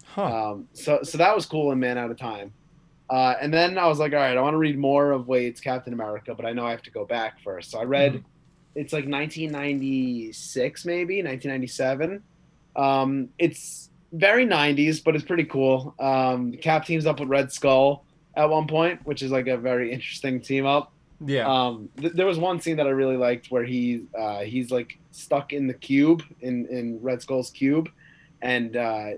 huh. 0.04 0.50
Um, 0.52 0.68
so 0.74 1.02
so 1.02 1.16
that 1.18 1.34
was 1.34 1.46
cool 1.46 1.72
in 1.72 1.78
Man 1.78 1.96
Out 1.96 2.10
of 2.10 2.18
Time. 2.18 2.52
Uh, 3.08 3.34
and 3.40 3.54
then 3.54 3.78
I 3.78 3.86
was 3.86 3.98
like, 3.98 4.12
all 4.12 4.18
right, 4.18 4.36
I 4.36 4.40
want 4.42 4.52
to 4.52 4.58
read 4.58 4.76
more 4.78 5.12
of 5.12 5.28
Waid's 5.28 5.60
Captain 5.62 5.94
America, 5.94 6.34
but 6.34 6.44
I 6.44 6.52
know 6.52 6.66
I 6.66 6.72
have 6.72 6.82
to 6.82 6.90
go 6.90 7.06
back 7.06 7.40
first. 7.42 7.70
So 7.70 7.78
I 7.78 7.84
read, 7.84 8.12
Mhm. 8.16 8.24
it's 8.74 8.92
like 8.92 9.06
1996, 9.82 10.84
maybe 10.84 11.22
1997. 11.22 12.22
Um, 12.76 13.28
it's 13.38 13.90
very 14.12 14.44
90s, 14.46 15.00
but 15.02 15.14
it's 15.14 15.24
pretty 15.24 15.44
cool. 15.44 15.94
Um, 15.98 16.52
Cap 16.52 16.84
teams 16.84 17.06
up 17.06 17.20
with 17.20 17.28
Red 17.30 17.50
Skull 17.52 18.04
at 18.38 18.48
one 18.48 18.66
point, 18.66 19.04
which 19.04 19.22
is 19.22 19.30
like 19.30 19.48
a 19.48 19.56
very 19.58 19.92
interesting 19.92 20.40
team 20.40 20.64
up. 20.64 20.92
yeah. 21.26 21.46
Um, 21.46 21.90
th- 22.00 22.12
there 22.14 22.26
was 22.26 22.38
one 22.38 22.60
scene 22.60 22.76
that 22.76 22.86
I 22.86 22.90
really 22.90 23.16
liked 23.16 23.50
where 23.50 23.64
he 23.64 24.04
uh, 24.16 24.40
he's 24.40 24.70
like 24.70 24.98
stuck 25.10 25.52
in 25.52 25.66
the 25.66 25.74
cube 25.74 26.22
in 26.40 26.66
in 26.66 27.02
Red 27.02 27.20
Skull's 27.20 27.50
cube, 27.50 27.90
and 28.40 28.76
uh, 28.76 29.10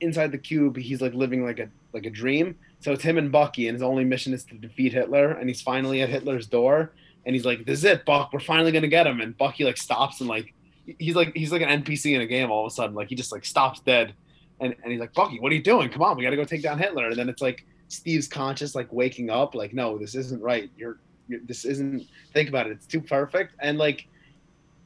inside 0.00 0.32
the 0.32 0.38
cube 0.38 0.76
he's 0.76 1.00
like 1.00 1.14
living 1.14 1.44
like 1.44 1.60
a 1.60 1.68
like 1.92 2.04
a 2.04 2.10
dream. 2.10 2.56
So 2.80 2.92
it's 2.92 3.02
him 3.02 3.18
and 3.18 3.30
Bucky, 3.32 3.68
and 3.68 3.74
his 3.74 3.82
only 3.82 4.04
mission 4.04 4.34
is 4.34 4.44
to 4.44 4.54
defeat 4.54 4.92
Hitler. 4.92 5.32
And 5.32 5.48
he's 5.48 5.60
finally 5.62 6.02
at 6.02 6.08
Hitler's 6.08 6.46
door, 6.46 6.92
and 7.24 7.34
he's 7.34 7.44
like, 7.44 7.64
"This 7.64 7.78
is 7.78 7.84
it, 7.84 8.04
Buck. 8.04 8.32
We're 8.32 8.40
finally 8.40 8.72
gonna 8.72 8.88
get 8.88 9.06
him." 9.06 9.20
And 9.20 9.36
Bucky 9.38 9.64
like 9.64 9.76
stops 9.76 10.20
and 10.20 10.28
like 10.28 10.52
he's 10.98 11.14
like 11.14 11.32
he's 11.36 11.52
like 11.52 11.62
an 11.62 11.82
NPC 11.82 12.14
in 12.16 12.20
a 12.20 12.26
game. 12.26 12.50
All 12.50 12.66
of 12.66 12.72
a 12.72 12.74
sudden, 12.74 12.96
like 12.96 13.08
he 13.08 13.14
just 13.14 13.30
like 13.30 13.44
stops 13.44 13.78
dead, 13.80 14.14
and 14.60 14.74
and 14.82 14.90
he's 14.90 15.00
like, 15.00 15.14
"Bucky, 15.14 15.38
what 15.38 15.52
are 15.52 15.54
you 15.54 15.62
doing? 15.62 15.88
Come 15.90 16.02
on, 16.02 16.16
we 16.16 16.24
gotta 16.24 16.36
go 16.36 16.44
take 16.44 16.62
down 16.62 16.78
Hitler." 16.78 17.06
And 17.08 17.16
then 17.16 17.28
it's 17.28 17.42
like 17.42 17.64
Steve's 17.88 18.28
conscious, 18.28 18.74
like 18.74 18.92
waking 18.92 19.30
up, 19.30 19.54
like, 19.54 19.72
"No, 19.72 19.98
this 19.98 20.14
isn't 20.14 20.42
right. 20.42 20.70
You're 20.76 20.98
you're, 21.28 21.40
this 21.44 21.64
isn't 21.64 22.06
think 22.32 22.48
about 22.48 22.66
it 22.66 22.72
it's 22.72 22.86
too 22.86 23.02
perfect 23.02 23.54
and 23.60 23.76
like 23.76 24.06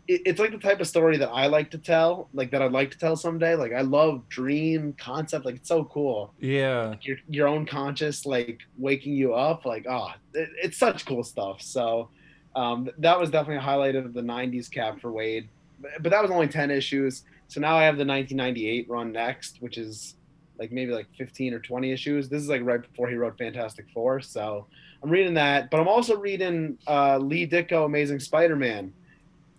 it, 0.08 0.22
it's 0.26 0.40
like 0.40 0.50
the 0.50 0.58
type 0.58 0.80
of 0.80 0.88
story 0.88 1.16
that 1.16 1.28
i 1.28 1.46
like 1.46 1.70
to 1.70 1.78
tell 1.78 2.28
like 2.34 2.50
that 2.50 2.60
i'd 2.60 2.72
like 2.72 2.90
to 2.90 2.98
tell 2.98 3.14
someday 3.14 3.54
like 3.54 3.72
i 3.72 3.80
love 3.80 4.28
dream 4.28 4.92
concept 4.98 5.44
like 5.44 5.54
it's 5.54 5.68
so 5.68 5.84
cool 5.84 6.34
yeah. 6.40 6.96
your, 7.02 7.16
your 7.28 7.46
own 7.46 7.64
conscious 7.64 8.26
like 8.26 8.58
waking 8.76 9.14
you 9.14 9.32
up 9.34 9.64
like 9.64 9.86
oh 9.88 10.08
it, 10.34 10.48
it's 10.60 10.76
such 10.76 11.06
cool 11.06 11.22
stuff 11.22 11.62
so 11.62 12.08
Um, 12.54 12.90
that 12.98 13.18
was 13.18 13.30
definitely 13.30 13.56
a 13.56 13.60
highlight 13.60 13.96
of 13.96 14.12
the 14.12 14.20
'90s 14.20 14.70
cap 14.70 15.00
for 15.00 15.10
Waid, 15.10 15.48
but, 15.80 15.90
but 16.00 16.10
that 16.10 16.22
was 16.22 16.30
only 16.30 16.48
10 16.48 16.70
issues. 16.70 17.24
So 17.48 17.60
now 17.60 17.76
I 17.76 17.84
have 17.84 17.96
the 17.96 18.04
1998 18.04 18.88
run 18.88 19.12
next, 19.12 19.60
which 19.60 19.78
is 19.78 20.16
like 20.58 20.72
maybe 20.72 20.92
like 20.92 21.06
15 21.16 21.54
or 21.54 21.58
20 21.58 21.92
issues. 21.92 22.28
This 22.28 22.42
is 22.42 22.48
like 22.48 22.62
right 22.64 22.80
before 22.80 23.08
he 23.08 23.14
wrote 23.14 23.36
Fantastic 23.38 23.86
Four, 23.92 24.20
so 24.20 24.66
I'm 25.02 25.10
reading 25.10 25.34
that. 25.34 25.70
But 25.70 25.80
I'm 25.80 25.88
also 25.88 26.16
reading 26.16 26.78
uh, 26.86 27.18
Lee 27.18 27.46
Ditko 27.46 27.84
Amazing 27.86 28.20
Spider-Man, 28.20 28.92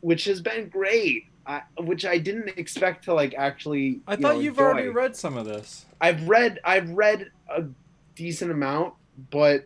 which 0.01 0.25
has 0.25 0.41
been 0.41 0.69
great. 0.69 1.25
I, 1.45 1.61
which 1.79 2.05
I 2.05 2.19
didn't 2.19 2.57
expect 2.57 3.03
to 3.05 3.13
like 3.13 3.33
actually. 3.35 3.99
I 4.07 4.13
you 4.13 4.21
thought 4.21 4.35
know, 4.35 4.39
you've 4.39 4.53
enjoy. 4.53 4.63
already 4.63 4.87
read 4.87 5.15
some 5.15 5.35
of 5.35 5.45
this. 5.45 5.85
I've 5.99 6.27
read 6.27 6.59
I've 6.63 6.89
read 6.91 7.31
a 7.49 7.65
decent 8.15 8.51
amount, 8.51 8.93
but 9.29 9.65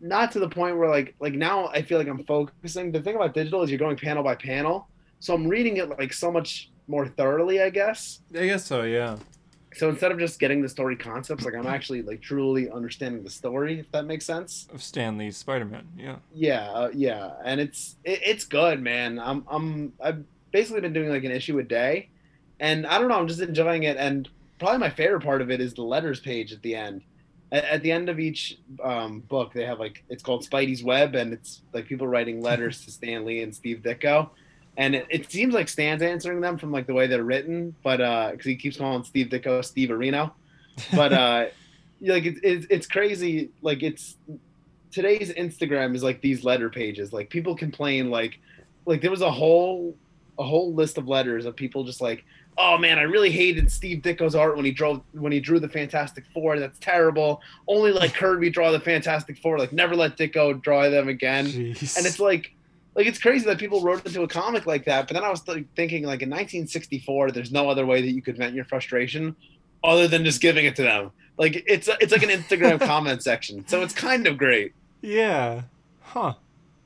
not 0.00 0.30
to 0.32 0.38
the 0.38 0.48
point 0.48 0.76
where 0.76 0.88
like 0.88 1.16
like 1.18 1.34
now 1.34 1.66
I 1.68 1.82
feel 1.82 1.98
like 1.98 2.06
I'm 2.06 2.22
focusing. 2.22 2.92
The 2.92 3.02
thing 3.02 3.16
about 3.16 3.34
digital 3.34 3.62
is 3.62 3.70
you're 3.70 3.78
going 3.78 3.96
panel 3.96 4.22
by 4.22 4.36
panel, 4.36 4.86
so 5.18 5.34
I'm 5.34 5.48
reading 5.48 5.78
it 5.78 5.88
like 5.88 6.12
so 6.12 6.30
much 6.30 6.70
more 6.86 7.08
thoroughly, 7.08 7.60
I 7.60 7.70
guess. 7.70 8.20
I 8.32 8.46
guess 8.46 8.64
so, 8.64 8.82
yeah. 8.82 9.16
So 9.76 9.88
instead 9.88 10.12
of 10.12 10.18
just 10.18 10.38
getting 10.38 10.62
the 10.62 10.68
story 10.68 10.96
concepts, 10.96 11.44
like 11.44 11.54
I'm 11.54 11.66
actually 11.66 12.02
like 12.02 12.20
truly 12.20 12.70
understanding 12.70 13.24
the 13.24 13.30
story, 13.30 13.80
if 13.80 13.90
that 13.92 14.04
makes 14.04 14.24
sense. 14.24 14.68
Of 14.72 14.82
Stan 14.82 15.18
Lee's 15.18 15.36
Spider-Man, 15.36 15.88
yeah. 15.96 16.16
Yeah, 16.32 16.70
uh, 16.70 16.90
yeah, 16.94 17.32
and 17.44 17.60
it's 17.60 17.96
it, 18.04 18.20
it's 18.24 18.44
good, 18.44 18.80
man. 18.80 19.18
I'm 19.18 19.44
I'm 19.50 19.92
I've 20.02 20.24
basically 20.52 20.80
been 20.80 20.92
doing 20.92 21.08
like 21.08 21.24
an 21.24 21.32
issue 21.32 21.58
a 21.58 21.62
day, 21.62 22.08
and 22.60 22.86
I 22.86 22.98
don't 22.98 23.08
know, 23.08 23.18
I'm 23.18 23.28
just 23.28 23.40
enjoying 23.40 23.82
it. 23.82 23.96
And 23.96 24.28
probably 24.58 24.78
my 24.78 24.90
favorite 24.90 25.22
part 25.22 25.42
of 25.42 25.50
it 25.50 25.60
is 25.60 25.74
the 25.74 25.82
letters 25.82 26.20
page 26.20 26.52
at 26.52 26.62
the 26.62 26.76
end. 26.76 27.02
At, 27.50 27.64
at 27.64 27.82
the 27.82 27.90
end 27.90 28.08
of 28.08 28.20
each 28.20 28.58
um, 28.82 29.20
book, 29.20 29.52
they 29.52 29.64
have 29.64 29.80
like 29.80 30.04
it's 30.08 30.22
called 30.22 30.48
Spidey's 30.48 30.84
Web, 30.84 31.16
and 31.16 31.32
it's 31.32 31.62
like 31.72 31.86
people 31.86 32.06
writing 32.06 32.40
letters 32.40 32.80
to 32.84 32.92
Stan 32.92 33.24
Lee 33.24 33.42
and 33.42 33.54
Steve 33.54 33.82
Ditko. 33.84 34.30
And 34.76 34.94
it, 34.94 35.06
it 35.08 35.30
seems 35.30 35.54
like 35.54 35.68
Stan's 35.68 36.02
answering 36.02 36.40
them 36.40 36.58
from 36.58 36.72
like 36.72 36.86
the 36.86 36.94
way 36.94 37.06
they're 37.06 37.24
written, 37.24 37.74
but 37.82 37.98
because 38.32 38.46
he 38.46 38.56
keeps 38.56 38.76
calling 38.76 39.04
Steve 39.04 39.28
Ditko 39.28 39.64
Steve 39.64 39.90
Areno, 39.90 40.32
but 40.94 41.12
uh, 41.12 41.46
like 42.00 42.24
it's 42.24 42.40
it's 42.42 42.66
it's 42.70 42.86
crazy. 42.86 43.50
Like 43.62 43.82
it's 43.82 44.16
today's 44.90 45.32
Instagram 45.32 45.94
is 45.94 46.02
like 46.02 46.20
these 46.20 46.44
letter 46.44 46.70
pages. 46.70 47.12
Like 47.12 47.30
people 47.30 47.56
complain 47.56 48.10
like 48.10 48.38
like 48.86 49.00
there 49.00 49.10
was 49.10 49.22
a 49.22 49.30
whole 49.30 49.96
a 50.38 50.44
whole 50.44 50.74
list 50.74 50.98
of 50.98 51.08
letters 51.08 51.46
of 51.46 51.54
people 51.54 51.84
just 51.84 52.00
like, 52.00 52.24
oh 52.58 52.78
man, 52.78 52.98
I 52.98 53.02
really 53.02 53.30
hated 53.30 53.70
Steve 53.70 54.02
Ditko's 54.02 54.34
art 54.34 54.56
when 54.56 54.64
he 54.64 54.70
drove 54.70 55.02
when 55.12 55.32
he 55.32 55.40
drew 55.40 55.60
the 55.60 55.68
Fantastic 55.68 56.24
Four. 56.32 56.58
That's 56.58 56.78
terrible. 56.78 57.40
Only 57.68 57.92
let 57.92 58.14
Kirby 58.14 58.50
draw 58.50 58.70
the 58.70 58.80
Fantastic 58.80 59.38
Four. 59.38 59.58
Like 59.58 59.72
never 59.72 59.96
let 59.96 60.16
Ditko 60.16 60.62
draw 60.62 60.88
them 60.88 61.08
again. 61.08 61.46
Jeez. 61.46 61.96
And 61.96 62.06
it's 62.06 62.20
like 62.20 62.53
like 62.94 63.06
it's 63.06 63.18
crazy 63.18 63.44
that 63.46 63.58
people 63.58 63.82
wrote 63.82 64.04
into 64.06 64.22
a 64.22 64.28
comic 64.28 64.66
like 64.66 64.84
that. 64.84 65.06
But 65.08 65.14
then 65.14 65.24
I 65.24 65.30
was 65.30 65.46
like, 65.48 65.66
thinking 65.74 66.04
like 66.04 66.22
in 66.22 66.30
1964, 66.30 67.32
there's 67.32 67.52
no 67.52 67.68
other 67.68 67.84
way 67.86 68.00
that 68.02 68.10
you 68.10 68.22
could 68.22 68.36
vent 68.36 68.54
your 68.54 68.64
frustration 68.64 69.34
other 69.82 70.08
than 70.08 70.24
just 70.24 70.40
giving 70.40 70.64
it 70.66 70.76
to 70.76 70.82
them. 70.82 71.10
Like 71.36 71.64
it's 71.66 71.88
it's 72.00 72.12
like 72.12 72.22
an 72.22 72.30
Instagram 72.30 72.80
comment 72.86 73.22
section. 73.22 73.66
So 73.68 73.82
it's 73.82 73.94
kind 73.94 74.26
of 74.26 74.38
great. 74.38 74.72
yeah. 75.02 75.62
Huh. 76.02 76.34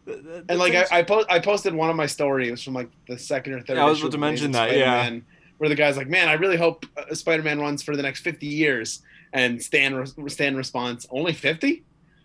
And 0.06 0.58
like 0.58 0.74
I, 0.74 0.86
I, 0.90 1.02
po- 1.02 1.26
I 1.28 1.38
posted 1.38 1.74
one 1.74 1.90
of 1.90 1.96
my 1.96 2.06
stories 2.06 2.62
from 2.62 2.72
like 2.72 2.88
the 3.08 3.18
second 3.18 3.52
or 3.52 3.60
third. 3.60 3.76
Yeah, 3.76 3.84
I 3.84 3.90
was 3.90 4.00
about 4.00 4.12
to 4.12 4.18
mention 4.18 4.52
that, 4.52 4.74
yeah. 4.74 5.18
Where 5.58 5.68
the 5.68 5.74
guy's 5.74 5.98
like, 5.98 6.08
"Man, 6.08 6.28
I 6.28 6.34
really 6.34 6.56
hope 6.56 6.86
uh, 6.96 7.14
Spider-Man 7.14 7.60
runs 7.60 7.82
for 7.82 7.94
the 7.94 8.02
next 8.02 8.20
50 8.20 8.46
years." 8.46 9.02
And 9.34 9.62
Stan 9.62 10.06
Stan 10.28 10.56
responds, 10.56 11.06
"Only 11.10 11.34
50?" 11.34 11.82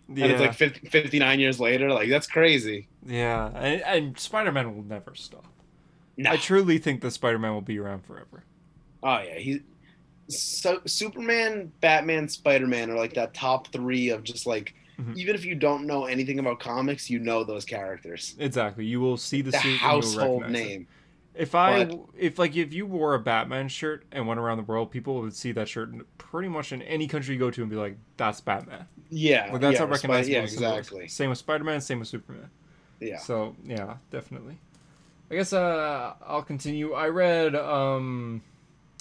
Yeah. 0.08 0.24
And 0.24 0.32
it's 0.32 0.40
like 0.40 0.54
50, 0.54 0.88
59 0.88 1.40
years 1.40 1.60
later. 1.60 1.90
Like 1.92 2.08
that's 2.08 2.26
crazy. 2.26 2.88
yeah. 3.06 3.48
And, 3.54 3.82
and 3.82 4.18
Spider-Man 4.18 4.74
will 4.76 4.84
never 4.84 5.14
stop. 5.14 5.46
No. 6.16 6.30
I 6.30 6.36
truly 6.36 6.78
think 6.78 7.00
that 7.02 7.10
Spider-Man 7.12 7.52
will 7.52 7.60
be 7.60 7.78
around 7.78 8.04
forever. 8.04 8.44
Oh 9.02 9.18
yeah, 9.20 9.38
he. 9.38 9.60
So 10.28 10.80
Superman, 10.86 11.70
Batman, 11.80 12.28
Spider-Man 12.28 12.90
are 12.90 12.96
like 12.96 13.14
that 13.14 13.34
top 13.34 13.68
three 13.72 14.08
of 14.10 14.22
just 14.22 14.46
like. 14.46 14.74
Mhm. 15.00 15.16
Even 15.16 15.34
if 15.34 15.44
you 15.44 15.56
don't 15.56 15.86
know 15.88 16.04
anything 16.04 16.38
about 16.38 16.60
comics, 16.60 17.10
you 17.10 17.18
know 17.18 17.42
those 17.42 17.64
characters. 17.64 18.36
Exactly. 18.38 18.84
You 18.86 19.00
will 19.00 19.16
see 19.16 19.42
the, 19.42 19.50
The 19.50 19.58
suit 19.58 19.64
and 19.64 19.72
you'll 19.72 19.90
household 19.90 20.42
recognize 20.42 20.62
it. 20.62 20.68
name. 20.68 20.86
If 21.34 21.54
I, 21.56 21.84
But- 21.86 22.00
if 22.16 22.38
like, 22.38 22.54
if 22.56 22.72
you 22.72 22.86
wore 22.86 23.14
a 23.14 23.18
Batman 23.18 23.66
shirt 23.68 24.04
and 24.12 24.28
went 24.28 24.38
around 24.38 24.58
the 24.58 24.62
world, 24.62 24.92
people 24.92 25.20
would 25.20 25.34
see 25.34 25.50
that 25.50 25.68
shirt 25.68 25.92
in 25.92 26.04
pretty 26.16 26.46
much 26.48 26.70
in 26.70 26.80
any 26.82 27.08
country 27.08 27.34
you 27.34 27.40
go 27.40 27.50
to 27.50 27.60
and 27.60 27.68
be 27.68 27.74
like, 27.74 27.96
"That's 28.16 28.40
Batman." 28.40 28.86
Yeah, 29.16 29.50
Like 29.52 29.60
that's 29.60 29.74
yeah, 29.74 29.78
how 29.78 29.84
Spi- 29.86 29.92
recognizable. 29.92 30.32
Yeah, 30.32 30.40
it 30.40 30.44
is. 30.44 30.52
exactly. 30.54 31.08
Same 31.08 31.30
with 31.30 31.38
Spider-Man. 31.38 31.80
Same 31.80 31.98
with 32.00 32.08
Superman. 32.08 32.50
Yeah. 33.00 33.18
So 33.18 33.54
yeah, 33.64 33.96
definitely. 34.10 34.58
I 35.30 35.34
guess 35.36 35.52
uh, 35.52 36.14
I'll 36.26 36.42
continue. 36.42 36.92
I 36.92 37.08
read, 37.08 37.54
um, 37.54 38.42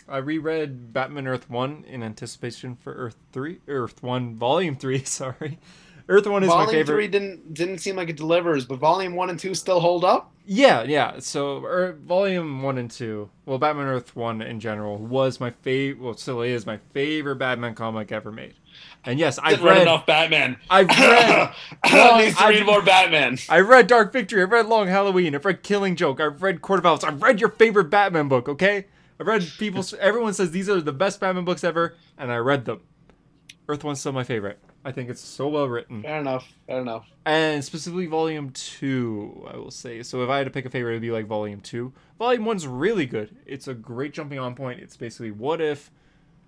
I 0.07 0.17
reread 0.17 0.93
Batman 0.93 1.27
Earth 1.27 1.49
One 1.49 1.83
in 1.87 2.03
anticipation 2.03 2.75
for 2.75 2.93
Earth 2.93 3.15
Three, 3.31 3.59
Earth 3.67 4.01
One 4.03 4.35
Volume 4.35 4.75
Three. 4.75 5.03
Sorry, 5.05 5.57
Earth 6.09 6.27
One 6.27 6.43
is 6.43 6.49
volume 6.49 6.65
my 6.65 6.71
favorite. 6.71 6.95
three 6.95 7.07
didn't 7.07 7.53
didn't 7.53 7.77
seem 7.79 7.95
like 7.95 8.09
it 8.09 8.17
delivers, 8.17 8.65
but 8.65 8.79
volume 8.79 9.15
one 9.15 9.29
and 9.29 9.39
two 9.39 9.55
still 9.55 9.79
hold 9.79 10.03
up. 10.03 10.31
Yeah, 10.45 10.83
yeah. 10.83 11.19
So, 11.19 11.63
er, 11.63 11.93
volume 12.05 12.61
one 12.61 12.77
and 12.77 12.91
two, 12.91 13.29
well, 13.45 13.57
Batman 13.57 13.85
Earth 13.85 14.13
one 14.13 14.41
in 14.41 14.59
general 14.59 14.97
was 14.97 15.39
my 15.39 15.51
favorite. 15.51 16.03
Well, 16.03 16.17
still 16.17 16.41
is 16.41 16.65
my 16.65 16.79
favorite 16.93 17.37
Batman 17.37 17.73
comic 17.75 18.11
ever 18.11 18.31
made. 18.31 18.55
And 19.05 19.17
yes, 19.19 19.39
I've 19.41 19.61
read 19.63 19.71
read, 19.77 19.81
enough 19.83 20.05
Batman. 20.05 20.57
I've 20.69 20.87
read, 20.89 21.49
Needs 22.17 22.35
to 22.37 22.43
I've- 22.43 22.57
read 22.57 22.65
more 22.65 22.81
Batman. 22.81 23.37
I've 23.47 23.67
read 23.69 23.87
Dark 23.87 24.11
Victory. 24.11 24.41
I've 24.41 24.51
read 24.51 24.65
Long 24.65 24.87
Halloween. 24.87 25.35
I've 25.35 25.45
read 25.45 25.63
Killing 25.63 25.95
Joke. 25.95 26.19
I've 26.19 26.41
read 26.41 26.61
Court 26.61 26.79
of 26.79 26.85
Owls. 26.85 27.03
I've 27.05 27.21
read 27.21 27.39
your 27.39 27.49
favorite 27.51 27.85
Batman 27.85 28.27
book. 28.27 28.49
Okay, 28.49 28.87
I've 29.21 29.27
read 29.27 29.45
people. 29.57 29.85
Everyone 29.99 30.33
says 30.33 30.51
these 30.51 30.67
are 30.67 30.81
the 30.81 30.91
best 30.93 31.21
Batman 31.21 31.45
books 31.45 31.63
ever, 31.63 31.95
and 32.17 32.31
I 32.31 32.37
read 32.37 32.65
them. 32.65 32.81
Earth 33.69 33.83
one's 33.85 34.01
still 34.01 34.11
my 34.11 34.23
favorite. 34.25 34.59
I 34.85 34.91
think 34.91 35.09
it's 35.09 35.21
so 35.21 35.47
well 35.47 35.67
written. 35.67 36.01
Fair 36.03 36.19
enough. 36.19 36.45
Fair 36.67 36.81
enough. 36.81 37.07
and 37.25 37.63
specifically 37.63 38.05
volume 38.05 38.49
two 38.51 39.47
i 39.53 39.55
will 39.57 39.71
say. 39.71 40.03
So 40.03 40.23
if 40.23 40.29
i 40.29 40.37
had 40.37 40.43
to 40.45 40.51
pick 40.51 40.65
a 40.65 40.69
favorite 40.69 40.91
it'd 40.93 41.01
be 41.01 41.11
like 41.11 41.25
volume 41.25 41.61
two. 41.61 41.93
Volume 42.19 42.45
one's 42.45 42.67
really 42.67 43.05
good. 43.05 43.35
It's 43.45 43.67
a 43.67 43.73
great 43.73 44.13
jumping 44.13 44.39
on 44.39 44.55
point. 44.55 44.81
It's 44.81 44.97
basically 44.97 45.31
what 45.31 45.61
if 45.61 45.89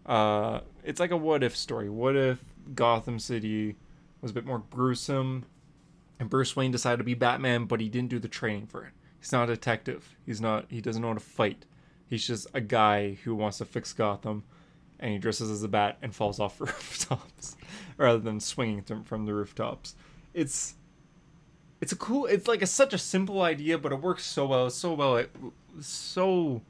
uh 0.06 0.60
it's 0.84 1.00
like 1.00 1.12
a 1.12 1.18
what 1.18 1.44
if 1.44 1.56
story. 1.56 1.90
What 1.90 2.16
if 2.16 2.40
gotham 2.74 3.20
city 3.20 3.76
was 4.22 4.32
a 4.32 4.34
bit 4.34 4.46
more 4.46 4.64
gruesome 4.72 5.46
and 6.20 6.30
bruce 6.30 6.56
wayne 6.56 6.72
decided 6.72 6.98
to 6.98 7.04
be 7.04 7.14
batman 7.14 7.66
but 7.66 7.80
he 7.80 7.88
didn't 7.90 8.10
do 8.10 8.20
the 8.20 8.28
training 8.28 8.66
for 8.68 8.84
it. 8.86 8.92
He's 9.20 9.32
not 9.32 9.50
a 9.50 9.54
detective. 9.54 10.16
He's 10.26 10.42
not 10.42 10.66
he 10.70 10.82
doesn't 10.82 11.02
know 11.02 11.10
how 11.10 11.14
to 11.14 11.20
fight. 11.20 11.66
He's 12.08 12.26
just 12.28 12.48
a 12.54 12.62
guy 12.62 13.14
who 13.24 13.34
wants 13.34 13.60
to 13.60 13.66
fix 13.66 13.94
gotham 13.94 14.44
and 15.00 15.12
he 15.12 15.18
dresses 15.20 15.50
as 15.52 15.64
a 15.64 15.68
bat 15.68 15.98
and 16.02 16.14
falls 16.14 16.40
off 16.40 16.60
rooftops 16.62 17.56
rather 17.98 18.20
than 18.20 18.39
swinging 18.39 18.84
from 19.04 19.26
the 19.26 19.34
rooftops. 19.34 19.96
It's 20.34 20.76
it's 21.82 21.91
a 21.91 21.96
cool 21.96 22.26
it's 22.26 22.48
like 22.48 22.62
a, 22.62 22.68
such 22.68 22.93
a 22.93 22.98
simple 22.98 23.41
idea 23.41 23.78
but 23.78 23.91
it 23.91 24.02
works 24.02 24.24
so 24.24 24.46
well 24.46 24.70
so 24.70 24.93
well 24.93 25.18
it, 25.18 25.36
so 25.80 26.62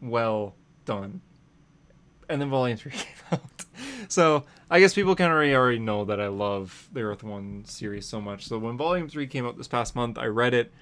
well 0.00 0.54
done. 0.84 1.20
And 2.28 2.40
then 2.40 2.50
volume 2.50 2.76
3 2.76 2.92
came 2.92 3.06
out. 3.32 3.64
So 4.08 4.44
i 4.70 4.80
guess 4.80 4.94
people 4.94 5.14
kind 5.14 5.30
of 5.30 5.36
already, 5.36 5.54
already 5.54 5.78
know 5.78 6.04
that 6.04 6.20
i 6.20 6.26
love 6.28 6.88
the 6.92 7.02
earth 7.02 7.22
one 7.22 7.64
series 7.64 8.06
so 8.06 8.20
much. 8.20 8.46
So 8.46 8.58
when 8.58 8.76
volume 8.76 9.08
3 9.08 9.26
came 9.26 9.46
out 9.46 9.56
this 9.56 9.68
past 9.68 9.94
month 9.96 10.18
i 10.18 10.26
read 10.26 10.54
it 10.54 10.72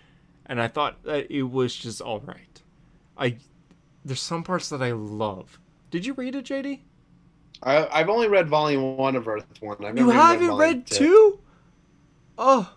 and 0.47 0.61
i 0.61 0.69
thought 0.69 1.03
that 1.05 1.31
it 1.31 1.43
was 1.43 1.75
just 1.75 2.01
all 2.01 2.21
right. 2.21 2.63
I 3.17 3.37
there's 4.05 4.21
some 4.21 4.43
parts 4.43 4.69
that 4.71 4.83
i 4.83 4.93
love. 4.93 5.59
Did 5.91 6.07
you 6.07 6.15
read 6.15 6.35
it 6.35 6.47
jd 6.47 6.81
I, 7.65 7.89
I've 8.01 8.09
only 8.09 8.29
read 8.29 8.49
volume 8.49 8.97
one 8.97 9.17
of 9.17 9.27
Earth 9.27 9.47
One. 9.61 9.83
I've 9.85 9.99
you 9.99 10.11
haven't 10.11 10.49
volume 10.49 10.61
read 10.61 10.87
two? 10.87 11.41
Oh, 12.37 12.71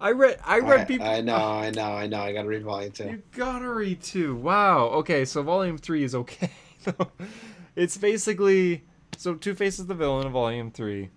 I 0.00 0.10
read. 0.10 0.38
I 0.44 0.58
read 0.58 0.80
I, 0.80 0.84
people. 0.84 1.06
I 1.06 1.20
know. 1.20 1.36
I 1.36 1.70
know. 1.70 1.92
I 1.92 2.06
know. 2.06 2.20
I 2.20 2.32
gotta 2.32 2.48
read 2.48 2.64
volume 2.64 2.92
two. 2.92 3.04
You 3.04 3.22
gotta 3.32 3.68
read 3.68 4.02
two. 4.02 4.34
Wow. 4.36 4.86
Okay, 4.86 5.24
so 5.24 5.42
volume 5.42 5.78
three 5.78 6.02
is 6.02 6.14
okay. 6.14 6.50
it's 7.76 7.96
basically 7.96 8.84
so 9.16 9.34
Two 9.34 9.54
Face 9.54 9.78
is 9.78 9.86
the 9.86 9.94
villain 9.94 10.26
of 10.26 10.32
volume 10.32 10.70
three, 10.70 11.10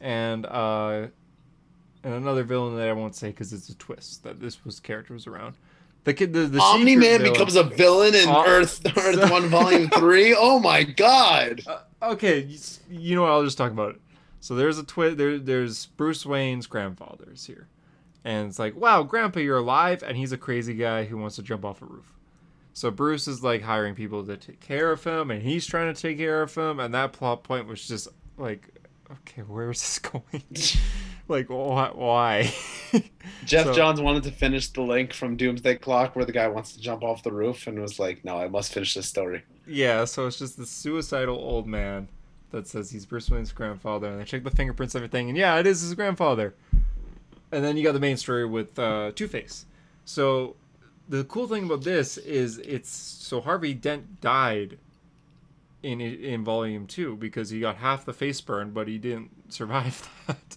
and 0.00 0.46
uh, 0.46 1.06
and 2.02 2.14
another 2.14 2.42
villain 2.44 2.76
that 2.76 2.88
I 2.88 2.92
won't 2.92 3.14
say 3.14 3.28
because 3.28 3.52
it's 3.52 3.68
a 3.68 3.76
twist 3.76 4.24
that 4.24 4.40
this 4.40 4.64
was 4.64 4.80
characters 4.80 5.26
around. 5.26 5.56
The 6.04 6.14
kid, 6.14 6.32
the, 6.32 6.40
the 6.40 6.60
Omni 6.60 6.94
Man 6.94 7.18
villain- 7.18 7.32
becomes 7.32 7.56
a 7.56 7.64
villain 7.64 8.14
in 8.14 8.28
Earth 8.28 8.80
Earth 8.96 9.30
One 9.30 9.48
Volume 9.48 9.88
Three. 9.90 10.34
Oh 10.38 10.58
my 10.60 10.84
God! 10.84 11.62
Uh, 11.66 11.80
okay, 12.02 12.48
you, 12.90 13.14
know 13.14 13.22
what? 13.22 13.30
I'll 13.30 13.44
just 13.44 13.58
talk 13.58 13.72
about 13.72 13.94
it. 13.94 14.00
So 14.40 14.54
there's 14.54 14.78
a 14.78 14.84
twist. 14.84 15.16
There, 15.16 15.38
there's 15.38 15.86
Bruce 15.86 16.24
Wayne's 16.24 16.66
grandfather 16.66 17.32
is 17.32 17.46
here, 17.46 17.68
and 18.24 18.48
it's 18.48 18.58
like, 18.58 18.76
wow, 18.76 19.02
Grandpa, 19.02 19.40
you're 19.40 19.58
alive, 19.58 20.02
and 20.02 20.16
he's 20.16 20.32
a 20.32 20.38
crazy 20.38 20.74
guy 20.74 21.04
who 21.04 21.16
wants 21.16 21.36
to 21.36 21.42
jump 21.42 21.64
off 21.64 21.82
a 21.82 21.86
roof. 21.86 22.12
So 22.72 22.90
Bruce 22.90 23.26
is 23.26 23.42
like 23.42 23.62
hiring 23.62 23.94
people 23.94 24.24
to 24.24 24.36
take 24.36 24.60
care 24.60 24.92
of 24.92 25.02
him, 25.02 25.30
and 25.30 25.42
he's 25.42 25.66
trying 25.66 25.92
to 25.92 26.00
take 26.00 26.18
care 26.18 26.42
of 26.42 26.54
him, 26.54 26.78
and 26.78 26.92
that 26.94 27.12
plot 27.12 27.42
point 27.42 27.66
was 27.66 27.86
just 27.88 28.08
like, 28.36 28.68
okay, 29.10 29.42
where 29.42 29.70
is 29.70 29.80
this 29.80 29.98
going? 29.98 30.42
Like 31.28 31.48
why? 31.48 31.90
why? 31.94 32.52
Jeff 33.44 33.66
So- 33.66 33.74
Johns 33.74 34.00
wanted 34.00 34.22
to 34.24 34.30
finish 34.32 34.68
the 34.68 34.82
link 34.82 35.12
from 35.12 35.36
Doomsday 35.36 35.76
Clock 35.76 36.16
where 36.16 36.24
the 36.24 36.32
guy 36.32 36.48
wants 36.48 36.72
to 36.74 36.80
jump 36.80 37.02
off 37.02 37.22
the 37.22 37.32
roof 37.32 37.66
and 37.66 37.78
was 37.80 37.98
like, 37.98 38.24
"No, 38.24 38.38
I 38.38 38.48
must 38.48 38.72
finish 38.72 38.94
this 38.94 39.06
story." 39.08 39.42
Yeah, 39.66 40.04
so 40.04 40.26
it's 40.26 40.38
just 40.38 40.56
the 40.56 40.66
suicidal 40.66 41.36
old 41.36 41.66
man 41.66 42.08
that 42.52 42.68
says 42.68 42.90
he's 42.90 43.04
Bruce 43.04 43.28
Wayne's 43.30 43.50
grandfather, 43.52 44.08
and 44.08 44.20
they 44.20 44.24
check 44.24 44.44
the 44.44 44.50
fingerprints, 44.50 44.94
and 44.94 45.02
everything, 45.04 45.28
and 45.28 45.36
yeah, 45.36 45.58
it 45.58 45.66
is 45.66 45.80
his 45.80 45.94
grandfather. 45.94 46.54
And 47.52 47.64
then 47.64 47.76
you 47.76 47.82
got 47.84 47.92
the 47.92 48.00
main 48.00 48.16
story 48.16 48.44
with 48.44 48.78
uh, 48.78 49.12
Two 49.14 49.28
Face. 49.28 49.66
So 50.04 50.56
the 51.08 51.24
cool 51.24 51.46
thing 51.48 51.64
about 51.64 51.82
this 51.82 52.16
is 52.18 52.58
it's 52.58 52.90
so 52.90 53.40
Harvey 53.40 53.74
Dent 53.74 54.20
died 54.20 54.78
in 55.82 56.00
in 56.00 56.44
Volume 56.44 56.86
Two 56.86 57.16
because 57.16 57.50
he 57.50 57.60
got 57.60 57.76
half 57.76 58.04
the 58.04 58.12
face 58.12 58.40
burn, 58.40 58.70
but 58.70 58.88
he 58.88 58.98
didn't 58.98 59.30
survive 59.52 60.08
that 60.26 60.56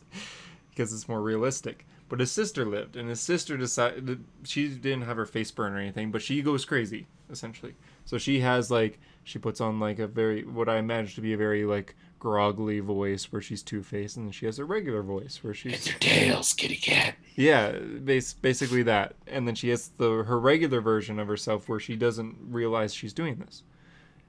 because 0.79 0.93
it's 0.93 1.09
more 1.09 1.21
realistic. 1.21 1.85
But 2.07 2.21
his 2.21 2.31
sister 2.31 2.65
lived, 2.65 2.95
and 2.95 3.09
his 3.09 3.19
sister 3.19 3.57
decided 3.57 4.23
she 4.43 4.69
didn't 4.69 5.01
have 5.01 5.17
her 5.17 5.25
face 5.25 5.51
burn 5.51 5.73
or 5.73 5.77
anything, 5.77 6.09
but 6.09 6.21
she 6.21 6.41
goes 6.41 6.63
crazy 6.63 7.05
essentially. 7.29 7.75
So 8.05 8.17
she 8.17 8.39
has 8.39 8.71
like 8.71 8.97
she 9.25 9.39
puts 9.39 9.59
on 9.59 9.81
like 9.81 9.99
a 9.99 10.07
very 10.07 10.45
what 10.45 10.69
I 10.69 10.77
imagine 10.77 11.13
to 11.15 11.21
be 11.21 11.33
a 11.33 11.37
very 11.37 11.65
like 11.65 11.95
groggly 12.17 12.79
voice 12.79 13.29
where 13.29 13.41
she's 13.41 13.61
two 13.61 13.83
faced, 13.83 14.15
and 14.15 14.25
then 14.25 14.31
she 14.31 14.45
has 14.45 14.57
a 14.57 14.63
regular 14.63 15.03
voice 15.03 15.43
where 15.43 15.53
she's 15.53 15.85
your 15.85 15.99
tails, 15.99 16.53
kitty 16.53 16.77
cat. 16.77 17.15
yeah, 17.35 17.73
bas- 17.77 18.33
basically 18.33 18.83
that. 18.83 19.15
And 19.27 19.45
then 19.45 19.55
she 19.55 19.67
has 19.69 19.89
the 19.97 20.23
her 20.23 20.39
regular 20.39 20.79
version 20.79 21.19
of 21.19 21.27
herself 21.27 21.67
where 21.67 21.81
she 21.81 21.97
doesn't 21.97 22.37
realize 22.41 22.93
she's 22.93 23.13
doing 23.13 23.35
this. 23.35 23.63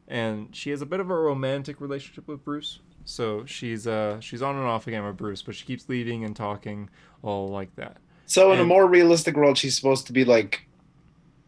And 0.08 0.54
she 0.54 0.70
has 0.70 0.82
a 0.82 0.86
bit 0.86 0.98
of 0.98 1.10
a 1.10 1.14
romantic 1.14 1.80
relationship 1.80 2.26
with 2.26 2.44
Bruce. 2.44 2.80
So 3.04 3.44
she's 3.46 3.86
uh 3.86 4.20
she's 4.20 4.42
on 4.42 4.56
and 4.56 4.64
off 4.64 4.86
again 4.86 5.04
with 5.04 5.16
Bruce, 5.16 5.42
but 5.42 5.54
she 5.54 5.64
keeps 5.64 5.88
leaving 5.88 6.24
and 6.24 6.34
talking 6.36 6.88
all 7.22 7.48
like 7.48 7.74
that. 7.76 7.96
So 8.26 8.52
in 8.52 8.60
a 8.60 8.64
more 8.64 8.86
realistic 8.86 9.36
world, 9.36 9.58
she's 9.58 9.74
supposed 9.74 10.06
to 10.06 10.12
be 10.12 10.24
like, 10.24 10.64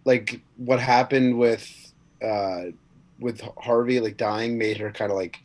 like 0.05 0.41
what 0.57 0.81
happened 0.81 1.39
with, 1.39 1.71
uh, 2.21 2.63
with 3.21 3.41
Harvey 3.57 4.01
like 4.01 4.17
dying 4.17 4.59
made 4.59 4.79
her 4.79 4.91
kind 4.91 5.13
of 5.13 5.17
like, 5.17 5.39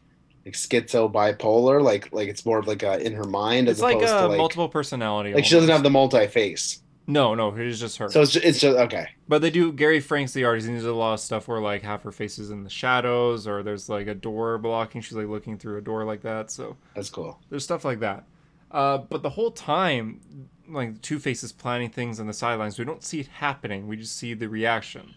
like 0.46 0.56
schizo 0.56 1.12
bipolar. 1.12 1.80
Like 1.80 2.12
like 2.12 2.28
it's 2.28 2.44
more 2.44 2.58
of 2.58 2.66
like 2.68 2.84
uh, 2.84 2.98
in 3.00 3.14
her 3.14 3.24
mind 3.26 3.68
It's 3.70 3.78
as 3.78 3.84
like 3.84 3.98
opposed 3.98 4.14
a 4.14 4.18
to 4.22 4.28
like 4.30 4.38
multiple 4.40 4.68
personality. 4.68 5.34
like 5.34 5.46
she 5.46 5.54
doesn't 5.54 5.70
have 5.70 5.84
the 5.84 5.92
multi 5.92 6.26
face. 6.26 6.82
No, 7.10 7.34
no, 7.36 7.56
it 7.56 7.66
is 7.66 7.80
just 7.80 7.98
her. 8.00 8.10
So 8.10 8.22
it's 8.22 8.34
just, 8.34 8.46
it's 8.46 8.60
just 8.60 8.78
okay. 8.78 9.08
But 9.30 9.42
they 9.42 9.50
do. 9.50 9.72
Gary 9.72 10.02
Frank's 10.02 10.34
the 10.34 10.44
artist. 10.44 10.68
He 10.68 10.74
does 10.74 10.84
a 10.84 10.92
lot 10.92 11.14
of 11.14 11.20
stuff 11.22 11.48
where 11.48 11.62
like 11.62 11.82
half 11.82 12.04
her 12.04 12.12
face 12.12 12.38
is 12.38 12.52
in 12.52 12.66
the 12.66 12.70
shadows, 12.70 13.48
or 13.48 13.64
there's 13.64 13.88
like 13.88 14.08
a 14.08 14.14
door 14.14 14.58
blocking. 14.58 15.00
She's 15.00 15.14
like 15.18 15.28
looking 15.28 15.58
through 15.58 15.78
a 15.78 15.82
door 15.82 16.04
like 16.04 16.22
that. 16.24 16.52
So 16.52 16.76
That's 16.96 17.10
cool. 17.10 17.40
there's 17.50 17.64
stuff 17.64 17.86
like 17.86 18.02
that. 18.02 18.26
Uh, 18.70 18.98
but 18.98 19.24
the 19.24 19.30
whole 19.30 19.52
time, 19.52 20.50
like 20.68 21.02
Two 21.02 21.18
Face 21.18 21.44
is 21.44 21.54
planning 21.54 21.90
things 21.90 22.20
on 22.20 22.28
the 22.28 22.34
sidelines. 22.34 22.78
We 22.78 22.84
don't 22.84 23.02
see 23.04 23.22
it 23.22 23.28
happening. 23.28 23.88
We 23.88 23.96
just 23.96 24.18
see 24.18 24.34
the 24.34 24.50
reaction 24.50 25.16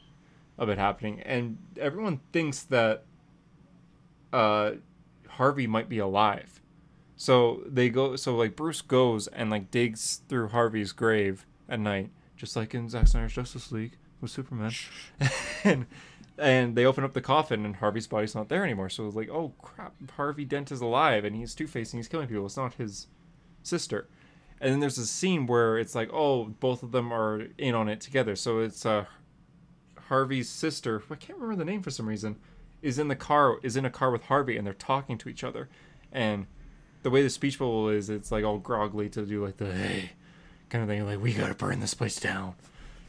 of 0.56 0.68
it 0.68 0.78
happening, 0.78 1.20
and 1.22 1.58
everyone 1.76 2.20
thinks 2.32 2.62
that 2.64 3.02
uh, 4.32 4.72
Harvey 5.28 5.66
might 5.66 5.88
be 5.88 5.98
alive. 5.98 6.60
So 7.16 7.62
they 7.66 7.88
go. 7.88 8.14
So 8.14 8.36
like 8.36 8.54
Bruce 8.54 8.80
goes 8.80 9.26
and 9.26 9.50
like 9.50 9.72
digs 9.72 10.20
through 10.28 10.48
Harvey's 10.50 10.92
grave 10.92 11.46
at 11.70 11.80
night, 11.80 12.10
just 12.36 12.56
like 12.56 12.74
in 12.74 12.90
Zack 12.90 13.06
Snyder's 13.06 13.32
Justice 13.32 13.72
League 13.72 13.96
with 14.20 14.30
Superman, 14.30 14.72
and 15.64 15.86
and 16.36 16.74
they 16.74 16.84
open 16.84 17.04
up 17.04 17.12
the 17.12 17.20
coffin 17.20 17.64
and 17.64 17.76
Harvey's 17.76 18.06
body's 18.06 18.34
not 18.34 18.48
there 18.48 18.64
anymore. 18.64 18.88
So 18.88 19.06
it's 19.06 19.14
like, 19.14 19.28
oh 19.28 19.52
crap, 19.60 19.94
Harvey 20.12 20.44
Dent 20.44 20.72
is 20.72 20.80
alive 20.80 21.24
and 21.24 21.36
he's 21.36 21.54
Two 21.54 21.66
Face 21.66 21.92
and 21.92 21.98
he's 21.98 22.08
killing 22.08 22.28
people. 22.28 22.46
It's 22.46 22.56
not 22.56 22.74
his 22.74 23.06
sister. 23.62 24.08
And 24.60 24.72
then 24.72 24.80
there's 24.80 24.98
a 24.98 25.06
scene 25.06 25.46
where 25.46 25.78
it's 25.78 25.94
like, 25.94 26.10
oh, 26.12 26.44
both 26.44 26.82
of 26.82 26.92
them 26.92 27.12
are 27.12 27.46
in 27.56 27.74
on 27.74 27.88
it 27.88 28.00
together. 28.00 28.36
So 28.36 28.60
it's 28.60 28.84
uh, 28.84 29.06
Harvey's 30.08 30.48
sister. 30.48 31.02
I 31.10 31.14
can't 31.14 31.38
remember 31.38 31.62
the 31.62 31.70
name 31.70 31.82
for 31.82 31.90
some 31.90 32.06
reason. 32.06 32.36
Is 32.82 32.98
in 32.98 33.08
the 33.08 33.16
car. 33.16 33.58
Is 33.62 33.76
in 33.76 33.84
a 33.84 33.90
car 33.90 34.10
with 34.10 34.24
Harvey, 34.24 34.56
and 34.56 34.66
they're 34.66 34.74
talking 34.74 35.18
to 35.18 35.28
each 35.28 35.44
other. 35.44 35.68
And 36.12 36.46
the 37.02 37.10
way 37.10 37.22
the 37.22 37.30
speech 37.30 37.58
bubble 37.58 37.88
is, 37.88 38.08
it's 38.08 38.32
like 38.32 38.44
all 38.44 38.58
groggly 38.58 39.08
to 39.10 39.24
do 39.24 39.44
like 39.44 39.58
the 39.58 39.72
hey 39.72 40.10
kind 40.70 40.82
of 40.82 40.88
thing. 40.88 41.04
Like 41.04 41.20
we 41.20 41.32
gotta 41.34 41.54
burn 41.54 41.80
this 41.80 41.94
place 41.94 42.18
down. 42.18 42.54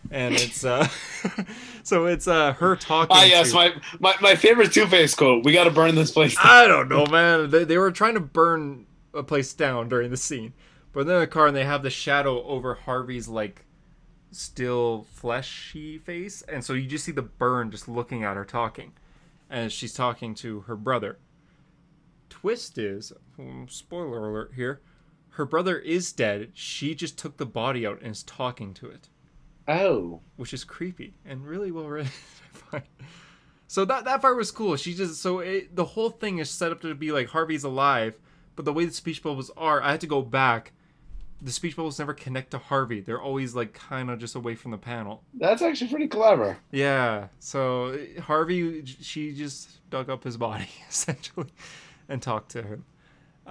And 0.10 0.34
it's 0.34 0.66
uh, 0.66 0.88
so 1.84 2.08
it's 2.08 2.28
uh 2.28 2.54
her 2.54 2.76
talking. 2.76 3.16
Ah, 3.16 3.24
yes, 3.24 3.50
to- 3.52 3.56
my, 3.56 3.74
my 4.00 4.16
my 4.20 4.36
favorite 4.36 4.74
Two 4.74 4.88
Face 4.88 5.14
quote. 5.14 5.46
We 5.46 5.54
got 5.54 5.66
to 5.66 5.72
burn 5.72 5.94
this 5.96 6.12
place. 6.12 6.36
down." 6.36 6.46
I 6.48 6.68
don't 6.68 6.90
know, 6.90 7.06
man. 7.06 7.50
They, 7.52 7.64
they 7.66 7.78
were 7.78 7.92
trying 7.92 8.16
to 8.16 8.20
burn 8.20 8.88
a 9.14 9.22
place 9.24 9.54
down 9.54 9.90
during 9.90 10.10
the 10.10 10.18
scene, 10.18 10.54
but 10.92 11.06
they're 11.06 11.18
in 11.18 11.22
the 11.22 11.28
car 11.28 11.48
and 11.48 11.56
they 11.56 11.66
have 11.66 11.84
the 11.84 11.90
shadow 11.92 12.44
over 12.46 12.74
Harvey's 12.74 13.28
like 13.28 13.66
still 14.32 15.06
fleshy 15.14 16.00
face, 16.00 16.42
and 16.44 16.64
so 16.66 16.74
you 16.74 16.88
just 16.88 17.06
see 17.06 17.12
the 17.12 17.22
burn 17.22 17.70
just 17.70 17.88
looking 17.88 18.24
at 18.24 18.36
her 18.38 18.46
talking, 18.46 18.94
and 19.52 19.72
she's 19.72 19.94
talking 19.94 20.34
to 20.36 20.62
her 20.62 20.76
brother. 20.76 21.20
Twist 22.30 22.78
is, 22.78 23.12
hmm, 23.36 23.66
spoiler 23.68 24.30
alert 24.30 24.54
here, 24.56 24.82
her 25.32 25.46
brother 25.46 25.78
is 25.78 26.12
dead. 26.12 26.52
She 26.54 26.94
just 26.96 27.18
took 27.18 27.38
the 27.38 27.46
body 27.46 27.86
out 27.86 28.02
and 28.02 28.12
is 28.12 28.24
talking 28.24 28.74
to 28.76 28.88
it 28.90 29.10
Oh, 29.68 30.22
which 30.36 30.54
is 30.54 30.64
creepy 30.64 31.14
and 31.26 31.46
really 31.46 31.72
well 31.72 31.86
written. 31.88 32.12
So 33.68 33.86
that 33.86 34.04
that 34.04 34.20
part 34.20 34.36
was 34.36 34.52
cool. 34.52 34.76
She 34.76 34.94
just 34.94 35.22
so 35.22 35.40
it, 35.40 35.74
the 35.74 35.86
whole 35.86 36.10
thing 36.10 36.40
is 36.40 36.50
set 36.50 36.74
up 36.74 36.82
to 36.82 36.94
be 36.94 37.14
like 37.14 37.30
Harvey's 37.30 37.64
alive, 37.64 38.20
but 38.58 38.66
the 38.66 38.74
way 38.74 38.84
the 38.84 38.92
speech 38.92 39.24
bubbles 39.24 39.50
are, 39.56 39.82
I 39.82 39.92
had 39.92 40.02
to 40.02 40.08
go 40.08 40.22
back. 40.22 40.74
The 41.42 41.54
speech 41.54 41.78
bubbles 41.78 41.98
never 41.98 42.14
connect 42.14 42.52
to 42.52 42.58
Harvey. 42.58 43.00
They're 43.00 43.22
always 43.22 43.56
like 43.56 43.74
kind 43.74 44.12
of 44.12 44.20
just 44.20 44.36
away 44.36 44.56
from 44.56 44.72
the 44.72 44.78
panel. 44.78 45.24
that's 45.34 45.62
actually 45.62 45.90
pretty 45.90 46.10
clever. 46.10 46.58
Yeah. 46.72 47.28
So 47.40 47.98
Harvey, 48.20 48.84
she 48.86 49.34
just 49.34 49.90
dug 49.90 50.10
up 50.10 50.26
his 50.26 50.36
body 50.36 50.68
essentially 50.90 51.48
and 52.10 52.22
talked 52.22 52.52
to 52.52 52.64
him. 52.64 52.84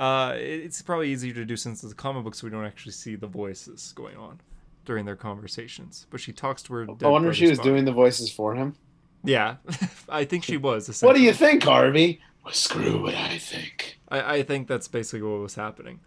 Uh, 0.01 0.33
it's 0.37 0.81
probably 0.81 1.13
easier 1.13 1.35
to 1.35 1.45
do 1.45 1.57
since 1.57 1.85
it's 1.85 1.93
a 1.93 1.97
comic 1.97 2.25
book, 2.25 2.35
so 2.35 2.47
we 2.47 2.51
don't 2.51 2.65
actually 2.65 2.93
see 2.93 3.17
the 3.17 3.27
voices 3.27 3.93
going 3.95 4.17
on 4.17 4.41
during 4.87 5.05
their 5.05 5.15
conversations. 5.15 6.07
But 6.09 6.21
she 6.21 6.33
talks 6.33 6.63
to 6.63 6.73
her. 6.73 6.87
I 7.05 7.07
wonder 7.07 7.29
if 7.29 7.37
she 7.37 7.51
was 7.51 7.59
body. 7.59 7.69
doing 7.69 7.85
the 7.85 7.93
voices 7.93 8.33
for 8.33 8.55
him. 8.55 8.75
Yeah, 9.23 9.57
I 10.09 10.25
think 10.25 10.45
she 10.45 10.57
was. 10.57 10.89
What 11.03 11.17
do 11.17 11.23
you 11.23 11.35
think, 11.35 11.65
Harvey? 11.65 12.19
Well, 12.43 12.55
screw 12.55 13.03
what 13.03 13.15
I 13.15 13.37
think. 13.37 13.99
I, 14.09 14.37
I 14.37 14.43
think 14.43 14.69
that's 14.69 14.89
basically 14.89 15.21
what 15.21 15.41
was 15.41 15.55
happening. 15.55 16.01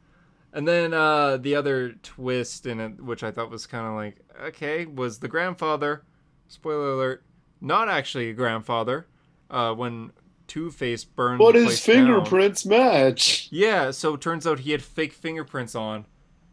And 0.53 0.67
then 0.67 0.95
uh, 0.95 1.37
the 1.37 1.55
other 1.55 1.93
twist 2.01 2.65
in 2.65 2.79
it, 2.79 2.99
which 2.99 3.23
I 3.23 3.29
thought 3.29 3.51
was 3.51 3.67
kind 3.67 3.85
of 3.85 3.93
like, 3.93 4.17
okay, 4.47 4.87
was 4.87 5.19
the 5.19 5.27
grandfather, 5.27 6.03
spoiler 6.47 6.93
alert, 6.93 7.23
not 7.61 7.89
actually 7.89 8.31
a 8.31 8.33
grandfather, 8.33 9.05
uh, 9.51 9.75
when 9.75 10.13
Two 10.53 10.69
Face 10.69 11.03
burned 11.03 11.39
But 11.39 11.53
the 11.53 11.61
his 11.61 11.65
place 11.65 11.85
down. 11.87 11.95
fingerprints 11.95 12.63
match. 12.63 13.47
Yeah, 13.49 13.89
so 13.89 14.13
it 14.13 14.21
turns 14.21 14.45
out 14.45 14.59
he 14.59 14.69
had 14.69 14.83
fake 14.83 15.11
fingerprints 15.11 15.73
on, 15.73 16.05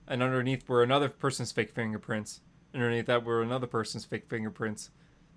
and 0.09 0.23
underneath 0.23 0.67
were 0.71 0.83
another 0.83 1.11
person's 1.11 1.53
fake 1.53 1.71
fingerprints. 1.71 2.41
Underneath 2.73 3.05
that 3.05 3.25
were 3.27 3.43
another 3.43 3.67
person's 3.67 4.07
fake 4.07 4.25
fingerprints. 4.27 4.89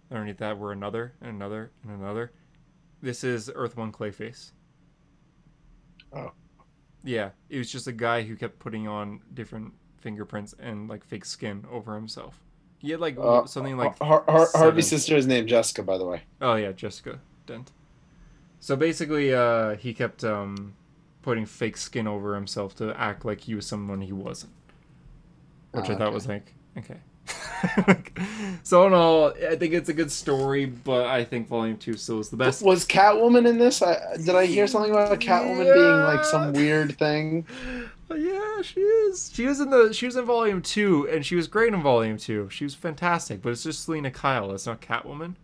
Underneath 0.09 0.37
that 0.37 0.57
were 0.57 0.71
another, 0.71 1.11
and 1.19 1.31
another, 1.31 1.71
and 1.83 1.91
another. 1.99 2.31
This 3.01 3.25
is 3.25 3.51
Earth 3.53 3.75
One 3.75 3.91
Clayface. 3.91 4.51
Oh. 6.13 6.31
Yeah, 7.03 7.31
it 7.49 7.57
was 7.57 7.69
just 7.69 7.87
a 7.87 7.91
guy 7.91 8.21
who 8.21 8.37
kept 8.37 8.59
putting 8.59 8.87
on 8.87 9.19
different 9.33 9.73
fingerprints 9.97 10.55
and 10.57 10.87
like 10.87 11.03
fake 11.03 11.25
skin 11.25 11.65
over 11.69 11.95
himself. 11.95 12.39
He 12.79 12.91
had 12.91 13.01
like 13.01 13.17
Uh, 13.19 13.45
something 13.45 13.75
like 13.75 13.97
Har- 13.99 14.23
Har- 14.25 14.47
Harvey's 14.55 14.87
sister 14.87 15.17
is 15.17 15.27
named 15.27 15.49
Jessica, 15.49 15.83
by 15.83 15.97
the 15.97 16.05
way. 16.05 16.21
Oh 16.41 16.55
yeah, 16.55 16.71
Jessica 16.71 17.19
Dent. 17.45 17.69
So 18.63 18.77
basically, 18.77 19.33
uh, 19.33 19.75
he 19.75 19.93
kept 19.93 20.23
um, 20.23 20.73
putting 21.21 21.45
fake 21.45 21.75
skin 21.75 22.07
over 22.07 22.33
himself 22.33 22.73
to 22.77 22.97
act 22.97 23.25
like 23.25 23.41
he 23.41 23.55
was 23.55 23.65
someone 23.67 23.99
he 23.99 24.13
wasn't, 24.13 24.53
which 25.73 25.89
Oh, 25.89 25.93
I 25.93 25.97
thought 25.97 26.07
okay. 26.07 26.13
was 26.13 26.27
like 26.29 26.53
okay. 26.77 26.95
so 28.63 28.87
in 28.87 28.93
all, 28.93 29.33
I 29.49 29.57
think 29.57 29.73
it's 29.73 29.89
a 29.89 29.93
good 29.93 30.09
story, 30.09 30.65
but 30.65 31.07
I 31.07 31.25
think 31.25 31.49
Volume 31.49 31.75
Two 31.75 31.97
still 31.97 32.21
is 32.21 32.29
the 32.29 32.37
best. 32.37 32.63
Was 32.63 32.85
Catwoman 32.85 33.45
in 33.45 33.57
this? 33.57 33.81
I, 33.81 33.99
did 34.15 34.33
I 34.33 34.45
hear 34.45 34.65
something 34.65 34.91
about 34.91 35.19
Catwoman 35.19 35.73
being 35.73 35.99
like 36.05 36.23
some 36.23 36.53
weird 36.53 36.97
thing? 36.97 37.45
Yeah, 38.15 38.61
she 38.61 38.79
is. 38.79 39.29
She 39.33 39.45
was 39.45 39.59
in 39.59 39.71
the. 39.71 39.91
She 39.91 40.05
was 40.05 40.15
in 40.15 40.23
Volume 40.23 40.61
Two, 40.61 41.05
and 41.09 41.25
she 41.25 41.35
was 41.35 41.47
great 41.47 41.73
in 41.73 41.81
Volume 41.81 42.15
Two. 42.15 42.47
She 42.49 42.63
was 42.63 42.75
fantastic, 42.75 43.41
but 43.41 43.49
it's 43.49 43.63
just 43.63 43.83
Selina 43.83 44.09
Kyle. 44.09 44.53
It's 44.53 44.65
not 44.65 44.79
Catwoman. 44.79 45.35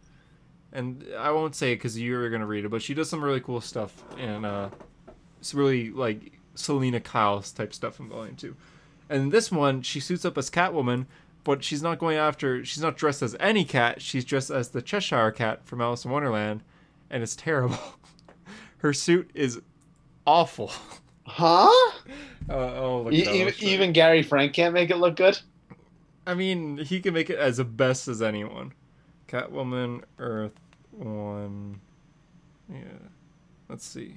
And 0.72 1.06
I 1.18 1.32
won't 1.32 1.56
say 1.56 1.72
it 1.72 1.78
because 1.78 2.00
you're 2.00 2.30
gonna 2.30 2.46
read 2.46 2.66
it, 2.66 2.70
but 2.70 2.82
she 2.82 2.94
does 2.94 3.10
some 3.10 3.24
really 3.24 3.40
cool 3.42 3.60
stuff, 3.62 4.04
and 4.18 4.46
uh, 4.46 4.70
it's 5.40 5.54
really 5.54 5.90
like 5.90 6.34
Selina 6.56 7.00
Kyle 7.00 7.42
type 7.42 7.74
stuff 7.74 8.00
in 8.00 8.08
Volume 8.10 8.36
Two. 8.36 8.56
And 9.10 9.32
this 9.32 9.52
one, 9.52 9.82
she 9.82 10.00
suits 10.00 10.26
up 10.26 10.38
as 10.38 10.52
Catwoman, 10.52 11.08
but 11.44 11.64
she's 11.64 11.82
not 11.82 11.98
going 11.98 12.18
after. 12.18 12.64
She's 12.64 12.84
not 12.84 12.98
dressed 12.98 13.24
as 13.24 13.36
any 13.40 13.66
cat. 13.66 14.02
She's 14.02 14.24
dressed 14.24 14.52
as 14.52 14.70
the 14.70 14.82
Cheshire 14.84 15.32
Cat 15.32 15.66
from 15.66 15.82
Alice 15.82 16.06
in 16.06 16.12
Wonderland, 16.12 16.62
and 17.10 17.24
it's 17.24 17.36
terrible. 17.36 17.80
Her 18.78 18.94
suit 18.94 19.32
is 19.34 19.60
awful. 20.28 20.72
Huh? 21.26 21.70
Uh, 22.50 22.54
oh, 22.80 23.02
look 23.04 23.14
E- 23.14 23.18
even, 23.18 23.46
I'll 23.46 23.52
show 23.52 23.66
you. 23.68 23.72
even 23.74 23.94
Gary 23.94 24.24
Frank 24.24 24.54
can't 24.54 24.74
make 24.74 24.90
it 24.90 24.98
look 24.98 25.16
good. 25.16 25.38
I 26.26 26.34
mean, 26.34 26.80
he 26.80 27.00
can 27.00 27.14
make 27.14 27.30
it 27.30 27.38
as 27.38 27.60
best 27.62 28.08
as 28.08 28.24
anyone. 28.24 28.74
Catwoman, 29.30 30.02
Earth 30.18 30.60
One. 30.92 31.80
Yeah. 32.72 32.80
Let's 33.68 33.86
see. 33.86 34.16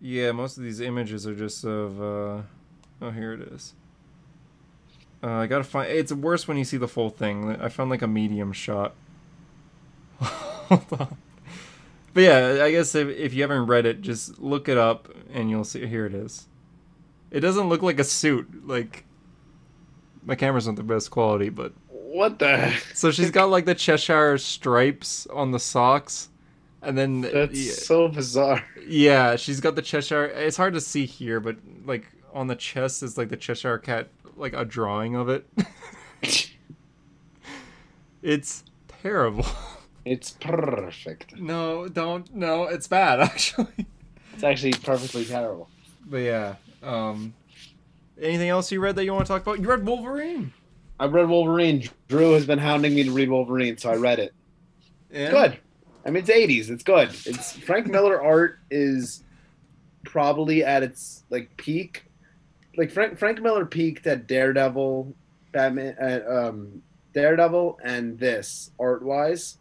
Yeah, 0.00 0.32
most 0.32 0.56
of 0.56 0.62
these 0.62 0.80
images 0.80 1.26
are 1.26 1.34
just 1.34 1.64
of. 1.64 2.00
uh 2.00 2.42
Oh, 3.02 3.10
here 3.10 3.32
it 3.32 3.40
is. 3.52 3.74
Uh, 5.22 5.32
I 5.32 5.46
gotta 5.46 5.64
find. 5.64 5.90
It's 5.90 6.12
worse 6.12 6.46
when 6.46 6.56
you 6.56 6.64
see 6.64 6.76
the 6.76 6.88
full 6.88 7.10
thing. 7.10 7.56
I 7.56 7.68
found 7.68 7.90
like 7.90 8.02
a 8.02 8.06
medium 8.06 8.52
shot. 8.52 8.94
Hold 10.20 10.86
on. 10.92 11.16
But 12.12 12.22
yeah, 12.22 12.60
I 12.62 12.70
guess 12.70 12.94
if, 12.94 13.08
if 13.08 13.34
you 13.34 13.42
haven't 13.42 13.66
read 13.66 13.86
it, 13.86 14.00
just 14.00 14.38
look 14.38 14.68
it 14.68 14.78
up 14.78 15.08
and 15.32 15.50
you'll 15.50 15.64
see. 15.64 15.84
Here 15.86 16.06
it 16.06 16.14
is. 16.14 16.46
It 17.30 17.40
doesn't 17.40 17.68
look 17.68 17.82
like 17.82 17.98
a 17.98 18.04
suit. 18.04 18.68
Like, 18.68 19.04
my 20.24 20.36
camera's 20.36 20.68
not 20.68 20.76
the 20.76 20.84
best 20.84 21.10
quality, 21.10 21.48
but 21.48 21.72
What 22.14 22.38
the? 22.38 22.56
Heck? 22.56 22.80
So 22.94 23.10
she's 23.10 23.32
got 23.32 23.50
like 23.50 23.64
the 23.64 23.74
Cheshire 23.74 24.38
stripes 24.38 25.26
on 25.26 25.50
the 25.50 25.58
socks, 25.58 26.28
and 26.80 26.96
then 26.96 27.22
That's 27.22 27.58
yeah, 27.58 27.72
so 27.72 28.06
bizarre. 28.06 28.64
yeah, 28.86 29.34
she's 29.34 29.60
got 29.60 29.74
the 29.74 29.82
Cheshire. 29.82 30.26
It's 30.26 30.56
hard 30.56 30.74
to 30.74 30.80
see 30.80 31.06
here, 31.06 31.40
but 31.40 31.56
like 31.84 32.06
on 32.32 32.46
the 32.46 32.54
chest 32.54 33.02
is 33.02 33.18
like 33.18 33.30
the 33.30 33.36
Cheshire 33.36 33.78
cat, 33.78 34.10
like 34.36 34.52
a 34.52 34.64
drawing 34.64 35.16
of 35.16 35.28
it. 35.28 35.44
it's 38.22 38.62
terrible. 39.02 39.46
It's 40.04 40.30
perfect. 40.30 41.36
No, 41.36 41.88
don't. 41.88 42.32
No, 42.32 42.64
it's 42.64 42.86
bad 42.86 43.18
actually. 43.22 43.86
It's 44.34 44.44
actually 44.44 44.74
perfectly 44.74 45.24
terrible. 45.24 45.68
But 46.06 46.18
yeah. 46.18 46.54
Um, 46.80 47.34
anything 48.22 48.50
else 48.50 48.70
you 48.70 48.78
read 48.78 48.94
that 48.94 49.04
you 49.04 49.12
want 49.12 49.26
to 49.26 49.32
talk 49.32 49.42
about? 49.42 49.58
You 49.58 49.68
read 49.68 49.84
Wolverine. 49.84 50.52
I 50.98 51.06
read 51.06 51.28
Wolverine. 51.28 51.88
Drew 52.08 52.32
has 52.32 52.46
been 52.46 52.58
hounding 52.58 52.94
me 52.94 53.04
to 53.04 53.10
read 53.10 53.28
Wolverine, 53.28 53.76
so 53.76 53.90
I 53.90 53.96
read 53.96 54.18
it. 54.18 54.32
Yeah. 55.10 55.30
Good. 55.30 55.58
I 56.06 56.10
mean, 56.10 56.22
it's 56.22 56.30
'80s. 56.30 56.70
It's 56.70 56.84
good. 56.84 57.08
It's 57.26 57.52
Frank 57.52 57.86
Miller 57.86 58.22
art 58.22 58.58
is 58.70 59.24
probably 60.04 60.64
at 60.64 60.82
its 60.82 61.24
like 61.30 61.56
peak. 61.56 62.04
Like 62.76 62.90
Frank 62.90 63.18
Frank 63.18 63.40
Miller 63.40 63.64
peaked 63.64 64.06
at 64.06 64.26
Daredevil, 64.26 65.14
Batman, 65.52 65.96
at, 65.98 66.28
um, 66.28 66.82
Daredevil, 67.12 67.78
and 67.82 68.18
this 68.18 68.70
art 68.78 69.02
wise, 69.02 69.58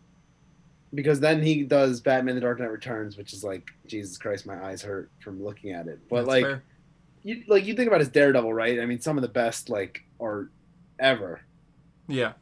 because 0.94 1.20
then 1.20 1.42
he 1.42 1.64
does 1.64 2.02
Batman: 2.02 2.36
The 2.36 2.42
Dark 2.42 2.60
Knight 2.60 2.72
Returns, 2.72 3.18
which 3.18 3.34
is 3.34 3.44
like 3.44 3.72
Jesus 3.88 4.18
Christ, 4.18 4.46
my 4.46 4.64
eyes 4.64 4.82
hurt 4.82 5.10
from 5.24 5.44
looking 5.44 5.72
at 5.72 5.88
it. 5.88 6.00
But 6.10 6.18
That's 6.18 6.28
like, 6.28 6.44
fair. 6.44 6.64
you 7.24 7.44
like 7.48 7.66
you 7.66 7.76
think 7.76 7.88
about 7.88 8.02
his 8.02 8.10
Daredevil, 8.10 8.54
right? 8.54 8.80
I 8.80 8.86
mean, 8.86 9.00
some 9.00 9.18
of 9.18 9.22
the 9.22 9.28
best 9.30 9.70
like 9.70 10.04
art 10.20 10.50
ever. 11.04 11.42
Yeah. 12.08 12.34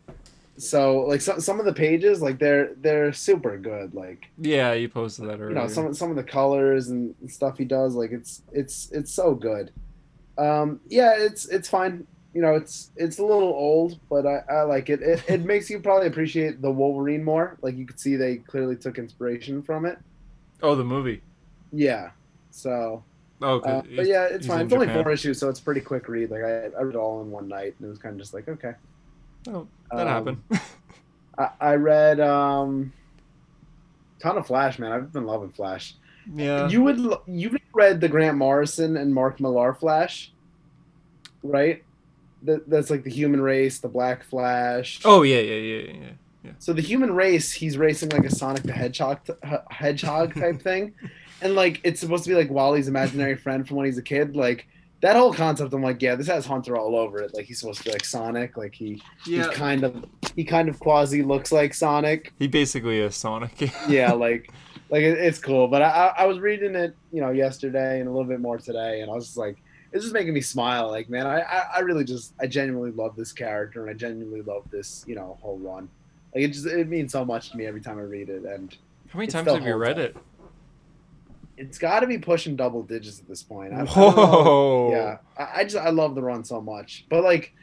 So 0.57 1.01
like 1.01 1.21
some 1.21 1.41
some 1.41 1.59
of 1.59 1.65
the 1.65 1.73
pages, 1.73 2.21
like 2.21 2.39
they're 2.39 2.75
they're 2.75 3.11
super 3.13 3.57
good. 3.57 3.93
Like 3.93 4.29
Yeah, 4.37 4.73
you 4.73 4.87
posted 4.89 5.25
that 5.27 5.39
earlier. 5.39 5.49
you 5.49 5.55
know 5.55 5.67
some 5.67 5.93
some 5.93 6.09
of 6.11 6.15
the 6.15 6.23
colors 6.23 6.89
and 6.89 7.15
stuff 7.27 7.57
he 7.57 7.65
does 7.65 7.95
like 7.95 8.11
it's 8.11 8.43
it's 8.53 8.89
it's 8.91 9.11
so 9.11 9.33
good 9.33 9.71
um 10.37 10.79
yeah 10.87 11.13
it's 11.17 11.45
it's 11.49 11.67
fine 11.67 12.07
you 12.33 12.41
know 12.41 12.55
it's 12.55 12.91
it's 12.95 13.19
a 13.19 13.23
little 13.23 13.49
old 13.49 13.99
but 14.09 14.25
i, 14.25 14.41
I 14.49 14.61
like 14.61 14.89
it. 14.89 15.01
it 15.01 15.21
it 15.27 15.41
makes 15.43 15.69
you 15.69 15.79
probably 15.81 16.07
appreciate 16.07 16.61
the 16.61 16.71
wolverine 16.71 17.23
more 17.23 17.57
like 17.61 17.75
you 17.75 17.85
could 17.85 17.99
see 17.99 18.15
they 18.15 18.37
clearly 18.37 18.77
took 18.77 18.97
inspiration 18.97 19.61
from 19.61 19.85
it 19.85 19.97
oh, 20.63 20.73
the 20.75 20.85
movie. 20.85 21.21
yeah 21.73 22.11
so 22.49 23.03
Oh, 23.41 23.53
okay. 23.55 23.71
uh, 23.71 23.81
but 23.95 24.05
yeah 24.07 24.25
it's 24.25 24.45
fine 24.47 24.61
it's 24.65 24.73
only 24.73 24.85
Japan. 24.87 25.03
four 25.03 25.11
issues 25.11 25.39
so 25.39 25.49
it's 25.49 25.59
a 25.59 25.63
pretty 25.63 25.81
quick 25.81 26.07
read 26.07 26.29
like 26.31 26.43
i, 26.43 26.65
I 26.65 26.81
read 26.83 26.95
it 26.95 26.95
all 26.95 27.21
in 27.21 27.31
one 27.31 27.47
night 27.47 27.73
and 27.79 27.87
it 27.87 27.89
was 27.89 27.97
kind 27.99 28.13
of 28.13 28.19
just 28.19 28.33
like 28.33 28.47
okay 28.47 28.73
Oh, 29.47 29.67
that 29.91 30.07
Um, 30.07 30.07
happened. 30.07 30.61
I, 31.37 31.49
I 31.59 31.73
read 31.75 32.19
um 32.19 32.93
ton 34.19 34.37
of 34.37 34.45
flash 34.45 34.77
man 34.77 34.91
i've 34.91 35.11
been 35.11 35.25
loving 35.25 35.49
flash 35.51 35.95
yeah. 36.35 36.69
You 36.69 36.83
would 36.83 36.99
you've 37.25 37.55
read 37.73 37.99
the 37.99 38.07
Grant 38.07 38.37
Morrison 38.37 38.95
and 38.95 39.11
Mark 39.11 39.39
Millar 39.39 39.73
Flash, 39.73 40.31
right? 41.41 41.83
That 42.43 42.69
that's 42.69 42.91
like 42.91 43.03
the 43.03 43.09
human 43.09 43.41
race, 43.41 43.79
the 43.79 43.87
Black 43.87 44.23
Flash. 44.23 45.01
oh 45.03 45.23
yeah, 45.23 45.39
yeah, 45.39 45.55
yeah, 45.55 45.91
yeah, 45.93 46.09
yeah. 46.43 46.51
so 46.59 46.73
the 46.73 46.81
human 46.81 47.11
race, 47.15 47.51
he's 47.51 47.75
racing 47.75 48.09
like 48.09 48.23
a 48.23 48.29
Sonic 48.29 48.61
the 48.61 48.71
Hedgehog 48.71 49.17
hedgehog 49.71 50.35
type 50.35 50.61
thing, 50.61 50.93
and 51.41 51.55
like 51.55 51.81
it's 51.83 51.99
supposed 51.99 52.23
to 52.25 52.29
be 52.29 52.35
like 52.35 52.49
Wally's 52.49 52.87
imaginary 52.87 53.35
friend 53.35 53.67
from 53.67 53.77
when 53.77 53.85
he's 53.85 53.97
a 53.97 54.01
kid. 54.03 54.35
Like 54.35 54.67
that 55.01 55.15
whole 55.15 55.33
concept, 55.33 55.73
I'm 55.73 55.81
like, 55.81 56.01
yeah, 56.01 56.15
this 56.15 56.27
has 56.27 56.45
Hunter 56.45 56.77
all 56.77 56.95
over 56.95 57.19
it. 57.21 57.33
Like 57.33 57.45
he's 57.45 57.59
supposed 57.59 57.79
to 57.79 57.85
be 57.85 57.91
like 57.91 58.05
Sonic. 58.05 58.57
Like 58.57 58.73
he 58.75 59.01
he's 59.25 59.37
Yeah. 59.45 59.51
kind 59.53 59.83
of 59.83 60.05
he 60.35 60.43
kind 60.43 60.69
of 60.69 60.79
quasi 60.79 61.23
looks 61.23 61.51
like 61.51 61.73
Sonic. 61.73 62.33
He 62.39 62.47
basically 62.47 62.99
is 62.99 63.15
Sonic. 63.15 63.71
yeah, 63.89 64.11
like 64.13 64.51
like 64.89 65.01
it, 65.03 65.17
it's 65.17 65.39
cool. 65.39 65.67
But 65.67 65.81
I, 65.81 65.89
I 65.89 66.23
I 66.23 66.25
was 66.25 66.39
reading 66.39 66.75
it, 66.75 66.95
you 67.11 67.21
know, 67.21 67.31
yesterday 67.31 67.99
and 67.99 68.07
a 68.07 68.11
little 68.11 68.27
bit 68.27 68.39
more 68.39 68.57
today, 68.57 69.01
and 69.01 69.09
I 69.09 69.13
was 69.15 69.25
just 69.25 69.37
like, 69.37 69.57
it's 69.91 70.03
just 70.03 70.13
making 70.13 70.33
me 70.33 70.41
smile. 70.41 70.89
Like, 70.89 71.09
man, 71.09 71.25
I 71.25 71.41
I, 71.41 71.63
I 71.77 71.79
really 71.79 72.03
just 72.03 72.33
I 72.39 72.47
genuinely 72.47 72.91
love 72.91 73.15
this 73.15 73.31
character, 73.33 73.81
and 73.81 73.89
I 73.89 73.93
genuinely 73.93 74.41
love 74.41 74.63
this, 74.69 75.03
you 75.07 75.15
know, 75.15 75.37
whole 75.41 75.57
run. 75.57 75.89
Like 76.35 76.43
it 76.45 76.49
just 76.49 76.65
it 76.67 76.87
means 76.87 77.11
so 77.11 77.25
much 77.25 77.49
to 77.51 77.57
me 77.57 77.65
every 77.65 77.81
time 77.81 77.97
I 77.97 78.01
read 78.03 78.29
it, 78.29 78.43
and 78.43 78.75
How 79.09 79.17
many 79.19 79.31
times 79.31 79.49
have 79.49 79.65
you 79.65 79.75
read 79.75 79.93
up. 79.93 79.97
it? 79.97 80.17
It's 81.61 81.77
got 81.77 81.99
to 81.99 82.07
be 82.07 82.17
pushing 82.17 82.55
double 82.55 82.81
digits 82.81 83.19
at 83.19 83.27
this 83.27 83.43
point. 83.43 83.73
I, 83.73 83.81
I. 83.81 83.85
Whoa. 83.85 84.91
yeah, 84.91 85.17
I, 85.37 85.59
I 85.59 85.63
just 85.63 85.77
I 85.77 85.89
love 85.89 86.15
the 86.15 86.21
run 86.21 86.43
so 86.43 86.59
much, 86.59 87.05
but 87.09 87.23
like 87.23 87.53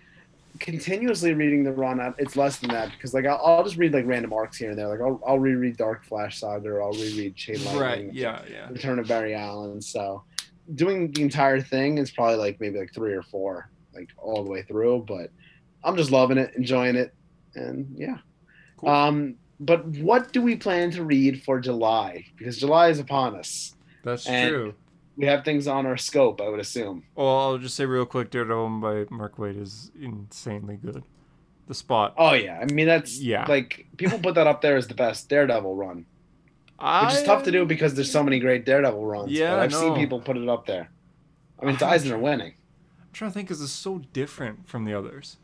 continuously 0.61 1.35
reading 1.35 1.65
the 1.65 1.73
run, 1.73 2.15
it's 2.19 2.37
less 2.37 2.59
than 2.59 2.71
that 2.71 2.91
because 2.93 3.13
like 3.13 3.27
I'll, 3.27 3.41
I'll 3.45 3.65
just 3.65 3.77
read 3.77 3.93
like 3.93 4.07
random 4.07 4.33
arcs 4.33 4.57
here 4.57 4.71
and 4.71 4.79
there. 4.79 4.89
Like 4.89 5.01
I'll, 5.01 5.21
I'll 5.27 5.39
reread 5.39 5.77
Dark 5.77 6.05
Flash 6.05 6.39
Saga, 6.39 6.69
or 6.69 6.83
I'll 6.83 6.93
reread 6.93 7.35
Chain 7.35 7.63
Lightning, 7.65 7.81
Right. 7.81 8.15
Yeah. 8.15 8.43
Yeah. 8.51 8.69
Return 8.71 8.99
of 8.99 9.09
Barry 9.09 9.35
Allen. 9.35 9.83
So 9.83 10.23
doing 10.75 11.11
the 11.13 11.23
entire 11.23 11.61
thing 11.61 11.99
is 11.99 12.11
probably 12.11 12.37
like 12.37 12.61
maybe 12.61 12.79
like 12.79 12.95
three 12.95 13.13
or 13.13 13.23
four, 13.23 13.69
like 13.95 14.11
all 14.17 14.45
the 14.45 14.51
way 14.51 14.63
through. 14.63 15.05
But 15.09 15.31
I'm 15.83 15.97
just 15.97 16.13
loving 16.13 16.39
it, 16.39 16.55
enjoying 16.55 16.97
it, 16.97 17.13
and 17.55 17.93
yeah. 17.97 18.19
Cool. 18.77 18.89
Um, 18.89 19.35
but 19.61 19.85
what 19.87 20.33
do 20.33 20.41
we 20.41 20.55
plan 20.55 20.93
to 20.93 21.03
read 21.03 21.43
for 21.43 21.59
July? 21.59 22.25
Because 22.37 22.59
July 22.59 22.91
is 22.91 23.01
upon 23.01 23.35
us. 23.35 23.75
That's 24.05 24.27
And- 24.27 24.51
true. 24.51 24.75
We 25.17 25.27
have 25.27 25.45
things 25.45 25.67
on 25.67 25.85
our 25.85 25.97
scope, 25.97 26.41
I 26.41 26.49
would 26.49 26.61
assume. 26.61 27.03
Well, 27.17 27.27
I'll 27.41 27.59
just 27.59 27.75
say 27.75 27.85
real 27.87 28.07
quick, 28.07 28.31
Daredevil 28.31 28.69
by 28.79 29.05
Mark 29.11 29.37
Waid 29.37 29.61
is 29.61 29.91
insanely 30.01 30.77
good. 30.77 31.03
The 31.67 31.75
Spot. 31.75 32.15
Oh 32.17 32.33
yeah, 32.35 32.61
I 32.63 32.73
mean 32.73 32.87
that's 32.87 33.19
Yeah. 33.21 33.45
Like 33.49 33.89
people 33.97 34.19
put 34.21 34.37
that 34.37 34.47
up 34.47 34.63
there 34.63 34.77
as 34.77 34.87
the 34.87 34.95
best 34.95 35.29
Daredevil 35.29 35.75
run, 35.75 36.07
I, 36.79 37.05
which 37.07 37.15
is 37.17 37.23
tough 37.25 37.43
to 37.43 37.51
do 37.51 37.67
because 37.67 37.95
there's 37.95 38.11
so 38.11 38.23
many 38.23 38.39
great 38.39 38.65
Daredevil 38.65 39.05
runs. 39.05 39.33
Yeah, 39.33 39.57
but 39.57 39.59
I've 39.65 39.75
I 39.75 39.77
seen 39.77 39.95
people 39.97 40.21
put 40.21 40.37
it 40.37 40.49
up 40.49 40.67
there. 40.67 40.89
I 41.61 41.65
mean, 41.67 41.75
it's 41.75 41.83
Eisner 41.83 42.17
winning. 42.17 42.55
I'm 43.01 43.13
trying 43.13 43.31
to 43.33 43.35
think 43.35 43.49
because 43.49 43.61
it's 43.61 43.73
so 43.73 43.99
different 44.13 44.69
from 44.69 44.85
the 44.85 44.95
others. 44.95 45.37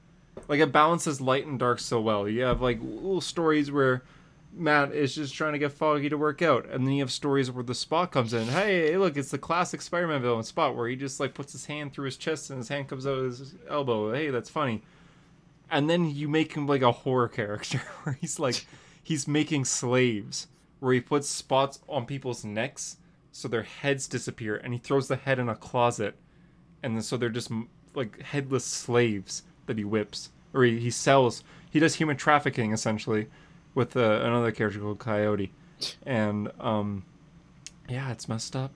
Like 0.48 0.60
it 0.60 0.70
balances 0.72 1.20
light 1.20 1.47
and 1.47 1.59
dark 1.59 1.81
so 1.81 2.01
well. 2.01 2.28
You 2.28 2.43
have 2.43 2.62
like 2.62 2.78
little 2.81 3.20
stories 3.20 3.70
where 3.72 4.02
Matt 4.56 4.93
is 4.93 5.14
just 5.14 5.35
trying 5.35 5.52
to 5.52 5.59
get 5.59 5.72
Foggy 5.72 6.09
to 6.09 6.16
work 6.16 6.43
out, 6.43 6.66
and 6.68 6.86
then 6.86 6.94
you 6.94 7.02
have 7.02 7.10
stories 7.10 7.51
where 7.51 7.64
the 7.64 7.74
Spot 7.74 8.10
comes 8.10 8.32
in. 8.32 8.47
Hey, 8.47 8.97
look, 8.97 9.16
it's 9.16 9.31
the 9.31 9.39
classic 9.39 9.82
Spider-Man 9.82 10.22
villain 10.22 10.44
Spot, 10.44 10.76
where 10.76 10.89
he 10.89 10.97
just 10.97 11.20
like 11.20 11.35
puts 11.35 11.52
his 11.52 11.66
hand 11.66 11.93
through 11.93 12.06
his 12.06 12.16
chest 12.16 12.51
and 12.51 12.59
his 12.59 12.68
hand 12.68 12.89
comes 12.89 13.06
out 13.06 13.18
of 13.18 13.24
his 13.24 13.55
elbow. 13.68 14.12
Hey, 14.12 14.31
that's 14.31 14.51
funny. 14.51 14.82
And 15.70 15.90
then 15.90 16.10
you 16.10 16.28
make 16.28 16.55
him 16.55 16.66
like 16.66 16.82
a 16.82 16.93
horror 16.93 17.28
character, 17.28 17.78
where 18.02 18.16
he's 18.20 18.39
like, 18.39 18.66
he's 19.02 19.26
making 19.26 19.64
slaves, 19.64 20.47
where 20.81 20.93
he 20.93 21.01
puts 21.01 21.28
spots 21.28 21.81
on 21.89 22.06
people's 22.06 22.44
necks 22.44 22.98
so 23.32 23.48
their 23.48 23.64
heads 23.64 24.06
disappear, 24.06 24.56
and 24.56 24.72
he 24.72 24.78
throws 24.78 25.09
the 25.09 25.16
head 25.16 25.39
in 25.39 25.48
a 25.48 25.56
closet 25.56 26.16
and 26.85 26.94
then 26.94 27.02
so 27.02 27.16
they're 27.16 27.31
just 27.31 27.51
like 27.94 28.20
headless 28.20 28.64
slaves 28.64 29.43
that 29.66 29.78
he 29.78 29.85
whips 29.85 30.31
or 30.52 30.64
he, 30.64 30.78
he 30.78 30.90
sells 30.90 31.43
he 31.70 31.81
does 31.81 31.94
human 31.94 32.16
trafficking 32.16 32.72
essentially 32.72 33.26
with 33.75 33.97
uh, 33.97 34.21
another 34.23 34.53
character 34.53 34.81
called 34.81 34.99
coyote. 34.99 35.53
And 36.07 36.51
um 36.61 37.05
yeah 37.89 38.11
it's 38.11 38.29
messed 38.29 38.57
up. 38.57 38.73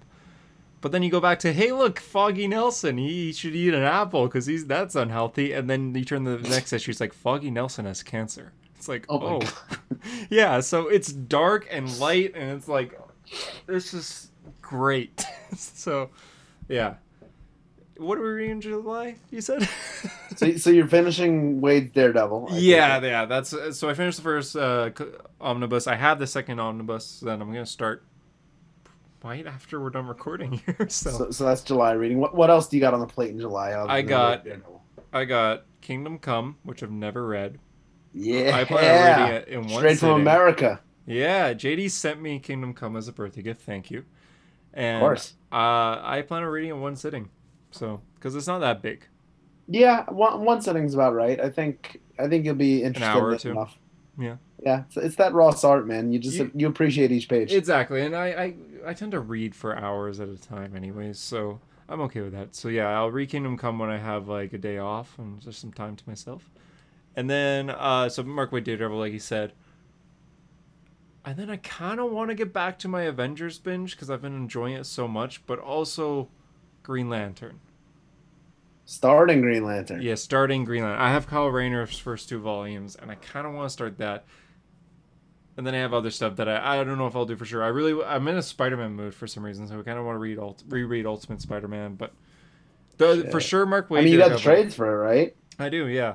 But 0.80 0.92
then 0.92 1.02
you 1.02 1.10
go 1.10 1.20
back 1.20 1.38
to 1.40 1.52
hey 1.52 1.72
look 1.72 1.98
foggy 1.98 2.46
nelson. 2.46 2.98
He 2.98 3.32
should 3.32 3.54
eat 3.54 3.74
an 3.74 3.82
apple 3.82 4.26
because 4.26 4.46
he's 4.46 4.66
that's 4.66 4.94
unhealthy. 4.94 5.52
And 5.52 5.68
then 5.68 5.94
you 5.94 6.04
turn 6.04 6.24
to 6.24 6.36
the 6.36 6.48
next 6.48 6.72
issue. 6.72 6.90
It's 6.90 7.00
like 7.00 7.12
foggy 7.12 7.50
nelson 7.50 7.84
has 7.86 8.02
cancer. 8.02 8.52
It's 8.76 8.88
like 8.88 9.06
Oh 9.08 9.40
oh, 9.40 9.76
yeah 10.30 10.60
so 10.60 10.88
it's 10.88 11.12
dark 11.12 11.66
and 11.70 11.98
light 11.98 12.32
and 12.34 12.50
it's 12.52 12.68
like 12.68 12.98
this 13.66 13.94
is 13.94 14.30
great. 14.62 15.24
So 15.56 16.10
yeah 16.68 16.96
what 17.98 18.16
are 18.18 18.22
we 18.22 18.28
reading 18.28 18.50
in 18.52 18.60
July? 18.60 19.16
You 19.30 19.40
said. 19.40 19.68
So, 20.36 20.56
so 20.56 20.70
you're 20.70 20.86
finishing 20.86 21.60
Waid 21.60 21.92
Daredevil. 21.92 22.48
I 22.52 22.58
yeah, 22.58 23.00
yeah. 23.02 23.24
That's 23.26 23.50
so. 23.76 23.88
I 23.88 23.94
finished 23.94 24.18
the 24.18 24.22
first 24.22 24.56
uh, 24.56 24.90
omnibus. 25.40 25.86
I 25.86 25.96
have 25.96 26.18
the 26.18 26.26
second 26.26 26.60
omnibus. 26.60 27.20
Then 27.20 27.40
I'm 27.42 27.48
gonna 27.48 27.66
start 27.66 28.04
right 29.24 29.46
after 29.46 29.80
we're 29.80 29.90
done 29.90 30.06
recording 30.06 30.52
here. 30.66 30.86
So, 30.88 31.10
So, 31.10 31.30
so 31.30 31.44
that's 31.44 31.62
July 31.62 31.92
reading. 31.92 32.18
What 32.18 32.34
what 32.34 32.50
else 32.50 32.68
do 32.68 32.76
you 32.76 32.80
got 32.80 32.94
on 32.94 33.00
the 33.00 33.06
plate 33.06 33.30
in 33.30 33.40
July? 33.40 33.72
I 33.72 34.02
got- 34.02 34.46
I 35.12 35.24
got 35.24 35.64
Kingdom 35.80 36.18
Come, 36.18 36.56
which 36.64 36.82
I've 36.82 36.90
never 36.90 37.26
read. 37.26 37.58
Yeah. 38.12 38.54
I 38.54 38.64
plan 38.64 38.84
on 38.84 39.20
reading 39.30 39.36
it 39.42 39.48
in 39.48 39.60
one 39.66 39.78
Straight 39.80 39.98
from. 39.98 40.20
America. 40.20 40.80
Yeah, 41.06 41.54
JD 41.54 41.90
sent 41.90 42.20
me 42.20 42.38
Kingdom 42.38 42.74
Come 42.74 42.94
as 42.94 43.08
a 43.08 43.12
birthday 43.12 43.40
gift. 43.40 43.62
Thank 43.62 43.90
you. 43.90 44.04
And 44.74 44.98
Of 44.98 45.00
course. 45.00 45.32
uh, 45.50 45.56
I 46.02 46.22
plan 46.28 46.42
on 46.42 46.50
reading 46.50 46.70
it 46.70 46.74
in 46.74 46.80
one 46.82 46.94
sitting. 46.94 47.30
So, 47.70 48.00
because 48.14 48.34
it's 48.34 48.46
not 48.46 48.58
that 48.60 48.82
big. 48.82 49.04
Yeah, 49.66 50.04
one 50.10 50.44
one 50.44 50.62
sitting's 50.62 50.94
about 50.94 51.14
right. 51.14 51.38
I 51.40 51.50
think 51.50 52.00
I 52.18 52.28
think 52.28 52.44
you'll 52.44 52.54
be 52.54 52.82
interested 52.82 53.18
hour 53.18 53.28
in 53.30 53.34
or 53.34 53.38
two. 53.38 53.50
enough. 53.50 53.78
Yeah. 54.18 54.36
Yeah, 54.64 54.82
it's, 54.88 54.96
it's 54.96 55.16
that 55.16 55.34
raw 55.34 55.54
art, 55.62 55.86
man. 55.86 56.10
You 56.12 56.18
just 56.18 56.38
You- 56.38 56.50
you, 56.54 56.66
appreciate 56.68 57.12
each 57.12 57.28
page. 57.28 57.52
Exactly, 57.52 58.02
and 58.04 58.16
I, 58.16 58.26
I 58.26 58.54
I 58.86 58.94
tend 58.94 59.12
to 59.12 59.20
read 59.20 59.54
for 59.54 59.76
hours 59.76 60.18
at 60.18 60.28
a 60.28 60.36
time, 60.36 60.74
anyways. 60.74 61.18
So 61.18 61.60
I'm 61.88 62.00
okay 62.02 62.22
with 62.22 62.32
that. 62.32 62.56
So 62.56 62.68
yeah, 62.68 62.88
I'll 62.88 63.10
read 63.10 63.28
Kingdom 63.28 63.56
Come 63.56 63.78
when 63.78 63.90
I 63.90 63.98
have 63.98 64.26
like 64.26 64.52
a 64.52 64.58
day 64.58 64.78
off 64.78 65.16
and 65.18 65.40
just 65.40 65.60
some 65.60 65.72
time 65.72 65.94
to 65.96 66.08
myself. 66.08 66.50
And 67.14 67.28
then, 67.28 67.70
uh, 67.70 68.08
so 68.08 68.22
Mark 68.22 68.50
Waid 68.50 68.64
Daredevil, 68.64 68.96
like 68.98 69.12
he 69.12 69.18
said. 69.18 69.52
And 71.24 71.36
then 71.36 71.50
I 71.50 71.56
kind 71.56 72.00
of 72.00 72.10
want 72.10 72.30
to 72.30 72.34
get 72.34 72.52
back 72.52 72.78
to 72.80 72.88
my 72.88 73.02
Avengers 73.02 73.58
binge 73.58 73.92
because 73.94 74.08
I've 74.10 74.22
been 74.22 74.34
enjoying 74.36 74.74
it 74.74 74.86
so 74.86 75.06
much, 75.06 75.44
but 75.46 75.58
also 75.58 76.28
Green 76.88 77.10
Lantern. 77.10 77.60
Starting 78.86 79.42
Green 79.42 79.62
Lantern. 79.62 80.00
Yeah, 80.00 80.14
starting 80.14 80.64
Green 80.64 80.82
Lantern. 80.82 81.02
I 81.02 81.10
have 81.10 81.26
Kyle 81.26 81.48
Rayner's 81.48 81.98
first 81.98 82.30
two 82.30 82.40
volumes, 82.40 82.96
and 82.96 83.10
I 83.10 83.16
kind 83.16 83.46
of 83.46 83.52
want 83.52 83.66
to 83.66 83.70
start 83.70 83.98
that. 83.98 84.24
And 85.58 85.66
then 85.66 85.74
I 85.74 85.78
have 85.78 85.92
other 85.92 86.10
stuff 86.10 86.36
that 86.36 86.48
I, 86.48 86.80
I 86.80 86.84
don't 86.84 86.96
know 86.96 87.06
if 87.06 87.14
I'll 87.14 87.26
do 87.26 87.36
for 87.36 87.44
sure. 87.44 87.62
I 87.62 87.66
really 87.66 88.02
I'm 88.02 88.26
in 88.28 88.38
a 88.38 88.42
Spider-Man 88.42 88.94
mood 88.94 89.14
for 89.14 89.26
some 89.26 89.44
reason, 89.44 89.68
so 89.68 89.78
I 89.78 89.82
kind 89.82 89.98
of 89.98 90.06
want 90.06 90.14
to 90.14 90.20
read 90.20 90.38
ult, 90.38 90.62
reread 90.66 91.04
Ultimate 91.04 91.42
Spider-Man. 91.42 91.96
But 91.96 92.14
the, 92.96 93.28
for 93.30 93.40
sure, 93.40 93.66
Mark 93.66 93.90
Waid. 93.90 93.98
I 93.98 94.04
mean, 94.04 94.14
you 94.14 94.18
got 94.18 94.38
trades 94.38 94.74
for 94.74 94.90
it, 94.90 94.96
right? 94.96 95.36
I 95.58 95.68
do, 95.68 95.88
yeah. 95.88 96.14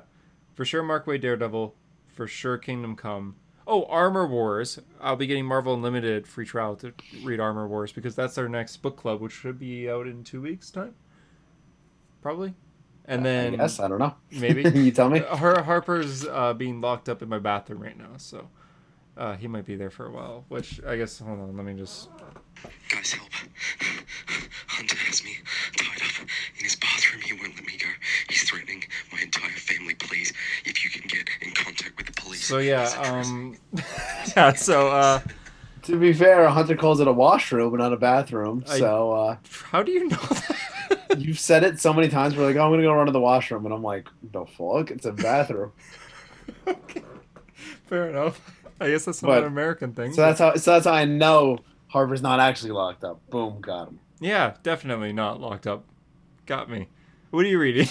For 0.55 0.65
sure, 0.65 0.81
Mark 0.81 1.05
Waid 1.05 1.21
Daredevil. 1.21 1.75
For 2.07 2.25
sure, 2.25 2.57
Kingdom 2.57 2.95
Come. 2.95 3.35
Oh, 3.65 3.85
Armor 3.85 4.27
Wars. 4.27 4.79
I'll 5.01 5.15
be 5.15 5.25
getting 5.27 5.45
Marvel 5.45 5.73
Unlimited 5.73 6.27
free 6.27 6.45
trial 6.45 6.75
to 6.77 6.93
read 7.23 7.39
Armor 7.39 7.67
Wars 7.67 7.91
because 7.91 8.15
that's 8.15 8.37
our 8.37 8.49
next 8.49 8.77
book 8.77 8.97
club, 8.97 9.21
which 9.21 9.31
should 9.31 9.57
be 9.59 9.89
out 9.89 10.05
in 10.07 10.23
two 10.23 10.41
weeks' 10.41 10.69
time. 10.69 10.95
Probably. 12.21 12.53
And 13.05 13.25
then 13.25 13.53
Yes, 13.53 13.79
I 13.79 13.87
don't 13.87 13.99
know. 13.99 14.15
maybe. 14.31 14.63
Can 14.63 14.75
you 14.85 14.91
tell 14.91 15.09
me. 15.09 15.19
Har- 15.19 15.63
Harper's 15.63 16.25
uh, 16.25 16.53
being 16.53 16.79
locked 16.81 17.09
up 17.09 17.21
in 17.21 17.27
my 17.29 17.39
bathroom 17.39 17.81
right 17.81 17.97
now, 17.97 18.11
so 18.17 18.47
uh, 19.17 19.35
he 19.35 19.47
might 19.47 19.65
be 19.65 19.75
there 19.75 19.89
for 19.89 20.05
a 20.05 20.11
while. 20.11 20.45
Which 20.47 20.81
I 20.85 20.95
guess. 20.95 21.19
Hold 21.19 21.39
on, 21.39 21.55
let 21.57 21.65
me 21.65 21.73
just. 21.73 22.09
Guys, 22.89 23.11
help. 23.13 23.27
Hunter 24.67 24.95
has 25.07 25.23
me 25.23 25.35
tied 25.75 26.01
up 26.01 26.21
in 26.57 26.63
his 26.63 26.75
bathroom. 26.77 27.21
He 27.21 27.33
won't 27.33 27.55
let 27.55 27.65
me 27.65 27.77
go. 27.77 27.87
He's 28.29 28.43
threatening 28.49 28.83
my 29.11 29.19
entire 29.21 29.49
family. 29.51 29.95
Please, 29.95 30.31
if 30.63 30.83
you 30.85 30.89
can 30.89 31.05
get 31.09 31.27
in 31.41 31.51
contact 31.51 31.97
with 31.97 32.05
the 32.05 32.13
police. 32.13 32.23
So 32.43 32.57
yeah, 32.59 32.83
He's 32.83 32.93
a 32.93 32.95
traitor. 32.97 33.13
um, 33.17 33.57
yeah. 34.37 34.53
So 34.53 34.89
uh, 34.89 35.21
To 35.83 35.99
be 35.99 36.13
fair, 36.13 36.47
Hunter 36.49 36.75
calls 36.75 36.99
it 36.99 37.07
a 37.07 37.11
washroom 37.11 37.73
and 37.73 37.79
not 37.81 37.93
a 37.93 37.97
bathroom. 37.97 38.63
I- 38.67 38.79
So 38.79 39.11
uh, 39.13 39.37
how 39.71 39.83
do 39.83 39.91
you 39.91 40.07
know 40.09 40.17
that? 40.17 40.57
you've 41.19 41.39
said 41.39 41.63
it 41.63 41.79
so 41.79 41.93
many 41.93 42.07
times. 42.09 42.35
We're 42.35 42.45
like, 42.45 42.55
oh, 42.55 42.65
I'm 42.65 42.71
gonna 42.71 42.83
go 42.83 42.93
run 42.93 43.05
to 43.07 43.11
the 43.11 43.19
washroom, 43.19 43.65
and 43.65 43.73
I'm 43.73 43.83
like, 43.83 44.07
the 44.31 44.45
fuck? 44.45 44.91
It's 44.91 45.05
a 45.05 45.11
bathroom. 45.27 45.71
okay. 46.67 47.01
Fair 47.85 48.09
enough. 48.09 48.41
I 48.79 48.89
guess 48.89 49.05
that's 49.05 49.21
not 49.21 49.29
But- 49.29 49.37
an 49.39 49.45
American 49.47 49.93
thing. 49.93 50.13
so 50.13 50.21
that's 50.21 50.39
how. 50.39 50.55
So 50.55 50.71
that's 50.73 50.85
how 50.85 50.93
I 50.93 51.05
know 51.05 51.59
Harper's 51.87 52.21
not 52.21 52.39
actually 52.39 52.71
locked 52.71 53.03
up. 53.03 53.21
Boom, 53.29 53.61
got 53.61 53.87
him. 53.89 53.99
yeah, 54.19 54.55
definitely 54.63 55.13
not 55.13 55.39
locked 55.39 55.67
up. 55.67 55.85
Got 56.45 56.69
me. 56.69 56.87
What 57.31 57.45
are 57.45 57.47
you 57.49 57.59
reading? 57.59 57.87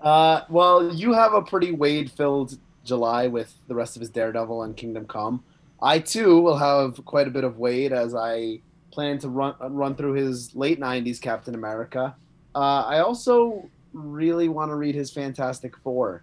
Uh, 0.00 0.42
well, 0.48 0.92
you 0.92 1.12
have 1.12 1.32
a 1.34 1.42
pretty 1.42 1.70
Waid-filled 1.70 2.58
July 2.84 3.26
with 3.26 3.54
the 3.68 3.74
rest 3.74 3.96
of 3.96 4.00
his 4.00 4.10
Daredevil 4.10 4.62
and 4.62 4.76
Kingdom 4.76 5.06
Come. 5.06 5.42
I 5.80 5.98
too 5.98 6.40
will 6.40 6.58
have 6.58 7.04
quite 7.04 7.26
a 7.26 7.30
bit 7.30 7.44
of 7.44 7.54
Waid 7.54 7.92
as 7.92 8.14
I 8.14 8.60
plan 8.92 9.18
to 9.18 9.28
run 9.28 9.54
run 9.60 9.94
through 9.94 10.12
his 10.12 10.54
late 10.54 10.78
'90s 10.78 11.20
Captain 11.20 11.54
America. 11.54 12.14
Uh, 12.54 12.84
I 12.86 13.00
also 13.00 13.68
really 13.92 14.48
want 14.48 14.70
to 14.70 14.74
read 14.74 14.94
his 14.94 15.10
Fantastic 15.10 15.76
Four. 15.78 16.22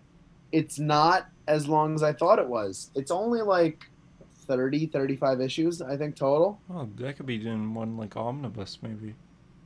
It's 0.51 0.79
not 0.79 1.27
as 1.47 1.67
long 1.67 1.95
as 1.95 2.03
I 2.03 2.13
thought 2.13 2.39
it 2.39 2.47
was. 2.47 2.91
It's 2.95 3.11
only 3.11 3.41
like 3.41 3.85
30, 4.49 4.87
35 4.87 5.41
issues, 5.41 5.81
I 5.81 5.95
think 5.95 6.15
total. 6.15 6.59
Oh, 6.71 6.87
that 6.97 7.17
could 7.17 7.25
be 7.25 7.35
in 7.45 7.73
one 7.73 7.97
like 7.97 8.15
omnibus 8.15 8.79
maybe. 8.81 9.13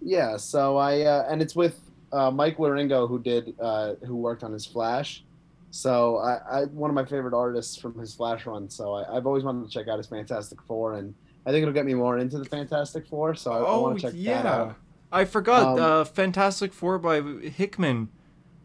Yeah, 0.01 0.37
so 0.37 0.77
I 0.77 1.01
uh, 1.01 1.25
and 1.29 1.41
it's 1.41 1.55
with 1.55 1.79
uh, 2.11 2.31
Mike 2.31 2.57
Wieringo 2.57 3.07
who 3.07 3.19
did 3.19 3.55
uh, 3.59 3.93
who 4.05 4.15
worked 4.15 4.43
on 4.43 4.51
his 4.51 4.65
Flash. 4.65 5.23
So 5.73 6.17
I, 6.17 6.59
I 6.59 6.63
one 6.65 6.91
of 6.91 6.93
my 6.93 7.03
favorite 7.03 7.33
artists 7.33 7.75
from 7.75 7.97
his 7.97 8.13
Flash 8.13 8.45
run. 8.45 8.69
So 8.69 8.93
I, 8.93 9.17
I've 9.17 9.25
always 9.25 9.43
wanted 9.43 9.65
to 9.67 9.73
check 9.73 9.87
out 9.87 9.97
his 9.97 10.05
Fantastic 10.05 10.61
Four, 10.67 10.93
and 10.93 11.15
I 11.47 11.49
think 11.49 11.63
it'll 11.63 11.73
get 11.73 11.87
me 11.87 11.95
more 11.95 12.19
into 12.19 12.37
the 12.37 12.45
Fantastic 12.45 13.07
Four. 13.07 13.33
So 13.33 13.51
I, 13.51 13.57
I 13.57 13.77
want 13.77 13.99
to 13.99 14.11
check 14.11 14.13
that 14.13 14.45
out. 14.45 14.61
Oh 14.61 14.65
yeah. 14.67 14.73
I 15.11 15.25
forgot. 15.25 15.79
Um, 15.79 15.83
uh, 15.83 16.03
Fantastic 16.05 16.73
Four 16.73 16.99
by 16.99 17.21
Hickman, 17.21 18.09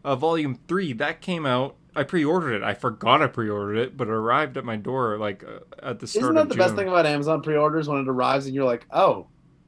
uh, 0.05 0.15
Volume 0.17 0.59
Three. 0.67 0.93
That 0.93 1.19
came 1.19 1.47
out. 1.47 1.77
I 1.95 2.03
pre-ordered 2.03 2.53
it. 2.53 2.61
I 2.61 2.75
forgot 2.75 3.23
I 3.23 3.27
pre-ordered 3.27 3.77
it, 3.77 3.97
but 3.97 4.07
it 4.07 4.11
arrived 4.13 4.55
at 4.55 4.63
my 4.63 4.75
door 4.75 5.17
like 5.17 5.43
uh, 5.43 5.61
at 5.81 5.99
the 5.99 6.05
start 6.05 6.25
Isn't 6.25 6.35
that 6.35 6.49
the 6.49 6.53
June. 6.53 6.63
best 6.63 6.75
thing 6.75 6.87
about 6.87 7.07
Amazon 7.07 7.41
pre-orders 7.41 7.89
when 7.89 7.99
it 7.99 8.07
arrives 8.07 8.45
and 8.45 8.53
you're 8.53 8.65
like, 8.65 8.85
oh, 8.91 9.25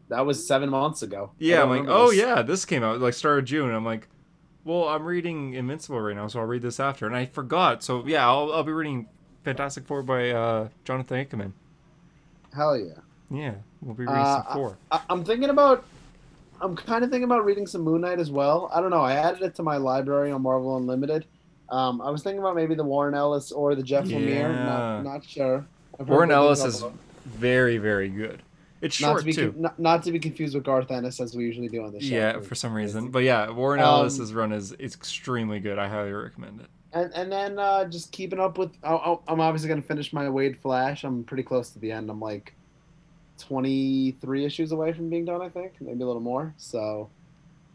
that 0.09 0.27
was 0.27 0.45
seven 0.45 0.69
months 0.69 1.01
ago. 1.01 1.31
Yeah, 1.39 1.63
I'm 1.63 1.69
like, 1.69 1.85
oh 1.87 2.11
this. 2.11 2.19
yeah, 2.19 2.43
this 2.43 2.65
came 2.65 2.83
out 2.83 3.01
like 3.01 3.15
start 3.15 3.39
of 3.39 3.45
June. 3.45 3.73
I'm 3.73 3.83
like, 3.83 4.07
well, 4.63 4.87
I'm 4.87 5.03
reading 5.03 5.53
Invincible 5.53 5.99
right 5.99 6.15
now, 6.15 6.27
so 6.27 6.39
I'll 6.39 6.45
read 6.45 6.61
this 6.61 6.79
after. 6.79 7.05
And 7.07 7.15
I 7.15 7.25
forgot. 7.25 7.83
So 7.83 8.05
yeah, 8.05 8.27
I'll, 8.27 8.51
I'll 8.53 8.63
be 8.63 8.71
reading 8.71 9.07
Fantastic 9.43 9.85
Four 9.85 10.03
by 10.03 10.29
uh, 10.31 10.69
Jonathan 10.83 11.17
Hickman. 11.17 11.53
Hell 12.53 12.77
yeah. 12.77 12.93
Yeah, 13.29 13.53
we'll 13.81 13.95
be 13.95 14.03
reading 14.03 14.15
Uh, 14.17 14.43
some 14.43 14.53
four. 14.53 14.77
I, 14.91 15.01
I'm 15.09 15.23
thinking 15.23 15.49
about. 15.49 15.85
I'm 16.59 16.75
kind 16.75 17.03
of 17.03 17.09
thinking 17.09 17.23
about 17.23 17.43
reading 17.43 17.65
some 17.65 17.81
Moon 17.81 18.01
Knight 18.01 18.19
as 18.19 18.29
well. 18.29 18.69
I 18.71 18.81
don't 18.81 18.91
know. 18.91 19.01
I 19.01 19.13
added 19.13 19.41
it 19.41 19.55
to 19.55 19.63
my 19.63 19.77
library 19.77 20.31
on 20.31 20.43
Marvel 20.43 20.77
Unlimited. 20.77 21.25
Um, 21.69 22.01
I 22.01 22.11
was 22.11 22.21
thinking 22.21 22.39
about 22.39 22.55
maybe 22.55 22.75
the 22.75 22.83
Warren 22.83 23.15
Ellis 23.15 23.51
or 23.51 23.73
the 23.73 23.81
Jeff 23.81 24.05
Lemire. 24.05 24.29
Yeah. 24.29 24.65
Not, 24.65 25.01
not 25.01 25.25
sure. 25.25 25.65
Warren 25.97 26.29
Ellis 26.29 26.63
is 26.63 26.81
them. 26.81 26.99
very 27.25 27.77
very 27.77 28.09
good. 28.09 28.43
It's 28.81 28.99
not 28.99 29.07
short 29.09 29.19
to 29.21 29.25
be 29.25 29.33
too. 29.33 29.53
not, 29.57 29.79
not 29.79 30.03
to 30.03 30.11
be 30.11 30.19
confused 30.19 30.55
with 30.55 30.63
Garth 30.63 30.89
Ennis 30.91 31.19
as 31.19 31.35
we 31.35 31.45
usually 31.45 31.67
do 31.67 31.83
on 31.83 31.93
this 31.93 32.03
show. 32.03 32.15
Yeah, 32.15 32.39
for 32.39 32.55
some 32.55 32.73
reason. 32.73 33.09
But 33.11 33.23
yeah, 33.23 33.49
Warren 33.51 33.79
Um, 33.79 33.85
Ellis's 33.85 34.33
run 34.33 34.51
is 34.51 34.73
extremely 34.73 35.59
good. 35.59 35.77
I 35.77 35.87
highly 35.87 36.11
recommend 36.11 36.61
it. 36.61 36.67
And 36.93 37.13
and 37.13 37.31
then 37.31 37.59
uh, 37.59 37.85
just 37.85 38.11
keeping 38.11 38.39
up 38.39 38.57
with. 38.57 38.71
Oh, 38.83 39.21
I'm 39.27 39.39
obviously 39.39 39.69
gonna 39.69 39.81
finish 39.81 40.11
my 40.11 40.25
Waid 40.25 40.57
Flash. 40.59 41.03
I'm 41.03 41.23
pretty 41.23 41.43
close 41.43 41.69
to 41.71 41.79
the 41.79 41.91
end. 41.91 42.09
I'm 42.09 42.19
like 42.19 42.53
23 43.39 44.45
issues 44.45 44.71
away 44.71 44.93
from 44.93 45.09
being 45.09 45.25
done. 45.25 45.41
I 45.41 45.49
think 45.49 45.73
maybe 45.79 46.03
a 46.03 46.05
little 46.05 46.21
more. 46.21 46.53
So, 46.57 47.09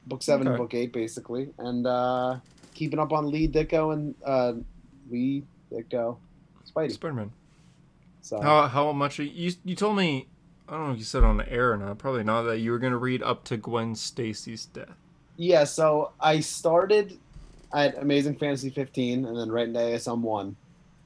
book 0.07 0.23
seven 0.23 0.47
and 0.47 0.57
book 0.57 0.74
eight 0.74 0.93
basically, 0.93 1.51
and 1.59 1.87
uh, 1.87 2.37
keeping 2.74 2.99
up 2.99 3.12
on 3.12 3.31
Lee 3.31 3.49
Ditko 3.49 3.93
and 3.93 4.15
uh, 4.24 4.53
Lee 5.11 5.45
Ditko, 5.73 6.16
Spidey. 6.70 6.93
Spider-Man. 6.93 7.33
So 8.23 8.41
How 8.41 8.66
how 8.66 8.93
much 8.93 9.20
are 9.20 9.24
you 9.24 9.53
you 9.65 9.77
told 9.77 9.97
me 9.97 10.27
I 10.68 10.72
don't 10.72 10.86
know 10.86 10.93
if 10.93 10.98
you 10.98 11.05
said 11.05 11.22
on 11.22 11.36
the 11.36 11.51
air 11.51 11.72
or 11.72 11.76
not, 11.76 11.98
probably 11.98 12.24
not 12.24 12.43
that 12.43 12.59
you 12.59 12.70
were 12.72 12.78
gonna 12.78 12.98
read 12.98 13.22
up 13.22 13.44
to 13.44 13.56
Gwen 13.56 13.94
Stacy's 13.94 14.66
death. 14.66 14.97
yeah, 15.36 15.64
so 15.64 16.12
I 16.20 16.40
started 16.40 17.18
at 17.74 17.98
Amazing 17.98 18.36
Fantasy 18.36 18.70
15 18.70 19.24
and 19.26 19.36
then 19.36 19.51
right 19.51 19.66
into 19.68 19.78
ASM 19.80 20.20
one, 20.22 20.56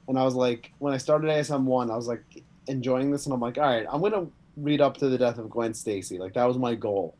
and 0.07 0.17
I 0.17 0.23
was 0.23 0.35
like, 0.35 0.71
when 0.79 0.93
I 0.93 0.97
started 0.97 1.29
ASM 1.29 1.63
one, 1.65 1.91
I 1.91 1.95
was 1.95 2.07
like 2.07 2.23
enjoying 2.67 3.11
this, 3.11 3.25
and 3.25 3.33
I'm 3.33 3.39
like, 3.41 3.57
all 3.57 3.63
right, 3.65 3.85
I'm 3.89 4.01
gonna 4.01 4.27
read 4.57 4.81
up 4.81 4.97
to 4.97 5.09
the 5.09 5.17
death 5.17 5.37
of 5.37 5.49
Gwen 5.49 5.73
Stacy. 5.73 6.17
Like 6.17 6.33
that 6.33 6.45
was 6.45 6.57
my 6.57 6.75
goal. 6.75 7.15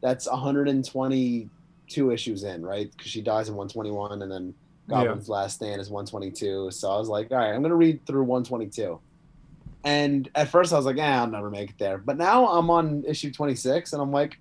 That's 0.00 0.26
122 0.28 2.10
issues 2.10 2.44
in, 2.44 2.64
right? 2.64 2.90
Because 2.90 3.10
she 3.10 3.20
dies 3.22 3.48
in 3.48 3.54
121, 3.54 4.22
and 4.22 4.30
then 4.30 4.54
Goblin's 4.88 5.28
Last 5.28 5.54
Stand 5.56 5.80
is 5.80 5.90
122. 5.90 6.70
So 6.70 6.90
I 6.90 6.98
was 6.98 7.08
like, 7.08 7.30
all 7.30 7.38
right, 7.38 7.54
I'm 7.54 7.62
gonna 7.62 7.74
read 7.76 8.04
through 8.06 8.24
122. 8.24 8.98
And 9.84 10.30
at 10.34 10.48
first 10.48 10.72
I 10.72 10.76
was 10.76 10.86
like, 10.86 10.96
eh, 10.98 11.02
I'll 11.02 11.26
never 11.26 11.50
make 11.50 11.70
it 11.70 11.78
there. 11.78 11.98
But 11.98 12.16
now 12.16 12.46
I'm 12.48 12.70
on 12.70 13.04
issue 13.06 13.30
26, 13.30 13.92
and 13.92 14.00
I'm 14.02 14.10
like, 14.12 14.38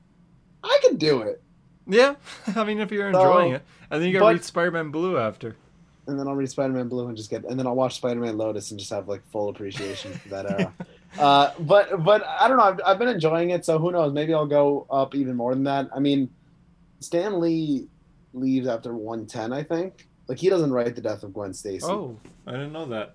I 0.63 0.79
can 0.83 0.95
do 0.95 1.21
it. 1.21 1.41
Yeah, 1.85 2.15
I 2.55 2.63
mean 2.63 2.79
if 2.79 2.91
you're 2.91 3.11
So, 3.11 3.19
enjoying 3.19 3.53
it, 3.53 3.61
and 3.91 4.01
then 4.01 4.07
you 4.07 4.13
gotta 4.13 4.25
but- 4.25 4.33
read 4.35 4.43
Spider-Man 4.45 4.91
Blue 4.91 5.17
after. 5.17 5.55
and 6.07 6.17
then 6.17 6.27
I'll 6.27 6.35
read 6.35 6.49
Spider-Man 6.49 6.87
Blue 6.87 7.07
and 7.07 7.17
just 7.17 7.29
get, 7.29 7.43
and 7.43 7.59
then 7.59 7.67
I'll 7.67 7.75
watch 7.75 7.95
Spider-Man 7.97 8.37
Lotus 8.37 8.71
and 8.71 8.79
just 8.79 8.91
have 8.91 9.07
like 9.09 9.21
full 9.31 9.49
appreciation 9.49 10.13
for 10.13 10.29
that 10.29 10.49
era. 10.49 10.73
Uh, 11.19 11.51
but 11.59 12.03
but 12.03 12.25
I 12.25 12.47
don't 12.47 12.57
know. 12.57 12.63
I've, 12.63 12.79
I've 12.83 12.97
been 12.97 13.07
enjoying 13.07 13.51
it, 13.51 13.63
so 13.65 13.77
who 13.77 13.91
knows? 13.91 14.11
Maybe 14.13 14.33
I'll 14.33 14.47
go 14.47 14.87
up 14.89 15.13
even 15.13 15.35
more 15.35 15.53
than 15.53 15.63
that. 15.65 15.87
I 15.95 15.99
mean, 15.99 16.27
Stan 17.01 17.39
Lee 17.39 17.87
leaves 18.33 18.65
after 18.67 18.95
110, 18.95 19.53
I 19.53 19.61
think. 19.61 20.07
Like 20.27 20.39
he 20.39 20.49
doesn't 20.49 20.73
write 20.73 20.95
the 20.95 21.01
death 21.01 21.21
of 21.21 21.31
Gwen 21.31 21.53
Stacy. 21.53 21.85
Oh, 21.85 22.17
I 22.47 22.53
didn't 22.53 22.71
know 22.73 22.87
that. 22.87 23.13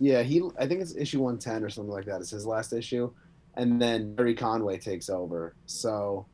Yeah, 0.00 0.22
he. 0.22 0.42
I 0.58 0.66
think 0.66 0.80
it's 0.80 0.96
issue 0.96 1.20
110 1.20 1.62
or 1.62 1.70
something 1.70 1.92
like 1.92 2.06
that. 2.06 2.20
It's 2.20 2.30
his 2.30 2.46
last 2.46 2.72
issue, 2.72 3.12
and 3.54 3.80
then 3.80 4.14
Barry 4.14 4.34
Conway 4.34 4.78
takes 4.78 5.08
over. 5.10 5.54
So, 5.66 6.26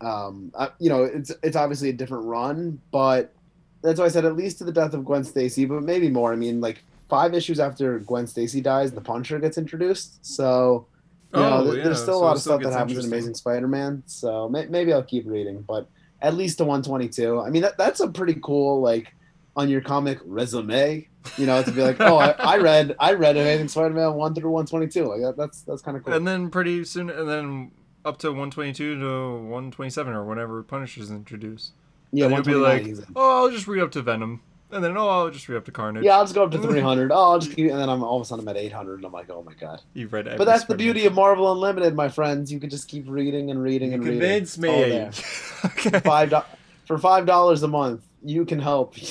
um, 0.00 0.52
I, 0.56 0.70
you 0.78 0.88
know, 0.88 1.02
it's 1.04 1.32
it's 1.42 1.56
obviously 1.56 1.88
a 1.88 1.92
different 1.92 2.24
run, 2.26 2.80
but 2.92 3.34
that's 3.82 3.98
why 3.98 4.06
I 4.06 4.08
said 4.08 4.24
at 4.24 4.36
least 4.36 4.58
to 4.58 4.64
the 4.64 4.72
death 4.72 4.94
of 4.94 5.04
Gwen 5.04 5.24
Stacy, 5.24 5.64
but 5.64 5.82
maybe 5.82 6.08
more. 6.08 6.32
I 6.32 6.36
mean, 6.36 6.60
like 6.60 6.84
five 7.08 7.34
issues 7.34 7.58
after 7.58 7.98
Gwen 7.98 8.26
Stacy 8.28 8.60
dies, 8.60 8.92
the 8.92 9.00
Punisher 9.00 9.38
gets 9.40 9.58
introduced. 9.58 10.24
So, 10.24 10.86
you 11.34 11.40
know, 11.40 11.58
Oh, 11.58 11.64
th- 11.64 11.76
yeah, 11.78 11.84
there's 11.84 12.00
still 12.02 12.20
so 12.20 12.24
a 12.24 12.24
lot 12.24 12.36
of 12.36 12.42
stuff 12.42 12.62
that 12.62 12.72
happens 12.72 12.98
in. 13.04 13.12
Amazing 13.12 13.34
Spider-Man. 13.34 14.02
So 14.06 14.48
may- 14.48 14.66
maybe 14.66 14.92
I'll 14.92 15.02
keep 15.02 15.26
reading, 15.26 15.62
but 15.62 15.88
at 16.22 16.34
least 16.34 16.58
to 16.58 16.64
122. 16.64 17.40
I 17.40 17.50
mean, 17.50 17.62
that, 17.62 17.78
that's 17.78 18.00
a 18.00 18.08
pretty 18.08 18.38
cool 18.42 18.80
like 18.80 19.12
on 19.58 19.68
your 19.68 19.80
comic 19.82 20.18
resume. 20.24 21.06
You 21.36 21.44
know, 21.46 21.62
to 21.62 21.70
be 21.72 21.82
like, 21.82 22.00
oh, 22.00 22.16
I, 22.16 22.30
I 22.38 22.56
read 22.56 22.96
I 22.98 23.12
read 23.12 23.36
Amazing 23.36 23.68
Spider-Man 23.68 24.14
one 24.14 24.34
through 24.34 24.50
122. 24.50 25.04
Like 25.04 25.20
that, 25.20 25.36
that's 25.36 25.60
that's 25.62 25.82
kind 25.82 25.94
of 25.96 26.04
cool. 26.04 26.14
And 26.14 26.26
then 26.26 26.48
pretty 26.48 26.84
soon, 26.84 27.10
and 27.10 27.28
then 27.28 27.70
up 28.04 28.16
to 28.18 28.28
122 28.28 28.98
to 28.98 29.32
127 29.34 30.14
or 30.14 30.24
whenever 30.24 30.62
Punisher's 30.62 31.10
introduced. 31.10 31.72
yeah, 32.12 32.24
and 32.26 32.34
you'll 32.34 32.44
be 32.44 32.54
like, 32.54 32.86
oh, 33.14 33.42
I'll 33.44 33.50
just 33.50 33.66
read 33.68 33.82
up 33.82 33.90
to 33.90 34.00
Venom, 34.00 34.40
and 34.70 34.82
then 34.82 34.96
oh, 34.96 35.06
I'll 35.08 35.30
just 35.30 35.50
read 35.50 35.58
up 35.58 35.66
to 35.66 35.72
Carnage. 35.72 36.04
Yeah, 36.04 36.16
I'll 36.16 36.24
just 36.24 36.34
go 36.34 36.44
up 36.44 36.50
to 36.52 36.58
300. 36.62 37.12
Oh, 37.12 37.32
I'll 37.32 37.38
just 37.38 37.54
keep, 37.54 37.70
and 37.70 37.78
then 37.78 37.90
I'm 37.90 38.02
all 38.02 38.16
of 38.16 38.22
a 38.22 38.24
sudden 38.24 38.48
I'm 38.48 38.56
at 38.56 38.56
800, 38.56 38.94
and 38.94 39.04
I'm 39.04 39.12
like, 39.12 39.28
oh 39.28 39.42
my 39.42 39.52
god. 39.52 39.82
you've 39.92 40.12
read. 40.14 40.24
But 40.38 40.44
that's 40.44 40.64
the 40.64 40.76
beauty 40.76 41.04
of 41.04 41.12
Marvel 41.12 41.52
Unlimited, 41.52 41.94
my 41.94 42.08
friends. 42.08 42.50
You 42.50 42.58
can 42.60 42.70
just 42.70 42.88
keep 42.88 43.04
reading 43.06 43.50
and 43.50 43.62
reading 43.62 43.92
and 43.92 44.02
reading. 44.02 44.20
convinced 44.20 44.58
It's 44.64 44.66
all 44.66 45.68
me. 45.68 45.90
okay. 45.90 46.00
Five 46.00 46.30
do- 46.30 46.40
for 46.86 46.96
five 46.96 47.26
dollars 47.26 47.62
a 47.62 47.68
month, 47.68 48.02
you 48.24 48.44
can 48.44 48.58
help. 48.58 48.94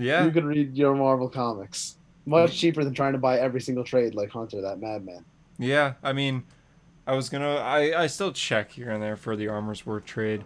Yeah. 0.00 0.24
you 0.24 0.30
can 0.30 0.46
read 0.46 0.76
your 0.76 0.94
Marvel 0.94 1.28
comics 1.28 1.96
much 2.28 2.56
cheaper 2.56 2.84
than 2.84 2.94
trying 2.94 3.12
to 3.12 3.18
buy 3.18 3.38
every 3.38 3.60
single 3.60 3.84
trade 3.84 4.14
like 4.14 4.30
Hunter, 4.30 4.60
that 4.60 4.80
madman. 4.80 5.24
Yeah, 5.58 5.94
I 6.02 6.12
mean, 6.12 6.44
I 7.06 7.14
was 7.14 7.28
gonna, 7.28 7.56
I, 7.56 8.02
I 8.02 8.06
still 8.06 8.32
check 8.32 8.70
here 8.70 8.90
and 8.90 9.02
there 9.02 9.16
for 9.16 9.34
the 9.34 9.48
Armor 9.48 9.74
Wars 9.84 10.02
trade, 10.04 10.44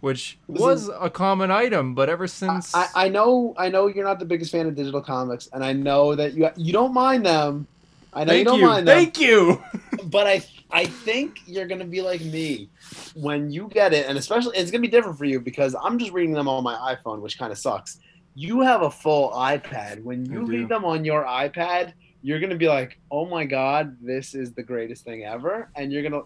which 0.00 0.38
was 0.46 0.88
a 0.88 1.10
common 1.10 1.50
item, 1.50 1.94
but 1.94 2.08
ever 2.08 2.26
since, 2.26 2.74
I, 2.74 2.88
I 2.94 3.08
know, 3.08 3.54
I 3.58 3.68
know 3.68 3.88
you're 3.88 4.04
not 4.04 4.18
the 4.18 4.24
biggest 4.24 4.52
fan 4.52 4.66
of 4.66 4.74
digital 4.74 5.02
comics, 5.02 5.48
and 5.52 5.64
I 5.64 5.72
know 5.72 6.14
that 6.14 6.34
you 6.34 6.48
you 6.56 6.72
don't 6.72 6.94
mind 6.94 7.26
them. 7.26 7.66
I 8.14 8.24
know 8.24 8.32
you 8.32 8.44
don't 8.44 8.60
you, 8.60 8.66
mind 8.66 8.88
them. 8.88 8.96
thank 8.96 9.20
you. 9.20 9.62
but 10.04 10.26
I 10.26 10.42
I 10.70 10.86
think 10.86 11.40
you're 11.46 11.66
gonna 11.66 11.84
be 11.84 12.02
like 12.02 12.20
me 12.20 12.68
when 13.14 13.50
you 13.50 13.68
get 13.68 13.92
it, 13.92 14.06
and 14.08 14.18
especially 14.18 14.56
it's 14.56 14.70
gonna 14.70 14.82
be 14.82 14.88
different 14.88 15.16
for 15.16 15.24
you 15.24 15.40
because 15.40 15.76
I'm 15.80 15.98
just 15.98 16.12
reading 16.12 16.32
them 16.32 16.48
on 16.48 16.64
my 16.64 16.74
iPhone, 16.94 17.20
which 17.20 17.38
kind 17.38 17.52
of 17.52 17.58
sucks. 17.58 17.98
You 18.34 18.60
have 18.60 18.82
a 18.82 18.90
full 18.90 19.30
iPad. 19.30 20.02
When 20.02 20.26
you 20.26 20.44
read 20.44 20.68
them 20.68 20.84
on 20.84 21.04
your 21.04 21.24
iPad, 21.24 21.92
you're 22.22 22.40
gonna 22.40 22.56
be 22.56 22.68
like, 22.68 22.98
"Oh 23.10 23.26
my 23.26 23.44
god, 23.44 23.96
this 24.02 24.34
is 24.34 24.52
the 24.52 24.62
greatest 24.62 25.04
thing 25.04 25.24
ever," 25.24 25.70
and 25.76 25.92
you're 25.92 26.02
gonna 26.02 26.22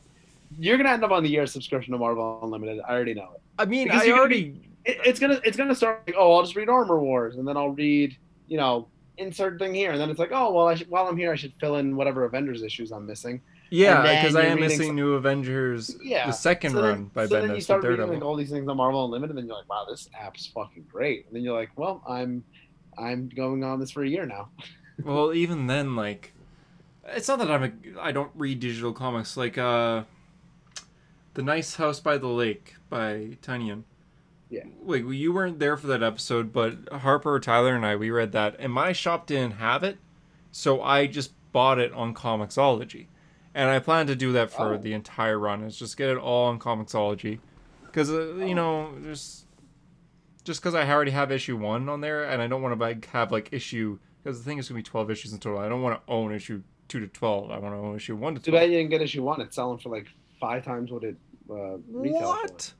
you're 0.58 0.76
gonna 0.76 0.90
end 0.90 1.04
up 1.04 1.10
on 1.10 1.22
the 1.22 1.28
year 1.28 1.46
subscription 1.46 1.92
to 1.92 1.98
Marvel 1.98 2.40
Unlimited. 2.42 2.80
I 2.88 2.94
already 2.94 3.14
know 3.14 3.32
it. 3.34 3.42
I 3.58 3.66
mean, 3.66 3.88
Because 3.88 4.02
I 4.02 4.04
you 4.06 4.12
can 4.12 4.18
already, 4.18 4.60
it 4.84 4.98
it's 5.04 5.20
gonna 5.20 5.40
it's 5.44 5.56
gonna 5.56 5.74
start 5.74 6.02
like, 6.06 6.16
oh, 6.18 6.34
I'll 6.34 6.42
just 6.42 6.56
read 6.56 6.68
Armor 6.68 6.98
Wars, 6.98 7.36
and 7.36 7.46
then 7.46 7.56
I'll 7.56 7.70
read 7.70 8.16
you 8.48 8.56
know 8.56 8.88
insert 9.18 9.58
thing 9.58 9.74
here, 9.74 9.92
and 9.92 10.00
then 10.00 10.08
it's 10.08 10.18
like, 10.18 10.32
oh 10.32 10.50
well, 10.52 10.66
I 10.66 10.74
should, 10.74 10.88
while 10.88 11.06
I'm 11.06 11.16
here, 11.16 11.30
I 11.30 11.36
should 11.36 11.52
fill 11.60 11.76
in 11.76 11.94
whatever 11.94 12.24
Avengers 12.24 12.62
issues 12.62 12.90
I'm 12.90 13.06
missing. 13.06 13.42
Yeah, 13.70 14.02
because 14.02 14.36
I 14.36 14.46
am 14.46 14.60
missing 14.60 14.88
some- 14.88 14.96
New 14.96 15.14
Avengers, 15.14 15.96
Yeah, 16.02 16.26
the 16.26 16.32
second 16.32 16.72
so 16.72 16.82
run 16.82 16.90
then, 16.92 17.04
by 17.14 17.26
so 17.26 17.40
then 17.40 17.54
you 17.54 17.60
start 17.60 17.84
reading 17.84 18.08
like 18.08 18.22
all 18.22 18.36
these 18.36 18.50
things 18.50 18.68
on 18.68 18.76
Marvel 18.76 19.04
Unlimited, 19.04 19.30
and 19.30 19.38
then 19.38 19.46
you're 19.46 19.56
like, 19.56 19.68
wow, 19.68 19.86
this 19.88 20.08
app's 20.18 20.46
fucking 20.46 20.86
great. 20.90 21.26
And 21.26 21.36
then 21.36 21.42
you're 21.42 21.56
like, 21.56 21.70
well, 21.76 22.02
I'm 22.08 22.44
I'm 22.98 23.28
going 23.28 23.64
on 23.64 23.80
this 23.80 23.90
for 23.92 24.02
a 24.02 24.08
year 24.08 24.26
now. 24.26 24.48
well, 25.04 25.32
even 25.32 25.66
then, 25.68 25.96
like, 25.96 26.32
it's 27.06 27.28
not 27.28 27.38
that 27.38 27.50
I'm 27.50 27.62
a, 27.62 28.00
I 28.00 28.12
don't 28.12 28.32
read 28.34 28.60
digital 28.60 28.92
comics. 28.92 29.36
Like, 29.36 29.56
uh, 29.56 30.02
the 31.34 31.42
Nice 31.42 31.76
House 31.76 32.00
by 32.00 32.18
the 32.18 32.26
Lake 32.26 32.74
by 32.88 33.38
Tynion. 33.42 33.84
Yeah. 34.50 34.64
Wait, 34.82 35.04
well, 35.04 35.14
you 35.14 35.32
weren't 35.32 35.60
there 35.60 35.76
for 35.76 35.86
that 35.86 36.02
episode, 36.02 36.52
but 36.52 36.88
Harper, 36.92 37.38
Tyler, 37.38 37.74
and 37.76 37.86
I 37.86 37.94
we 37.94 38.10
read 38.10 38.32
that, 38.32 38.56
and 38.58 38.72
my 38.72 38.92
shop 38.92 39.26
didn't 39.26 39.52
have 39.52 39.84
it, 39.84 39.98
so 40.50 40.82
I 40.82 41.06
just 41.06 41.32
bought 41.52 41.78
it 41.78 41.92
on 41.92 42.14
Comixology, 42.14 43.06
and 43.54 43.68
I 43.70 43.78
plan 43.78 44.06
to 44.08 44.16
do 44.16 44.32
that 44.32 44.50
for 44.50 44.74
Oh. 44.74 44.78
the 44.78 44.92
entire 44.92 45.38
run. 45.38 45.62
Is 45.62 45.78
just 45.78 45.96
get 45.96 46.08
it 46.08 46.18
all 46.18 46.46
on 46.48 46.58
Comixology, 46.58 47.40
because 47.86 48.10
uh, 48.10 48.34
you 48.36 48.54
know, 48.54 48.92
just 49.02 49.46
just 50.44 50.60
because 50.60 50.74
I 50.74 50.88
already 50.90 51.10
have 51.10 51.30
issue 51.30 51.56
one 51.56 51.88
on 51.88 52.00
there, 52.00 52.24
and 52.24 52.40
I 52.42 52.46
don't 52.46 52.62
want 52.62 52.78
to 52.78 52.80
like 52.84 53.06
have 53.10 53.30
like 53.32 53.48
issue 53.52 53.98
because 54.22 54.38
the 54.38 54.44
thing 54.44 54.58
is 54.58 54.68
gonna 54.68 54.78
be 54.78 54.82
twelve 54.82 55.10
issues 55.10 55.32
in 55.32 55.38
total. 55.38 55.58
I 55.60 55.68
don't 55.68 55.82
want 55.82 56.00
to 56.04 56.12
own 56.12 56.32
issue 56.32 56.62
two 56.88 57.00
to 57.00 57.06
twelve. 57.08 57.50
I 57.50 57.58
want 57.58 57.74
to 57.74 57.78
own 57.78 57.96
issue 57.96 58.16
one 58.16 58.34
to 58.34 58.40
Too 58.40 58.50
twelve. 58.50 58.62
bad 58.64 58.70
you 58.72 58.78
didn't 58.78 58.90
get 58.90 59.02
issue 59.02 59.22
one. 59.22 59.40
It's 59.40 59.54
selling 59.56 59.78
for 59.78 59.88
like 59.90 60.06
five 60.40 60.64
times 60.64 60.90
what 60.90 61.04
it 61.04 61.16
uh, 61.50 61.76
retails 61.90 62.22
What? 62.22 62.62
for. 62.62 62.74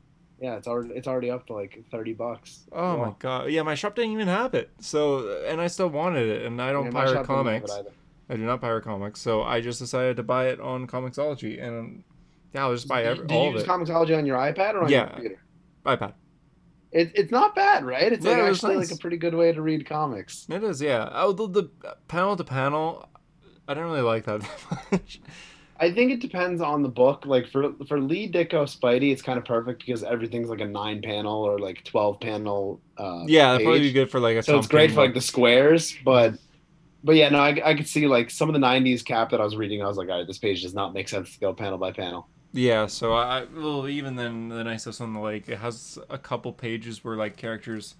Yeah, 0.45 0.57
it's 0.57 0.67
already 0.67 0.95
it's 0.95 1.07
already 1.07 1.31
up 1.31 1.47
to 1.49 1.53
like 1.53 1.83
thirty 1.91 2.15
bucks. 2.15 2.61
Oh 2.73 2.97
my 2.97 3.13
god! 3.19 3.51
Yeah, 3.51 3.61
my 3.63 3.75
shop 3.75 3.95
didn't 3.95 4.13
even 4.13 4.27
have 4.29 4.55
it. 4.55 4.71
So, 4.81 5.43
and 5.47 5.61
I 5.61 5.67
still 5.67 5.89
wanted 5.91 6.29
it, 6.31 6.47
and 6.47 6.63
I 6.63 6.73
don't 6.73 6.87
Yeah, 6.87 6.91
pirate 6.93 7.13
shop 7.13 7.27
didn't 7.27 7.37
have 7.47 7.47
it 7.47 7.67
comics. 7.67 7.89
I 8.31 8.36
do 8.36 8.43
not 8.43 8.61
pirate 8.61 8.85
comics, 8.85 9.20
so 9.20 9.43
I 9.43 9.61
just 9.61 9.78
decided 9.81 10.16
to 10.19 10.23
buy 10.23 10.48
it 10.48 10.61
on 10.61 10.86
Comixology, 10.86 11.62
and 11.62 12.05
yeah, 12.55 12.62
I'll 12.65 12.73
just 12.74 12.86
buy 12.89 13.02
every, 13.02 13.27
Did 13.27 13.35
all 13.36 13.47
you 13.51 13.59
use. 13.59 13.65
Comixology 13.65 14.16
on 14.16 14.24
your 14.24 14.39
iPad 14.39 14.74
or 14.74 14.85
on 14.85 14.89
Yeah. 14.90 14.98
your 15.01 15.09
computer? 15.09 15.40
iPad. 15.85 16.12
It, 16.93 17.12
it's 17.15 17.31
not 17.32 17.55
bad, 17.55 17.85
right? 17.85 18.12
It's 18.12 18.24
Yeah, 18.24 18.32
like 18.32 18.40
it 18.43 18.51
actually 18.51 18.77
nice. 18.77 18.90
like 18.90 18.98
a 18.98 19.01
pretty 19.01 19.16
good 19.16 19.35
way 19.35 19.52
to 19.52 19.61
read 19.62 19.86
comics. 19.89 20.47
It 20.48 20.62
is, 20.65 20.81
yeah. 20.81 21.09
Oh, 21.12 21.32
the, 21.32 21.48
the 21.48 21.70
panel 22.09 22.36
to 22.36 22.44
panel, 22.44 23.09
I 23.69 23.74
don't 23.74 23.85
really 23.85 24.01
like 24.01 24.24
that 24.24 24.40
that 24.40 24.81
much. 24.93 25.20
I 25.78 25.90
think 25.93 26.12
it 26.12 26.20
depends 26.20 26.61
on 26.61 26.82
the 26.82 26.89
book. 26.89 27.24
Like 27.24 27.48
for 27.48 27.73
for 27.89 28.01
Lee 28.01 28.31
Ditko 28.31 28.65
Spidey, 28.66 29.12
it's 29.12 29.23
kind 29.23 29.39
of 29.39 29.44
perfect 29.47 29.85
because 29.86 30.02
everything's 30.05 30.51
like 30.51 30.61
a 30.61 30.66
nine 30.66 31.01
panel 31.01 31.43
or 31.43 31.59
like 31.59 31.82
twelve 31.85 32.20
panel. 32.20 32.81
Uh, 32.98 33.24
yeah, 33.27 33.52
that'd 33.52 33.65
probably 33.65 33.81
be 33.81 33.93
good 33.93 34.11
for 34.11 34.20
like 34.20 34.36
a. 34.36 34.43
So 34.43 34.59
it's 34.59 34.66
great 34.66 34.90
for 34.90 35.01
like 35.01 35.15
the 35.15 35.20
squares, 35.23 35.97
but 36.05 36.35
but 37.02 37.16
yeah, 37.16 37.28
no, 37.31 37.39
I, 37.40 37.70
I 37.70 37.74
could 37.74 37.89
see 37.89 38.06
like 38.06 38.31
some 38.31 38.48
of 38.48 38.52
the 38.55 38.59
'90s 38.60 39.05
cap 39.05 39.31
that 39.31 39.40
I 39.40 39.44
was 39.44 39.56
reading. 39.56 39.82
I 39.82 39.86
was 39.86 39.97
like, 39.97 40.09
all 40.09 40.18
right, 40.18 40.27
this 40.27 40.39
page 40.39 40.62
does 40.62 40.74
not 40.74 40.94
make 40.94 41.09
sense 41.09 41.32
to 41.35 41.40
go 41.40 41.55
panel 41.55 41.78
by 41.78 41.93
panel. 41.93 42.28
Yeah, 42.52 42.86
so 42.86 43.12
I 43.14 43.44
well 43.44 43.89
even 43.89 44.16
then 44.16 44.48
the 44.48 44.64
nice 44.64 44.85
house 44.85 45.01
on 45.01 45.12
the 45.12 45.20
lake 45.20 45.48
it 45.48 45.59
has 45.59 45.98
a 46.09 46.18
couple 46.18 46.52
pages 46.52 47.05
where 47.05 47.16
like 47.16 47.36
characters 47.36 47.94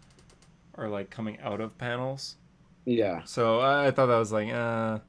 are 0.74 0.89
like 0.89 1.10
coming 1.10 1.39
out 1.40 1.60
of 1.60 1.78
panels. 1.78 2.36
Yeah, 2.85 3.22
So 3.24 3.60
I, 3.60 3.89
I 3.89 3.90
thought 3.93 4.06
that 4.06 4.18
was 4.18 4.32
like 4.32 4.51
uh 4.52 5.01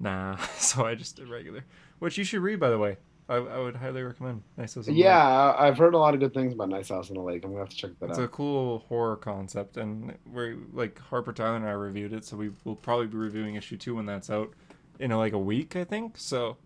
nah. 0.00 0.36
so 0.58 0.86
I 0.86 0.94
just 0.94 1.16
did 1.16 1.28
regular, 1.28 1.64
which 1.98 2.18
you 2.18 2.24
should 2.24 2.42
read 2.42 2.60
by 2.60 2.70
the 2.70 2.78
way. 2.78 2.98
I, 3.32 3.36
I 3.36 3.58
would 3.58 3.76
highly 3.76 4.02
recommend. 4.02 4.42
Nice 4.56 4.74
house 4.74 4.88
on 4.88 4.94
the 4.94 5.00
yeah, 5.00 5.18
I, 5.26 5.66
I've 5.68 5.78
heard 5.78 5.94
a 5.94 5.98
lot 5.98 6.14
of 6.14 6.20
good 6.20 6.34
things 6.34 6.52
about 6.52 6.68
Nice 6.68 6.90
House 6.90 7.08
on 7.10 7.14
the 7.16 7.22
Lake. 7.22 7.44
I'm 7.44 7.50
gonna 7.50 7.62
have 7.62 7.70
to 7.70 7.76
check 7.76 7.90
that 8.00 8.10
It's 8.10 8.18
out. 8.18 8.24
It's 8.24 8.32
a 8.32 8.36
cool 8.36 8.80
horror 8.88 9.16
concept, 9.16 9.76
and 9.76 10.14
we're 10.32 10.56
like 10.72 10.98
Harper 11.00 11.32
Tyler 11.32 11.56
and 11.56 11.66
I 11.66 11.72
reviewed 11.72 12.12
it, 12.12 12.24
so 12.24 12.36
we 12.36 12.50
will 12.64 12.76
probably 12.76 13.06
be 13.06 13.16
reviewing 13.16 13.54
issue 13.54 13.76
two 13.76 13.94
when 13.94 14.06
that's 14.06 14.30
out 14.30 14.52
in 14.98 15.10
like 15.10 15.32
a 15.32 15.38
week, 15.38 15.76
I 15.76 15.84
think. 15.84 16.16
So, 16.18 16.56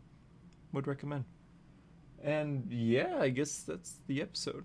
would 0.72 0.86
recommend. 0.86 1.24
And 2.22 2.66
yeah, 2.70 3.16
I 3.20 3.28
guess 3.28 3.60
that's 3.62 3.96
the 4.06 4.20
episode. 4.22 4.64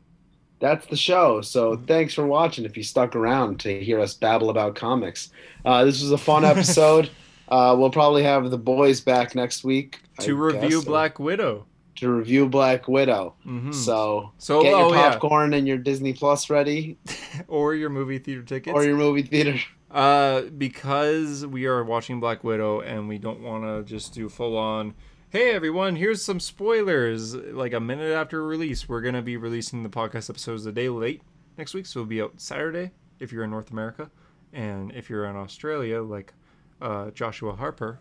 That's 0.59 0.85
the 0.87 0.95
show. 0.95 1.41
So 1.41 1.75
Mm-hmm. 1.75 1.85
thanks 1.85 2.13
for 2.13 2.25
watching. 2.25 2.65
If 2.65 2.77
you 2.77 2.83
stuck 2.83 3.15
around 3.15 3.59
to 3.61 3.83
hear 3.83 3.99
us 3.99 4.13
babble 4.13 4.49
about 4.49 4.75
comics, 4.75 5.29
uh, 5.65 5.83
this 5.85 6.01
was 6.01 6.11
a 6.11 6.17
fun 6.17 6.45
episode. 6.45 7.09
uh, 7.49 7.75
we'll 7.77 7.89
probably 7.91 8.23
have 8.23 8.49
the 8.49 8.57
boys 8.57 9.01
back 9.01 9.35
next 9.35 9.63
week 9.63 9.99
I 10.19 10.23
to 10.23 10.35
review 10.35 10.79
guess, 10.79 10.85
Black 10.85 11.19
Widow. 11.19 11.65
To 11.97 12.09
review 12.11 12.47
Black 12.47 12.87
Widow. 12.87 13.35
hmm 13.43 13.71
So 13.71 14.31
So, 14.37 14.61
get 14.63 14.69
your 14.71 14.79
oh 14.79 14.93
yeah, 14.93 15.11
popcorn 15.11 15.53
and 15.53 15.67
your 15.67 15.77
Disney 15.77 16.13
Plus 16.13 16.49
ready, 16.49 16.97
or 17.47 17.75
your 17.75 17.89
movie 17.89 18.19
theater 18.19 18.43
tickets. 18.43 18.73
or 18.73 18.83
your 18.83 18.97
movie 18.97 19.23
theater. 19.23 19.59
Uh, 19.89 20.43
because 20.57 21.45
we 21.45 21.65
are 21.65 21.83
watching 21.83 22.19
Black 22.21 22.43
Widow 22.45 22.79
and 22.79 23.09
we 23.09 23.17
don't 23.17 23.41
want 23.41 23.63
to 23.65 23.83
just 23.83 24.13
do 24.13 24.29
full 24.29 24.57
on. 24.57 24.93
Hey 25.31 25.51
everyone, 25.51 25.95
here's 25.95 26.23
some 26.23 26.39
spoilers. 26.39 27.35
Like 27.35 27.73
a 27.73 27.79
minute 27.79 28.13
after 28.13 28.45
release, 28.45 28.87
we're 28.89 29.01
gonna 29.01 29.21
be 29.21 29.37
releasing 29.37 29.83
the 29.83 29.89
podcast 29.89 30.29
episodes 30.29 30.65
a 30.65 30.71
day 30.71 30.89
late 30.89 31.21
next 31.57 31.73
week, 31.73 31.85
so 31.85 31.99
it'll 32.01 32.09
be 32.09 32.21
out 32.21 32.33
Saturday 32.37 32.91
if 33.19 33.31
you're 33.31 33.43
in 33.43 33.49
North 33.51 33.71
America, 33.71 34.09
and 34.53 34.91
if 34.93 35.09
you're 35.09 35.25
in 35.25 35.35
Australia, 35.35 36.01
like 36.01 36.33
uh, 36.81 37.11
Joshua 37.11 37.53
Harper. 37.55 37.99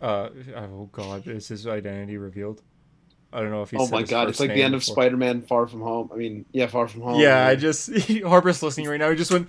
Uh, 0.00 0.30
oh 0.56 0.88
God, 0.92 1.26
is 1.28 1.48
his 1.48 1.66
identity 1.66 2.16
revealed? 2.16 2.62
I 3.32 3.40
don't 3.40 3.50
know 3.50 3.62
if 3.62 3.70
he. 3.70 3.76
Oh 3.76 3.86
my 3.88 4.02
god, 4.02 4.28
it's 4.28 4.40
like 4.40 4.52
the 4.52 4.62
end 4.62 4.74
of 4.74 4.80
before. 4.80 4.94
Spider-Man: 4.94 5.42
Far 5.42 5.66
From 5.66 5.82
Home. 5.82 6.10
I 6.12 6.16
mean, 6.16 6.46
yeah, 6.52 6.66
Far 6.66 6.88
From 6.88 7.02
Home. 7.02 7.20
Yeah, 7.20 7.46
I 7.46 7.54
just 7.54 7.90
Harper's 8.24 8.62
listening 8.62 8.88
right 8.88 8.98
now. 8.98 9.10
He 9.10 9.16
just 9.16 9.30
went. 9.30 9.48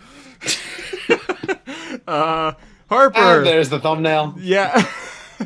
uh, 2.07 2.53
Harper. 2.89 3.17
And 3.17 3.45
there's 3.45 3.69
the 3.69 3.79
thumbnail. 3.79 4.35
Yeah. 4.37 4.85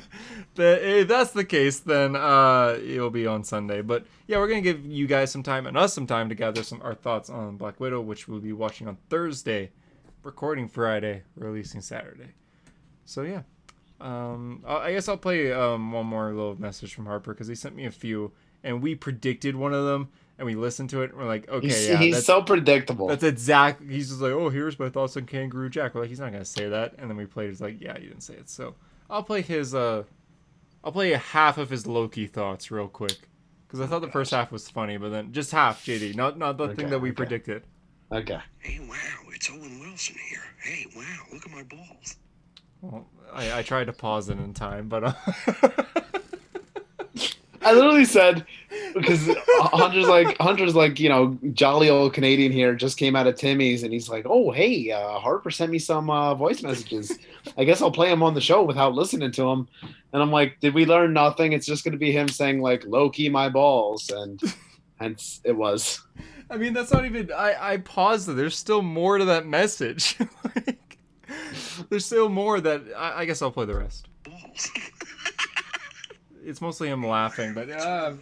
the, 0.56 1.00
if 1.00 1.08
that's 1.08 1.32
the 1.32 1.46
case, 1.46 1.80
then 1.80 2.16
uh, 2.16 2.78
it'll 2.84 3.10
be 3.10 3.26
on 3.26 3.44
Sunday. 3.44 3.82
But 3.82 4.06
yeah, 4.28 4.38
we're 4.38 4.50
gonna 4.50 4.62
give 4.62 4.86
you 4.86 5.08
guys 5.08 5.32
some 5.32 5.44
time 5.44 5.66
and 5.66 5.78
us 5.78 5.94
some 5.94 6.08
time 6.08 6.28
to 6.30 6.36
gather 6.36 6.64
some 6.64 6.82
our 6.82 6.96
thoughts 6.96 7.30
on 7.30 7.56
Black 7.56 7.80
Widow, 7.80 8.02
which 8.02 8.28
we'll 8.28 8.40
be 8.40 8.54
watching 8.54 8.88
on 8.88 8.98
Thursday, 9.10 9.72
recording 10.24 10.68
Friday, 10.68 11.24
releasing 11.36 11.80
Saturday. 11.80 12.34
So 13.06 13.22
yeah, 13.22 13.44
Um, 14.02 14.64
I 14.66 14.76
I 14.76 14.92
guess 14.94 15.08
I'll 15.08 15.18
play 15.18 15.52
um 15.52 15.92
one 15.92 16.06
more 16.06 16.32
little 16.34 16.60
message 16.60 16.94
from 16.94 17.06
Harper 17.06 17.34
because 17.34 17.48
he 17.48 17.56
sent 17.56 17.76
me 17.76 17.86
a 17.86 17.92
few, 17.92 18.32
and 18.64 18.82
we 18.82 18.96
predicted 18.96 19.56
one 19.56 19.74
of 19.74 19.86
them, 19.86 20.10
and 20.38 20.46
we 20.46 20.56
listened 20.56 20.90
to 20.92 21.02
it. 21.02 21.12
And 21.12 21.20
we're 21.20 21.26
like, 21.28 21.48
okay, 21.50 21.68
he's 21.68 21.88
yeah, 21.88 21.98
he's 21.98 22.14
that's, 22.16 22.26
so 22.26 22.42
predictable. 22.42 23.08
that's 23.08 23.24
exact. 23.24 23.82
He's 23.90 24.10
just 24.10 24.22
like, 24.22 24.32
oh, 24.32 24.50
here's 24.50 24.78
my 24.80 24.90
thoughts 24.90 25.16
on 25.18 25.26
Kangaroo 25.26 25.70
Jack. 25.70 25.96
We're 25.96 26.02
like, 26.02 26.10
he's 26.10 26.20
not 26.20 26.32
gonna 26.32 26.46
say 26.46 26.70
that, 26.70 26.96
and 26.98 27.10
then 27.10 27.18
we 27.18 27.26
played. 27.26 27.50
He's 27.50 27.62
like, 27.62 27.80
yeah, 27.82 27.98
you 27.98 28.10
didn't 28.10 28.24
say 28.24 28.36
it. 28.36 28.50
So 28.50 28.76
I'll 29.10 29.24
play 29.24 29.42
his 29.42 29.74
uh, 29.74 30.04
I'll 30.84 30.92
play 30.92 31.14
a 31.14 31.18
half 31.18 31.58
of 31.58 31.70
his 31.70 31.88
Loki 31.88 32.28
thoughts 32.28 32.72
real 32.72 32.88
quick 32.88 33.30
because 33.68 33.82
I 33.82 33.88
thought 33.88 34.02
the 34.02 34.12
first 34.12 34.32
half 34.32 34.52
was 34.52 34.70
funny, 34.70 34.98
but 34.98 35.10
then 35.10 35.32
just 35.34 35.52
half, 35.52 35.84
JD, 35.86 36.16
not 36.16 36.38
not 36.38 36.58
the 36.58 36.66
Okay, 36.66 36.76
thing 36.76 36.90
that 36.90 37.00
we 37.00 37.12
okay. 37.12 37.16
predicted. 37.16 37.64
Okay. 38.12 38.40
Hey, 38.60 38.80
wow, 38.80 39.30
it's 39.30 39.50
Owen 39.50 39.80
Wilson 39.80 40.16
here. 40.30 40.44
Hey, 40.64 40.86
wow, 40.96 41.04
look 41.34 41.46
at 41.46 41.52
my 41.52 41.64
balls. 41.64 42.18
Well, 42.82 43.06
I, 43.34 43.60
I 43.60 43.64
tried 43.64 43.86
to 43.86 43.94
pause 43.94 44.30
it 44.30 44.38
in 44.38 44.54
time, 44.54 44.88
but 44.88 45.04
uh, 45.04 45.14
I 47.62 47.74
literally 47.74 48.06
said 48.06 48.46
because 48.94 49.28
Hunter's 49.60 50.08
like 50.08 50.38
Hunter's 50.40 50.76
like 50.76 51.00
you 51.00 51.10
know 51.10 51.38
jolly 51.54 51.90
old 51.90 52.14
Canadian 52.14 52.52
here 52.52 52.76
just 52.76 52.98
came 52.98 53.16
out 53.16 53.28
of 53.28 53.36
Timmy's 53.36 53.84
and 53.84 53.92
he's 53.92 54.08
like 54.08 54.26
oh 54.30 54.52
hey 54.52 54.92
uh, 54.92 55.20
Harper 55.20 55.52
sent 55.52 55.72
me 55.72 55.80
some 55.80 56.10
uh, 56.10 56.36
voice 56.36 56.62
messages 56.62 57.18
I 57.58 57.64
guess 57.64 57.82
I'll 57.82 57.92
play 57.92 58.12
him 58.12 58.24
on 58.24 58.36
the 58.36 58.42
show 58.42 58.64
without 58.64 58.94
listening 58.94 59.32
to 59.32 59.50
him 59.50 59.68
and 60.14 60.22
I'm 60.22 60.32
like 60.32 60.60
did 60.60 60.74
we 60.74 60.86
learn 60.86 61.14
nothing 61.14 61.54
it's 61.54 61.66
just 61.66 61.84
gonna 61.84 61.98
be 61.98 62.12
him 62.12 62.30
saying 62.30 62.62
like 62.62 62.86
Loki 62.86 63.30
my 63.30 63.50
balls 63.50 64.10
and 64.10 64.40
hence 65.00 65.42
it 65.44 65.56
was 65.56 66.02
I 66.50 66.58
mean 66.58 66.74
that's 66.74 66.92
not 66.92 67.06
even. 67.06 67.32
I 67.32 67.74
I 67.74 67.78
paused 67.78 68.30
it. 68.30 68.34
There's 68.34 68.58
still 68.58 68.82
more 68.82 69.18
to 69.18 69.26
that 69.26 69.46
message. 69.48 70.18
like, 70.56 70.95
there's 71.90 72.06
still 72.06 72.30
more 72.30 72.60
that 72.62 72.82
I, 72.96 73.22
I 73.22 73.26
guess 73.26 73.42
I'll 73.42 73.52
play 73.52 73.66
the 73.66 73.76
rest. 73.78 74.08
It's 76.44 76.62
mostly 76.62 76.90
him 76.90 77.04
laughing, 77.04 77.56
but 77.56 77.72
uh, 77.72 78.14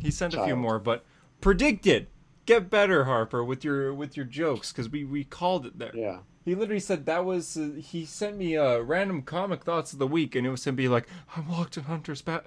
he 0.00 0.12
sent 0.12 0.34
a 0.34 0.44
few 0.44 0.54
more. 0.54 0.78
But 0.78 1.04
predicted, 1.40 2.06
get 2.46 2.70
better, 2.70 3.04
Harper, 3.04 3.42
with 3.42 3.64
your 3.64 3.92
with 3.92 4.16
your 4.16 4.24
jokes 4.26 4.70
because 4.70 4.88
we 4.88 5.04
we 5.04 5.24
called 5.24 5.66
it 5.66 5.76
there. 5.76 5.90
yeah 5.92 6.18
He 6.44 6.54
literally 6.54 6.78
said 6.78 7.06
that 7.06 7.24
was. 7.24 7.56
Uh, 7.56 7.70
he 7.80 8.04
sent 8.04 8.36
me 8.36 8.56
uh, 8.56 8.78
random 8.78 9.22
comic 9.22 9.64
thoughts 9.64 9.92
of 9.92 9.98
the 9.98 10.06
week, 10.06 10.36
and 10.36 10.46
it 10.46 10.50
was 10.50 10.64
him 10.64 10.76
being 10.76 10.92
like, 10.92 11.08
"I'm 11.36 11.50
locked 11.50 11.76
in 11.76 11.82
Hunter's 11.82 12.22
ba- 12.22 12.44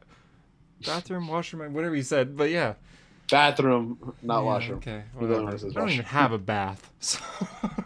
bathroom, 0.85 1.27
washroom, 1.33 1.73
whatever 1.73 1.95
he 1.95 2.01
said." 2.03 2.37
But 2.37 2.49
yeah, 2.49 2.75
bathroom 3.29 4.13
not 4.21 4.39
Yeah, 4.39 4.45
washroom 4.45 4.77
Okay, 4.77 5.03
whatever. 5.13 5.41
know 5.43 5.51
this 5.51 5.63
is 5.63 5.75
I 5.75 5.79
don't 5.81 5.89
even 5.89 6.05
have 6.05 6.31
a 6.31 6.37
bath. 6.37 6.89
So 7.01 7.19
I 7.63 7.83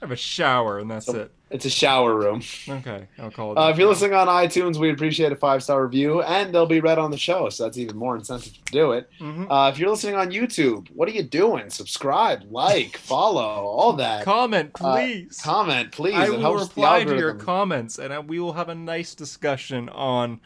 have 0.00 0.10
a 0.10 0.16
shower, 0.16 0.78
and 0.78 0.90
that's 0.90 1.06
So- 1.06 1.16
it. 1.16 1.32
it's 1.50 1.64
a 1.64 1.70
shower 1.70 2.14
room 2.14 2.42
Okay, 2.68 3.08
I'll 3.18 3.30
call 3.30 3.52
it. 3.52 3.58
uh, 3.58 3.68
if 3.70 3.78
you're 3.78 3.88
listening 3.88 4.14
on 4.14 4.28
iTunes 4.28 4.76
we'd 4.78 4.94
appreciate 4.94 5.32
a 5.32 5.36
five 5.36 5.62
star 5.62 5.82
review 5.84 6.22
and 6.22 6.54
they'll 6.54 6.66
be 6.66 6.80
read 6.80 6.98
on 6.98 7.10
the 7.10 7.18
show 7.18 7.48
so 7.48 7.64
that's 7.64 7.76
even 7.76 7.96
more 7.96 8.14
incentive 8.16 8.52
to 8.64 8.72
do 8.72 8.92
it 8.92 9.08
Mhm. 9.20 9.46
Uh, 9.50 9.68
if 9.70 9.78
you're 9.78 9.90
listening 9.90 10.14
on 10.14 10.30
YouTube, 10.30 10.88
what 10.94 11.08
are 11.08 11.12
you 11.12 11.22
doing? 11.24 11.68
Subscribe, 11.70 12.44
like, 12.50 12.96
follow, 12.96 13.40
all 13.42 13.94
that. 13.94 14.24
comment, 14.24 14.70
uh, 14.80 14.94
please. 14.94 15.40
Comment, 15.42 15.90
please. 15.90 16.14
I 16.14 16.26
it 16.26 16.38
will 16.38 16.54
reply 16.58 17.02
to 17.04 17.16
your 17.16 17.34
comments, 17.34 17.98
and 17.98 18.12
I, 18.12 18.20
we 18.20 18.38
will 18.38 18.52
have 18.52 18.68
a 18.68 18.74
nice 18.74 19.14
discussion 19.14 19.88
on. 19.88 20.40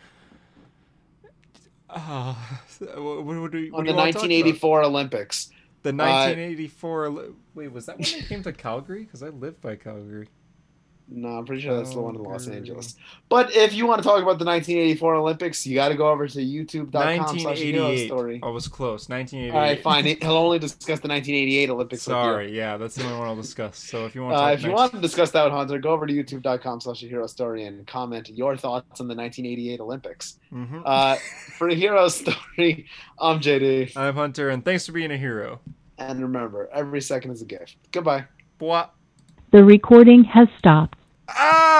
Uh, 1.90 2.34
what, 2.96 3.24
what 3.24 3.24
do 3.24 3.24
what 3.24 3.34
on 3.34 3.50
the 3.52 3.60
you 3.60 3.72
wanna 3.72 3.84
talk 3.84 3.92
about? 3.92 4.02
1984 4.02 4.82
Olympics. 4.84 5.50
The 5.82 5.92
1984. 5.92 7.34
Wait, 7.54 7.70
was 7.72 7.86
that 7.86 7.98
when 7.98 8.08
they 8.12 8.20
came 8.26 8.42
to 8.42 8.52
Calgary? 8.52 9.04
Because 9.04 9.22
I 9.22 9.28
live 9.28 9.60
by 9.60 9.76
Calgary. 9.76 10.28
No, 11.06 11.28
I'm 11.36 11.44
pretty 11.44 11.60
sure 11.60 11.76
that's 11.76 11.92
the 11.92 12.00
one 12.00 12.14
in 12.16 12.22
Los 12.22 12.48
Angeles. 12.48 12.96
But 13.28 13.54
if 13.54 13.74
you 13.74 13.86
want 13.86 14.02
to 14.02 14.08
talk 14.08 14.22
about 14.22 14.38
the 14.38 14.46
1984 14.46 15.14
Olympics, 15.16 15.66
you 15.66 15.74
got 15.74 15.90
to 15.90 15.96
go 15.96 16.08
over 16.08 16.26
to 16.26 16.38
youtube.com 16.38 17.38
slash 17.40 17.58
hero 17.58 17.82
1988. 17.88 18.06
story. 18.06 18.40
I 18.42 18.48
was 18.48 18.68
close. 18.68 19.06
1988. 19.10 19.50
All 19.54 19.60
right, 19.60 19.82
fine. 19.82 20.04
He'll 20.22 20.38
only 20.38 20.58
discuss 20.58 21.00
the 21.00 21.08
1988 21.08 21.68
Olympics. 21.68 22.02
Sorry, 22.04 22.56
yeah, 22.56 22.78
that's 22.78 22.94
the 22.94 23.04
only 23.04 23.18
one 23.18 23.28
I'll 23.28 23.36
discuss. 23.36 23.76
So 23.76 24.06
if 24.06 24.14
you 24.14 24.22
want, 24.22 24.34
to 24.34 24.42
Uh, 24.44 24.48
if 24.52 24.62
you 24.62 24.68
19 24.68 24.74
want 24.76 24.92
to 24.94 25.00
discuss 25.00 25.30
that 25.32 25.44
with 25.44 25.52
Hunter, 25.52 25.78
go 25.78 25.90
over 25.90 26.06
to 26.06 26.12
youtube.com 26.14 26.80
slash 26.80 27.00
hero 27.00 27.26
story 27.26 27.64
and 27.64 27.86
comment 27.86 28.30
your 28.30 28.56
thoughts 28.56 28.98
on 28.98 29.06
the 29.06 29.14
1988 29.14 29.80
Olympics. 29.80 30.38
Mhm. 30.54 30.82
Uh, 30.86 31.16
for 31.58 31.68
the 31.68 31.76
hero 31.76 32.08
story, 32.08 32.86
I'm 33.20 33.40
JD. 33.40 33.94
I'm 33.94 34.14
Hunter, 34.14 34.48
and 34.48 34.64
thanks 34.64 34.86
for 34.86 34.92
being 34.92 35.10
a 35.10 35.18
hero. 35.18 35.60
And 35.98 36.20
remember, 36.20 36.68
every 36.72 37.00
second 37.00 37.32
is 37.32 37.42
a 37.42 37.44
gift. 37.44 37.76
Goodbye. 37.92 38.24
Blah. 38.58 38.90
The 39.52 39.62
recording 39.64 40.24
has 40.24 40.48
stopped. 40.58 40.98
Ah! 41.28 41.74